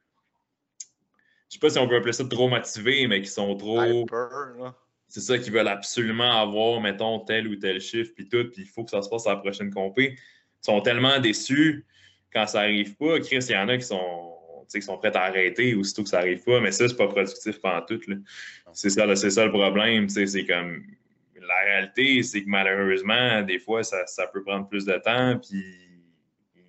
Je 1.49 1.55
sais 1.55 1.59
pas 1.59 1.71
si 1.71 1.79
on 1.79 1.89
peut 1.89 1.97
appeler 1.97 2.13
ça 2.13 2.25
trop 2.25 2.49
motivés, 2.49 3.07
mais 3.07 3.23
qui 3.23 3.31
sont 3.31 3.57
trop. 3.57 4.07
C'est 5.09 5.21
ça, 5.21 5.39
qui 5.39 5.51
veulent 5.51 5.69
absolument 5.69 6.41
avoir, 6.41 6.81
mettons, 6.81 7.21
tel 7.21 7.47
ou 7.47 7.57
tel 7.57 7.81
chiffre, 7.81 8.11
puis 8.17 8.29
tout, 8.29 8.51
puis 8.53 8.63
il 8.63 8.67
faut 8.67 8.83
que 8.83 8.91
ça 8.91 9.03
se 9.03 9.09
passe 9.09 9.27
à 9.27 9.35
la 9.35 9.37
prochaine 9.37 9.73
compé. 9.73 10.17
Ils 10.17 10.65
sont 10.65 10.81
tellement 10.81 11.21
déçus 11.21 11.87
quand 12.33 12.47
ça 12.47 12.61
arrive 12.61 12.97
pas. 12.97 13.21
Chris, 13.21 13.45
il 13.49 13.53
y 13.53 13.57
en 13.57 13.69
a 13.69 13.77
qui 13.77 13.85
sont 13.85 14.34
qui 14.73 14.83
sont 14.83 14.99
prêts 14.99 15.17
à 15.17 15.25
arrêter 15.25 15.75
aussitôt 15.75 16.03
que 16.03 16.09
ça 16.09 16.19
n'arrive 16.19 16.43
pas, 16.43 16.61
mais 16.61 16.73
ça, 16.73 16.89
c'est 16.89 16.97
pas 16.97 17.09
productif 17.09 17.61
pendant 17.61 17.85
tout. 17.85 18.01
C'est 18.73 18.91
ça, 18.91 19.15
ça 19.17 19.45
le 19.45 19.51
problème. 19.51 20.09
C'est 20.09 20.47
comme 20.47 20.85
la 21.47 21.61
réalité, 21.61 22.23
c'est 22.23 22.43
que 22.43 22.49
malheureusement, 22.49 23.43
des 23.43 23.59
fois, 23.59 23.83
ça, 23.83 24.07
ça, 24.07 24.27
peut 24.27 24.43
prendre 24.43 24.69
plus 24.69 24.85
de 24.85 24.97
temps, 24.99 25.39
puis 25.39 25.63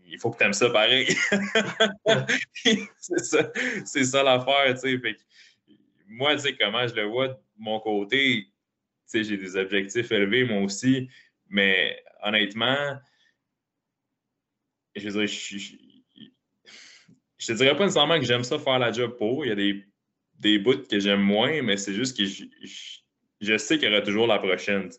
il 0.08 0.20
faut 0.20 0.32
que 0.32 0.38
tu 0.38 0.44
aimes 0.44 0.54
ça 0.54 0.70
pareil. 0.70 1.08
c'est 2.54 3.20
ça, 3.20 3.52
ça 3.86 4.24
l'affaire. 4.24 4.76
Moi, 6.08 6.36
comment 6.60 6.88
je 6.88 6.96
le 6.96 7.04
vois 7.04 7.30
de 7.30 7.38
mon 7.58 7.80
côté, 7.80 8.48
j'ai 9.14 9.38
des 9.38 9.56
objectifs 9.56 10.12
élevés, 10.12 10.46
moi 10.46 10.62
aussi, 10.62 11.10
mais 11.50 12.04
honnêtement, 12.24 13.00
je 14.96 15.10
veux 15.10 15.26
dire, 15.26 15.28
je, 15.28 15.58
je 15.58 15.76
te 17.48 17.54
dirais 17.54 17.76
pas 17.76 17.84
nécessairement 17.84 18.20
que 18.20 18.26
j'aime 18.26 18.44
ça 18.44 18.60
faire 18.60 18.80
la 18.80 18.92
job 18.92 19.16
pour. 19.18 19.46
Il 19.46 19.50
y 19.50 19.52
a 19.52 19.56
des, 19.56 19.84
des 20.40 20.60
bouts 20.60 20.88
que 20.90 21.00
j'aime 21.00 21.22
moins, 21.22 21.62
mais 21.62 21.78
c'est 21.78 21.94
juste 21.94 22.18
que 22.18 22.26
je, 22.26 23.58
sais 23.58 23.78
qu'il 23.78 23.90
y 23.90 23.92
aura 23.92 24.02
toujours 24.02 24.28
la 24.28 24.40
prochaine. 24.40 24.90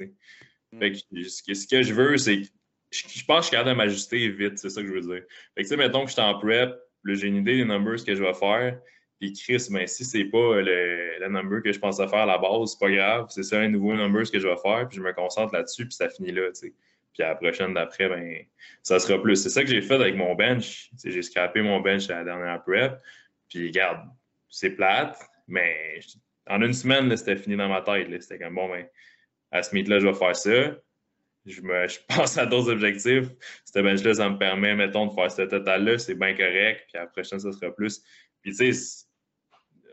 Mm. 0.72 0.94
ce, 0.94 1.66
que, 1.66 1.82
je 1.82 1.92
veux, 1.92 2.16
c'est 2.16 2.42
que 2.42 2.46
je, 2.90 3.24
pense 3.24 3.38
que 3.38 3.42
je 3.42 3.46
suis 3.46 3.50
capable 3.52 3.70
de 3.70 3.74
m'ajuster 3.74 4.28
vite, 4.28 4.58
c'est 4.58 4.70
ça 4.70 4.82
que 4.82 4.88
je 4.88 4.92
veux 4.92 5.00
dire. 5.00 5.22
Fait 5.56 5.64
que, 5.64 5.74
mettons 5.74 6.02
que 6.02 6.08
je 6.08 6.14
suis 6.14 6.22
en 6.22 6.38
prep, 6.38 6.74
j'ai 7.04 7.28
une 7.28 7.36
idée 7.36 7.56
des 7.56 7.64
numbers 7.64 8.04
que 8.04 8.14
je 8.14 8.22
vais 8.22 8.34
faire. 8.34 8.78
Puis 9.20 9.32
Chris, 9.32 9.68
ben, 9.70 9.86
si 9.86 10.04
c'est 10.04 10.24
pas 10.24 10.60
le, 10.60 11.18
le, 11.18 11.28
number 11.28 11.62
que 11.62 11.72
je 11.72 11.78
pensais 11.78 12.06
faire 12.06 12.20
à 12.20 12.26
la 12.26 12.38
base, 12.38 12.72
c'est 12.72 12.78
pas 12.78 12.90
grave. 12.90 13.26
C'est 13.30 13.44
ça 13.44 13.60
un 13.60 13.68
nouveau 13.68 13.94
number 13.94 14.30
que 14.30 14.38
je 14.38 14.46
vais 14.46 14.56
faire, 14.62 14.86
puis 14.88 14.98
je 14.98 15.02
me 15.02 15.12
concentre 15.14 15.54
là-dessus, 15.54 15.86
puis 15.86 15.94
ça 15.94 16.08
finit 16.10 16.32
là. 16.32 16.50
sais. 16.52 16.74
Puis 17.16 17.24
à 17.24 17.30
la 17.30 17.34
prochaine 17.36 17.72
d'après, 17.72 18.08
ben, 18.10 18.44
ça 18.82 18.98
sera 18.98 19.20
plus. 19.20 19.36
C'est 19.36 19.48
ça 19.48 19.62
que 19.62 19.68
j'ai 19.68 19.80
fait 19.80 19.94
avec 19.94 20.16
mon 20.16 20.34
bench. 20.34 20.90
J'ai 21.02 21.22
scrappé 21.22 21.62
mon 21.62 21.80
bench 21.80 22.10
à 22.10 22.18
la 22.18 22.24
dernière 22.24 22.62
prep. 22.62 23.00
Puis 23.48 23.68
regarde, 23.68 24.06
c'est 24.50 24.70
plate, 24.70 25.18
mais 25.48 25.98
en 26.46 26.60
une 26.60 26.74
semaine, 26.74 27.14
c'était 27.16 27.36
fini 27.36 27.56
dans 27.56 27.68
ma 27.68 27.80
tête. 27.80 28.08
C'était 28.22 28.38
comme 28.38 28.56
bon, 28.56 28.68
ben, 28.68 28.86
à 29.50 29.62
ce 29.62 29.74
meet-là, 29.74 29.98
je 29.98 30.06
vais 30.06 30.14
faire 30.14 30.36
ça. 30.36 30.76
Je, 31.46 31.62
me, 31.62 31.88
je 31.88 31.98
pense 32.08 32.36
à 32.36 32.44
d'autres 32.44 32.70
objectifs. 32.70 33.28
Ce 33.64 33.80
bench-là, 33.80 34.12
ça 34.12 34.28
me 34.28 34.36
permet, 34.36 34.74
mettons, 34.74 35.06
de 35.06 35.14
faire 35.14 35.30
ce 35.30 35.42
total-là. 35.42 35.98
C'est 35.98 36.16
bien 36.16 36.36
correct. 36.36 36.84
Puis 36.88 36.98
à 36.98 37.02
la 37.02 37.06
prochaine, 37.06 37.40
ça 37.40 37.50
sera 37.50 37.74
plus. 37.74 38.02
Puis 38.42 38.54
tu 38.54 38.74
sais, 38.74 39.06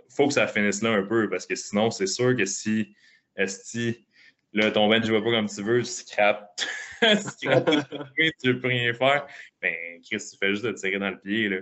faut 0.10 0.28
que 0.28 0.34
ça 0.34 0.46
finisse 0.48 0.82
là 0.82 0.92
un 0.92 1.04
peu 1.04 1.30
parce 1.30 1.46
que 1.46 1.56
sinon, 1.56 1.90
c'est 1.90 2.08
sûr 2.08 2.36
que 2.36 2.46
si 2.46 2.94
Esti, 3.38 4.06
là, 4.52 4.72
ton 4.72 4.90
bench 4.90 5.06
ne 5.06 5.14
va 5.14 5.22
pas 5.22 5.32
comme 5.32 5.48
tu 5.48 5.64
veux, 5.64 5.80
tu 5.80 5.90
scrapes 5.90 6.62
si 7.18 7.48
tu 8.42 8.52
veux 8.52 8.60
plus 8.60 8.70
rien 8.70 8.94
faire, 8.94 9.28
ben, 9.62 9.74
Chris, 10.04 10.18
tu 10.18 10.38
fais 10.38 10.50
juste 10.52 10.66
de 10.66 10.72
tirer 10.72 11.00
dans 11.00 11.10
le 11.10 11.20
pied, 11.20 11.50
là. 11.50 11.58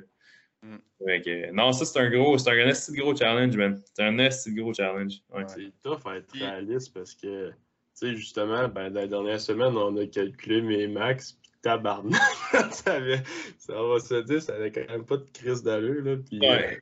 Mm. 0.63 1.53
non, 1.53 1.71
ça, 1.71 1.85
c'est 1.85 1.99
un 1.99 2.09
gros, 2.11 2.37
c'est 2.37 2.51
un 2.51 2.67
assez 2.67 2.93
gros 2.93 3.15
challenge, 3.15 3.55
man. 3.57 3.81
C'est 3.93 4.03
un 4.03 4.19
assez 4.19 4.53
gros 4.53 4.73
challenge. 4.73 5.15
C'est 5.47 5.71
tough 5.81 6.05
à 6.05 6.17
être 6.17 6.31
réaliste 6.33 6.93
parce 6.93 7.15
que, 7.15 7.49
tu 7.49 7.55
sais, 7.93 8.15
justement, 8.15 8.67
ben, 8.67 8.91
dans 8.91 9.01
la 9.01 9.07
dernière 9.07 9.41
semaine, 9.41 9.75
on 9.75 9.97
a 9.97 10.05
calculé 10.05 10.61
mes 10.61 10.87
max, 10.87 11.33
puis 11.33 11.51
tabarnak, 11.63 12.21
ça, 12.71 12.93
avait, 12.93 13.23
ça 13.57 13.81
va 13.81 13.99
se 13.99 14.21
dire, 14.21 14.41
ça 14.41 14.53
avait 14.53 14.71
quand 14.71 14.87
même 14.87 15.05
pas 15.05 15.17
de 15.17 15.29
crise 15.33 15.63
d'allure, 15.63 16.03
là. 16.03 16.17
Puis, 16.17 16.39
ouais. 16.39 16.79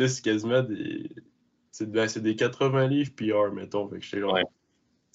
Euh, 0.00 0.08
c'est 0.08 0.22
quasiment 0.22 0.62
des. 0.62 1.10
C'est 1.72 1.90
ben, 1.90 2.06
des 2.06 2.36
80 2.36 2.86
livres 2.86 3.12
PR, 3.16 3.52
mettons. 3.52 3.88
Fait 3.88 3.98
que 3.98 4.04
je 4.04 4.20
genre, 4.20 4.38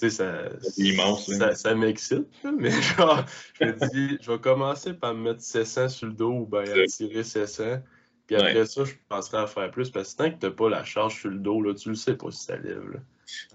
ça, 0.10 0.50
ça, 0.60 1.56
ça 1.56 1.76
m'excite, 1.76 2.28
mais 2.58 2.72
genre, 2.98 3.26
je 3.60 3.66
me 3.66 3.90
dis, 3.90 4.18
je 4.22 4.32
vais 4.32 4.40
commencer 4.40 4.94
par 4.94 5.14
me 5.14 5.30
mettre 5.32 5.42
700 5.42 5.90
sur 5.90 6.08
le 6.08 6.14
dos 6.14 6.32
ou 6.32 6.46
bien 6.46 6.62
à 6.62 6.86
tirer 6.86 7.24
700. 7.24 7.82
Puis 8.28 8.36
après 8.36 8.66
ça, 8.66 8.86
je 8.86 8.94
penserai 9.10 9.38
à 9.40 9.48
faire 9.48 9.70
plus 9.72 9.90
parce 9.90 10.14
que 10.14 10.24
tant 10.24 10.32
que 10.32 10.40
tu 10.40 10.46
n'as 10.46 10.52
pas 10.52 10.70
la 10.70 10.84
charge 10.84 11.20
sur 11.20 11.30
le 11.30 11.40
dos, 11.40 11.62
là, 11.62 11.74
tu 11.74 11.90
le 11.90 11.96
sais 11.96 12.16
pas 12.16 12.32
si 12.32 12.46
ça 12.46 12.56
lève. 12.56 12.90
Là. 12.92 13.00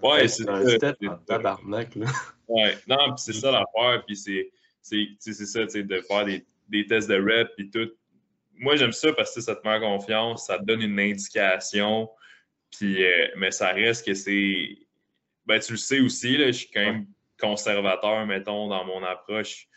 Ouais, 0.02 0.28
c'est 0.28 0.48
un 0.48 0.62
en 0.62 1.16
tabarnak. 1.27 1.94
Là. 1.94 2.06
Ouais, 2.48 2.78
non, 2.86 2.97
puis 3.06 3.14
c'est 3.16 3.32
ça 3.32 3.51
l'affaire. 3.51 4.05
Puis 4.06 4.16
c'est 4.16 4.52
ça, 4.81 5.64
tu 5.64 5.68
sais, 5.68 5.82
de 5.82 6.01
faire 6.02 6.24
des, 6.24 6.47
des, 6.68 6.86
tests 6.86 7.09
de 7.09 7.16
rep 7.16 7.48
puis 7.56 7.68
tout. 7.70 7.90
Moi, 8.55 8.77
j'aime 8.77 8.93
ça 8.93 9.12
parce 9.14 9.35
que 9.35 9.40
ça 9.40 9.56
te 9.56 9.66
met 9.66 9.74
en 9.74 9.81
confiance, 9.81 10.47
ça 10.47 10.56
te 10.56 10.64
donne 10.64 10.81
une 10.81 11.01
indication. 11.01 12.09
Puis, 12.70 13.05
euh, 13.05 13.27
mais 13.36 13.51
ça 13.51 13.73
reste 13.73 14.06
que 14.06 14.14
c'est 14.14 14.78
ben, 15.47 15.60
tu 15.60 15.73
le 15.73 15.78
sais 15.78 16.01
aussi, 16.01 16.36
là, 16.36 16.47
je 16.47 16.52
suis 16.52 16.70
quand 16.70 16.81
même 16.81 17.06
conservateur, 17.40 18.27
mettons, 18.27 18.68
dans 18.68 18.85
mon 18.85 19.02
approche, 19.02 19.68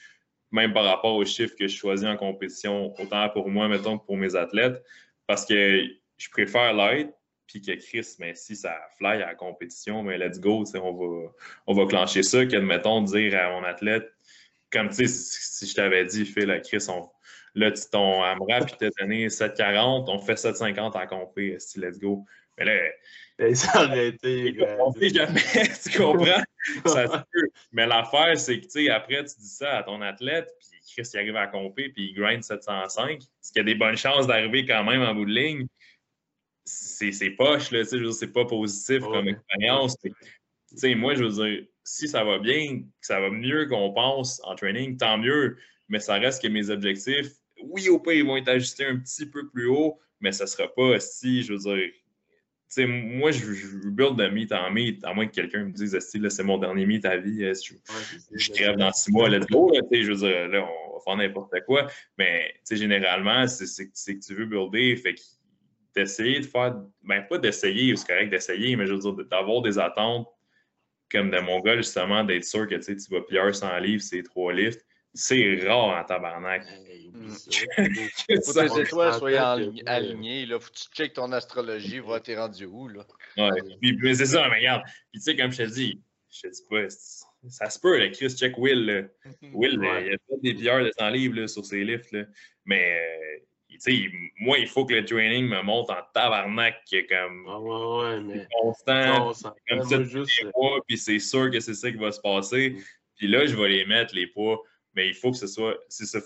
même 0.52 0.74
par 0.74 0.86
rapport 0.86 1.16
aux 1.16 1.26
chiffres 1.26 1.56
que 1.58 1.68
je 1.68 1.76
choisis 1.76 2.08
en 2.08 2.18
compétition, 2.18 2.94
autant 3.00 3.30
pour 3.30 3.50
moi, 3.50 3.68
mettons, 3.68 3.98
que 3.98 4.06
pour 4.06 4.18
mes 4.18 4.36
athlètes, 4.36 4.82
parce 5.28 5.46
que 5.46 5.86
je 6.18 6.30
préfère 6.30 6.74
l'être, 6.74 7.14
puis 7.48 7.62
que 7.62 7.72
Chris, 7.72 8.16
mais 8.20 8.36
si 8.36 8.56
ça 8.56 8.76
fly 8.98 9.22
à 9.22 9.28
la 9.28 9.36
compétition, 9.36 10.04
mais 10.04 10.18
let's 10.18 10.40
go, 10.40 10.64
on 10.76 10.94
va, 10.94 11.32
on 11.68 11.74
va 11.74 11.86
clencher 11.88 12.24
ça, 12.24 12.46
qu'admettons, 12.46 13.02
dire 13.02 13.40
à 13.40 13.50
mon 13.52 13.64
athlète, 13.64 14.08
comme 14.72 14.90
tu 14.90 15.08
sais, 15.08 15.08
si 15.08 15.68
je 15.68 15.74
t'avais 15.74 16.06
dit, 16.06 16.26
Phil, 16.26 16.62
Chris, 16.64 16.86
on, 16.90 17.10
là, 17.56 17.72
ton 17.91 18.22
AMRA, 18.24 18.66
puis 18.66 18.76
t'as 18.80 18.90
donné 19.00 19.28
7,40, 19.28 20.06
on 20.08 20.20
fait 20.20 20.36
7,50 20.36 20.96
en 20.96 21.08
compé, 21.08 21.58
let's 21.78 22.00
go. 22.00 22.24
Mais 22.58 22.66
là, 22.66 22.74
ben, 23.49 23.56
ça 23.56 23.86
aurait 23.86 24.10
été. 24.10 24.53
jamais, 25.14 25.40
tu 25.84 25.98
comprends? 25.98 26.44
ça 26.86 27.07
se 27.07 27.18
peut. 27.32 27.49
Mais 27.72 27.88
l'affaire, 27.88 28.38
c'est 28.38 28.60
que, 28.60 28.66
tu 28.66 28.72
sais, 28.72 28.90
après, 28.90 29.24
tu 29.24 29.36
dis 29.40 29.48
ça 29.48 29.78
à 29.78 29.84
ton 29.84 30.02
athlète, 30.02 30.49
puis 30.60 30.80
Chris, 30.91 31.10
il 31.14 31.20
arrive 31.20 31.36
à 31.38 31.48
compé, 31.48 31.88
puis 31.88 32.10
il 32.10 32.14
grind 32.14 32.44
705, 32.44 33.22
ce 33.41 33.52
qui 33.53 33.60
a 33.61 33.64
des 33.64 33.76
bonnes 33.76 33.95
chances 33.95 34.28
d'arriver 34.28 34.66
quand 34.66 34.84
même 34.84 35.02
en 35.02 35.16
bout 35.16 35.24
de 35.24 35.32
ligne? 35.32 35.68
C'est 36.66 37.32
poche, 37.32 37.72
là, 37.72 37.84
c'est 37.86 38.34
pas 38.34 38.45
positif 38.45 38.99
comme 38.99 39.30
expérience. 39.30 39.95
moi, 40.98 41.16
je 41.16 41.24
veux 41.24 41.48
dire, 41.48 41.66
si 41.84 42.10
ça 42.10 42.26
va 42.26 42.40
bien, 42.40 42.82
ça 42.99 43.22
va 43.22 43.30
mieux 43.30 43.68
qu'on 43.68 43.94
pense 43.94 44.41
en 44.44 44.53
training, 44.53 44.98
tant 44.98 45.18
mieux, 45.18 45.57
mais 45.88 45.99
ça 45.99 46.16
reste 46.16 46.44
que 46.44 46.49
mes 46.49 46.70
objectifs, 46.70 47.32
oui, 47.64 47.90
au 47.90 47.99
pire, 47.99 48.14
ils 48.14 48.26
vont 48.26 48.38
être 48.38 48.49
ajustés 48.49 48.86
un 48.86 48.98
petit 48.98 49.26
peu 49.26 49.48
plus 49.49 49.68
haut, 49.68 49.99
mais 50.20 50.32
ça 50.32 50.45
sera 50.45 50.68
pas 50.68 50.99
si, 50.99 51.41
je 51.41 51.53
veux 51.53 51.60
dire, 51.60 51.91
sais, 52.70 52.86
moi, 52.86 53.32
je, 53.32 53.54
je 53.54 53.90
build 53.90 54.16
de 54.16 54.28
meet 54.28 54.52
en 54.52 54.70
meet, 54.72 55.04
à 55.04 55.14
moins 55.14 55.26
que 55.28 55.34
quelqu'un 55.34 55.66
me 55.66 55.72
dise, 55.72 55.98
c'est 56.00 56.44
mon 56.44 56.58
dernier 56.58 56.86
meet 56.86 57.06
à 57.06 57.18
vie, 57.18 57.40
je, 57.54 57.74
je 58.34 58.52
crève 58.52 58.78
dans 58.78 58.91
six 58.91 59.12
mois, 59.12 59.30
let's 59.30 59.48
go, 59.48 59.72
je 59.74 60.12
veux 60.12 60.16
dire, 60.16 60.48
là, 60.48 60.68
on 60.90 60.94
va 60.96 61.00
faire 61.04 61.18
n'importe 61.18 61.54
quoi, 61.66 61.88
mais 62.18 62.54
généralement, 62.70 63.48
c'est 63.48 63.88
que 63.88 64.26
tu 64.26 64.34
veux 64.34 64.46
builder, 64.46 64.96
fait 64.96 65.16
que 65.16 65.22
d'essayer 65.96 66.40
de 66.40 66.46
faire, 66.46 66.76
ben 67.04 67.24
pas 67.24 67.38
d'essayer, 67.38 67.96
c'est 67.96 68.08
correct 68.08 68.30
d'essayer, 68.30 68.76
mais 68.76 68.86
je 68.86 68.94
veux 68.94 69.00
dire, 69.00 69.14
d'avoir 69.26 69.62
des 69.62 69.80
attentes 69.80 70.28
comme 71.12 71.32
de 71.32 71.40
mon 71.40 71.60
gars, 71.60 71.76
justement, 71.76 72.24
d'être 72.24 72.46
sûr 72.46 72.68
que 72.68 72.76
tu 72.76 72.96
vas 73.12 73.22
plier 73.22 73.54
100 73.54 73.80
livres, 73.80 74.04
c'est 74.04 74.24
trois 74.24 74.54
lifts. 74.54 74.86
C'est 75.14 75.60
rare 75.65 75.99
en 75.99 76.03
tabarnak. 76.03 76.64
Mm. 77.14 77.30
Faut 78.45 78.53
que 78.53 78.76
tes 78.76 78.81
étoiles 78.81 79.14
soient 79.14 79.57
alignées. 79.88 80.45
Là. 80.45 80.60
Faut 80.60 80.69
que 80.69 80.77
tu 80.77 80.86
checkes 80.94 81.14
ton 81.14 81.31
astrologie, 81.31 81.99
voir 81.99 82.22
t'es 82.22 82.38
rendu 82.38 82.65
où. 82.65 82.88
Là. 82.88 83.06
Ouais, 83.38 83.49
puis, 83.81 83.98
mais 84.02 84.15
c'est 84.15 84.27
ça, 84.27 84.48
mais 84.49 84.57
regarde. 84.57 84.84
Puis 85.11 85.19
tu 85.19 85.22
sais, 85.22 85.36
comme 85.36 85.52
je 85.52 85.64
te 85.64 85.69
dis, 85.69 86.02
je 86.30 86.41
te 86.41 86.48
dis 86.48 86.61
pas, 86.69 86.88
ça 87.48 87.69
se 87.69 87.80
peut, 87.80 87.98
Chris 88.14 88.30
check 88.30 88.57
Will. 88.57 89.10
Will, 89.53 89.80
il 89.81 89.86
a 89.86 90.10
fait 90.11 90.41
des 90.41 90.53
plieurs 90.53 90.84
de 90.84 90.91
100 90.98 91.10
livres 91.10 91.40
là, 91.40 91.48
sur 91.48 91.65
ses 91.65 91.84
lifts. 91.84 92.11
Là. 92.11 92.23
Mais 92.65 92.99
euh, 92.99 93.40
moi, 94.40 94.57
il 94.60 94.68
faut 94.68 94.86
que 94.86 94.94
le 94.94 95.06
training 95.06 95.48
me 95.48 95.61
monte 95.61 95.90
en 95.90 96.02
tabarnak, 96.14 96.84
comme 97.10 97.45
ah 97.48 97.60
ouais, 97.60 97.99
ouais, 97.99 98.22
mais... 98.22 98.48
constant, 98.61 99.31
comme 99.68 99.84
ça, 99.84 100.03
juste... 100.03 100.45
puis 100.88 100.98
c'est 100.98 101.19
sûr 101.19 101.49
que 101.49 101.60
c'est 101.60 101.73
ça 101.73 101.91
qui 101.91 101.98
va 101.98 102.11
se 102.11 102.22
passer. 102.22 102.72
Mm. 102.72 102.81
Puis 103.18 103.27
là, 103.27 103.45
je 103.45 103.56
vais 103.56 103.69
les 103.69 103.86
mettre, 103.86 104.15
les 104.15 104.27
poids, 104.27 104.61
mais 105.00 105.08
il 105.08 105.14
faut 105.14 105.32
que 105.32 105.38
ce 105.38 105.48
soit, 105.48 105.78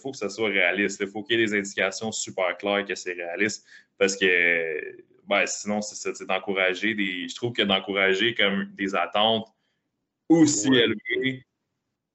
faut 0.02 0.12
que 0.12 0.18
ce 0.18 0.30
soit 0.30 0.50
réaliste. 0.50 1.00
Il 1.00 1.08
faut 1.08 1.22
qu'il 1.22 1.40
y 1.40 1.44
ait 1.44 1.46
des 1.46 1.54
indications 1.54 2.12
super 2.12 2.58
claires 2.58 2.84
que 2.84 2.96
c'est 2.96 3.14
réaliste, 3.14 3.64
parce 4.00 4.18
que 4.18 4.98
ben, 5.28 5.46
sinon, 5.46 5.80
c'est 5.84 5.96
ça, 5.96 6.12
c'est 6.16 6.26
d'encourager 6.26 6.96
des... 6.96 7.30
Je 7.30 7.36
trouve 7.36 7.54
que 7.54 7.62
d'encourager 7.62 8.34
comme 8.34 8.72
des 8.74 8.96
attentes 8.96 9.48
aussi 10.28 10.70
élevées, 10.70 11.46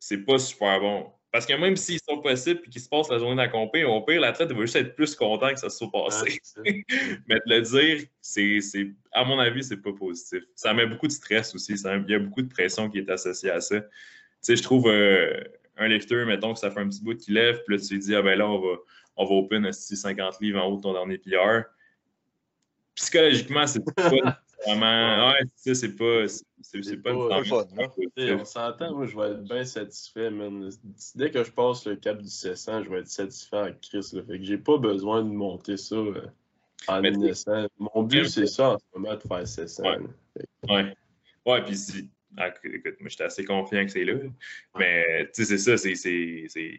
c'est 0.00 0.24
pas 0.24 0.38
super 0.38 0.80
bon. 0.80 1.12
Parce 1.30 1.46
que 1.46 1.52
même 1.52 1.76
s'ils 1.76 2.00
sont 2.00 2.20
possibles 2.20 2.60
et 2.66 2.70
qu'ils 2.70 2.82
se 2.82 2.88
passent 2.88 3.08
la 3.08 3.20
journée 3.20 3.36
d'accompagner, 3.36 3.84
au 3.84 4.00
pire, 4.00 4.20
l'athlète 4.20 4.50
va 4.50 4.60
juste 4.62 4.76
être 4.76 4.96
plus 4.96 5.14
content 5.14 5.52
que 5.52 5.60
ça 5.60 5.70
se 5.70 5.78
soit 5.78 5.92
passé. 5.92 6.40
Mais 7.28 7.36
de 7.36 7.54
le 7.54 7.60
dire, 7.60 8.04
c'est, 8.20 8.60
à 9.12 9.24
mon 9.24 9.38
avis, 9.38 9.62
c'est 9.62 9.76
pas 9.76 9.92
positif. 9.92 10.42
Ça 10.56 10.74
met 10.74 10.86
beaucoup 10.86 11.06
de 11.06 11.12
stress 11.12 11.54
aussi. 11.54 11.74
il 11.74 12.10
y 12.10 12.14
a 12.14 12.18
beaucoup 12.18 12.42
de 12.42 12.48
pression 12.48 12.90
qui 12.90 12.98
est 12.98 13.08
associée 13.08 13.50
à 13.50 13.60
ça. 13.60 13.80
Tu 13.80 13.88
sais, 14.40 14.56
je 14.56 14.62
trouve 14.62 14.88
euh, 14.88 15.40
un 15.78 15.88
lifter, 15.88 16.24
mettons 16.24 16.52
que 16.52 16.58
ça 16.58 16.70
fait 16.70 16.80
un 16.80 16.88
petit 16.88 17.02
bout 17.02 17.16
qu'il 17.16 17.34
lève, 17.34 17.62
puis 17.66 17.76
là, 17.76 17.82
tu 17.82 17.94
lui 17.94 18.00
dis, 18.00 18.14
ah 18.14 18.22
ben 18.22 18.38
là, 18.38 18.48
on 18.48 18.60
va, 18.60 18.76
on 19.16 19.24
va 19.24 19.34
open 19.34 19.72
50 19.72 20.40
livres 20.40 20.60
en 20.60 20.66
haut 20.68 20.76
de 20.76 20.82
ton 20.82 20.92
dernier 20.92 21.18
PR. 21.18 21.62
Psychologiquement, 22.94 23.66
c'est 23.66 23.84
pas 23.94 24.10
Vraiment, 24.66 25.28
ouais, 25.30 25.44
tu 25.44 25.50
sais, 25.56 25.74
c'est 25.74 25.94
pas. 25.94 26.26
C'est 26.60 26.96
pas, 26.96 27.12
pas, 27.12 27.44
fun. 27.44 27.64
On 28.18 28.44
s'entend, 28.44 28.94
moi, 28.94 29.06
je 29.06 29.16
vais 29.16 29.30
être 29.30 29.44
bien 29.44 29.64
satisfait, 29.64 30.30
man. 30.30 30.68
Dès 31.14 31.30
que 31.30 31.44
je 31.44 31.52
passe 31.52 31.86
le 31.86 31.94
cap 31.96 32.20
du 32.20 32.28
700, 32.28 32.82
je 32.82 32.90
vais 32.90 32.98
être 32.98 33.08
satisfait 33.08 33.56
avec 33.56 33.80
Chris. 33.80 34.10
Là. 34.12 34.22
Fait 34.24 34.38
que 34.38 34.44
j'ai 34.44 34.58
pas 34.58 34.76
besoin 34.76 35.22
de 35.22 35.30
monter 35.30 35.76
ça 35.76 35.94
euh, 35.94 36.26
en 36.88 37.00
naissant. 37.00 37.66
Mon 37.78 38.02
but, 38.02 38.28
c'est 38.28 38.46
ça 38.46 38.70
en 38.70 38.78
ce 38.78 38.84
moment, 38.98 39.14
de 39.14 39.20
faire 39.20 39.46
700. 39.46 39.82
Ouais. 39.82 39.98
Ouais. 40.68 40.96
ouais, 41.46 41.62
puis 41.62 41.76
si. 41.76 42.10
Ah, 42.36 42.48
écoute, 42.62 43.00
moi, 43.00 43.08
j'étais 43.08 43.24
assez 43.24 43.44
confiant 43.44 43.84
que 43.84 43.90
c'est 43.90 44.04
là. 44.04 44.14
Mais, 44.78 45.26
tu 45.34 45.44
sais, 45.44 45.56
c'est 45.56 45.76
ça, 45.76 45.76
c'est. 45.76 46.78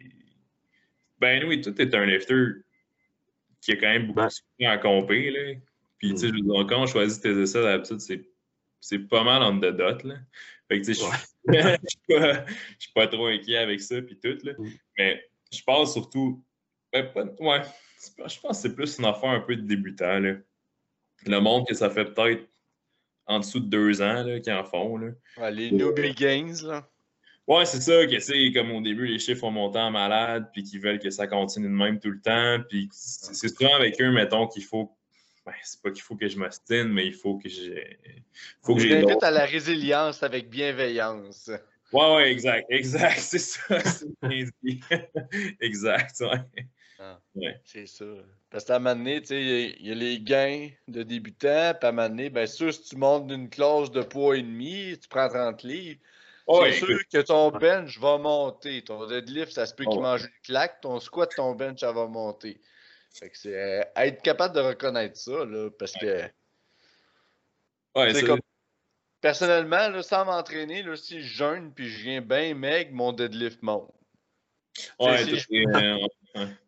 Ben 1.18 1.44
oui, 1.44 1.60
tout 1.60 1.78
est 1.80 1.94
un 1.94 2.06
lifter 2.06 2.62
qui 3.60 3.72
a 3.72 3.76
quand 3.76 3.88
même 3.88 4.06
beaucoup 4.06 4.20
ben, 4.20 4.28
de 4.60 4.66
à 4.66 4.78
compter, 4.78 5.30
là. 5.30 5.60
Puis, 5.98 6.14
tu 6.14 6.20
sais, 6.20 6.32
mm. 6.32 6.66
quand 6.66 6.82
on 6.82 6.86
choisit 6.86 7.22
tes 7.22 7.38
essais, 7.38 7.62
d'habitude, 7.62 8.24
c'est 8.80 8.98
pas 9.00 9.22
mal 9.22 9.42
en 9.42 9.58
the 9.58 9.76
dot, 9.76 10.02
là. 10.04 10.16
Fait 10.68 10.80
que, 10.80 10.86
tu 10.86 10.94
sais, 10.94 11.04
je 11.46 12.44
suis 12.78 12.92
pas, 12.94 13.06
trop 13.08 13.26
inquiet 13.26 13.58
avec 13.58 13.80
ça, 13.80 14.00
puis 14.00 14.18
tout, 14.18 14.38
là. 14.44 14.52
Mm. 14.56 14.70
Mais 14.98 15.30
je 15.52 15.62
pense 15.62 15.92
surtout... 15.92 16.42
Ben, 16.92 17.06
ouais, 17.38 17.62
je 18.00 18.40
pense 18.40 18.40
que 18.40 18.52
c'est 18.54 18.74
plus 18.74 18.98
une 18.98 19.04
affaire 19.04 19.30
un 19.30 19.40
peu 19.40 19.56
de 19.56 19.62
débutant, 19.62 20.18
là. 20.20 20.36
Le 21.26 21.38
monde 21.38 21.66
que 21.66 21.74
ça 21.74 21.90
fait 21.90 22.06
peut-être 22.06 22.49
en 23.30 23.38
dessous 23.38 23.60
de 23.60 23.66
deux 23.66 24.02
ans, 24.02 24.24
là, 24.24 24.40
qui 24.40 24.52
en 24.52 24.64
font, 24.64 24.96
là. 24.96 25.08
Ouais, 25.38 25.50
les 25.52 25.70
newbie 25.70 26.12
gains, 26.12 26.52
là. 26.64 26.86
Ouais, 27.46 27.64
c'est 27.64 27.80
ça, 27.80 28.06
que 28.06 28.18
c'est 28.20 28.52
comme 28.52 28.70
au 28.72 28.80
début, 28.80 29.06
les 29.06 29.18
chiffres 29.18 29.44
ont 29.44 29.50
monté 29.50 29.78
en 29.78 29.90
malade, 29.90 30.50
puis 30.52 30.62
qu'ils 30.62 30.80
veulent 30.80 30.98
que 30.98 31.10
ça 31.10 31.26
continue 31.26 31.66
de 31.66 31.72
même 31.72 31.98
tout 31.98 32.10
le 32.10 32.20
temps. 32.20 32.58
Puis 32.68 32.88
c'est 32.92 33.48
souvent 33.48 33.74
avec 33.74 34.00
eux, 34.00 34.10
mettons, 34.12 34.46
qu'il 34.46 34.64
faut 34.64 34.92
ben, 35.46 35.52
c'est 35.62 35.80
pas 35.80 35.90
qu'il 35.90 36.02
faut 36.02 36.16
que 36.16 36.28
je 36.28 36.38
m'ostine, 36.38 36.88
mais 36.88 37.06
il 37.06 37.14
faut 37.14 37.38
que 37.38 37.48
j'ai. 37.48 37.98
faut 38.62 38.74
que 38.74 38.82
j'ai. 38.82 39.02
à 39.22 39.30
la 39.30 39.46
résilience 39.46 40.22
avec 40.22 40.50
bienveillance. 40.50 41.50
Ouais, 41.92 42.14
ouais, 42.14 42.30
exact, 42.30 42.66
exact, 42.68 43.18
c'est 43.18 43.38
ça, 43.38 43.80
c'est 43.80 44.06
bien 44.22 44.44
dit. 44.62 44.80
exact, 45.60 46.20
ouais. 46.20 46.66
Ah, 47.02 47.18
c'est 47.64 47.86
ça. 47.86 48.04
Parce 48.50 48.64
qu'à 48.64 48.76
un 48.76 48.78
moment 48.78 48.94
donné, 48.94 49.22
il 49.30 49.86
y, 49.86 49.90
a 49.90 49.94
les 49.94 50.20
gains 50.20 50.68
de 50.86 51.02
débutants, 51.02 51.72
puis 51.78 51.86
à 51.86 51.88
un 51.88 51.92
moment 51.92 52.08
donné, 52.10 52.28
bien 52.28 52.46
sûr, 52.46 52.74
si 52.74 52.82
tu 52.82 52.96
montes 52.96 53.26
d'une 53.26 53.48
classe 53.48 53.90
de 53.90 54.02
poids 54.02 54.36
et 54.36 54.42
demi, 54.42 54.98
tu 55.00 55.08
prends 55.08 55.28
30 55.28 55.62
livres, 55.62 56.00
c'est 56.46 56.72
sûr 56.72 56.98
que 57.12 57.22
ton 57.22 57.50
bench 57.50 57.98
va 57.98 58.18
monter. 58.18 58.82
Ton 58.82 59.06
deadlift, 59.06 59.52
ça 59.52 59.66
se 59.66 59.74
peut 59.74 59.84
qu'il 59.84 60.00
mange 60.00 60.24
une 60.24 60.42
claque. 60.42 60.80
Ton 60.80 61.00
squat, 61.00 61.30
ton 61.34 61.54
bench, 61.54 61.80
ça 61.80 61.92
va 61.92 62.06
monter. 62.06 62.60
Fait 63.12 63.30
que 63.30 63.38
c'est 63.38 63.54
euh, 63.54 63.84
être 63.96 64.22
capable 64.22 64.54
de 64.54 64.60
reconnaître 64.60 65.16
ça, 65.16 65.44
là, 65.44 65.70
parce 65.78 65.92
que. 65.92 66.22
Ouais, 67.94 68.14
c'est 68.14 68.24
comme. 68.24 68.40
Personnellement, 69.20 69.88
là, 69.88 70.02
sans 70.02 70.24
m'entraîner, 70.24 70.82
là, 70.82 70.96
si 70.96 71.20
je 71.20 71.26
jeûne 71.26 71.72
puis 71.74 71.88
je 71.88 72.02
viens 72.02 72.20
bien 72.22 72.54
meg, 72.54 72.92
mon 72.92 73.12
deadlift 73.12 73.62
monte. 73.62 73.92
Ouais, 74.98 75.24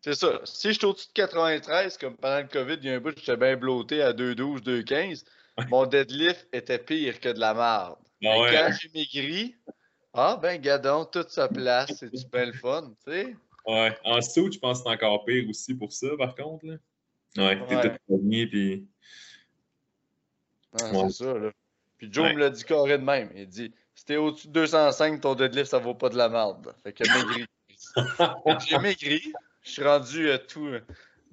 c'est 0.01 0.15
ça. 0.15 0.41
Si 0.45 0.69
je 0.69 0.79
suis 0.79 0.87
au-dessus 0.87 1.09
de 1.09 1.13
93, 1.13 1.97
comme 1.99 2.17
pendant 2.17 2.41
le 2.41 2.49
COVID, 2.49 2.79
il 2.83 2.85
y 2.85 2.91
a 2.91 2.95
un 2.97 3.01
bout, 3.01 3.17
j'étais 3.17 3.37
bien 3.37 3.57
blotté 3.57 4.03
à 4.03 4.13
2,12, 4.13 4.63
2,15, 4.63 5.25
mon 5.69 5.87
deadlift 5.87 6.47
était 6.53 6.79
pire 6.79 7.21
que 7.21 7.29
de 7.29 7.39
la 7.39 7.55
merde. 7.55 7.97
Ah 8.25 8.41
ouais. 8.41 8.53
Quand 8.53 8.73
j'ai 8.81 8.91
maigri, 8.95 9.55
ah 10.15 10.39
ben, 10.41 10.61
gadon, 10.61 11.05
toute 11.05 11.31
sa 11.31 11.49
place, 11.49 11.93
c'est 11.99 12.13
du 12.13 12.25
bel 12.27 12.53
fun, 12.55 12.93
tu 13.05 13.13
sais. 13.13 13.37
Ouais. 13.67 13.97
En 14.05 14.17
dessous, 14.17 14.51
je 14.53 14.59
pense 14.59 14.79
que 14.79 14.85
c'est 14.85 14.95
encore 14.95 15.25
pire 15.25 15.49
aussi 15.49 15.75
pour 15.75 15.93
ça, 15.93 16.09
par 16.19 16.35
contre. 16.35 16.67
Là. 16.67 16.75
Ouais, 17.37 17.67
t'es 17.67 17.91
tout 17.91 17.97
premier, 18.09 18.47
puis. 18.47 18.87
Ouais, 20.75 21.09
c'est 21.09 21.25
ça, 21.25 21.35
là. 21.39 21.51
Puis 21.99 22.13
Joe 22.13 22.33
me 22.33 22.39
l'a 22.41 22.51
dit 22.51 22.65
carré 22.65 22.99
de 22.99 23.05
même. 23.05 23.31
Il 23.37 23.47
dit 23.47 23.73
si 23.95 24.05
t'es 24.05 24.17
au-dessus 24.17 24.49
de 24.49 24.53
205, 24.53 25.21
ton 25.21 25.35
deadlift, 25.35 25.71
ça 25.71 25.79
vaut 25.79 25.95
pas 25.95 26.09
de 26.09 26.17
la 26.17 26.29
merde. 26.29 26.75
Fait 26.83 26.93
que 26.93 27.05
maigri. 27.09 27.47
J'ai 28.69 28.79
maigri. 28.79 29.33
Je 29.63 29.71
suis 29.71 29.85
rendu 29.85 30.29
euh, 30.29 30.39
tout, 30.39 30.67
euh, 30.67 30.81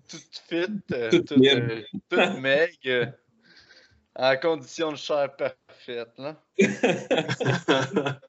tout 0.08 0.18
fit, 0.48 0.68
euh, 0.92 1.10
tout, 1.10 1.36
euh, 1.44 1.82
tout 2.10 2.18
maigre, 2.40 3.14
en 4.16 4.38
condition 4.38 4.92
de 4.92 4.98
chair 4.98 5.36
parfaite. 5.36 6.14
Là. 6.18 6.42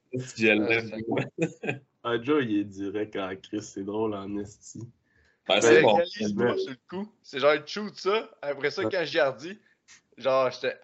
Ah, 2.02 2.16
Joe, 2.20 2.42
il 2.44 2.60
est 2.60 2.64
direct 2.64 3.14
en 3.16 3.36
Chris, 3.36 3.62
c'est 3.62 3.84
drôle 3.84 4.14
en 4.14 4.38
esti. 4.38 4.80
Ah, 5.46 5.60
c'est 5.60 5.82
bon. 5.82 5.98
le 5.98 6.74
coup. 6.88 7.12
C'est 7.22 7.38
genre, 7.38 7.54
il 7.54 7.66
shoot 7.66 7.94
ça. 7.94 8.30
Après 8.40 8.70
ça, 8.70 8.84
quand 8.84 9.04
j'y 9.04 9.20
redis, 9.20 9.58
genre, 10.16 10.50
j'étais, 10.50 10.78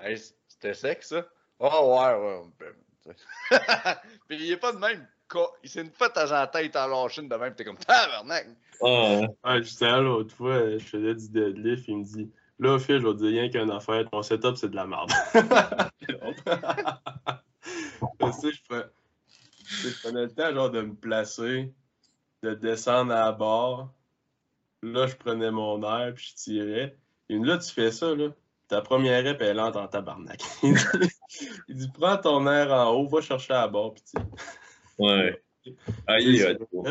c'était 0.47 0.75
sec, 0.75 1.03
ça. 1.03 1.27
Oh, 1.59 1.99
ouais, 1.99 2.15
ouais. 2.15 3.15
Puis 4.29 4.37
il 4.39 4.53
est 4.53 4.57
pas 4.59 4.73
de 4.73 4.79
même. 4.79 5.07
Il 5.63 5.69
s'est 5.69 5.83
une 5.83 5.91
fois 5.91 6.09
de 6.09 6.15
temps 6.15 6.33
en 6.33 6.47
temps, 6.47 6.61
il 6.61 6.71
t'en 6.71 6.87
lâché 6.87 7.21
une 7.23 7.29
de 7.29 7.37
même. 7.37 7.55
T'es 7.55 7.65
comme, 7.65 7.79
tabarnak. 7.79 8.47
Ah, 8.83 8.87
ouais. 8.87 9.29
Ah, 9.43 9.61
j'étais 9.61 9.87
là 9.87 10.01
l'autre 10.01 10.35
fois, 10.35 10.71
je 10.71 10.85
faisais 10.85 11.15
du 11.15 11.29
deadlift. 11.31 11.89
Il 11.89 11.99
me 11.99 12.05
dit, 12.05 12.31
Là, 12.59 12.79
Phil, 12.79 13.01
je 13.01 13.07
vais 13.07 13.13
te 13.13 13.19
dire 13.19 13.29
rien 13.29 13.51
qu'une 13.51 13.71
affaire. 13.71 14.09
Ton 14.11 14.23
setup, 14.23 14.57
c'est 14.57 14.71
de 14.71 14.77
la 14.77 14.87
merde. 14.87 15.11
tu 15.35 15.41
sais, 18.33 18.53
je 18.53 18.63
prenais, 18.67 18.85
je 19.59 20.03
prenais 20.03 20.23
le 20.23 20.31
temps 20.31 20.55
genre, 20.55 20.71
de 20.71 20.81
me 20.81 20.95
placer, 20.95 21.71
de 22.43 22.55
descendre 22.55 23.13
à 23.13 23.27
la 23.27 23.33
barre. 23.33 23.91
Là, 24.83 25.07
je 25.07 25.17
prenais 25.17 25.51
mon 25.51 25.83
air, 25.83 26.15
puis 26.15 26.31
je 26.31 26.35
tirais. 26.35 26.97
Et 27.29 27.39
là, 27.39 27.59
tu 27.59 27.71
fais 27.73 27.93
ça, 27.93 28.15
là. 28.15 28.29
Ta 28.69 28.81
première 28.81 29.23
rep, 29.25 29.43
elle 29.43 29.61
entre 29.61 29.79
en 29.79 29.87
tabarnak. 29.87 30.41
il 30.63 31.77
dit, 31.77 31.89
prends 31.93 32.17
ton 32.17 32.49
air 32.49 32.73
en 32.73 32.91
haut, 32.93 33.07
va 33.07 33.21
chercher 33.21 33.53
à 33.53 33.61
la 33.63 33.69
barre, 33.69 33.93
puis 33.93 34.03
tu 34.03 34.17
Ouais. 34.99 35.43
Ah, 36.07 36.19
il 36.21 36.37
est 36.37 36.39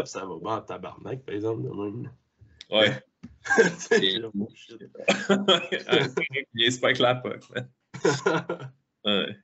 ça 0.06 0.26
va 0.26 0.36
bien 0.40 0.52
en 0.58 0.62
tabarnak, 0.62 1.24
par 1.24 1.36
exemple, 1.36 1.64
de 1.64 1.70
même. 1.70 2.12
Ouais. 2.72 2.92
C'est 3.78 4.04
Et-. 4.04 4.22
Il 6.56 6.72
spike 6.72 7.00
la 7.00 7.16
puck. 7.16 7.42
Ouais. 9.06 9.38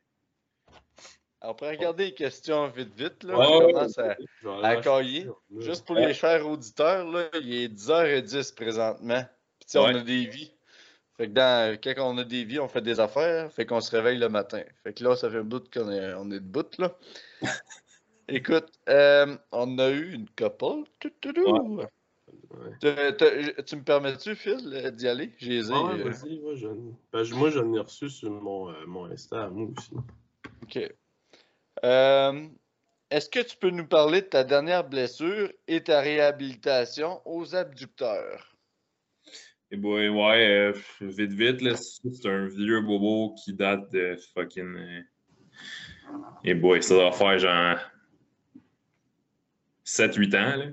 On 1.44 1.54
pourrait 1.54 1.76
regarder 1.76 2.06
les 2.06 2.14
questions 2.14 2.68
vite, 2.70 2.94
vite. 2.96 3.24
Là. 3.24 3.38
Ouais, 3.38 3.46
On 3.48 3.66
ouais, 3.66 3.74
commence 3.74 3.98
à, 4.00 4.16
à 4.64 4.76
cahier. 4.78 5.28
Juste 5.60 5.86
pour 5.86 5.96
les 5.96 6.14
chers 6.16 6.48
auditeurs, 6.48 7.06
là, 7.12 7.30
il 7.42 7.54
est 7.54 7.68
10h10 7.68 8.56
présentement. 8.56 9.24
Puis, 9.60 9.78
Ouais. 9.80 9.92
on 9.94 9.96
a 9.98 10.02
des 10.02 10.26
vies. 10.26 10.52
Fait 11.18 11.28
que 11.28 11.34
dans, 11.34 11.78
quand 11.80 11.94
on 12.14 12.18
a 12.18 12.24
des 12.24 12.44
vies, 12.44 12.60
on 12.60 12.68
fait 12.68 12.82
des 12.82 13.00
affaires. 13.00 13.52
Fait 13.54 13.66
qu'on 13.68 13.82
se 13.82 13.92
réveille 13.92 14.18
le 14.18 14.30
matin. 14.30 14.64
Fait 14.84 14.94
que 14.94 15.04
là, 15.04 15.16
ça 15.16 15.30
fait 15.30 15.38
un 15.38 15.44
bout 15.44 15.64
qu'on 15.72 15.92
est, 15.92 16.14
on 16.16 16.30
est 16.32 16.40
debout, 16.40 16.66
là. 16.80 16.98
Écoute, 18.34 18.72
euh, 18.88 19.38
on 19.52 19.78
a 19.78 19.90
eu 19.90 20.14
une 20.14 20.28
couple. 20.30 20.84
Ouais. 21.06 21.88
Tu- 22.80 22.88
tu- 23.18 23.64
Tu 23.64 23.76
me 23.76 23.84
permets-tu, 23.84 24.36
Phil, 24.36 24.72
euh, 24.74 24.90
d'y 24.90 25.08
aller? 25.08 25.32
J'ai 25.38 25.62
Ah 25.70 25.84
ouais, 25.84 26.00
euh, 26.00 26.10
vas-y, 26.10 26.40
ben, 27.12 27.24
je- 27.24 27.36
moi, 27.36 27.50
j'en 27.50 27.74
ai 27.74 27.80
reçu 27.80 28.10
sur 28.10 28.32
mon, 28.32 28.70
euh, 28.70 28.86
mon 28.88 29.06
Insta, 29.06 29.50
moi 29.50 29.70
aussi. 29.78 29.92
OK. 30.64 30.94
Euh, 31.84 32.48
Est-ce 33.10 33.30
que 33.30 33.42
tu 33.42 33.58
peux 33.58 33.72
nous 33.72 33.88
parler 33.88 34.22
de 34.22 34.28
ta 34.28 34.46
dernière 34.46 34.88
blessure 34.88 35.52
et 35.68 35.84
ta 35.84 36.00
réhabilitation 36.00 37.22
aux 37.26 37.54
abducteurs? 37.56 38.56
Et 39.70 39.76
boy, 39.76 40.08
ouais, 40.08 40.48
euh, 40.48 40.74
vite, 41.02 41.34
vite, 41.34 41.62
là, 41.62 41.76
c'est 41.76 42.26
un 42.30 42.48
vieux 42.48 42.80
bobo 42.80 43.36
qui 43.36 43.54
date 43.54 43.92
de 43.92 44.16
fucking. 44.34 45.04
Et 46.46 46.54
boy, 46.54 46.82
ça 46.82 46.96
doit 46.96 47.12
faire 47.12 47.38
genre 47.38 47.78
7-8 49.86 50.36
ans, 50.38 50.58
là. 50.58 50.66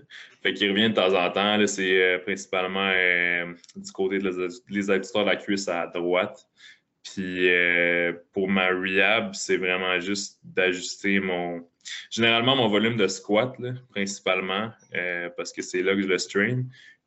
Fait 0.42 0.54
qu'il 0.54 0.70
revient 0.70 0.90
de 0.90 0.94
temps 0.94 1.14
en 1.14 1.30
temps, 1.30 1.66
c'est 1.66 2.00
euh, 2.00 2.18
principalement 2.18 2.92
euh, 2.94 3.52
du 3.74 3.90
côté 3.92 4.18
de 4.18 4.28
les, 4.28 4.48
les 4.68 4.90
adducteurs 4.90 5.24
de 5.24 5.30
la 5.30 5.36
cuisse 5.36 5.68
à 5.68 5.86
droite. 5.88 6.46
Puis 7.02 7.48
euh, 7.48 8.12
pour 8.32 8.48
ma 8.48 8.68
rehab, 8.68 9.34
c'est 9.34 9.56
vraiment 9.56 9.98
juste 9.98 10.38
d'ajuster 10.44 11.20
mon. 11.20 11.66
Généralement, 12.10 12.54
mon 12.54 12.68
volume 12.68 12.96
de 12.96 13.08
squat, 13.08 13.58
là, 13.58 13.72
principalement, 13.90 14.70
parce 15.36 15.52
que 15.52 15.62
c'est 15.62 15.82
là 15.82 15.94
que 15.94 16.02
je 16.02 16.06
le 16.06 16.18
strain. 16.18 16.64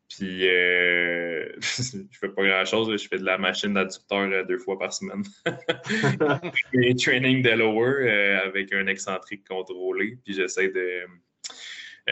Puis, 0.10 0.48
euh, 0.49 1.48
je 1.61 2.18
fais 2.19 2.30
pas 2.30 2.44
grand-chose. 2.44 2.90
là. 2.90 2.98
Je 2.98 3.07
fais 3.07 3.19
de 3.19 3.23
la 3.23 3.38
machine 3.38 3.76
d'adducteur 3.76 4.45
deux 4.45 4.57
fois 4.57 4.78
par 4.78 4.91
semaine. 4.91 5.23
Et 6.73 6.95
training 6.95 7.44
de 7.44 7.52
lower 7.52 8.10
avec 8.44 8.73
un 8.73 8.88
excentrique 8.88 9.48
contrôlé. 9.48 10.18
Puis, 10.26 10.34
j'essaie 10.34 10.69
de, 10.69 11.06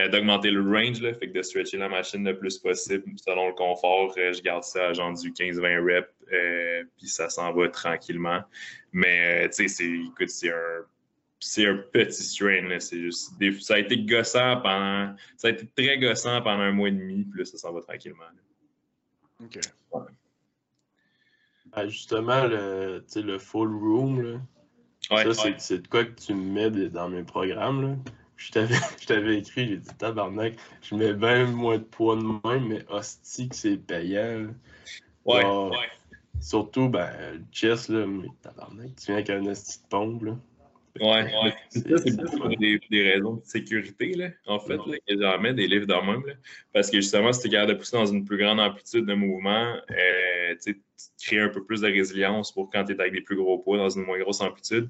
d'augmenter 0.08 0.52
le 0.52 0.62
range, 0.62 1.02
là, 1.02 1.14
fait 1.14 1.28
que 1.28 1.34
de 1.34 1.42
stretcher 1.42 1.78
la 1.78 1.90
machine 1.90 2.24
le 2.24 2.38
plus 2.38 2.58
possible 2.60 3.04
selon 3.18 3.48
le 3.48 3.54
confort. 3.54 4.14
euh, 4.18 4.32
je 4.34 4.42
garde 4.42 4.64
ça 4.64 4.88
à 4.90 4.94
genre 4.94 5.14
du 5.14 5.32
15-20 5.32 5.84
reps. 5.84 6.08
euh, 6.32 6.84
puis, 6.98 7.08
ça 7.08 7.28
s'en 7.30 7.52
va 7.54 7.68
tranquillement. 7.70 8.42
Mais, 8.92 9.46
euh, 9.46 9.48
tu 9.50 9.54
sais, 9.54 9.68
c'est, 9.68 9.90
écoute, 9.92 10.30
c'est 10.30 10.52
un 10.52 10.86
c'est 11.42 11.66
un 11.68 11.78
petit 11.78 12.22
strain. 12.24 12.68
là. 12.68 12.80
C'est 12.82 13.00
juste 13.00 13.38
des- 13.40 13.58
ça 13.62 13.76
a 13.76 13.80
été 13.80 13.98
gossant 13.98 14.60
pendant. 14.62 15.16
Ça 15.38 15.48
a 15.48 15.52
été 15.52 15.66
très 15.68 15.98
gossant 15.98 16.42
pendant 16.42 16.64
un 16.64 16.72
mois 16.74 16.90
et 16.90 16.92
demi, 16.92 17.24
puis 17.24 17.40
là, 17.40 17.46
ça 17.46 17.58
s'en 17.58 17.72
va 17.74 17.82
tranquillement. 17.82 18.24
là. 18.26 19.46
OK. 19.46 19.60
Ben, 21.76 21.88
justement, 21.88 22.46
le, 22.46 23.04
tu 23.06 23.14
sais, 23.14 23.22
le 23.22 23.38
full 23.38 23.70
room, 23.74 24.22
là, 24.22 24.40
Ouais, 25.12 25.24
ça, 25.24 25.34
c'est- 25.34 25.48
ouais. 25.50 25.56
c'est 25.60 25.80
de 25.84 25.88
quoi 25.88 26.04
que 26.04 26.20
tu 26.20 26.34
me 26.34 26.70
mets 26.70 26.90
dans 26.90 27.10
mes 27.10 27.24
programmes. 27.24 27.82
Là. 27.82 27.96
Je 28.40 28.52
t'avais 28.52 28.76
je 29.02 29.06
t'avais 29.06 29.38
écrit, 29.38 29.68
j'ai 29.68 29.78
dit 29.78 29.96
tabarnak, 29.98 30.56
je 30.82 30.96
mets 30.96 31.14
bien 31.14 31.46
moins 31.46 31.78
de 31.78 31.84
poids 31.84 32.16
de 32.16 32.24
même, 32.48 32.68
mais 32.68 32.86
hostie 32.90 33.50
que 33.50 33.56
c'est 33.56 33.78
payant. 33.78 34.48
Ouais. 35.26 35.46
Surtout, 36.42 36.88
ben, 36.88 37.12
le 37.34 37.42
chest, 37.52 37.90
là, 37.90 38.06
mais 38.08 38.30
tabarnak, 38.42 38.96
tu 38.96 39.08
viens 39.08 39.16
avec 39.16 39.30
un 39.30 39.46
hostie 39.46 39.80
de 39.84 39.88
pompe, 39.90 40.24
là. 40.24 40.38
Ouais, 41.00 41.34
ouais. 41.44 41.54
C'est- 41.70 42.38
pour 42.38 42.50
des, 42.50 42.80
des 42.90 43.12
raisons 43.12 43.36
de 43.36 43.46
sécurité, 43.46 44.14
là, 44.14 44.30
en 44.48 44.60
fait, 44.60 44.78
là, 44.78 44.98
que 45.08 45.22
j'en 45.22 45.40
mets 45.40 45.54
des 45.54 45.68
livres 45.68 45.86
dans 45.86 46.04
même. 46.04 46.26
Là, 46.26 46.34
parce 46.74 46.90
que 46.90 46.98
justement, 46.98 47.32
si 47.32 47.42
tu 47.42 47.48
es 47.48 47.52
capable 47.52 47.74
de 47.74 47.78
pousser 47.78 47.98
dans 47.98 48.06
une 48.06 48.26
plus 48.26 48.38
grande 48.38 48.60
amplitude 48.60 49.06
de 49.06 49.14
mouvement, 49.14 49.76
euh, 49.92 50.56
tu 50.62 50.82
crées 51.22 51.40
un 51.42 51.50
peu 51.50 51.64
plus 51.64 51.82
de 51.82 51.88
résilience 51.88 52.52
pour 52.52 52.70
quand 52.70 52.84
tu 52.86 52.94
es 52.94 53.00
avec 53.00 53.14
des 53.14 53.22
plus 53.22 53.36
gros 53.36 53.60
poids 53.60 53.78
dans 53.78 53.90
une 53.90 54.04
moins 54.04 54.20
grosse 54.20 54.42
amplitude. 54.42 54.90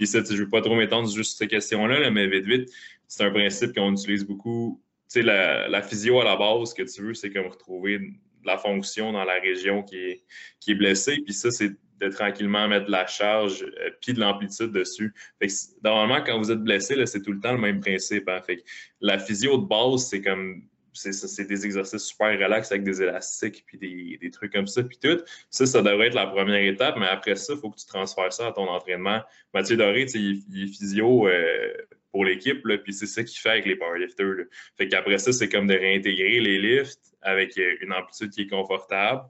Puis 0.00 0.06
ça, 0.06 0.20
je 0.26 0.32
ne 0.32 0.38
veux 0.38 0.48
pas 0.48 0.62
trop 0.62 0.76
m'étendre 0.76 1.10
juste 1.10 1.36
cette 1.36 1.50
question-là, 1.50 2.00
là, 2.00 2.10
mais 2.10 2.26
vite, 2.26 2.46
vite, 2.46 2.70
c'est 3.06 3.22
un 3.22 3.30
principe 3.30 3.74
qu'on 3.74 3.92
utilise 3.92 4.24
beaucoup. 4.24 4.82
Tu 5.12 5.20
sais, 5.20 5.22
la, 5.22 5.68
la 5.68 5.82
physio 5.82 6.18
à 6.22 6.24
la 6.24 6.36
base, 6.36 6.70
ce 6.70 6.74
que 6.74 6.90
tu 6.90 7.02
veux, 7.02 7.12
c'est 7.12 7.30
comme 7.30 7.48
retrouver 7.48 7.98
de 7.98 8.06
la 8.46 8.56
fonction 8.56 9.12
dans 9.12 9.24
la 9.24 9.34
région 9.34 9.82
qui 9.82 9.96
est, 9.96 10.24
qui 10.58 10.70
est 10.70 10.74
blessée. 10.74 11.18
Puis 11.22 11.34
ça, 11.34 11.50
c'est 11.50 11.72
de 11.98 12.08
tranquillement 12.08 12.66
mettre 12.66 12.86
de 12.86 12.90
la 12.90 13.06
charge 13.06 13.62
euh, 13.62 13.90
puis 14.00 14.14
de 14.14 14.20
l'amplitude 14.20 14.72
dessus. 14.72 15.12
Normalement, 15.84 16.24
quand 16.24 16.38
vous 16.38 16.50
êtes 16.50 16.62
blessé, 16.62 16.94
c'est 17.04 17.20
tout 17.20 17.32
le 17.32 17.40
temps 17.40 17.52
le 17.52 17.58
même 17.58 17.80
principe. 17.80 18.26
hein. 18.30 18.40
Fait 18.40 18.64
la 19.02 19.18
physio 19.18 19.58
de 19.58 19.66
base, 19.66 20.08
c'est 20.08 20.22
comme 20.22 20.62
c'est 20.92 21.44
des 21.44 21.64
exercices 21.64 22.04
super 22.04 22.32
relax 22.38 22.70
avec 22.72 22.84
des 22.84 23.02
élastiques 23.02 23.64
puis 23.66 23.78
des, 23.78 24.18
des 24.20 24.30
trucs 24.30 24.52
comme 24.52 24.66
ça 24.66 24.82
puis 24.82 24.98
tout. 24.98 25.20
Ça, 25.50 25.66
ça 25.66 25.82
devrait 25.82 26.08
être 26.08 26.14
la 26.14 26.26
première 26.26 26.62
étape, 26.62 26.96
mais 26.98 27.06
après 27.06 27.36
ça, 27.36 27.54
il 27.54 27.60
faut 27.60 27.70
que 27.70 27.78
tu 27.78 27.86
transfères 27.86 28.32
ça 28.32 28.48
à 28.48 28.52
ton 28.52 28.68
entraînement. 28.68 29.20
Mathieu 29.54 29.76
Doré, 29.76 30.06
il, 30.14 30.42
il 30.50 30.64
est 30.64 30.66
physio 30.66 31.28
euh, 31.28 31.72
pour 32.12 32.24
l'équipe, 32.24 32.62
puis 32.82 32.92
c'est 32.92 33.06
ça 33.06 33.22
qu'il 33.22 33.38
fait 33.38 33.50
avec 33.50 33.66
les 33.66 33.76
powerlifters. 33.76 34.34
là. 34.34 34.44
Fait 34.76 34.88
qu'après 34.88 35.18
ça, 35.18 35.32
c'est 35.32 35.48
comme 35.48 35.66
de 35.66 35.74
réintégrer 35.74 36.40
les 36.40 36.58
lifts 36.58 37.14
avec 37.22 37.56
euh, 37.58 37.76
une 37.80 37.92
amplitude 37.92 38.30
qui 38.30 38.42
est 38.42 38.46
confortable, 38.48 39.22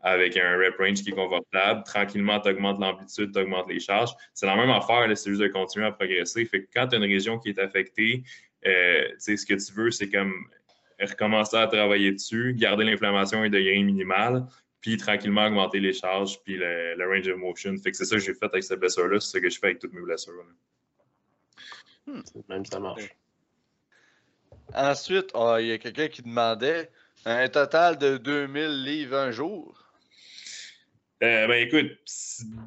avec 0.00 0.36
un 0.36 0.56
rep 0.56 0.76
range 0.78 1.02
qui 1.02 1.10
est 1.10 1.14
confortable. 1.14 1.82
Tranquillement, 1.84 2.40
tu 2.40 2.50
augmentes 2.50 2.80
l'amplitude, 2.80 3.32
tu 3.32 3.40
augmentes 3.40 3.68
les 3.68 3.80
charges. 3.80 4.10
C'est 4.32 4.46
la 4.46 4.54
même 4.54 4.70
affaire, 4.70 5.04
c'est 5.16 5.30
juste 5.30 5.42
de 5.42 5.48
continuer 5.48 5.86
à 5.86 5.92
progresser. 5.92 6.44
Fait 6.44 6.62
que 6.62 6.68
quand 6.72 6.88
tu 6.88 6.94
as 6.94 6.98
une 6.98 7.04
région 7.04 7.38
qui 7.38 7.48
est 7.48 7.58
affectée, 7.58 8.22
euh, 8.66 9.08
ce 9.18 9.46
que 9.46 9.54
tu 9.54 9.72
veux, 9.72 9.90
c'est 9.90 10.08
comme 10.08 10.32
recommencer 11.00 11.56
à 11.56 11.66
travailler 11.66 12.12
dessus, 12.12 12.54
garder 12.54 12.84
l'inflammation 12.84 13.42
à 13.42 13.44
un 13.44 13.50
degré 13.50 13.82
minimal, 13.82 14.46
puis 14.80 14.96
tranquillement 14.96 15.46
augmenter 15.46 15.80
les 15.80 15.92
charges, 15.92 16.40
puis 16.42 16.56
le, 16.56 16.94
le 16.96 17.06
range 17.06 17.28
of 17.28 17.36
motion. 17.36 17.76
Fait 17.76 17.90
que 17.90 17.96
c'est 17.96 18.04
ça 18.04 18.16
que 18.16 18.22
j'ai 18.22 18.34
fait 18.34 18.46
avec 18.46 18.62
cette 18.62 18.80
blessure-là, 18.80 19.20
c'est 19.20 19.38
ce 19.38 19.42
que 19.42 19.50
je 19.50 19.58
fais 19.58 19.66
avec 19.68 19.78
toutes 19.78 19.92
mes 19.92 20.02
blessures. 20.02 20.32
là. 20.32 22.22
Même 22.48 22.64
ça 22.64 22.80
marche. 22.80 23.08
Ensuite, 24.74 25.30
ah, 25.34 25.56
il 25.60 25.66
y 25.66 25.72
a 25.72 25.78
quelqu'un 25.78 26.08
qui 26.08 26.22
demandait 26.22 26.90
un 27.24 27.48
total 27.48 27.98
de 27.98 28.16
2000 28.16 28.84
livres 28.84 29.16
un 29.16 29.30
jour? 29.30 29.74
Euh, 31.22 31.48
ben 31.48 31.66
écoute, 31.66 31.98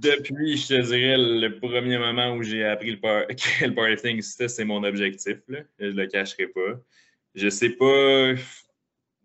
depuis, 0.01 0.57
je 0.57 0.67
te 0.67 0.81
dirais, 0.81 1.15
le 1.17 1.57
premier 1.59 1.97
moment 1.97 2.33
où 2.33 2.43
j'ai 2.43 2.65
appris 2.65 2.91
le, 2.91 2.99
power, 2.99 3.25
que 3.29 3.65
le 3.65 3.73
powerlifting 3.73 4.17
existait, 4.17 4.49
c'est 4.49 4.65
mon 4.65 4.83
objectif. 4.83 5.37
Là. 5.47 5.59
Je 5.79 5.87
le 5.87 6.05
cacherai 6.07 6.47
pas. 6.47 6.79
Je 7.35 7.49
sais 7.49 7.69
pas. 7.71 8.33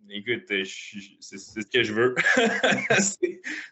Écoute, 0.09 0.45
c'est 0.49 0.65
ce 0.65 1.67
que 1.67 1.83
je 1.83 1.93
veux. 1.93 2.15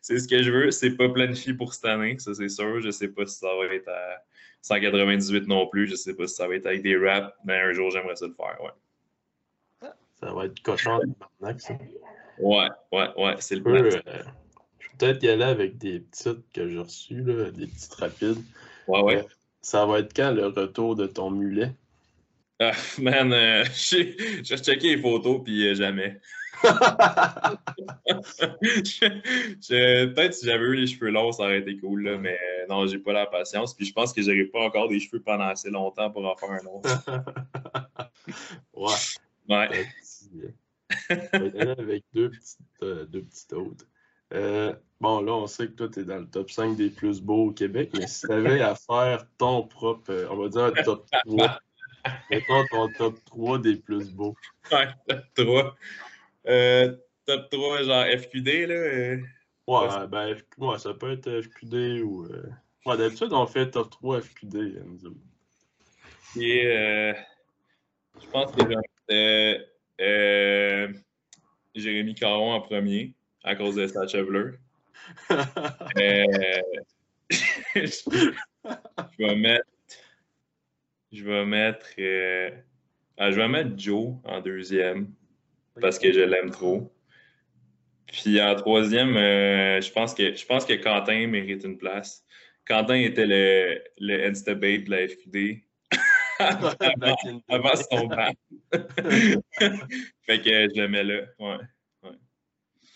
c'est 0.03 0.19
ce 0.19 0.27
que 0.29 0.43
je 0.43 0.51
veux. 0.51 0.71
C'est 0.73 0.97
pas 0.97 1.09
planifié 1.09 1.55
pour 1.55 1.73
cette 1.75 1.85
année, 1.85 2.19
ça 2.19 2.35
c'est 2.35 2.49
sûr. 2.49 2.81
Je 2.81 2.91
sais 2.91 3.09
pas 3.09 3.25
si 3.27 3.37
ça 3.39 3.47
va 3.55 3.73
être 3.73 3.89
à 3.89 4.23
198 4.63 5.47
non 5.47 5.69
plus. 5.69 5.87
Je 5.87 5.95
sais 5.95 6.15
pas 6.15 6.27
si 6.27 6.35
ça 6.35 6.49
va 6.49 6.57
être 6.57 6.67
avec 6.67 6.83
des 6.83 6.97
raps, 6.97 7.33
mais 7.45 7.59
un 7.61 7.73
jour 7.73 7.91
j'aimerais 7.91 8.17
ça 8.17 8.27
le 8.27 8.35
faire. 8.35 8.59
Ouais, 8.61 9.89
Ça 10.21 10.33
va 10.33 10.47
être 10.47 10.61
cochon 10.63 10.99
ça. 11.59 11.79
ouais, 12.41 12.69
ouais, 12.93 13.09
ouais 13.17 13.35
c'est 13.39 13.57
le 13.57 13.63
plan. 13.63 13.75
euh, 13.75 13.91
je 13.91 14.89
vais 14.89 14.95
peut-être 14.99 15.23
y 15.23 15.29
aller 15.29 15.45
avec 15.45 15.79
des 15.79 16.01
petites 16.01 16.51
que 16.53 16.69
j'ai 16.69 16.79
reçues, 16.79 17.23
là, 17.23 17.51
des 17.53 17.69
petites 17.69 17.95
rapides. 17.95 18.43
Ouais, 18.89 19.03
ouais. 19.03 19.27
Ça 19.63 19.87
va 19.87 20.01
être 20.01 20.13
quand 20.15 20.33
le 20.33 20.49
retour 20.49 20.97
de 20.97 21.07
ton 21.07 21.31
mulet? 21.31 21.73
Ah, 22.61 22.73
man, 22.99 23.33
euh, 23.33 23.65
j'ai 23.75 24.17
checké 24.43 24.97
les 24.97 25.03
photos, 25.03 25.43
puis 25.45 25.69
euh, 25.69 25.75
jamais. 25.75 26.21
Peut-être 29.69 30.35
si 30.35 30.47
j'avais 30.47 30.65
eu 30.65 30.75
les 30.77 30.87
cheveux 30.87 31.11
longs, 31.11 31.33
ça 31.33 31.43
aurait 31.45 31.59
été 31.59 31.77
cool, 31.79 32.05
là, 32.05 32.17
mais 32.17 32.39
euh, 32.39 32.67
non, 32.69 32.87
j'ai 32.87 32.99
pas 32.99 33.13
la 33.13 33.27
patience. 33.27 33.75
Puis 33.75 33.87
je 33.87 33.93
pense 33.93 34.13
que 34.13 34.23
j'aurai 34.23 34.45
pas 34.45 34.61
encore 34.61 34.89
des 34.89 35.01
cheveux 35.01 35.21
pendant 35.21 35.49
assez 35.49 35.71
longtemps 35.71 36.11
pour 36.11 36.25
en 36.25 36.37
faire 36.37 36.51
un 36.53 36.67
autre. 36.67 37.05
ouais. 38.75 38.95
Ouais. 39.49 39.87
euh, 41.11 41.75
avec 41.79 42.05
deux 42.15 42.31
petites, 42.31 42.59
euh, 42.83 43.05
deux 43.07 43.23
petites 43.23 43.53
autres. 43.53 43.87
Euh, 44.33 44.75
bon, 45.01 45.21
là, 45.21 45.33
on 45.33 45.47
sait 45.47 45.67
que 45.67 45.73
toi, 45.73 45.89
tu 45.89 46.01
es 46.01 46.05
dans 46.05 46.19
le 46.19 46.29
top 46.29 46.51
5 46.51 46.77
des 46.77 46.91
plus 46.91 47.21
beaux 47.21 47.49
au 47.49 47.53
Québec, 47.53 47.91
mais 47.95 48.07
si 48.07 48.27
tu 48.27 48.33
avais 48.33 48.61
à 48.63 48.75
faire 48.75 49.27
ton 49.39 49.63
propre, 49.65 50.29
on 50.31 50.37
va 50.37 50.49
dire 50.49 50.65
un 50.65 50.83
top 50.83 51.07
3, 51.27 51.61
mettons 52.31 52.65
ton 52.71 52.89
top 52.93 53.25
3 53.25 53.59
des 53.59 53.77
plus 53.77 54.11
beaux. 54.11 54.35
Ouais, 54.73 54.89
top 55.09 55.25
3. 55.35 55.77
Euh, 56.47 56.97
top 57.27 57.51
3, 57.51 57.83
genre 57.83 58.05
FQD, 58.07 58.67
là. 58.67 58.75
euh. 58.75 59.17
Ouais, 59.67 60.07
ben, 60.09 60.37
ouais, 60.59 60.79
ça 60.79 60.93
peut 60.95 61.13
être 61.13 61.41
FQD 61.41 62.03
ou. 62.03 62.25
euh, 62.27 62.51
Ouais, 62.87 62.99
d'habitude, 62.99 63.33
on 63.33 63.47
fait 63.47 63.71
top 63.71 63.91
3 63.91 64.21
FQD. 64.21 64.83
Et 66.37 66.67
euh, 66.67 67.15
je 68.21 68.27
pense 68.29 68.53
que 68.53 68.63
euh, 70.01 70.93
Jérémy 71.75 72.15
Caron 72.15 72.53
en 72.53 72.61
premier, 72.61 73.15
à 73.43 73.55
cause 73.57 73.77
de 73.77 73.87
Sacha 73.87 74.23
Bleu. 74.25 74.59
Euh, 75.31 76.61
je 77.75 79.17
vais 79.19 79.37
mettre. 79.37 79.65
Je 81.15 81.23
vais 81.23 81.47
mettre. 81.47 81.87
euh, 82.01 82.51
ah, 83.19 83.31
je 83.31 83.37
vais 83.37 83.47
mettre 83.47 83.79
Joe 83.79 84.17
en 84.25 84.41
deuxième 84.41 85.13
parce 85.81 86.01
que 86.01 86.13
je 86.13 86.21
l'aime 86.21 86.51
trop. 86.51 86.93
Puis 88.09 88.43
en 88.43 88.57
troisième, 88.57 89.17
euh, 89.17 89.81
je, 89.81 89.93
pense 89.93 90.13
que, 90.13 90.35
je 90.35 90.45
pense 90.45 90.65
que 90.65 90.73
Quentin 90.73 91.29
mérite 91.29 91.63
une 91.63 91.79
place. 91.79 92.25
Quentin 92.67 92.97
était 92.97 93.27
le, 93.27 93.81
le 93.99 94.27
Instabate 94.27 94.85
de 94.85 94.91
la 94.91 95.07
FQD 95.09 95.63
avant 97.49 97.77
son 97.77 98.07
ban. 98.09 98.33
fait 100.27 100.41
que 100.41 100.69
je 100.75 100.81
le 100.81 100.89
mets 100.89 101.05
là. 101.05 101.21
Ouais. 101.39 101.59
ouais. 102.03 102.17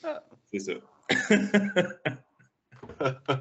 Ah. 0.03 0.25
C'est 0.47 0.59
ça. 0.59 0.73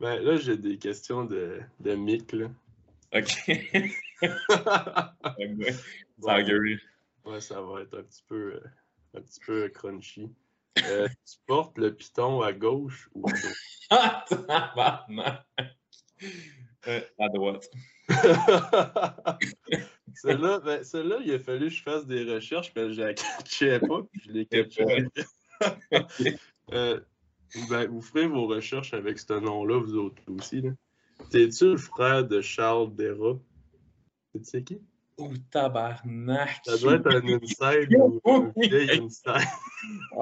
ben, 0.00 0.22
là, 0.22 0.36
j'ai 0.36 0.58
des 0.58 0.76
questions 0.76 1.24
de, 1.24 1.60
de 1.80 1.94
Mick, 1.94 2.32
là. 2.32 2.48
OK. 3.14 3.50
Ouais, 5.30 5.54
Ça 6.18 7.30
ouais, 7.30 7.40
ça 7.40 7.62
va 7.62 7.82
être 7.82 7.96
un 7.98 8.02
petit 8.02 8.24
peu, 8.26 8.54
euh, 8.54 8.60
un 9.14 9.20
petit 9.20 9.38
peu 9.46 9.68
crunchy. 9.68 10.32
Euh, 10.84 11.08
tu 11.08 11.36
portes 11.46 11.78
le 11.78 11.94
piton 11.94 12.42
à 12.42 12.52
gauche 12.52 13.08
ou 13.14 13.24
à 13.28 13.32
droite? 13.32 13.54
Ah. 14.76 15.46
Euh, 16.88 17.00
à 17.18 17.28
droite. 17.28 17.70
celle-là, 20.14 20.60
ben, 20.60 20.82
celle-là, 20.84 21.18
il 21.24 21.32
a 21.32 21.38
fallu 21.38 21.68
que 21.68 21.74
je 21.74 21.82
fasse 21.82 22.06
des 22.06 22.24
recherches, 22.24 22.72
mais 22.74 22.92
je 22.92 23.00
la 23.02 23.14
catchais 23.14 23.80
pas, 23.80 24.02
puis 24.10 24.22
je 24.24 24.32
l'ai 24.32 24.46
catchée. 24.46 25.06
Euh, 26.72 27.00
ben, 27.70 27.88
vous 27.88 28.02
ferez 28.02 28.26
vos 28.26 28.46
recherches 28.46 28.92
avec 28.94 29.18
ce 29.18 29.32
nom-là, 29.34 29.78
vous 29.80 29.96
autres 29.96 30.22
aussi. 30.28 30.60
là. 30.60 30.70
T'es-tu 31.30 31.72
le 31.72 31.76
frère 31.76 32.24
de 32.24 32.40
Charles 32.40 32.94
Dera? 32.94 33.38
Tu 34.34 34.44
sais 34.44 34.62
qui? 34.62 34.80
Oh, 35.20 35.32
tabarnak. 35.50 36.60
Ça 36.64 36.78
doit 36.78 36.94
être 36.94 37.08
un 37.08 37.26
inside 37.42 37.88
ou 37.98 38.20
un 38.24 38.52
vieil 38.56 39.00
inside. 39.00 39.48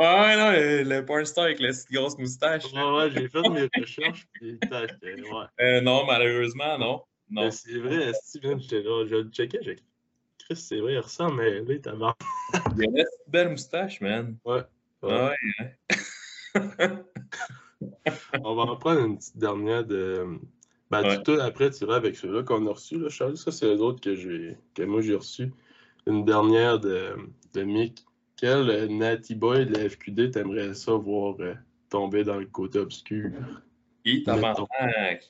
Ah 0.01 0.35
non, 0.39 0.51
le, 0.53 0.83
le 0.85 1.05
porn 1.05 1.25
star 1.27 1.45
avec 1.45 1.61
la 1.61 1.69
petite 1.69 1.91
grosse 1.93 2.17
moustache. 2.17 2.73
Ouais, 2.73 2.97
ouais, 2.97 3.11
j'ai 3.11 3.29
fait 3.29 3.49
mes 3.51 3.69
recherches, 3.77 4.27
puis 4.33 4.59
tac, 4.59 4.95
ouais. 5.03 5.23
Euh, 5.61 5.81
non, 5.83 6.07
malheureusement, 6.07 6.79
non. 6.79 7.03
Non. 7.29 7.45
Mais 7.45 7.51
c'est 7.51 7.79
vrai, 7.79 8.13
Steven, 8.15 8.59
j'étais 8.61 8.83
là, 8.83 9.05
je 9.07 9.17
le 9.17 9.31
checkais, 9.31 9.59
j'ai 9.61 9.77
Chris, 10.39 10.57
c'est 10.57 10.79
vrai, 10.79 10.95
il 10.95 10.99
ressemble, 11.01 11.43
mais 11.43 11.61
là, 11.61 11.79
t'as 11.83 11.95
marre. 11.95 12.17
Il 12.77 12.85
a 12.85 12.87
une 12.87 13.05
belle 13.27 13.51
moustache, 13.51 14.01
man. 14.01 14.37
Ouais. 14.45 14.63
Ah 15.03 15.33
ouais. 15.33 15.77
On 18.43 18.55
va 18.55 18.63
en 18.63 18.77
prendre 18.77 19.01
une 19.01 19.19
petite 19.19 19.37
dernière 19.37 19.85
de. 19.85 20.39
Ben, 20.91 21.03
Ouais. 21.03 21.17
du 21.17 21.23
tout, 21.25 21.33
après, 21.41 21.71
tu 21.71 21.85
iras 21.85 21.97
avec 21.97 22.17
ceux-là 22.17 22.43
qu'on 22.45 22.67
a 22.67 22.71
reçus, 22.73 22.99
là, 22.99 23.09
Charles. 23.09 23.37
Ça, 23.37 23.51
c'est 23.51 23.67
les 23.67 23.81
autres 23.81 24.01
que, 24.01 24.15
j'ai... 24.15 24.57
que 24.75 24.83
moi, 24.85 25.01
j'ai 25.01 25.15
reçus. 25.17 25.53
Une 26.07 26.25
dernière 26.25 26.79
de, 26.79 27.17
de 27.55 27.63
Mick. 27.63 28.05
Quel 28.37 28.71
euh, 28.71 28.87
Natty 28.87 29.35
Boy 29.35 29.67
de 29.67 29.75
la 29.75 29.89
FQD 29.89 30.31
t'aimerais 30.31 30.75
ça 30.75 30.93
voir 30.93 31.35
euh, 31.41 31.55
tomber 31.91 32.23
dans 32.23 32.37
le 32.39 32.47
côté 32.47 32.79
obscur? 32.79 33.31
Et 34.05 34.23
tabarnak. 34.23 35.29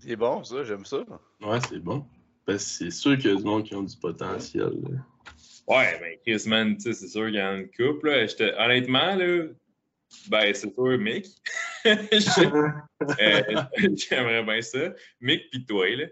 C'est 0.00 0.16
bon, 0.16 0.42
ça, 0.42 0.64
j'aime 0.64 0.84
ça. 0.84 1.04
Ouais, 1.42 1.58
c'est 1.68 1.78
bon. 1.78 2.04
Parce 2.46 2.64
que 2.64 2.70
c'est 2.86 2.90
sûr 2.90 3.16
qu'il 3.18 3.30
y 3.30 3.34
a 3.34 3.36
du 3.36 3.44
monde 3.44 3.64
qui 3.64 3.74
ont 3.76 3.82
du 3.82 3.96
potentiel. 3.96 4.72
là. 4.82 4.98
Ouais, 5.68 6.00
ben 6.00 6.16
Chris, 6.26 6.48
man, 6.48 6.74
tu 6.76 6.82
sais, 6.82 6.92
c'est 6.94 7.06
sûr 7.08 7.26
qu'il 7.26 7.34
y 7.36 7.38
a 7.38 7.52
une 7.54 7.68
couple. 7.70 8.08
Là. 8.10 8.26
Honnêtement, 8.64 9.14
là, 9.14 9.44
ben 10.28 10.52
c'est 10.54 10.74
sûr, 10.74 10.98
Mick. 10.98 11.26
J'aimerais 13.96 14.42
bien 14.42 14.62
ça. 14.62 14.92
Mick 15.20 15.50
pis 15.50 15.64
toi, 15.64 15.88
là. 15.96 16.06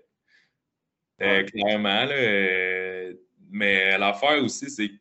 Euh, 1.20 1.42
clairement, 1.44 2.04
là. 2.04 2.12
euh, 2.12 3.12
mais 3.50 3.98
l'affaire 3.98 4.42
aussi, 4.42 4.70
c'est. 4.70 4.88
Tu 4.88 5.00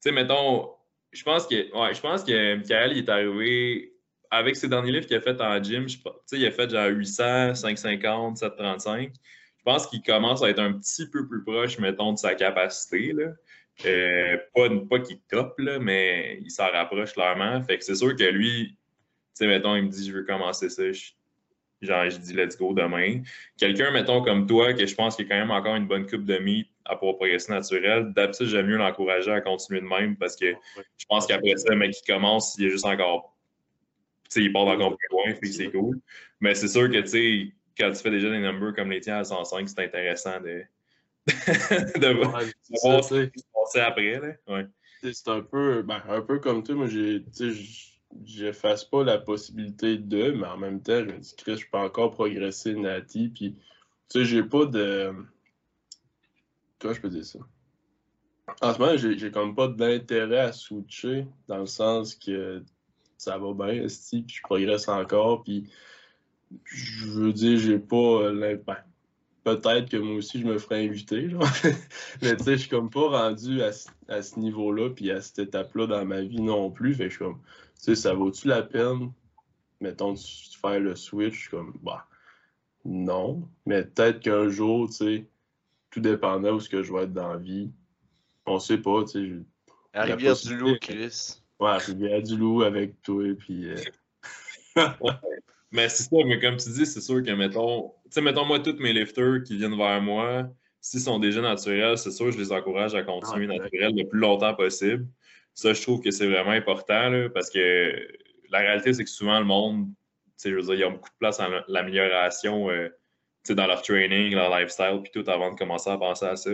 sais, 0.00 0.12
mettons, 0.12 0.70
je 1.12 1.22
pense 1.22 1.46
que. 1.46 1.54
Ouais, 1.78 1.94
je 1.94 2.00
pense 2.00 2.24
que 2.24 2.56
Michael, 2.56 2.92
il 2.92 2.98
est 2.98 3.08
arrivé. 3.08 3.92
Avec 4.28 4.56
ses 4.56 4.66
derniers 4.68 4.90
livres 4.90 5.06
qu'il 5.06 5.16
a 5.16 5.20
fait 5.20 5.40
en 5.40 5.62
gym, 5.62 5.88
je, 5.88 5.98
pense- 6.00 6.14
tu 6.28 6.36
sais, 6.36 6.38
il 6.38 6.46
a 6.46 6.50
fait 6.50 6.68
genre 6.68 6.88
800, 6.88 7.54
550, 7.54 8.38
735. 8.38 9.12
Je 9.14 9.62
pense 9.62 9.86
qu'il 9.86 10.02
commence 10.02 10.42
à 10.42 10.50
être 10.50 10.58
un 10.58 10.72
petit 10.72 11.08
peu 11.08 11.28
plus 11.28 11.44
proche, 11.44 11.78
mettons, 11.78 12.12
de 12.12 12.18
sa 12.18 12.34
capacité. 12.34 13.12
Là. 13.12 13.32
Euh, 13.84 14.36
pas 14.54 14.68
pas 14.90 14.98
qu'il 14.98 15.20
top, 15.28 15.54
là, 15.58 15.78
mais 15.78 16.40
il 16.42 16.50
s'en 16.50 16.68
rapproche 16.70 17.12
clairement. 17.12 17.62
Fait 17.62 17.78
que 17.78 17.84
c'est 17.84 17.94
sûr 17.94 18.16
que 18.16 18.24
lui, 18.24 18.76
sais, 19.36 19.46
mettons, 19.46 19.76
il 19.76 19.84
me 19.84 19.88
dit, 19.88 20.06
je 20.08 20.12
veux 20.12 20.24
commencer 20.24 20.68
ça. 20.68 20.90
Je- 20.92 21.12
genre, 21.82 22.08
je 22.08 22.16
dis, 22.16 22.32
let's 22.32 22.56
go 22.56 22.72
demain. 22.72 23.22
Quelqu'un, 23.58 23.90
mettons, 23.90 24.22
comme 24.22 24.46
toi, 24.46 24.72
que 24.72 24.86
je 24.86 24.94
pense 24.94 25.14
qu'il 25.16 25.26
y 25.26 25.28
a 25.30 25.34
quand 25.34 25.40
même 25.40 25.50
encore 25.50 25.76
une 25.76 25.86
bonne 25.86 26.06
coupe 26.06 26.24
de 26.24 26.38
meat 26.38 26.68
à 26.84 26.96
pouvoir 26.96 27.16
progresser 27.16 27.52
naturel, 27.52 28.12
d'habitude, 28.14 28.46
j'aime 28.46 28.66
mieux 28.66 28.76
l'encourager 28.76 29.30
à 29.30 29.40
continuer 29.40 29.80
de 29.80 29.86
même 29.86 30.16
parce 30.16 30.36
que 30.36 30.54
je 30.96 31.04
pense 31.08 31.26
qu'après 31.26 31.56
ça, 31.56 31.70
le 31.70 31.76
mec 31.76 31.92
qui 31.92 32.02
commence, 32.10 32.56
il 32.58 32.66
est 32.66 32.70
juste 32.70 32.86
encore. 32.86 33.36
Tu 34.30 34.40
sais, 34.40 34.42
il 34.42 34.52
part 34.52 34.66
encore 34.66 34.96
plus 34.96 35.08
loin, 35.10 35.34
fait 35.34 35.40
que 35.40 35.46
c'est 35.48 35.70
cool. 35.70 36.00
Mais 36.40 36.54
c'est 36.54 36.68
sûr 36.68 36.90
que, 36.90 36.98
tu 37.00 37.08
sais, 37.08 37.52
quand 37.78 37.92
tu 37.92 38.02
fais 38.02 38.10
déjà 38.10 38.30
des 38.30 38.38
numbers 38.38 38.72
comme 38.74 38.90
les 38.90 39.00
tiens 39.00 39.18
à 39.18 39.24
105, 39.24 39.68
c'est 39.68 39.84
intéressant 39.84 40.40
de, 40.40 40.62
de 41.26 42.14
voir 42.14 42.34
Ouais, 42.36 43.02
ce 43.02 43.26
qui 43.26 43.38
se 43.40 43.44
passait 43.52 43.80
après. 43.80 44.18
Là. 44.20 44.32
Ouais. 44.48 44.66
C'est 45.12 45.28
un 45.28 45.42
peu, 45.42 45.82
ben, 45.82 46.02
un 46.08 46.20
peu 46.22 46.38
comme 46.38 46.62
toi, 46.62 46.74
moi, 46.74 46.86
j'ai, 46.86 47.22
j'efface 48.24 48.84
pas 48.84 49.04
la 49.04 49.18
possibilité 49.18 49.98
de, 49.98 50.32
mais 50.32 50.46
en 50.46 50.56
même 50.56 50.82
temps, 50.82 51.00
je 51.00 51.12
me 51.12 51.18
dis, 51.18 51.34
Chris, 51.36 51.56
je 51.58 51.66
peux 51.70 51.78
encore 51.78 52.10
progresser 52.10 52.74
Nati, 52.74 53.28
puis, 53.28 53.54
tu 54.08 54.20
sais, 54.20 54.24
j'ai 54.24 54.42
pas 54.42 54.66
de, 54.66 55.12
comment 56.78 56.94
je 56.94 57.00
peux 57.00 57.08
dire 57.08 57.24
ça? 57.24 57.38
En 58.62 58.72
ce 58.72 58.78
moment, 58.78 58.96
j'ai 58.96 59.30
comme 59.30 59.54
pas 59.54 59.68
d'intérêt 59.68 60.38
à 60.38 60.52
switcher, 60.52 61.26
dans 61.48 61.58
le 61.58 61.66
sens 61.66 62.14
que 62.14 62.62
ça 63.18 63.38
va 63.38 63.52
bien, 63.52 63.86
puis 63.86 64.24
je 64.28 64.42
progresse 64.42 64.88
encore, 64.88 65.42
puis 65.42 65.68
je 66.64 67.06
veux 67.08 67.32
dire, 67.32 67.58
j'ai 67.58 67.78
pas 67.78 68.30
l'impact. 68.30 68.86
Peut-être 69.42 69.88
que 69.88 69.96
moi 69.96 70.16
aussi, 70.16 70.40
je 70.40 70.46
me 70.46 70.58
ferais 70.58 70.84
inviter. 70.84 71.28
Mais 72.22 72.36
tu 72.36 72.44
sais, 72.44 72.52
je 72.52 72.62
suis 72.62 72.68
comme 72.68 72.90
pas 72.90 73.08
rendu 73.08 73.62
à, 73.62 73.72
ce- 73.72 73.88
à 74.08 74.20
ce 74.22 74.40
niveau-là, 74.40 74.90
puis 74.90 75.10
à 75.10 75.20
cette 75.20 75.38
étape-là 75.38 75.86
dans 75.86 76.04
ma 76.04 76.22
vie 76.22 76.40
non 76.40 76.70
plus. 76.70 76.94
Fait 76.94 77.04
que 77.04 77.10
je 77.10 77.14
suis 77.14 77.24
comme, 77.24 77.40
sais, 77.82 77.94
ça 77.94 78.14
vaut-tu 78.14 78.48
la 78.48 78.62
peine, 78.62 79.12
mettons, 79.80 80.12
de 80.12 80.18
faire 80.60 80.80
le 80.80 80.94
switch? 80.96 81.34
Je 81.34 81.40
suis 81.40 81.50
comme, 81.50 81.78
bah, 81.82 82.06
non. 82.84 83.48
Mais 83.64 83.84
peut-être 83.84 84.20
qu'un 84.20 84.48
jour, 84.48 84.88
tu 84.88 84.94
sais, 84.94 85.26
tout 85.90 86.00
dépendant 86.00 86.52
où 86.52 86.60
ce 86.60 86.68
que 86.68 86.82
je 86.82 86.92
vais 86.92 87.04
être 87.04 87.12
dans 87.12 87.32
la 87.32 87.38
vie, 87.38 87.70
on 88.46 88.58
sait 88.58 88.78
pas, 88.78 89.04
tu 89.04 89.10
sais. 89.10 89.26
je- 89.26 89.42
À 89.92 90.02
Rivière-du-Loup. 90.02 90.76
Chris. 90.80 91.40
Ouais, 91.58 91.76
Rivière-du-Loup 91.78 92.62
avec 92.62 93.00
toi, 93.02 93.24
puis. 93.38 93.70
euh, 93.70 93.76
Mais 95.72 95.88
c'est 95.88 96.04
ça, 96.04 96.16
mais 96.24 96.38
comme 96.38 96.56
tu 96.56 96.70
dis, 96.70 96.86
c'est 96.86 97.00
sûr 97.00 97.22
que, 97.22 97.30
mettons, 97.32 97.88
tu 98.04 98.10
sais, 98.10 98.20
mettons, 98.22 98.44
moi, 98.44 98.60
tous 98.60 98.76
mes 98.78 98.92
lifters 98.92 99.42
qui 99.42 99.56
viennent 99.56 99.76
vers 99.76 100.00
moi, 100.00 100.48
s'ils 100.80 101.00
sont 101.00 101.18
déjà 101.18 101.40
naturels, 101.40 101.98
c'est 101.98 102.12
sûr, 102.12 102.30
je 102.30 102.38
les 102.38 102.52
encourage 102.52 102.94
à 102.94 103.02
continuer 103.02 103.46
Ouais, 103.48 103.58
naturel 103.58 103.94
le 103.96 104.06
plus 104.08 104.20
longtemps 104.20 104.54
possible. 104.54 105.06
Ça, 105.56 105.72
je 105.72 105.82
trouve 105.82 106.00
que 106.00 106.12
c'est 106.12 106.28
vraiment 106.28 106.50
important, 106.50 107.08
là, 107.08 107.28
parce 107.30 107.50
que 107.50 108.08
la 108.50 108.58
réalité, 108.58 108.92
c'est 108.92 109.04
que 109.04 109.10
souvent, 109.10 109.38
le 109.40 109.46
monde, 109.46 109.86
tu 109.88 110.32
sais, 110.36 110.50
je 110.50 110.54
veux 110.54 110.62
dire, 110.62 110.74
il 110.74 110.80
y 110.80 110.84
a 110.84 110.90
beaucoup 110.90 111.08
de 111.08 111.18
place 111.18 111.40
à 111.40 111.48
l'amélioration, 111.66 112.70
euh, 112.70 112.90
dans 113.48 113.66
leur 113.66 113.80
training, 113.82 114.34
leur 114.34 114.56
lifestyle, 114.56 115.00
puis 115.02 115.12
tout, 115.12 115.28
avant 115.30 115.52
de 115.52 115.58
commencer 115.58 115.88
à 115.90 115.96
penser 115.96 116.26
à 116.26 116.36
ça. 116.36 116.50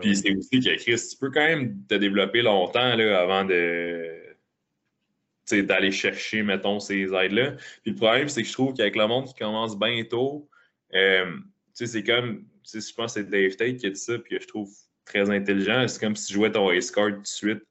Puis 0.00 0.16
c'est 0.16 0.34
aussi 0.34 0.60
que 0.60 0.74
Chris, 0.76 1.08
tu 1.10 1.16
peux 1.18 1.30
quand 1.30 1.46
même 1.46 1.84
te 1.86 1.94
développer 1.94 2.42
longtemps 2.42 2.96
là, 2.96 3.20
avant 3.20 3.44
de 3.44 4.12
tu 5.46 5.56
sais, 5.56 5.62
d'aller 5.62 5.92
chercher, 5.92 6.42
mettons, 6.42 6.80
ces 6.80 7.14
aides-là. 7.14 7.52
Puis 7.82 7.92
le 7.92 7.94
problème, 7.94 8.28
c'est 8.28 8.42
que 8.42 8.48
je 8.48 8.52
trouve 8.52 8.74
qu'avec 8.74 8.96
le 8.96 9.06
monde 9.06 9.26
qui 9.26 9.34
commence 9.34 9.78
bientôt, 9.78 10.48
euh, 10.92 11.36
tu 11.36 11.40
sais, 11.74 11.86
c'est 11.86 12.02
comme, 12.02 12.44
tu 12.64 12.80
sais, 12.80 12.90
je 12.90 12.94
pense 12.94 13.14
que 13.14 13.20
c'est 13.20 13.30
Dave 13.30 13.54
Tate 13.54 13.76
qui 13.76 13.86
a 13.86 13.90
dit 13.90 14.00
ça, 14.00 14.18
puis 14.18 14.36
que 14.36 14.42
je 14.42 14.48
trouve 14.48 14.68
très 15.04 15.30
intelligent. 15.30 15.86
C'est 15.86 16.00
comme 16.00 16.16
si 16.16 16.26
tu 16.26 16.34
jouais 16.34 16.50
ton 16.50 16.68
ace 16.70 16.90
card 16.90 17.12
tout 17.14 17.20
de 17.20 17.26
suite. 17.26 17.62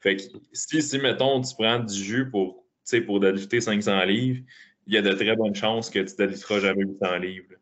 Fait 0.00 0.16
que 0.16 0.22
si, 0.52 0.82
si 0.82 0.98
mettons, 0.98 1.40
tu 1.40 1.54
prends 1.54 1.80
du 1.80 1.94
jus 1.94 2.30
pour, 2.30 2.54
tu 2.54 2.62
sais, 2.84 3.00
pour 3.00 3.20
deadlifter 3.20 3.60
500 3.60 4.04
livres, 4.04 4.40
il 4.86 4.94
y 4.94 4.96
a 4.96 5.02
de 5.02 5.12
très 5.12 5.36
bonnes 5.36 5.54
chances 5.54 5.90
que 5.90 5.98
tu 5.98 6.12
ne 6.12 6.16
deadlifteras 6.16 6.60
jamais 6.60 6.84
800 6.84 7.16
livres. 7.18 7.54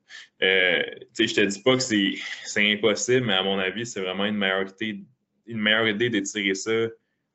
Euh, 0.42 0.82
tu 1.14 1.26
sais, 1.26 1.28
je 1.28 1.34
te 1.34 1.40
dis 1.40 1.62
pas 1.62 1.76
que 1.76 1.82
c'est 1.82 2.72
impossible, 2.72 3.26
mais 3.26 3.34
à 3.34 3.42
mon 3.42 3.58
avis, 3.58 3.86
c'est 3.86 4.00
vraiment 4.00 4.26
une 4.26 4.36
meilleure 4.36 4.68
idée, 4.80 5.04
une 5.46 5.58
meilleure 5.58 5.88
idée 5.88 6.10
d'étirer 6.10 6.54
ça 6.54 6.88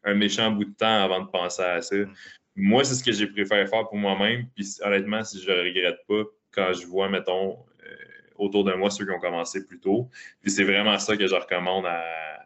un 0.03 0.13
méchant 0.13 0.51
bout 0.51 0.65
de 0.65 0.73
temps 0.73 1.03
avant 1.03 1.21
de 1.21 1.29
penser 1.29 1.61
à 1.61 1.81
ça. 1.81 1.95
Mm. 1.95 2.13
Moi, 2.55 2.83
c'est 2.83 2.95
ce 2.95 3.03
que 3.03 3.11
j'ai 3.11 3.27
préféré 3.27 3.65
faire 3.67 3.87
pour 3.87 3.97
moi-même. 3.97 4.47
Puis 4.55 4.65
honnêtement, 4.81 5.23
si 5.23 5.41
je 5.41 5.49
ne 5.49 5.55
le 5.55 5.61
regrette 5.63 5.99
pas, 6.07 6.23
quand 6.51 6.73
je 6.73 6.85
vois, 6.85 7.09
mettons, 7.09 7.59
euh, 7.85 7.95
autour 8.35 8.63
de 8.63 8.73
moi 8.73 8.89
ceux 8.89 9.05
qui 9.05 9.11
ont 9.11 9.19
commencé 9.19 9.65
plus 9.65 9.79
tôt. 9.79 10.09
Puis 10.41 10.51
c'est 10.51 10.63
vraiment 10.63 10.97
ça 10.99 11.15
que 11.15 11.27
je 11.27 11.35
recommande 11.35 11.85
à, 11.85 12.40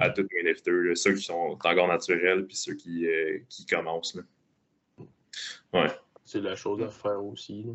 à 0.00 0.10
tous 0.10 0.26
mes 0.32 0.42
lifters, 0.42 0.96
ceux 0.96 1.14
qui 1.14 1.22
sont 1.22 1.56
encore 1.62 1.88
naturels, 1.88 2.46
puis 2.46 2.56
ceux 2.56 2.74
qui, 2.74 3.06
euh, 3.06 3.38
qui 3.48 3.66
commencent. 3.66 4.16
Là. 4.16 4.22
Ouais. 5.72 5.88
C'est 6.24 6.40
la 6.40 6.56
chose 6.56 6.82
à 6.82 6.88
faire 6.88 7.22
aussi. 7.22 7.66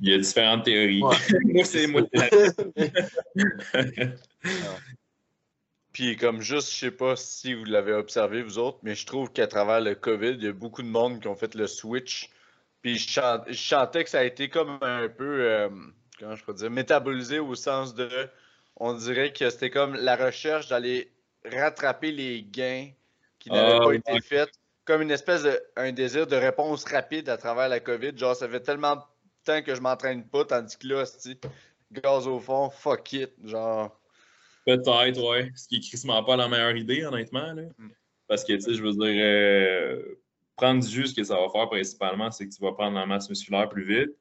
Il 0.00 0.08
y 0.08 0.14
a 0.14 0.18
différentes 0.18 0.64
théories. 0.64 1.00
moi, 1.44 1.64
c'est 1.64 1.86
moi. 1.86 2.02
Puis 5.92 6.16
comme 6.16 6.40
juste, 6.40 6.72
je 6.72 6.78
sais 6.78 6.90
pas 6.90 7.16
si 7.16 7.52
vous 7.52 7.64
l'avez 7.64 7.92
observé 7.92 8.42
vous 8.42 8.58
autres, 8.58 8.78
mais 8.82 8.94
je 8.94 9.04
trouve 9.04 9.30
qu'à 9.30 9.46
travers 9.46 9.80
le 9.80 9.94
COVID, 9.94 10.36
il 10.38 10.42
y 10.42 10.48
a 10.48 10.52
beaucoup 10.52 10.82
de 10.82 10.88
monde 10.88 11.20
qui 11.20 11.28
ont 11.28 11.36
fait 11.36 11.54
le 11.54 11.66
switch. 11.66 12.30
Puis 12.80 12.98
je, 12.98 13.20
chantais 13.52 14.02
que 14.02 14.10
ça 14.10 14.20
a 14.20 14.24
été 14.24 14.48
comme 14.48 14.78
un 14.80 15.08
peu, 15.08 15.42
euh, 15.42 15.68
comment 16.18 16.34
je 16.34 16.44
peux 16.44 16.54
dire, 16.54 16.70
métabolisé 16.70 17.38
au 17.38 17.54
sens 17.54 17.94
de, 17.94 18.08
on 18.76 18.94
dirait 18.94 19.32
que 19.32 19.50
c'était 19.50 19.70
comme 19.70 19.94
la 19.94 20.16
recherche 20.16 20.68
d'aller 20.68 21.12
rattraper 21.44 22.12
les 22.12 22.42
gains 22.42 22.90
qui 23.38 23.50
n'avaient 23.50 23.78
ah, 23.80 23.84
pas 23.84 23.94
été 23.94 24.20
faits, 24.20 24.50
comme 24.84 25.02
une 25.02 25.10
espèce 25.10 25.42
de, 25.42 25.60
un 25.76 25.92
désir 25.92 26.26
de 26.26 26.36
réponse 26.36 26.84
rapide 26.84 27.28
à 27.28 27.36
travers 27.36 27.68
la 27.68 27.80
COVID. 27.80 28.16
Genre, 28.16 28.36
ça 28.36 28.48
fait 28.48 28.60
tellement 28.60 28.96
de 28.96 29.02
temps 29.44 29.62
que 29.62 29.74
je 29.74 29.80
m'entraîne 29.80 30.24
pas, 30.26 30.44
tandis 30.44 30.76
que 30.76 30.86
là, 30.86 31.04
gaz 31.92 32.26
au 32.26 32.38
fond, 32.38 32.70
fuck 32.70 33.12
it, 33.12 33.32
genre. 33.44 33.98
Peut-être, 34.64 35.20
ouais. 35.28 35.50
Ce 35.56 35.66
qui 35.66 35.76
est 35.76 35.80
crissement 35.80 36.22
pas 36.22 36.36
la 36.36 36.48
meilleure 36.48 36.76
idée, 36.76 37.04
honnêtement. 37.04 37.52
Là. 37.52 37.62
Mm. 37.78 37.88
Parce 38.28 38.44
que, 38.44 38.52
tu 38.52 38.60
sais, 38.60 38.74
je 38.74 38.82
veux 38.82 38.92
dire, 38.92 39.22
euh, 39.24 40.20
prendre 40.56 40.82
du 40.82 40.88
jus, 40.88 41.08
ce 41.08 41.14
que 41.14 41.24
ça 41.24 41.34
va 41.34 41.48
faire 41.50 41.68
principalement, 41.68 42.30
c'est 42.30 42.48
que 42.48 42.54
tu 42.54 42.62
vas 42.62 42.72
prendre 42.72 42.96
la 42.96 43.06
masse 43.06 43.28
musculaire 43.28 43.68
plus 43.68 43.84
vite. 43.84 44.16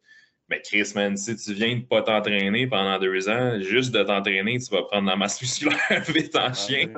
Mais 0.52 0.62
Chris, 0.62 0.92
man, 0.96 1.16
si 1.16 1.34
tu 1.38 1.54
viens 1.54 1.78
de 1.78 1.84
pas 1.86 2.02
t'entraîner 2.02 2.68
pendant 2.68 3.00
deux 3.00 3.30
ans, 3.30 3.58
juste 3.62 3.94
de 3.94 4.04
t'entraîner, 4.04 4.60
tu 4.60 4.70
vas 4.76 4.84
prendre 4.84 5.08
la 5.08 5.16
masse 5.16 5.42
musculaire 5.42 6.04
vite 6.10 6.36
en 6.36 6.48
ah 6.48 6.54
chien. 6.54 6.92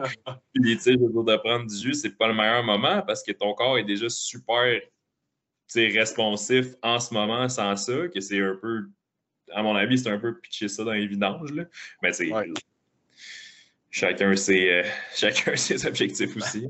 Puis, 0.55 0.75
tu 0.75 0.79
sais, 0.79 0.95
de 0.95 1.37
prendre 1.37 1.67
du 1.67 1.77
jus, 1.77 1.93
c'est 1.93 2.17
pas 2.17 2.27
le 2.27 2.33
meilleur 2.33 2.63
moment 2.63 3.03
parce 3.03 3.21
que 3.21 3.31
ton 3.31 3.53
corps 3.53 3.77
est 3.77 3.83
déjà 3.83 4.09
super 4.09 4.81
responsif 5.75 6.73
en 6.81 6.99
ce 6.99 7.13
moment 7.13 7.47
sans 7.47 7.75
ça, 7.75 8.07
que 8.07 8.19
c'est 8.19 8.41
un 8.41 8.57
peu, 8.59 8.89
à 9.51 9.61
mon 9.61 9.75
avis, 9.75 9.99
c'est 9.99 10.09
un 10.09 10.17
peu 10.17 10.39
pitcher 10.39 10.67
ça 10.67 10.83
dans 10.83 10.93
les 10.93 11.05
vidanges. 11.05 11.51
Là. 11.51 11.65
Mais 12.01 12.11
c'est 12.11 12.31
chacun 13.91 14.35
ses, 14.35 14.67
euh, 14.67 14.83
chacun 15.15 15.55
ses 15.55 15.85
objectifs 15.85 16.35
aussi. 16.35 16.67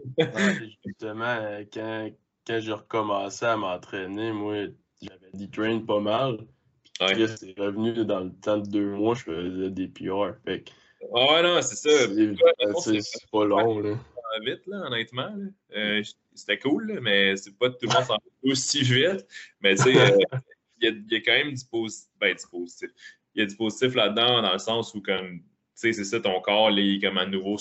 justement, 0.85 1.23
euh, 1.23 1.63
quand, 1.73 2.11
quand 2.45 2.59
j'ai 2.59 2.73
recommencé 2.73 3.45
à 3.45 3.55
m'entraîner, 3.55 4.33
moi, 4.33 4.65
j'avais 5.01 5.31
dit 5.33 5.49
train 5.49 5.79
pas 5.79 6.01
mal. 6.01 6.45
C'est 7.07 7.59
revenu 7.59 8.05
dans 8.05 8.21
le 8.21 8.31
temps 8.31 8.57
de 8.57 8.69
deux 8.69 8.91
mois, 8.91 9.15
je 9.15 9.23
faisais 9.23 9.69
des 9.69 9.87
PR. 9.87 10.35
Fait 10.45 10.63
ouais, 11.11 11.43
non, 11.43 11.61
c'est 11.61 11.75
ça. 11.75 12.07
C'est 12.79 13.31
pas 13.31 13.45
long, 13.45 13.79
là. 13.79 13.95
Vite, 14.41 14.65
là, 14.65 14.87
honnêtement. 14.87 15.31
Euh, 15.75 16.01
c'était 16.33 16.57
cool, 16.57 16.99
mais 17.03 17.37
c'est 17.37 17.55
pas 17.55 17.69
tout 17.69 17.77
le 17.83 17.93
monde 17.93 18.03
s'en 18.03 18.17
aussi 18.43 18.81
vite. 18.81 19.27
Mais 19.61 19.75
tu 19.75 19.83
sais, 19.83 19.93
il 20.81 21.05
y, 21.11 21.15
a 21.15 21.19
quand 21.21 21.33
même 21.33 21.53
du 21.53 21.65
positif. 21.65 22.09
Ben, 22.19 22.35
du 22.35 22.47
positif. 22.49 22.89
Il 23.35 23.41
y 23.41 23.43
a 23.43 23.47
du 23.47 23.55
positif 23.55 23.93
là-dedans, 23.93 24.41
dans 24.41 24.53
le 24.53 24.59
sens 24.59 24.95
où, 24.95 25.01
comme 25.01 25.43
sais, 25.83 25.93
c'est 25.93 26.03
ça, 26.03 26.19
ton 26.19 26.39
corps, 26.41 26.71
il 26.71 26.95
est 26.95 26.99
comme 26.99 27.17
à 27.17 27.25
nouveau, 27.25 27.57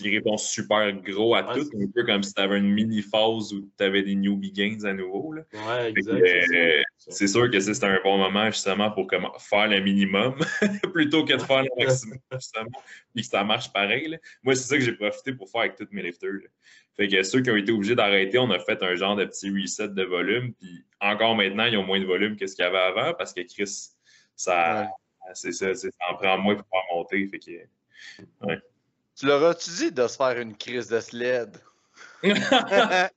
il 0.00 0.14
répond 0.14 0.36
super 0.36 0.92
gros 0.92 1.34
à 1.34 1.42
tout, 1.42 1.68
un 1.80 1.86
peu 1.94 2.04
comme 2.04 2.22
si 2.22 2.34
tu 2.34 2.40
avais 2.40 2.58
une 2.58 2.70
mini-phase 2.70 3.52
où 3.52 3.70
tu 3.76 3.84
avais 3.84 4.02
des 4.02 4.14
newbie 4.14 4.52
gains 4.52 4.84
à 4.84 4.92
nouveau. 4.92 5.32
Là. 5.32 5.42
Ouais, 5.52 5.90
exact. 5.90 6.22
Euh, 6.22 6.82
c'est 6.98 7.28
sûr 7.28 7.50
que 7.50 7.60
c'est 7.60 7.84
un 7.84 8.00
bon 8.02 8.18
moment 8.18 8.46
justement 8.46 8.90
pour 8.90 9.08
faire 9.10 9.68
le 9.68 9.80
minimum 9.80 10.36
plutôt 10.92 11.24
que 11.24 11.34
de 11.34 11.42
faire 11.42 11.62
le 11.62 11.84
maximum, 11.84 12.18
justement, 12.32 12.82
puis 13.14 13.22
que 13.22 13.28
ça 13.28 13.44
marche 13.44 13.72
pareil. 13.72 14.18
Moi, 14.42 14.54
c'est 14.54 14.68
ça 14.68 14.76
que 14.76 14.82
j'ai 14.82 14.92
profité 14.92 15.32
pour 15.32 15.48
faire 15.50 15.62
avec 15.62 15.76
tous 15.76 15.88
mes 15.92 16.02
lifters. 16.02 16.40
Fait 16.96 17.08
que 17.08 17.22
ceux 17.22 17.40
qui 17.40 17.50
ont 17.50 17.56
été 17.56 17.72
obligés 17.72 17.94
d'arrêter, 17.94 18.38
on 18.38 18.50
a 18.50 18.58
fait 18.58 18.82
un 18.82 18.94
genre 18.94 19.16
de 19.16 19.24
petit 19.24 19.50
reset 19.50 19.88
de 19.88 20.02
volume, 20.04 20.54
puis 20.54 20.84
encore 21.00 21.34
maintenant, 21.36 21.64
ils 21.64 21.76
ont 21.76 21.84
moins 21.84 22.00
de 22.00 22.06
volume 22.06 22.36
que 22.36 22.46
ce 22.46 22.54
qu'il 22.54 22.64
y 22.64 22.68
avait 22.68 22.78
avant 22.78 23.14
parce 23.14 23.32
que 23.32 23.40
Chris, 23.42 23.90
ça. 24.36 24.88
C'est 25.32 25.52
ça, 25.52 25.74
ça 25.74 25.88
en 26.10 26.16
prend 26.16 26.36
moins 26.36 26.54
pour 26.54 26.64
pouvoir 26.64 26.84
monter. 26.92 27.26
Fait 27.28 27.38
que, 27.38 28.46
ouais. 28.46 28.58
Tu 29.16 29.26
leur 29.26 29.44
as-tu 29.44 29.70
dit 29.70 29.92
de 29.92 30.08
se 30.08 30.16
faire 30.16 30.38
une 30.38 30.56
crise 30.56 30.88
de 30.88 31.00
sled? 31.00 31.60
ouais, 32.24 33.10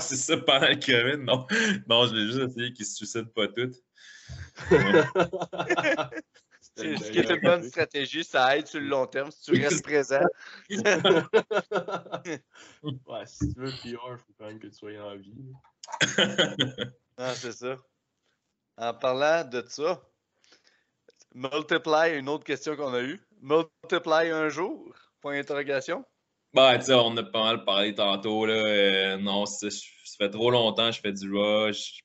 c'est 0.00 0.16
ça, 0.16 0.36
pendant 0.38 0.68
le 0.68 0.76
COVID. 0.76 1.24
Non, 1.24 1.46
non 1.88 2.06
je 2.06 2.14
l'ai 2.14 2.26
juste 2.32 2.50
essayé 2.50 2.72
qu'ils 2.72 2.86
se 2.86 2.94
suicident 2.96 3.28
pas 3.34 3.48
toutes. 3.48 3.82
Ce 6.78 7.10
qui 7.10 7.18
est 7.18 7.30
une 7.30 7.40
bonne 7.40 7.62
stratégie, 7.62 8.22
ça 8.22 8.56
aide 8.56 8.66
sur 8.66 8.80
le 8.80 8.86
long 8.86 9.06
terme 9.06 9.30
si 9.30 9.44
tu 9.44 9.62
restes 9.62 9.82
présent. 9.82 10.20
ouais, 10.68 10.82
si 13.24 13.54
tu 13.54 13.60
veux 13.60 13.70
PR, 13.70 13.82
il 13.82 13.96
faut 14.18 14.34
quand 14.38 14.46
même 14.46 14.58
que 14.58 14.66
tu 14.66 14.74
sois 14.74 14.90
en 15.00 15.16
vie. 15.16 15.32
ah, 17.16 17.34
c'est 17.34 17.52
ça. 17.52 17.76
En 18.76 18.92
parlant 18.92 19.48
de 19.48 19.64
ça, 19.66 20.02
Multiply, 21.34 22.18
une 22.18 22.28
autre 22.28 22.44
question 22.44 22.76
qu'on 22.76 22.94
a 22.94 23.02
eue. 23.02 23.20
Multiply 23.40 24.30
un 24.30 24.48
jour? 24.48 24.94
Point 25.20 25.36
d'interrogation. 25.36 26.04
Ben, 26.54 26.78
tu 26.78 26.86
sais, 26.86 26.94
on 26.94 27.16
a 27.16 27.22
pas 27.22 27.44
mal 27.44 27.64
parlé 27.64 27.94
tantôt. 27.94 28.46
Là. 28.46 28.54
Euh, 28.54 29.16
non, 29.18 29.44
ça, 29.46 29.68
fait 30.16 30.30
trop 30.30 30.50
longtemps 30.50 30.88
que 30.88 30.96
je 30.96 31.00
fais 31.00 31.12
du 31.12 31.30
rush. 31.30 32.00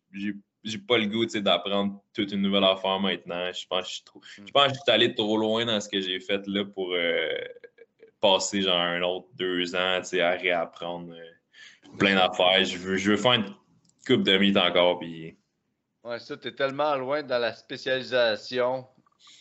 J'ai 0.63 0.77
pas 0.77 0.97
le 0.97 1.05
goût 1.05 1.25
d'apprendre 1.25 2.01
toute 2.13 2.31
une 2.33 2.41
nouvelle 2.41 2.65
affaire 2.65 2.99
maintenant. 2.99 3.51
Je 3.53 3.65
pense 3.67 3.83
que 3.83 3.87
je 3.87 3.93
suis, 3.93 4.03
trop... 4.03 4.21
je 4.45 4.51
pense 4.51 4.67
que 4.67 4.73
je 4.73 4.79
suis 4.81 4.91
allé 4.91 5.15
trop 5.15 5.37
loin 5.37 5.65
dans 5.65 5.79
ce 5.79 5.87
que 5.87 6.01
j'ai 6.01 6.19
fait 6.19 6.45
là 6.47 6.65
pour 6.65 6.93
euh, 6.93 7.29
passer 8.19 8.61
genre 8.61 8.79
un 8.79 9.01
autre 9.01 9.27
deux 9.35 9.75
ans 9.75 9.99
à 10.01 10.31
réapprendre 10.31 11.13
euh, 11.13 11.97
plein 11.97 12.15
d'affaires. 12.15 12.63
Je 12.63 12.77
veux, 12.77 12.97
je 12.97 13.11
veux 13.11 13.17
faire 13.17 13.33
une 13.33 13.55
coupe 14.05 14.23
de 14.23 14.37
mythes 14.37 14.57
encore. 14.57 14.99
Puis... 14.99 15.37
Ouais, 16.03 16.19
ça, 16.19 16.35
t'es 16.35 16.51
tellement 16.51 16.95
loin 16.95 17.23
dans 17.23 17.39
la 17.39 17.53
spécialisation 17.53 18.85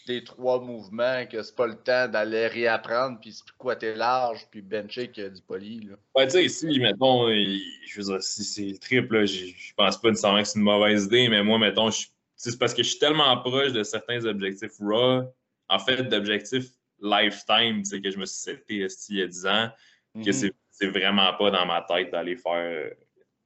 des 0.06 0.24
trois 0.24 0.60
mouvements 0.60 1.26
que 1.26 1.42
c'est 1.42 1.54
pas 1.54 1.66
le 1.66 1.76
temps 1.76 2.08
d'aller 2.08 2.46
réapprendre 2.46 3.18
puis 3.20 3.32
squatter 3.32 3.94
large 3.94 4.46
puis 4.50 4.62
bencher 4.62 5.08
que 5.08 5.28
du 5.28 5.40
poly. 5.42 5.80
Là. 5.80 5.96
Ouais, 6.14 6.26
tu 6.26 6.32
sais, 6.32 6.44
ici, 6.44 6.80
mettons, 6.80 7.28
je 7.28 7.96
veux 8.00 8.04
dire, 8.04 8.22
si 8.22 8.44
c'est 8.44 8.78
triple, 8.80 9.26
je 9.26 9.72
pense 9.76 10.00
pas 10.00 10.08
nécessairement 10.08 10.42
que 10.42 10.48
c'est 10.48 10.58
une 10.58 10.64
mauvaise 10.64 11.04
idée, 11.04 11.28
mais 11.28 11.42
moi, 11.42 11.58
mettons, 11.58 11.90
c'est 12.36 12.58
parce 12.58 12.74
que 12.74 12.82
je 12.82 12.90
suis 12.90 12.98
tellement 12.98 13.36
proche 13.38 13.72
de 13.72 13.82
certains 13.82 14.24
objectifs 14.24 14.72
RAW, 14.80 15.32
en 15.68 15.78
fait, 15.78 16.04
d'objectifs 16.04 16.70
lifetime, 17.00 17.82
tu 17.82 17.90
sais, 17.90 18.00
que 18.00 18.10
je 18.10 18.18
me 18.18 18.26
suis 18.26 18.40
seté 18.40 18.86
il 19.08 19.16
y 19.16 19.22
a 19.22 19.26
10 19.26 19.46
ans, 19.46 19.70
que 20.14 20.30
mhm. 20.46 20.50
c'est 20.70 20.86
vraiment 20.88 21.32
pas 21.34 21.50
dans 21.50 21.66
ma 21.66 21.82
tête 21.82 22.10
d'aller 22.10 22.36
faire 22.36 22.90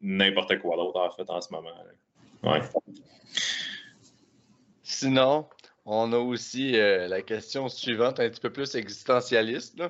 n'importe 0.00 0.58
quoi 0.60 0.76
d'autre, 0.76 1.00
en 1.00 1.10
fait, 1.10 1.28
en 1.28 1.40
ce 1.40 1.52
moment. 1.52 1.70
Ouais. 2.42 2.60
Sinon, 4.82 5.48
on 5.86 6.12
a 6.12 6.18
aussi 6.18 6.78
euh, 6.78 7.08
la 7.08 7.22
question 7.22 7.68
suivante, 7.68 8.20
un 8.20 8.28
petit 8.30 8.40
peu 8.40 8.50
plus 8.50 8.74
existentialiste. 8.74 9.82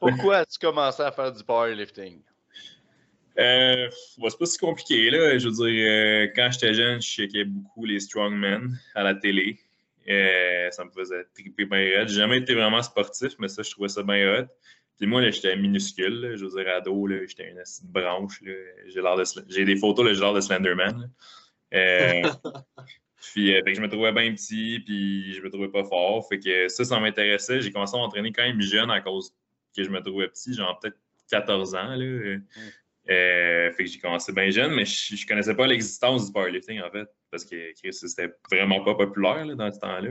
Pourquoi 0.00 0.38
as-tu 0.38 0.58
commencé 0.58 1.02
à 1.02 1.12
faire 1.12 1.32
du 1.32 1.44
powerlifting? 1.44 2.20
Euh, 3.38 3.88
c'est 4.10 4.38
pas 4.38 4.46
si 4.46 4.58
compliqué. 4.58 5.10
Là. 5.10 5.38
Je 5.38 5.48
veux 5.48 5.54
dire, 5.54 5.86
euh, 5.88 6.26
quand 6.34 6.50
j'étais 6.50 6.74
jeune, 6.74 7.00
je 7.00 7.08
checkais 7.08 7.44
beaucoup 7.44 7.84
les 7.84 8.00
strongmen 8.00 8.76
à 8.94 9.02
la 9.04 9.14
télé. 9.14 9.58
Euh, 10.08 10.70
ça 10.70 10.84
me 10.84 10.90
faisait 10.90 11.24
triper 11.34 11.66
bien 11.66 12.02
hot. 12.02 12.08
J'ai 12.08 12.14
jamais 12.14 12.38
été 12.38 12.54
vraiment 12.54 12.82
sportif, 12.82 13.34
mais 13.38 13.48
ça, 13.48 13.62
je 13.62 13.70
trouvais 13.70 13.88
ça 13.88 14.02
bien 14.02 14.40
hot. 14.40 14.46
Puis 14.98 15.06
moi, 15.06 15.30
j'étais 15.30 15.54
minuscule. 15.54 16.34
Je 16.34 16.44
veux 16.44 16.50
dire, 16.50 16.74
ado, 16.74 17.06
j'étais 17.26 17.48
une 17.48 17.58
petite 17.58 17.84
branche. 17.84 18.42
J'ai 19.48 19.64
des 19.64 19.76
photos, 19.76 20.12
j'ai 20.12 20.20
l'air 20.20 20.32
de 20.32 20.40
Slenderman. 20.40 21.10
Puis 23.20 23.54
euh, 23.54 23.62
je 23.66 23.80
me 23.80 23.88
trouvais 23.88 24.12
bien 24.12 24.32
petit, 24.32 24.80
puis 24.84 25.34
je 25.34 25.42
me 25.42 25.50
trouvais 25.50 25.68
pas 25.68 25.84
fort. 25.84 26.26
Fait 26.28 26.38
que 26.38 26.68
ça, 26.68 26.84
ça 26.84 27.00
m'intéressait. 27.00 27.60
J'ai 27.60 27.72
commencé 27.72 27.96
à 27.96 27.98
m'entraîner 27.98 28.32
quand 28.32 28.44
même 28.44 28.60
jeune 28.60 28.90
à 28.90 29.00
cause 29.00 29.34
que 29.76 29.82
je 29.82 29.90
me 29.90 30.00
trouvais 30.00 30.28
petit, 30.28 30.54
genre 30.54 30.78
peut-être 30.78 30.98
14 31.30 31.74
ans. 31.74 31.94
Là. 31.96 31.96
Mm. 31.96 32.42
Euh, 33.10 33.72
fait 33.72 33.84
que 33.84 33.90
j'ai 33.90 33.98
commencé 33.98 34.32
bien 34.32 34.50
jeune, 34.50 34.74
mais 34.74 34.84
je, 34.84 35.16
je 35.16 35.26
connaissais 35.26 35.54
pas 35.54 35.66
l'existence 35.66 36.26
du 36.26 36.32
powerlifting 36.32 36.82
en 36.82 36.90
fait, 36.90 37.08
parce 37.30 37.42
que 37.42 37.72
c'était 37.90 38.30
vraiment 38.50 38.84
pas 38.84 38.94
populaire 38.94 39.46
là, 39.46 39.54
dans 39.54 39.72
ce 39.72 39.78
temps-là. 39.80 40.10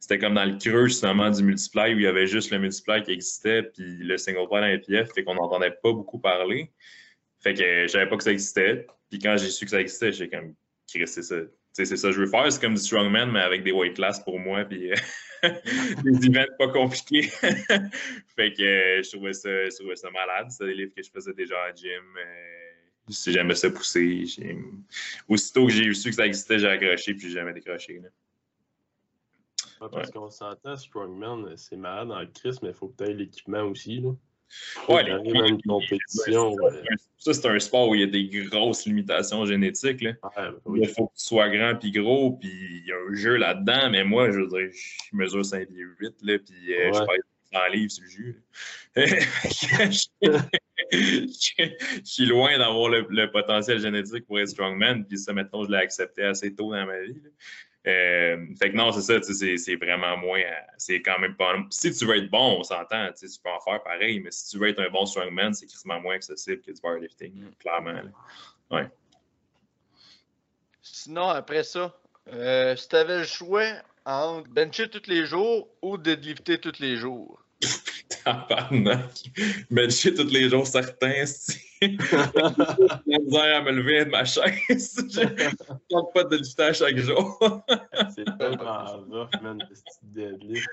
C'était 0.00 0.18
comme 0.18 0.34
dans 0.34 0.46
le 0.46 0.56
creux 0.56 0.86
justement 0.86 1.28
du 1.28 1.42
multiply 1.42 1.94
où 1.94 1.98
il 1.98 2.02
y 2.02 2.06
avait 2.06 2.26
juste 2.26 2.50
le 2.50 2.58
multiply 2.58 3.02
qui 3.02 3.12
existait, 3.12 3.64
puis 3.64 3.98
le 3.98 4.16
single 4.16 4.48
player 4.48 4.62
dans 4.62 4.72
les 4.72 4.78
PF, 4.78 5.12
fait 5.12 5.22
qu'on 5.22 5.34
n'entendait 5.34 5.70
pas 5.70 5.92
beaucoup 5.92 6.18
parler. 6.18 6.70
Fait 7.40 7.52
que 7.52 7.82
je 7.82 7.88
savais 7.88 8.08
pas 8.08 8.16
que 8.16 8.24
ça 8.24 8.32
existait. 8.32 8.86
Puis 9.10 9.18
quand 9.18 9.36
j'ai 9.36 9.50
su 9.50 9.66
que 9.66 9.70
ça 9.70 9.80
existait, 9.80 10.12
j'ai 10.12 10.28
comme, 10.30 10.54
c'est 10.86 11.22
ça. 11.22 11.36
C'est 11.72 11.84
ça 11.84 12.08
que 12.08 12.14
je 12.14 12.20
veux 12.20 12.26
faire. 12.26 12.50
C'est 12.52 12.60
comme 12.60 12.74
du 12.74 12.80
strongman, 12.80 13.30
mais 13.30 13.40
avec 13.40 13.64
des 13.64 13.72
weight 13.72 13.94
class 13.94 14.22
pour 14.22 14.38
moi. 14.38 14.64
Puis 14.64 14.90
des 15.42 16.26
events 16.26 16.46
pas 16.58 16.68
compliqués. 16.68 17.22
fait 18.36 18.52
que 18.52 19.02
je, 19.02 19.10
trouvais 19.10 19.32
ça, 19.32 19.48
je 19.48 19.76
trouvais 19.76 19.96
ça 19.96 20.10
malade. 20.10 20.48
C'est 20.50 20.66
des 20.66 20.74
livres 20.74 20.92
que 20.94 21.02
je 21.02 21.10
faisais 21.10 21.32
déjà 21.32 21.56
en 21.56 21.74
gym. 21.74 22.02
si 23.08 23.32
j'aimais 23.32 23.54
ça 23.54 23.70
pousser. 23.70 24.24
Aussitôt 25.28 25.66
que 25.66 25.72
j'ai 25.72 25.92
su 25.94 26.10
que 26.10 26.16
ça 26.16 26.26
existait, 26.26 26.58
j'ai 26.58 26.68
accroché 26.68 27.14
puis 27.14 27.28
j'ai 27.28 27.34
jamais 27.34 27.52
décroché. 27.52 28.00
Là 28.02 28.08
parce 29.88 30.10
qu'on 30.10 30.30
s'entend, 30.30 30.76
Strongman, 30.76 31.56
c'est 31.56 31.76
malade 31.76 32.10
en 32.10 32.26
crise, 32.26 32.60
mais 32.62 32.70
il 32.70 32.74
faut 32.74 32.92
aies 33.00 33.14
l'équipement 33.14 33.62
aussi. 33.62 34.00
Là. 34.00 34.10
Ouais, 34.88 35.04
compétition. 35.66 36.56
Ça, 37.18 37.34
c'est 37.34 37.46
un 37.46 37.58
sport 37.58 37.88
où 37.88 37.94
il 37.94 38.00
y 38.00 38.04
a 38.04 38.06
des 38.06 38.26
grosses 38.48 38.86
limitations 38.86 39.44
génétiques. 39.44 40.00
Là. 40.00 40.12
Ben 40.36 40.54
il 40.74 40.88
faut 40.88 41.08
que 41.08 41.16
tu 41.18 41.24
sois 41.26 41.50
grand 41.50 41.76
puis 41.76 41.90
gros, 41.90 42.32
puis 42.32 42.50
il 42.50 42.86
y 42.86 42.92
a 42.92 42.96
un 42.96 43.14
jeu 43.14 43.36
là-dedans, 43.36 43.90
mais 43.90 44.04
moi, 44.04 44.30
je 44.30 44.38
veux 44.40 44.48
dire, 44.48 44.70
je 44.72 45.16
mesure 45.16 45.44
5 45.44 45.68
pieds 45.68 45.84
8, 45.98 46.14
là, 46.22 46.38
puis 46.38 46.74
euh, 46.74 46.92
je 46.92 46.98
fais 46.98 47.20
100 47.52 47.58
livres 47.72 47.90
sur 47.90 48.04
le 48.04 48.10
jeu. 48.10 48.42
je 50.92 52.00
suis 52.04 52.26
loin 52.26 52.58
d'avoir 52.58 52.88
le, 52.88 53.30
potentiel 53.30 53.80
génétique 53.80 54.26
pour 54.26 54.40
être 54.40 54.48
strongman, 54.48 55.04
puis 55.04 55.18
ça, 55.18 55.32
maintenant, 55.32 55.64
je 55.64 55.70
l'ai 55.70 55.78
accepté 55.78 56.22
assez 56.24 56.54
tôt 56.54 56.72
dans 56.72 56.86
ma 56.86 57.00
vie. 57.00 57.20
Euh, 57.86 58.46
fait 58.58 58.72
que 58.72 58.76
non, 58.76 58.92
c'est 58.92 59.00
ça, 59.00 59.22
c'est 59.22 59.76
vraiment 59.76 60.16
moins. 60.18 60.42
C'est 60.76 61.00
quand 61.00 61.18
même 61.18 61.34
pas. 61.34 61.54
Si 61.70 61.92
tu 61.92 62.04
veux 62.04 62.16
être 62.16 62.30
bon, 62.30 62.58
on 62.58 62.62
s'entend, 62.62 63.10
tu 63.12 63.26
peux 63.42 63.50
en 63.50 63.60
faire 63.60 63.82
pareil, 63.82 64.20
mais 64.20 64.30
si 64.30 64.50
tu 64.50 64.58
veux 64.58 64.68
être 64.68 64.80
un 64.80 64.90
bon 64.90 65.06
strongman, 65.06 65.54
c'est 65.54 65.66
quasiment 65.66 66.00
moins 66.00 66.16
accessible 66.16 66.60
que 66.60 66.72
du 66.72 66.80
powerlifting, 66.80 67.32
mm. 67.32 67.54
clairement. 67.58 68.02
Ouais. 68.70 68.86
Sinon, 70.82 71.28
après 71.28 71.64
ça, 71.64 71.98
euh, 72.32 72.76
si 72.76 72.88
tu 72.88 72.96
avais 72.96 73.18
le 73.18 73.24
choix 73.24 73.66
entre 74.04 74.48
bencher 74.50 74.90
tous 74.90 75.08
les 75.08 75.24
jours 75.24 75.68
ou 75.80 75.96
deadlifter 75.96 76.58
tous 76.58 76.78
les 76.80 76.96
jours? 76.96 77.42
Tabarnak. 78.24 79.30
Bencher 79.70 80.14
tous 80.14 80.30
les 80.30 80.48
jours, 80.48 80.66
certains, 80.66 81.24
j'ai 81.82 83.18
misère 83.18 83.56
à 83.56 83.62
me 83.62 83.72
lever 83.72 84.04
de 84.04 84.10
ma 84.10 84.24
chaise. 84.24 84.96
Je 85.08 85.20
ne 85.20 86.12
pas 86.12 86.24
de 86.24 86.36
lifter 86.36 86.62
à 86.64 86.72
chaque 86.72 86.98
jour. 86.98 87.38
c'est 88.14 88.24
tellement 88.38 88.84
rough, 89.08 89.30
man, 89.42 89.58
ce 89.72 89.82
deadlift. 90.02 90.68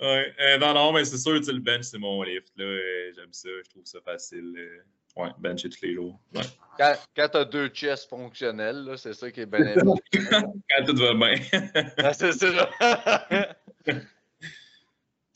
Ouais. 0.00 0.32
Euh, 0.40 0.58
non, 0.58 0.74
non, 0.74 0.92
mais 0.92 1.04
c'est 1.04 1.18
sûr, 1.18 1.40
tu 1.40 1.52
le 1.52 1.60
bench, 1.60 1.84
c'est 1.84 1.98
mon 1.98 2.22
lift. 2.22 2.52
Là. 2.56 2.64
Euh, 2.64 3.12
j'aime 3.16 3.32
ça, 3.32 3.48
je 3.64 3.70
trouve 3.70 3.84
ça 3.84 3.98
facile. 4.04 4.54
Euh, 4.56 5.22
ouais, 5.22 5.30
bencher 5.38 5.68
tous 5.68 5.82
les 5.82 5.94
jours. 5.94 6.20
Ouais. 6.34 6.42
Quand, 6.78 6.94
quand 7.16 7.28
tu 7.30 7.36
as 7.38 7.44
deux 7.44 7.68
chests 7.68 8.08
fonctionnels, 8.08 8.94
c'est 8.96 9.14
ça 9.14 9.30
qui 9.30 9.40
est 9.40 9.46
bien 9.46 9.74
quand 9.74 10.84
tout 10.86 10.96
va 10.96 11.14
bien. 11.14 11.34
ah, 11.98 12.12
c'est 12.12 12.32
ça. 12.32 12.70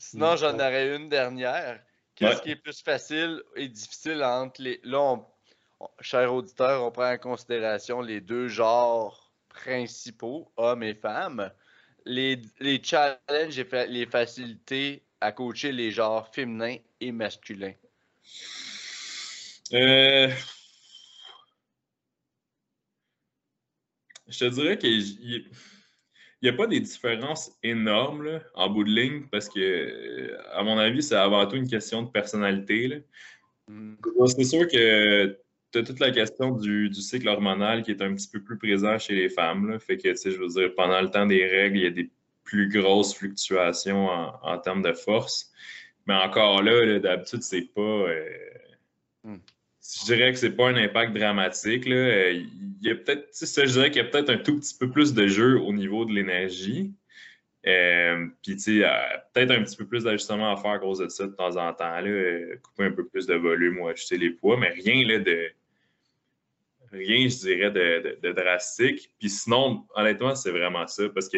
Sinon, 0.09 0.35
j'en 0.37 0.55
aurais 0.55 0.95
une 0.95 1.07
dernière. 1.07 1.79
Qu'est-ce 2.15 2.41
qui 2.41 2.49
est 2.49 2.55
plus 2.55 2.81
facile 2.81 3.43
et 3.55 3.67
difficile 3.67 4.23
entre 4.23 4.59
les. 4.59 4.79
Là, 4.83 5.17
chers 6.01 6.33
auditeurs, 6.33 6.83
on 6.83 6.89
prend 6.89 7.13
en 7.13 7.17
considération 7.19 8.01
les 8.01 8.19
deux 8.19 8.47
genres 8.47 9.31
principaux, 9.49 10.51
hommes 10.57 10.81
et 10.81 10.95
femmes. 10.95 11.51
Les, 12.05 12.41
les 12.59 12.81
challenges 12.83 13.59
et 13.59 13.87
les 13.87 14.07
facilités 14.07 15.03
à 15.21 15.31
coacher 15.31 15.71
les 15.71 15.91
genres 15.91 16.27
féminins 16.33 16.77
et 16.99 17.11
masculins. 17.11 17.75
Euh... 19.73 20.31
Je 24.27 24.39
te 24.39 24.45
dirais 24.45 24.79
il 24.81 25.51
n'y 26.43 26.49
a 26.49 26.53
pas 26.53 26.67
des 26.67 26.79
différences 26.79 27.51
énormes 27.63 28.39
en 28.55 28.69
bout 28.69 28.83
de 28.83 28.89
ligne 28.89 29.23
parce 29.31 29.49
que, 29.49 30.37
à 30.53 30.63
mon 30.63 30.77
avis, 30.77 31.03
c'est 31.03 31.15
avant 31.15 31.45
tout 31.47 31.57
une 31.57 31.67
question 31.67 32.03
de 32.03 32.09
personnalité. 32.09 33.03
Mm. 33.67 33.95
C'est 34.27 34.43
sûr 34.43 34.67
que 34.67 35.37
tu 35.71 35.79
as 35.79 35.83
toute 35.83 35.99
la 35.99 36.11
question 36.11 36.51
du, 36.51 36.93
cycle 36.93 37.27
hormonal 37.27 37.83
qui 37.83 37.91
est 37.91 38.01
un 38.01 38.13
petit 38.15 38.29
peu 38.29 38.41
plus 38.41 38.57
présent 38.57 38.97
chez 38.97 39.15
les 39.15 39.29
femmes. 39.29 39.79
Fait 39.79 39.97
que, 39.97 40.13
je 40.13 40.37
veux 40.37 40.47
dire, 40.47 40.73
pendant 40.75 41.01
le 41.01 41.09
temps 41.09 41.25
des 41.25 41.45
règles, 41.45 41.77
il 41.77 41.83
y 41.83 41.87
a 41.87 41.91
des 41.91 42.09
plus 42.43 42.69
grosses 42.69 43.13
fluctuations 43.13 44.07
en, 44.07 44.57
termes 44.59 44.81
de 44.81 44.93
force. 44.93 45.51
Mais 46.07 46.15
encore 46.15 46.63
là, 46.63 46.99
d'habitude, 46.99 47.43
c'est 47.43 47.73
pas. 47.73 47.81
Euh, 47.81 48.29
mm 49.23 49.37
je 49.81 50.05
dirais 50.05 50.31
que 50.31 50.37
c'est 50.37 50.51
pas 50.51 50.69
un 50.69 50.75
impact 50.75 51.13
dramatique. 51.13 51.85
Là. 51.85 51.95
Euh, 51.95 52.31
il 52.31 52.87
y 52.87 52.91
a 52.91 52.95
peut-être, 52.95 53.29
je 53.33 53.71
dirais 53.71 53.91
qu'il 53.91 54.03
y 54.03 54.05
a 54.05 54.09
peut-être 54.09 54.29
un 54.29 54.37
tout 54.37 54.59
petit 54.59 54.75
peu 54.77 54.89
plus 54.89 55.13
de 55.13 55.27
jeu 55.27 55.59
au 55.59 55.73
niveau 55.73 56.05
de 56.05 56.13
l'énergie. 56.13 56.93
Euh, 57.67 58.27
puis, 58.41 58.55
tu 58.55 58.79
sais, 58.79 58.85
peut-être 59.33 59.51
un 59.51 59.63
petit 59.63 59.75
peu 59.75 59.85
plus 59.85 60.03
d'ajustement 60.03 60.53
à 60.53 60.57
faire 60.57 60.71
à 60.71 60.79
cause 60.79 60.99
de 60.99 61.09
ça 61.09 61.27
de 61.27 61.33
temps 61.33 61.57
en 61.57 61.73
temps. 61.73 61.99
Là, 61.99 62.07
euh, 62.07 62.57
couper 62.63 62.85
un 62.85 62.91
peu 62.91 63.05
plus 63.05 63.25
de 63.25 63.35
volume 63.35 63.79
ou 63.79 63.87
ajuster 63.87 64.17
les 64.17 64.31
poids, 64.31 64.57
mais 64.57 64.69
rien 64.69 65.05
là, 65.07 65.19
de. 65.19 65.51
Rien, 66.91 67.27
je 67.27 67.37
dirais, 67.37 67.69
de, 67.69 68.31
drastique. 68.31 69.11
Puis 69.19 69.29
sinon, 69.29 69.85
honnêtement, 69.93 70.33
c'est 70.33 70.49
vraiment 70.49 70.87
ça 70.87 71.07
parce 71.09 71.29
que 71.29 71.37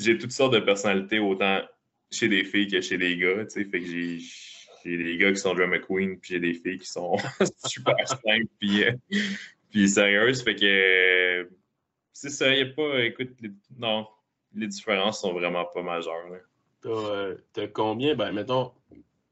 j'ai 0.00 0.18
toutes 0.18 0.32
sortes 0.32 0.54
de 0.54 0.58
personnalités, 0.58 1.20
autant 1.20 1.62
chez 2.10 2.28
des 2.28 2.42
filles 2.42 2.66
que 2.66 2.80
chez 2.80 2.98
des 2.98 3.16
gars. 3.16 3.44
Fait 3.48 3.66
que 3.66 4.18
j'ai 4.84 4.96
des 4.96 5.16
gars 5.16 5.32
qui 5.32 5.38
sont 5.38 5.54
drama 5.54 5.78
queen, 5.78 6.18
puis 6.18 6.34
j'ai 6.34 6.40
des 6.40 6.54
filles 6.54 6.78
qui 6.78 6.86
sont 6.86 7.16
super 7.66 7.96
simples, 8.06 8.46
puis, 8.58 8.84
euh, 8.84 8.92
puis 9.70 9.88
sérieuses. 9.88 10.42
Fait 10.42 10.54
que 10.54 11.48
c'est 12.12 12.30
ça, 12.30 12.54
il 12.54 12.70
a 12.70 12.74
pas. 12.74 13.04
Écoute, 13.04 13.30
non, 13.76 14.06
les 14.54 14.66
différences 14.66 15.20
sont 15.20 15.32
vraiment 15.32 15.64
pas 15.64 15.82
majeures. 15.82 16.26
Euh, 16.86 17.36
t'as 17.52 17.66
combien, 17.66 18.14
ben 18.14 18.32
mettons, 18.32 18.72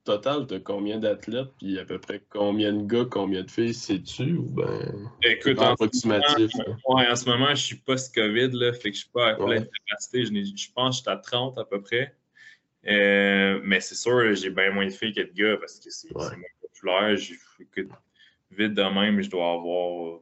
total, 0.05 0.47
t'as 0.47 0.61
combien 0.61 0.99
d'athlètes, 0.99 1.51
puis 1.59 1.79
à 1.79 1.85
peu 1.85 1.99
près 1.99 2.23
combien 2.29 2.73
de 2.73 2.87
gars, 2.87 3.05
combien 3.11 3.43
de 3.43 3.51
filles, 3.51 3.75
sais-tu? 3.75 4.35
Ou 4.35 4.45
ben. 4.45 5.11
Écoute, 5.23 5.59
en, 5.59 5.73
approximatif. 5.73 6.51
Ce 6.51 6.59
moment, 6.59 6.79
ouais, 6.89 7.09
en 7.09 7.17
ce 7.17 7.29
moment, 7.29 7.55
je 7.55 7.63
suis 7.63 7.77
post-COVID, 7.77 8.51
là, 8.53 8.73
fait 8.73 8.91
que 8.91 8.97
je 8.97 9.01
suis 9.01 9.11
pas 9.11 9.31
à 9.31 9.35
pleine 9.35 9.67
capacité. 9.89 10.25
Je, 10.25 10.73
pense 10.73 11.01
que 11.01 11.11
je 11.11 11.11
suis 11.11 11.11
à 11.11 11.17
30 11.17 11.59
à 11.59 11.65
peu 11.65 11.83
près. 11.83 12.15
Euh, 12.89 13.61
mais 13.65 13.81
c'est 13.81 13.95
sûr, 13.95 14.35
j'ai 14.35 14.51
bien 14.51 14.71
moins 14.71 14.87
de 14.87 14.91
filles 14.91 15.13
que 15.13 15.23
de 15.23 15.33
gars 15.33 15.57
parce 15.59 15.81
que 15.81 15.91
c'est 15.91 16.13
moins 16.15 16.31
populaire. 16.61 17.17
Écoute, 17.61 17.91
vite 18.51 18.75
de 18.75 18.83
même, 18.83 19.21
je 19.21 19.31
dois 19.31 19.53
avoir 19.53 20.21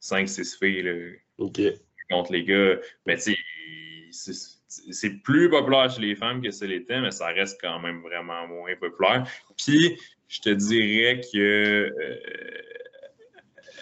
5-6 0.00 0.58
filles 0.58 1.18
contre 2.10 2.32
les 2.32 2.44
gars. 2.44 2.76
Mais 3.06 3.16
tu 3.16 3.34
sais, 4.10 4.32
c'est 4.68 5.22
plus 5.22 5.50
populaire 5.50 5.90
chez 5.90 6.00
les 6.00 6.14
femmes 6.14 6.42
que 6.42 6.50
c'est 6.50 6.66
l'était, 6.66 7.00
mais 7.00 7.10
ça 7.10 7.26
reste 7.26 7.60
quand 7.60 7.78
même 7.80 8.00
vraiment 8.00 8.46
moins 8.48 8.74
populaire. 8.76 9.26
Puis, 9.56 9.98
je 10.28 10.40
te 10.40 10.50
dirais 10.50 11.20
que 11.32 11.38
euh, 11.38 12.71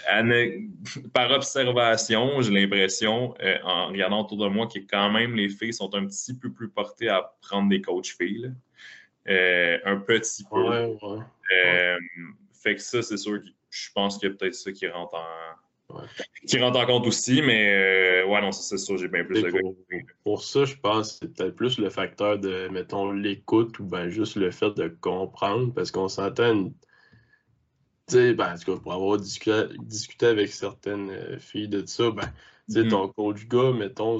par 1.12 1.30
observation, 1.30 2.40
j'ai 2.40 2.52
l'impression, 2.52 3.34
euh, 3.42 3.58
en 3.64 3.88
regardant 3.88 4.22
autour 4.22 4.38
de 4.38 4.48
moi, 4.48 4.66
que 4.66 4.78
quand 4.78 5.10
même 5.10 5.34
les 5.34 5.48
filles 5.48 5.72
sont 5.72 5.94
un 5.94 6.06
petit 6.06 6.34
peu 6.34 6.50
plus 6.50 6.68
portées 6.68 7.08
à 7.08 7.32
prendre 7.42 7.68
des 7.68 7.80
coachs 7.80 8.14
filles. 8.18 8.52
Euh, 9.28 9.78
un 9.84 9.96
petit 9.96 10.44
peu. 10.44 10.72
Euh, 10.72 11.98
fait 12.52 12.76
que 12.76 12.82
ça, 12.82 13.02
c'est 13.02 13.16
sûr 13.16 13.40
que 13.40 13.48
je 13.68 13.90
pense 13.94 14.18
qu'il 14.18 14.28
y 14.28 14.32
a 14.32 14.34
peut-être 14.34 14.54
ça 14.54 14.72
qui 14.72 14.88
rentre 14.88 15.14
en. 15.14 15.96
qui 16.46 16.58
rentre 16.58 16.78
en 16.78 16.86
compte 16.86 17.06
aussi, 17.06 17.42
mais 17.42 18.22
ouais, 18.24 18.40
non, 18.40 18.50
c'est 18.50 18.78
sûr, 18.78 18.96
j'ai 18.96 19.08
bien 19.08 19.24
plus 19.24 19.42
de 19.42 19.50
pour, 19.50 19.76
pour, 20.24 20.42
ça, 20.42 20.64
je 20.64 20.74
pense 20.76 21.12
que 21.12 21.18
c'est 21.20 21.34
peut-être 21.34 21.54
plus 21.54 21.78
le 21.78 21.90
facteur 21.90 22.38
de, 22.38 22.68
mettons, 22.68 23.12
l'écoute 23.12 23.78
ou 23.78 23.84
ben 23.84 24.08
juste 24.08 24.36
le 24.36 24.50
fait 24.50 24.74
de 24.74 24.88
comprendre, 24.88 25.72
parce 25.74 25.90
qu'on 25.90 26.08
s'entend 26.08 26.70
sais, 28.10 28.34
ben, 28.34 28.54
pour 28.82 28.92
avoir 28.92 29.18
discuté, 29.18 30.26
avec 30.26 30.52
certaines 30.52 31.10
euh, 31.10 31.38
filles 31.38 31.68
de 31.68 31.84
ça, 31.86 32.10
ben, 32.10 32.22
tu 32.66 32.74
sais, 32.74 32.82
mm-hmm. 32.82 32.90
ton 32.90 33.08
coach 33.08 33.46
gars, 33.46 33.72
mettons, 33.72 34.18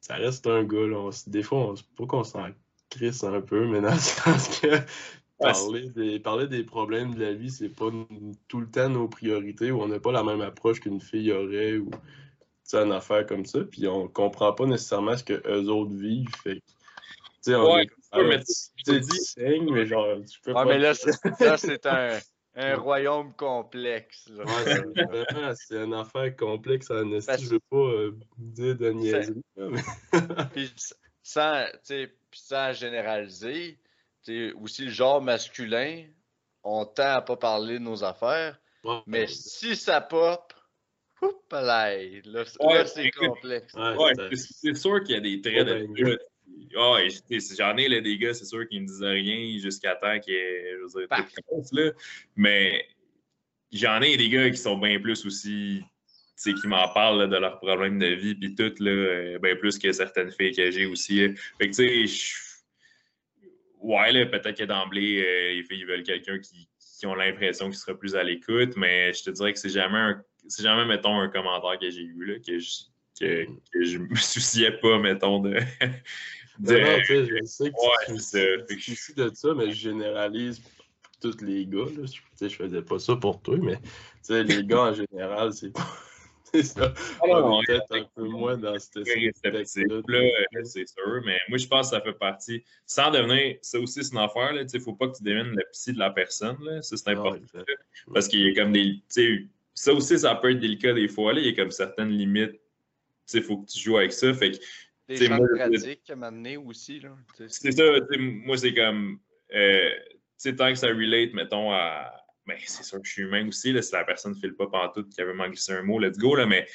ça 0.00 0.14
reste 0.14 0.46
un 0.46 0.64
gars, 0.64 0.86
là. 0.86 1.10
des 1.26 1.42
fois, 1.42 1.58
on, 1.58 1.74
pas 1.96 2.06
qu'on 2.06 2.24
s'en 2.24 2.46
crisse 2.90 3.24
un 3.24 3.40
peu, 3.40 3.66
mais 3.66 3.80
dans 3.80 3.92
le 3.92 3.98
sens 3.98 4.60
que 4.60 4.80
parler, 5.38 5.90
des, 5.90 6.20
parler 6.20 6.46
des 6.46 6.64
problèmes 6.64 7.14
de 7.14 7.24
la 7.24 7.32
vie, 7.32 7.50
c'est 7.50 7.68
pas 7.68 7.90
tout 8.48 8.60
le 8.60 8.70
temps 8.70 8.88
nos 8.88 9.08
priorités, 9.08 9.70
ou 9.70 9.82
on 9.82 9.88
n'a 9.88 10.00
pas 10.00 10.12
la 10.12 10.22
même 10.22 10.40
approche 10.40 10.80
qu'une 10.80 11.00
fille 11.00 11.32
aurait, 11.32 11.76
ou 11.76 11.90
une 12.72 12.92
affaire 12.92 13.26
comme 13.26 13.46
ça, 13.46 13.60
puis 13.60 13.86
on 13.86 14.08
comprend 14.08 14.52
pas 14.52 14.66
nécessairement 14.66 15.16
ce 15.16 15.24
que 15.24 15.42
eux 15.48 15.68
autres 15.70 15.94
vivent, 15.94 16.34
fait 16.42 16.56
tu 16.56 17.52
sais, 17.52 17.54
on 17.54 17.78
est 17.78 17.86
comme, 18.10 18.30
tu 18.84 19.00
dis, 19.00 19.70
mais 19.70 19.86
genre, 19.86 20.16
tu 20.28 20.40
peux 20.40 20.52
pas... 20.52 20.64
mais 20.64 20.78
là, 20.78 20.94
c'est 20.94 21.86
un 21.86 22.18
un 22.56 22.76
royaume 22.76 23.34
complexe. 23.34 24.30
c'est 25.56 25.76
une 25.84 25.94
affaire 25.94 26.34
complexe 26.36 26.90
en 26.90 27.08
Parce... 27.10 27.42
Je 27.42 27.50
veux 27.50 27.60
pas 27.70 27.76
euh, 27.76 28.18
dire 28.38 28.76
de 28.76 28.90
niaiserie. 28.90 29.42
Puis 30.54 30.74
sans, 31.22 31.64
sans 32.32 32.72
généraliser, 32.72 33.78
aussi 34.60 34.84
le 34.84 34.90
genre 34.90 35.22
masculin, 35.22 36.04
on 36.62 36.84
tend 36.84 37.14
à 37.14 37.22
pas 37.22 37.36
parler 37.36 37.74
de 37.74 37.84
nos 37.84 38.02
affaires. 38.02 38.58
Ouais. 38.82 39.00
Mais 39.06 39.26
si 39.26 39.76
ça 39.76 40.00
pop, 40.00 40.52
oups, 41.22 41.34
là, 41.52 41.94
là, 41.94 42.12
là, 42.24 42.44
Ouais, 42.60 42.86
c'est 42.86 43.10
complexe. 43.10 43.74
Ouais, 43.74 44.12
c'est- 44.34 44.74
sûr 44.74 45.02
qu'il 45.02 45.14
y 45.14 45.18
a 45.18 45.20
des 45.20 45.40
traits 45.40 45.66
Ouais, 45.68 45.86
de 45.86 46.18
sais, 47.40 47.56
j'en 47.56 47.76
ai 47.76 47.88
là, 47.88 48.00
des 48.00 48.18
gars, 48.18 48.34
c'est 48.34 48.44
sûr 48.44 48.66
qu'ils 48.68 48.82
ne 48.82 48.86
disent 48.86 49.02
rien 49.02 49.58
jusqu'à 49.58 49.94
temps 49.96 50.18
qu'il 50.20 50.34
je 50.34 50.98
veux 50.98 51.06
dire, 51.06 51.84
là. 51.84 51.90
Mais 52.34 52.86
j'en 53.72 54.00
ai 54.02 54.16
des 54.16 54.28
gars 54.28 54.50
qui 54.50 54.56
sont 54.56 54.76
bien 54.78 55.00
plus 55.00 55.24
aussi, 55.26 55.82
qui 56.42 56.66
m'en 56.66 56.92
parlent 56.92 57.18
là, 57.20 57.26
de 57.26 57.36
leurs 57.36 57.58
problèmes 57.58 57.98
de 57.98 58.08
vie, 58.08 58.34
puis 58.34 58.54
tout, 58.54 58.72
là, 58.80 58.90
euh, 58.90 59.38
bien 59.38 59.56
plus 59.56 59.78
que 59.78 59.90
certaines 59.92 60.30
filles 60.30 60.54
que 60.54 60.70
j'ai 60.70 60.86
aussi. 60.86 61.26
là. 61.28 61.34
Fait 61.58 61.70
que, 61.70 61.74
tu 61.74 62.06
sais, 62.08 62.36
ouais, 63.80 64.26
peut-être 64.26 64.58
que 64.58 64.64
d'emblée, 64.64 65.24
euh, 65.24 65.54
les 65.54 65.62
filles 65.64 65.84
veulent 65.84 66.02
quelqu'un 66.02 66.38
qui, 66.38 66.68
qui 66.98 67.06
ont 67.06 67.14
l'impression 67.14 67.66
qu'il 67.66 67.76
sera 67.78 67.98
plus 67.98 68.14
à 68.16 68.22
l'écoute, 68.22 68.76
mais 68.76 69.12
je 69.12 69.24
te 69.24 69.30
dirais 69.30 69.52
que 69.52 69.58
c'est 69.58 69.68
jamais, 69.70 69.98
un- 69.98 70.22
jamais, 70.58 70.84
mettons, 70.86 71.18
un 71.18 71.28
commentaire 71.28 71.78
que 71.78 71.90
j'ai 71.90 72.02
eu, 72.02 72.24
là, 72.24 72.38
que 72.38 72.58
je, 72.58 72.70
que, 73.18 73.46
que 73.72 73.84
je 73.84 73.98
me 73.98 74.14
souciais 74.16 74.72
pas, 74.72 74.98
mettons, 74.98 75.40
de. 75.40 75.54
de- 76.58 76.78
Non, 76.78 76.80
non, 76.80 77.02
je 77.08 77.44
sais 77.44 77.70
que 77.70 77.76
Ouais, 77.76 78.76
tu 78.78 79.14
de 79.14 79.30
ça, 79.34 79.54
mais 79.54 79.70
je 79.70 79.76
généralise 79.76 80.60
pour 80.60 80.76
tous 81.20 81.44
les 81.44 81.66
gars. 81.66 81.86
Là. 81.96 82.06
Je, 82.40 82.48
faisais 82.48 82.82
pas 82.82 82.98
ça 82.98 83.16
pour 83.16 83.40
toi, 83.42 83.56
mais 83.58 83.78
les 84.28 84.64
gars 84.64 84.82
en 84.82 84.92
général, 84.92 85.52
c'est 85.52 85.72
pas. 85.72 85.86
C'est 86.52 86.62
ça. 86.62 86.94
Ah 87.22 87.50
peut-être 87.66 87.92
un 87.92 88.06
peu 88.14 88.22
moins 88.22 88.56
dans 88.56 88.78
cette 88.78 89.04
là, 90.08 90.18
euh, 90.18 90.64
c'est 90.64 90.88
sûr. 90.88 91.20
Mais 91.24 91.38
moi, 91.48 91.58
je 91.58 91.66
pense 91.66 91.90
que 91.90 91.96
ça 91.96 92.00
fait 92.00 92.12
partie. 92.12 92.62
Sans 92.86 93.10
devenir. 93.10 93.56
Ça 93.62 93.80
aussi, 93.80 94.04
c'est 94.04 94.12
une 94.12 94.20
affaire. 94.20 94.52
Il 94.52 94.66
ne 94.72 94.78
faut 94.78 94.94
pas 94.94 95.08
que 95.08 95.16
tu 95.16 95.24
deviennes 95.24 95.50
le 95.56 95.64
psy 95.72 95.92
de 95.92 95.98
la 95.98 96.10
personne. 96.10 96.56
Là. 96.62 96.80
Ça, 96.82 96.96
c'est 96.96 97.10
important. 97.10 97.42
Parce 98.14 98.28
qu'il 98.28 98.40
y 98.40 98.50
a 98.50 98.54
comme 98.54 98.72
des. 98.72 99.02
Ça 99.74 99.92
aussi, 99.92 100.18
ça 100.18 100.34
peut 100.36 100.52
être 100.52 100.60
délicat 100.60 100.92
des 100.92 101.08
fois. 101.08 101.32
Là. 101.32 101.40
Il 101.40 101.46
y 101.46 101.50
a 101.50 101.52
comme 101.52 101.72
certaines 101.72 102.10
limites. 102.10 102.60
Il 103.34 103.42
faut 103.42 103.58
que 103.58 103.70
tu 103.70 103.78
joues 103.80 103.96
avec 103.98 104.12
ça. 104.12 104.32
Fait 104.34 104.52
que 104.52 104.56
Des 105.08 105.14
T'sais, 105.16 105.26
champs 105.26 105.36
moi, 105.36 105.46
de 105.46 105.56
je- 105.56 105.68
pratique 105.84 106.10
à 106.10 106.16
m'amener 106.16 106.56
aussi. 106.56 107.00
T'sais, 107.34 107.46
c'est 107.48 107.72
ça. 107.72 107.84
Moi, 108.18 108.56
c'est 108.58 108.74
comme. 108.74 109.18
euh, 109.54 109.90
tant 110.56 110.68
que 110.72 110.74
ça 110.74 110.88
relate, 110.88 111.32
mettons, 111.32 111.72
à. 111.72 112.12
Ben, 112.46 112.56
c'est 112.64 112.84
sûr 112.84 113.00
que 113.00 113.06
je 113.06 113.12
suis 113.12 113.22
humain 113.22 113.46
aussi. 113.48 113.72
Là, 113.72 113.82
si 113.82 113.92
la 113.92 114.04
personne 114.04 114.32
ne 114.32 114.36
file 114.38 114.54
pas 114.54 114.68
pantoute 114.68 115.08
qui 115.12 115.20
avait 115.20 115.34
manqué 115.34 115.50
glissé 115.50 115.72
un 115.72 115.82
mot, 115.82 115.98
let's 115.98 116.16
go. 116.16 116.36
Là, 116.36 116.46
mais 116.46 116.64
tu 116.66 116.70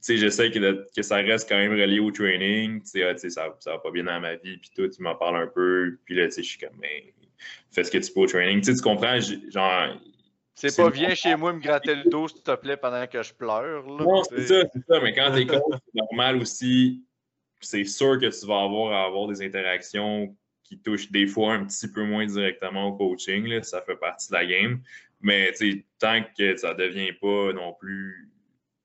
sais, 0.00 0.16
j'essaie 0.16 0.50
que, 0.50 0.58
de- 0.58 0.86
que 0.96 1.02
ça 1.02 1.16
reste 1.16 1.48
quand 1.48 1.58
même 1.58 1.72
relié 1.72 2.00
au 2.00 2.10
training. 2.10 2.80
Tu 2.82 2.88
sais, 2.88 3.02
ah, 3.04 3.16
ça, 3.16 3.28
ça 3.60 3.70
va 3.72 3.78
pas 3.78 3.90
bien 3.90 4.04
dans 4.04 4.18
ma 4.20 4.36
vie, 4.36 4.56
puis 4.56 4.70
tout, 4.74 4.88
tu 4.88 5.02
m'en 5.02 5.14
parles 5.14 5.36
un 5.36 5.46
peu. 5.46 5.98
Puis 6.06 6.14
là, 6.14 6.28
je 6.34 6.40
suis 6.40 6.58
comme, 6.58 6.76
mais 6.80 7.12
fais 7.70 7.84
ce 7.84 7.90
que 7.90 7.98
tu 7.98 8.10
peux 8.12 8.20
au 8.20 8.26
training. 8.26 8.62
Tu 8.62 8.74
comprends? 8.80 9.18
Genre, 9.20 10.00
C'est 10.54 10.76
pas 10.76 10.90
viens 10.90 11.14
chez 11.14 11.34
moi 11.36 11.52
me 11.52 11.60
gratter 11.60 11.94
le 11.94 12.10
dos, 12.10 12.28
s'il 12.28 12.42
te 12.42 12.54
plaît, 12.54 12.76
pendant 12.76 13.06
que 13.06 13.22
je 13.22 13.32
pleure. 13.32 13.86
Là, 13.86 14.04
non, 14.04 14.22
c'est 14.24 14.46
ça, 14.46 14.62
c'est 14.72 14.84
ça. 14.86 15.00
Mais 15.00 15.14
quand 15.14 15.32
t'es 15.32 15.46
coach, 15.46 15.62
c'est 15.70 15.94
normal 15.94 16.36
aussi. 16.36 17.04
C'est 17.60 17.84
sûr 17.84 18.18
que 18.20 18.26
tu 18.26 18.46
vas 18.46 18.62
avoir 18.62 18.92
à 18.92 19.06
avoir 19.06 19.28
des 19.28 19.42
interactions 19.42 20.36
qui 20.64 20.78
touchent 20.78 21.10
des 21.10 21.26
fois 21.26 21.54
un 21.54 21.64
petit 21.64 21.90
peu 21.90 22.04
moins 22.04 22.26
directement 22.26 22.88
au 22.88 22.96
coaching. 22.96 23.46
là, 23.46 23.62
ça 23.62 23.82
fait 23.82 23.96
partie 23.96 24.28
de 24.28 24.34
la 24.34 24.46
game. 24.46 24.82
Mais 25.20 25.52
tu 25.52 25.72
sais, 25.72 25.86
tant 25.98 26.22
que 26.36 26.56
ça 26.56 26.74
ne 26.74 26.78
devient 26.78 27.12
pas 27.12 27.52
non 27.52 27.72
plus. 27.74 28.30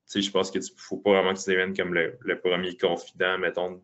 tu 0.10 0.12
sais, 0.14 0.22
Je 0.22 0.32
pense 0.32 0.52
qu'il 0.52 0.62
ne 0.62 0.68
faut 0.78 0.98
pas 0.98 1.12
vraiment 1.14 1.34
que 1.34 1.40
tu 1.40 1.50
deviennes 1.50 1.76
comme 1.76 1.94
le, 1.94 2.18
le 2.22 2.40
premier 2.40 2.78
confident, 2.78 3.38
mettons, 3.40 3.82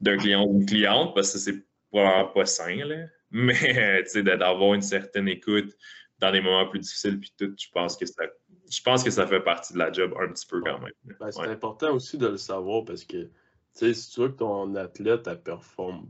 d'un 0.00 0.16
client 0.16 0.44
ou 0.44 0.58
d'une 0.58 0.66
cliente, 0.66 1.14
parce 1.14 1.32
que 1.32 1.38
c'est 1.38 1.64
probablement 1.90 2.32
pas 2.32 2.46
sain. 2.46 2.84
Là. 2.84 3.06
Mais 3.30 4.02
tu 4.04 4.10
sais, 4.10 4.22
d'avoir 4.22 4.74
une 4.74 4.82
certaine 4.82 5.28
écoute 5.28 5.76
dans 6.18 6.32
des 6.32 6.40
moments 6.40 6.66
plus 6.68 6.80
difficiles, 6.80 7.18
puis 7.20 7.32
tout, 7.38 7.52
je 7.58 7.66
pense 7.72 7.96
que 7.96 8.06
ça, 8.06 8.24
je 8.70 8.80
pense 8.82 9.04
que 9.04 9.10
ça 9.10 9.26
fait 9.26 9.40
partie 9.42 9.74
de 9.74 9.78
la 9.78 9.92
job 9.92 10.14
un 10.20 10.28
petit 10.32 10.46
peu 10.46 10.60
quand 10.62 10.78
même. 10.78 10.92
Ben, 11.20 11.30
c'est 11.30 11.40
Ouais. 11.40 11.48
important 11.48 11.92
aussi 11.94 12.16
de 12.18 12.26
le 12.28 12.36
savoir 12.38 12.84
parce 12.84 13.04
que 13.04 13.28
si 13.74 14.10
tu 14.10 14.20
veux 14.20 14.28
que 14.28 14.38
ton 14.38 14.74
athlète 14.76 15.26
elle 15.26 15.42
performe 15.42 16.08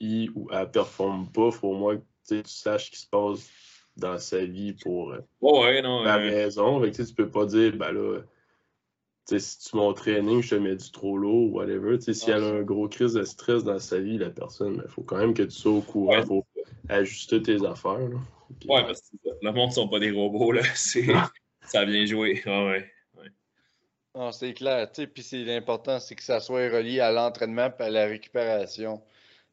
I 0.00 0.30
ou 0.34 0.48
elle 0.52 0.70
performe 0.70 1.30
pas, 1.32 1.46
il 1.46 1.52
faut 1.52 1.68
au 1.68 1.74
moins 1.76 1.96
que 1.96 2.02
tu 2.28 2.42
saches 2.46 2.86
ce 2.86 2.90
qui 2.92 3.00
se 3.00 3.08
passe 3.08 3.50
dans 3.96 4.18
sa 4.18 4.44
vie 4.44 4.72
pour 4.74 5.12
euh, 5.12 5.18
Ouais, 5.40 5.60
ouais, 5.60 5.82
non. 5.82 6.04
la 6.04 6.16
euh, 6.18 6.30
raison. 6.30 6.80
Fait 6.80 6.92
que, 6.92 7.02
tu 7.02 7.12
peux 7.14 7.28
pas 7.28 7.44
dire 7.46 7.76
ben 7.76 7.90
là, 7.92 8.20
si 9.26 9.58
tu 9.58 9.76
mon 9.76 9.92
training, 9.92 10.42
je 10.42 10.50
te 10.56 10.60
mets 10.60 10.76
du 10.76 10.90
trop 10.90 11.18
lourd 11.18 11.50
ou 11.52 11.56
whatever. 11.58 11.98
tu 11.98 12.04
sais, 12.06 12.14
Si 12.14 12.30
elle 12.30 12.44
a 12.44 12.48
un 12.48 12.62
gros 12.62 12.88
crise 12.88 13.14
de 13.14 13.24
stress 13.24 13.62
dans 13.64 13.78
sa 13.78 13.98
vie, 13.98 14.16
la 14.18 14.30
personne, 14.30 14.80
il 14.84 14.90
faut 14.90 15.02
quand 15.02 15.18
même 15.18 15.34
que 15.34 15.42
tu 15.42 15.50
sois 15.50 15.72
au 15.72 15.82
courant, 15.82 16.18
il 16.18 16.26
faut 16.26 16.46
ajuster 16.88 17.42
tes 17.42 17.64
affaires. 17.66 17.98
là. 17.98 18.18
Puis, 18.58 18.68
ouais, 18.68 18.82
parce 18.82 19.00
que 19.00 19.28
le 19.42 19.52
monde 19.52 19.68
ne 19.70 19.74
sont 19.74 19.88
pas 19.88 19.98
des 19.98 20.10
robots, 20.10 20.52
là. 20.52 20.62
C'est... 20.74 21.06
ça 21.62 21.84
vient 21.84 22.04
jouer. 22.06 22.42
Ouais, 22.46 22.66
ouais. 22.66 23.30
Non, 24.14 24.32
c'est 24.32 24.54
clair. 24.54 24.90
tu 24.90 25.02
sais, 25.02 25.06
Puis 25.06 25.22
c'est 25.22 25.44
l'important, 25.44 26.00
c'est 26.00 26.16
que 26.16 26.22
ça 26.22 26.40
soit 26.40 26.68
relié 26.68 26.98
à 26.98 27.12
l'entraînement 27.12 27.70
et 27.78 27.82
à 27.82 27.90
la 27.90 28.06
récupération. 28.06 29.00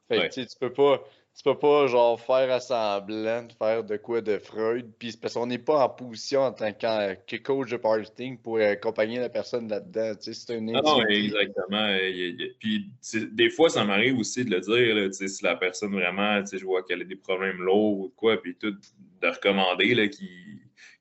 Fait 0.07 0.15
que 0.17 0.21
Ouais. 0.21 0.29
tu 0.29 0.57
peux 0.59 0.73
pas. 0.73 1.03
Tu 1.37 1.43
peux 1.43 1.59
pas 1.59 1.85
genre 1.85 2.19
faire 2.19 2.51
à 2.51 2.59
semblant 2.59 3.43
de 3.43 3.53
faire 3.53 3.83
de 3.83 3.95
quoi 3.97 4.21
de 4.21 4.39
Freud, 4.39 4.91
puis 4.97 5.11
c'est 5.11 5.21
parce 5.21 5.35
qu'on 5.35 5.45
n'est 5.45 5.59
pas 5.59 5.85
en 5.85 5.89
position 5.89 6.41
en 6.41 6.51
tant 6.51 6.73
que, 6.73 7.13
que 7.27 7.35
coach 7.35 7.69
de 7.69 7.77
powerlifting 7.77 8.39
pour 8.39 8.59
accompagner 8.59 9.19
la 9.19 9.29
personne 9.29 9.67
là-dedans. 9.67 10.15
Tu 10.15 10.33
sais, 10.33 10.33
c'est 10.33 10.57
un 10.57 10.61
Non, 10.61 10.81
non, 10.81 11.05
exactement. 11.05 11.95
Puis, 12.59 12.89
des 13.31 13.51
fois, 13.51 13.69
ça 13.69 13.85
m'arrive 13.85 14.17
aussi 14.17 14.45
de 14.45 14.49
le 14.49 14.61
dire, 14.61 14.95
là, 14.95 15.05
tu 15.09 15.13
sais, 15.13 15.27
si 15.27 15.43
la 15.43 15.55
personne 15.55 15.91
vraiment, 15.93 16.41
tu 16.41 16.47
sais, 16.47 16.57
je 16.57 16.65
vois 16.65 16.81
qu'elle 16.81 17.01
a 17.01 17.05
des 17.05 17.15
problèmes 17.15 17.61
lourds 17.61 17.99
ou 17.99 18.09
quoi, 18.15 18.41
puis 18.41 18.55
tout, 18.55 18.71
de 19.21 19.27
recommander 19.27 19.93
là, 19.93 20.07
qu'il 20.07 20.27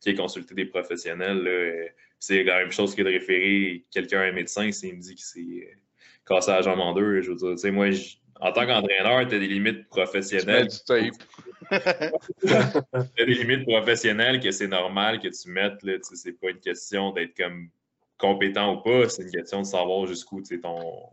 qu'il 0.01 0.13
ait 0.13 0.17
consulté 0.17 0.55
des 0.55 0.67
professionnels. 0.67 1.43
là. 1.43 1.51
Euh, 1.51 1.87
C'est 2.19 2.43
la 2.45 2.59
même 2.59 2.73
chose 2.73 2.95
que 2.95 3.03
de 3.03 3.09
référer 3.09 3.87
quelqu'un 3.91 4.21
à 4.21 4.25
un 4.25 4.33
médecin 4.33 4.71
s'il 4.71 4.97
me 4.97 5.01
dit 5.01 5.15
qu'il 5.15 5.25
s'est 5.25 5.41
euh, 5.67 5.77
cassé 6.27 6.51
la 6.51 6.61
jambe 6.61 6.81
en 6.81 6.93
deux. 6.93 7.23
Je 7.23 7.31
veux 7.31 7.37
dire, 7.37 7.53
tu 7.53 7.59
sais, 7.59 7.71
moi, 7.71 7.91
je- 7.91 8.17
en 8.41 8.53
tant 8.53 8.67
qu'entraîneur, 8.67 9.29
tu 9.29 9.35
as 9.35 9.39
des 9.39 9.49
limites 9.49 9.75
Tu 9.75 9.81
mets 9.81 9.85
professionnelles. 9.85 10.69
du 10.69 10.79
tape. 10.87 11.15
T'as 12.47 13.25
des 13.25 13.35
limites 13.35 13.65
professionnelles 13.67 14.41
que 14.41 14.51
c'est 14.51 14.69
normal 14.69 15.21
que 15.21 15.29
tu 15.29 15.51
mettes. 15.51 15.83
Là, 15.83 15.95
tu 15.99 16.05
sais, 16.05 16.17
c'est 16.17 16.33
pas 16.33 16.51
une 16.51 16.61
question 16.61 17.13
d'être 17.13 17.37
comme 17.37 17.71
compétent 18.19 18.75
ou 18.75 18.83
pas, 18.83 19.09
c'est 19.09 19.23
une 19.23 19.31
question 19.31 19.61
de 19.63 19.67
savoir 19.67 20.07
jusqu'où 20.07 20.41
tu 20.41 20.55
sais, 20.55 20.61
ton, 20.61 21.11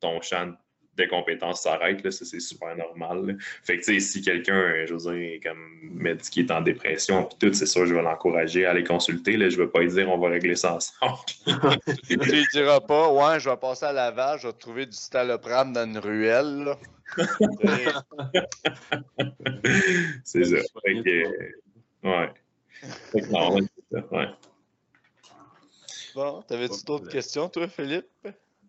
ton 0.00 0.20
champ 0.20 0.52
de 0.96 1.04
compétences 1.06 1.62
s'arrête. 1.62 2.02
là, 2.02 2.10
Ça, 2.10 2.24
c'est 2.24 2.40
super 2.40 2.76
normal. 2.76 3.26
là. 3.26 3.34
Fait 3.64 3.78
que 3.78 3.84
tu 3.84 3.94
sais, 3.94 4.00
si 4.00 4.22
quelqu'un, 4.22 4.86
je 4.86 4.94
veux 4.94 5.14
dire, 5.14 5.40
comme 5.42 5.80
me 5.82 6.14
dit 6.14 6.30
qu'il 6.30 6.46
est 6.46 6.52
en 6.52 6.60
dépression 6.60 7.24
puis 7.24 7.36
tout, 7.40 7.52
c'est 7.52 7.66
sûr, 7.66 7.86
je 7.86 7.94
vais 7.94 8.02
l'encourager 8.02 8.66
à 8.66 8.70
aller 8.70 8.84
consulter. 8.84 9.36
Là. 9.36 9.48
Je 9.48 9.56
vais 9.56 9.68
pas 9.68 9.80
lui 9.80 9.88
dire 9.88 10.08
on 10.08 10.18
va 10.18 10.28
régler 10.28 10.56
ça 10.56 10.74
ensemble. 10.74 11.18
tu 12.08 12.16
lui 12.16 12.44
diras 12.52 12.80
pas, 12.80 13.10
ouais, 13.12 13.40
je 13.40 13.50
vais 13.50 13.56
passer 13.56 13.86
à 13.86 13.92
lavage, 13.92 14.42
je 14.42 14.48
vais 14.48 14.52
trouver 14.52 14.86
du 14.86 14.96
staloprane 14.96 15.72
dans 15.72 15.84
une 15.84 15.98
ruelle. 15.98 16.64
là. 16.64 16.78
C'est 20.24 20.44
ça. 20.44 20.56
Fait 20.84 21.02
que, 21.02 21.08
euh, 21.08 21.50
ouais. 22.04 22.30
Fait 23.12 23.20
que 23.20 23.26
non, 23.30 23.56
ouais, 23.56 24.28
bon, 26.14 26.42
t'avais-tu 26.42 26.84
d'autres 26.84 27.08
questions, 27.08 27.48
toi, 27.48 27.68
Philippe? 27.68 28.06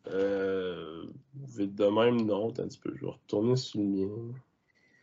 Euh, 0.08 1.06
vite 1.48 1.76
de 1.76 1.86
même, 1.86 2.26
non. 2.26 2.50
Attends 2.50 2.64
un 2.64 2.68
petit 2.68 2.80
peu, 2.80 2.94
je 2.96 3.06
vais 3.06 3.12
retourner 3.12 3.56
sur 3.56 3.80
le 3.80 3.86
mien. 3.86 4.34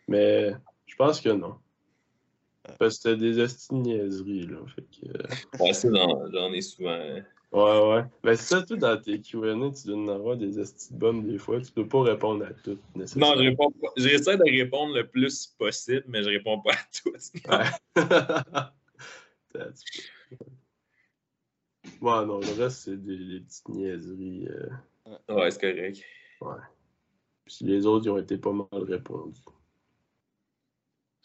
Mais 0.08 0.52
je 0.86 0.96
pense 0.96 1.20
que 1.20 1.28
non. 1.30 1.54
Parce 2.78 2.78
que 2.78 2.88
c'était 3.10 3.16
des 3.16 3.40
esti 3.40 3.68
de 3.70 3.78
niaiseries, 3.78 4.46
là. 4.46 4.58
Fait 4.74 4.82
que, 4.82 5.08
euh, 5.08 5.62
Ouais, 5.64 5.72
ça, 5.72 5.88
j'en 6.32 6.52
ai 6.52 6.60
souvent. 6.60 6.98
Ouais, 7.50 7.80
ouais. 7.88 8.04
Ben, 8.22 8.36
c'est 8.36 8.54
ça, 8.56 8.62
tout 8.62 8.76
dans 8.76 9.00
tes 9.00 9.20
Q&A, 9.20 9.70
tu 9.70 9.86
dois 9.88 9.96
en 9.96 10.08
avoir 10.08 10.36
des 10.36 10.60
esti 10.60 10.92
de 10.92 10.98
bonnes 10.98 11.26
des 11.26 11.38
fois. 11.38 11.60
Tu 11.60 11.72
peux 11.72 11.88
pas 11.88 12.02
répondre 12.02 12.44
à 12.44 12.52
toutes, 12.52 12.82
Non, 12.94 13.34
je 13.36 13.42
réponds 13.42 13.70
pas. 13.70 13.88
J'essaie 13.96 14.36
de 14.36 14.42
répondre 14.42 14.94
le 14.94 15.06
plus 15.06 15.46
possible, 15.58 16.04
mais 16.08 16.22
je 16.22 16.28
réponds 16.28 16.60
pas 16.60 16.72
à 16.72 16.76
petit 16.92 17.02
peu. 19.54 19.60
Ouais, 22.00 22.24
non, 22.26 22.38
le 22.40 22.62
reste, 22.62 22.78
c'est 22.84 22.96
des, 22.96 23.16
des 23.18 23.40
petites 23.40 23.68
niaiseries. 23.68 24.48
euh, 24.48 24.68
Ouais, 25.28 25.50
c'est 25.50 25.60
correct. 25.60 26.02
Puis 27.46 27.56
les 27.64 27.86
autres, 27.86 28.06
ils 28.06 28.10
ont 28.10 28.18
été 28.18 28.36
pas 28.38 28.52
mal 28.52 28.66
répondus. 28.82 29.40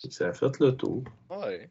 Ça 0.10 0.30
a 0.30 0.34
fait 0.34 0.60
le 0.60 0.76
tour. 0.76 1.04
Ouais. 1.30 1.70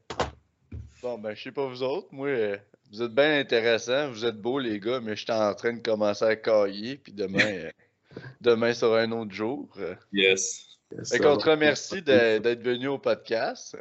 Bon, 1.03 1.19
ben, 1.19 1.35
je 1.35 1.43
sais 1.43 1.53
pas 1.53 1.67
vous 1.67 1.83
autres. 1.83 2.09
Moi, 2.13 2.29
euh, 2.29 2.57
vous 2.91 3.03
êtes 3.03 3.15
bien 3.15 3.39
intéressants. 3.41 4.11
Vous 4.11 4.25
êtes 4.25 4.41
beaux, 4.41 4.59
les 4.59 4.79
gars, 4.79 5.01
mais 5.01 5.17
je 5.17 5.25
suis 5.25 5.33
en 5.33 5.55
train 5.55 5.73
de 5.73 5.81
commencer 5.83 6.25
à 6.25 6.37
cailler. 6.37 6.97
Puis 6.97 7.13
demain, 7.13 7.45
euh, 7.45 7.71
demain 8.41 8.73
sera 8.73 9.01
un 9.01 9.13
autre 9.13 9.33
jour. 9.33 9.69
Euh, 9.79 9.95
Yes. 10.13 10.79
Fait 10.91 11.05
Ça 11.05 11.19
qu'on 11.19 11.37
te 11.39 11.49
remercie 11.49 12.03
d'être 12.03 12.63
venu 12.63 12.89
au 12.89 12.99
podcast. 12.99 13.77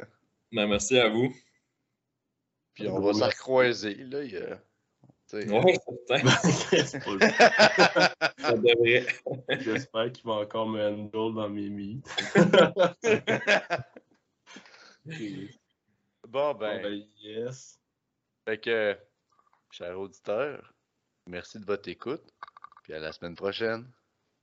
Ben, 0.50 0.66
merci 0.66 0.98
à 0.98 1.08
vous. 1.10 1.32
Puis 2.74 2.88
on 2.88 3.00
va 3.00 3.12
se 3.12 3.22
recroiser. 3.24 3.94
Là, 3.96 4.24
il 4.24 4.32
y 4.32 4.36
a- 4.38 4.58
certain. 5.40 6.18
Ça 8.38 8.52
devrait. 8.52 9.06
J'espère 9.60 10.12
qu'il 10.12 10.24
va 10.26 10.34
encore 10.34 10.68
me 10.68 10.86
handle 10.86 11.34
dans 11.34 11.48
mes 11.48 11.68
meets. 11.68 12.04
bon, 16.28 16.54
ben, 16.54 16.82
Ben, 16.82 17.02
yes. 17.22 17.78
Fait 18.44 18.58
que, 18.58 18.96
chers 19.70 19.98
auditeurs, 19.98 20.74
merci 21.26 21.58
de 21.58 21.64
votre 21.64 21.88
écoute. 21.88 22.22
Puis 22.82 22.92
à 22.92 22.98
la 22.98 23.12
semaine 23.12 23.36
prochaine. 23.36 23.90